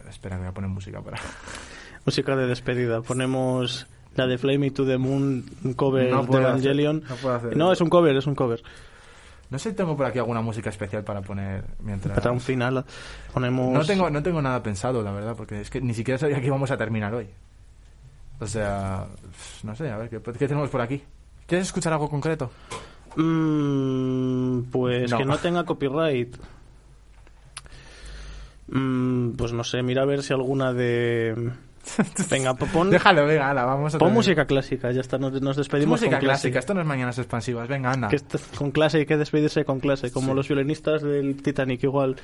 Espera, 0.09 0.37
que 0.37 0.43
voy 0.43 0.49
a 0.49 0.53
poner 0.53 0.71
música 0.71 1.01
para... 1.01 1.19
Música 2.07 2.37
de 2.37 2.47
despedida. 2.47 3.01
Ponemos 3.01 3.87
la 4.17 4.27
de 4.27 4.37
Flame 4.39 4.59
Me 4.59 4.71
to 4.71 4.87
the 4.87 4.99
Moon, 4.99 5.45
un 5.65 5.73
cover 5.75 6.11
No 6.11 6.25
de 6.25 6.39
Evangelion. 6.39 6.99
hacer- 7.05 7.11
no 7.11 7.17
puedo 7.17 7.35
hacer 7.35 7.57
No, 7.57 7.73
es 7.73 7.81
un 7.81 7.89
cover, 7.89 8.15
es 8.17 8.27
un 8.27 8.35
cover. 8.35 8.63
No 9.51 9.59
sé 9.59 9.71
si 9.71 9.77
tengo 9.77 9.97
por 9.97 10.07
aquí 10.07 10.19
alguna 10.19 10.41
música 10.43 10.69
especial 10.71 11.05
para 11.05 11.23
poner 11.23 11.65
mientras... 11.81 12.15
Para 12.19 12.33
un 12.33 12.41
final 12.41 12.85
ponemos... 13.33 13.73
No 13.73 13.85
tengo, 13.85 14.11
no 14.11 14.23
tengo 14.23 14.41
nada 14.43 14.63
pensado, 14.63 15.03
la 15.03 15.13
verdad, 15.13 15.35
porque 15.37 15.61
es 15.61 15.71
que 15.71 15.81
ni 15.81 15.95
siquiera 15.95 16.19
sabía 16.19 16.41
que 16.41 16.47
íbamos 16.47 16.71
a 16.71 16.77
terminar 16.77 17.15
hoy. 17.15 17.29
O 18.41 18.47
sea, 18.47 19.07
no 19.63 19.75
sé, 19.77 19.91
a 19.91 19.97
ver, 19.97 20.09
¿qué, 20.11 20.21
qué 20.21 20.49
tenemos 20.49 20.69
por 20.71 20.81
aquí? 20.81 21.03
¿Quieres 21.47 21.66
escuchar 21.69 21.93
algo 21.93 22.09
concreto? 22.09 22.51
Mm, 23.16 24.62
pues 24.71 25.11
No. 25.11 25.19
que 25.19 25.25
no 25.25 25.39
tenga 25.39 25.65
copyright. 25.65 26.37
Mm, 28.69 29.33
pues 29.33 29.53
no 29.53 29.62
sé, 29.65 29.83
mira 29.83 30.03
a 30.03 30.07
ver 30.07 30.23
si 30.23 30.33
alguna 30.33 30.73
de... 30.73 31.53
Venga, 32.31 32.55
po- 32.55 32.65
pon, 32.66 32.89
Déjalo, 32.89 33.27
venga, 33.27 33.51
ala, 33.51 33.66
vamos 33.66 33.95
a 33.95 33.99
pon 33.99 34.11
música 34.15 34.47
clásica, 34.47 34.91
ya 34.91 35.03
está, 35.03 35.19
nos, 35.19 35.33
nos 35.43 35.51
Es 35.51 35.57
despedimos 35.59 36.01
música 36.01 36.16
con 36.19 36.25
clásica, 36.27 36.53
clase. 36.53 36.59
esto 36.61 36.73
no 36.73 36.81
es 36.81 36.87
mañanas 36.87 37.19
expansivas, 37.19 37.69
venga, 37.69 37.93
anda. 37.93 38.09
Que 38.09 38.16
esto- 38.16 38.39
con 38.57 38.71
clase 38.71 38.99
hay 38.99 39.07
que 39.07 39.19
despedirse 39.19 39.66
con 39.66 39.81
clase, 39.81 40.11
como 40.11 40.33
los 40.33 40.49
violinistas 40.49 41.03
del 41.03 41.43
Titanic 41.43 41.85
igual. 41.85 42.16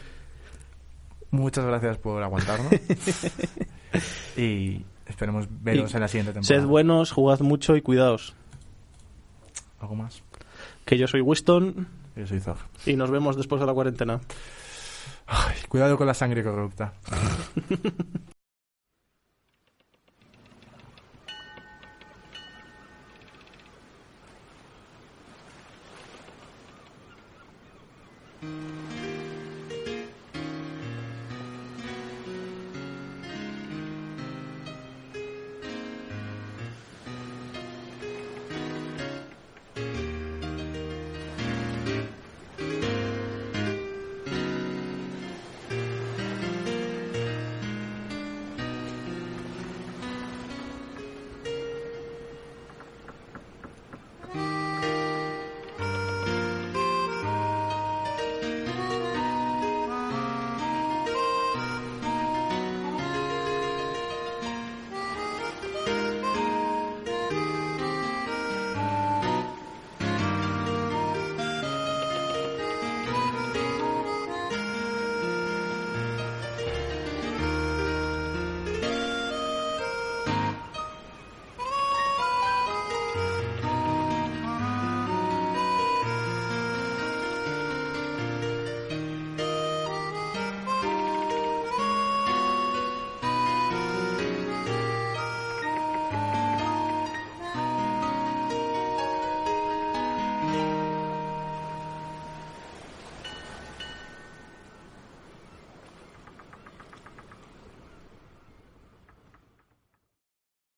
Muchas 1.31 1.67
gracias 1.67 1.99
por 1.99 2.23
aguantarnos. 2.23 2.73
y 4.39 4.83
esperemos 5.07 5.47
veros 5.63 5.93
Y 5.93 5.95
en 5.95 6.01
la 6.01 6.09
siguiente 6.09 6.33
temporada. 6.33 6.61
Sed 6.63 6.67
buenos, 6.67 7.13
jugad 7.13 7.41
mucho 7.41 7.77
y 7.77 7.83
cuidaos. 7.83 8.35
¿Algo 9.81 9.97
más? 9.97 10.23
Que 10.85 10.99
yo 10.99 11.07
soy 11.07 11.21
Winston. 11.21 11.89
Yo 12.17 12.27
soy 12.27 12.41
Zog. 12.41 12.59
Y 12.87 12.97
nos 12.97 13.11
vemos 13.11 13.37
después 13.37 13.61
de 13.61 13.67
la 13.67 13.75
cuarentena. 13.75 14.21
Cuidado 15.69 15.97
con 15.97 16.07
la 16.07 16.15
sangre 16.15 16.43
corrupta. 16.43 16.93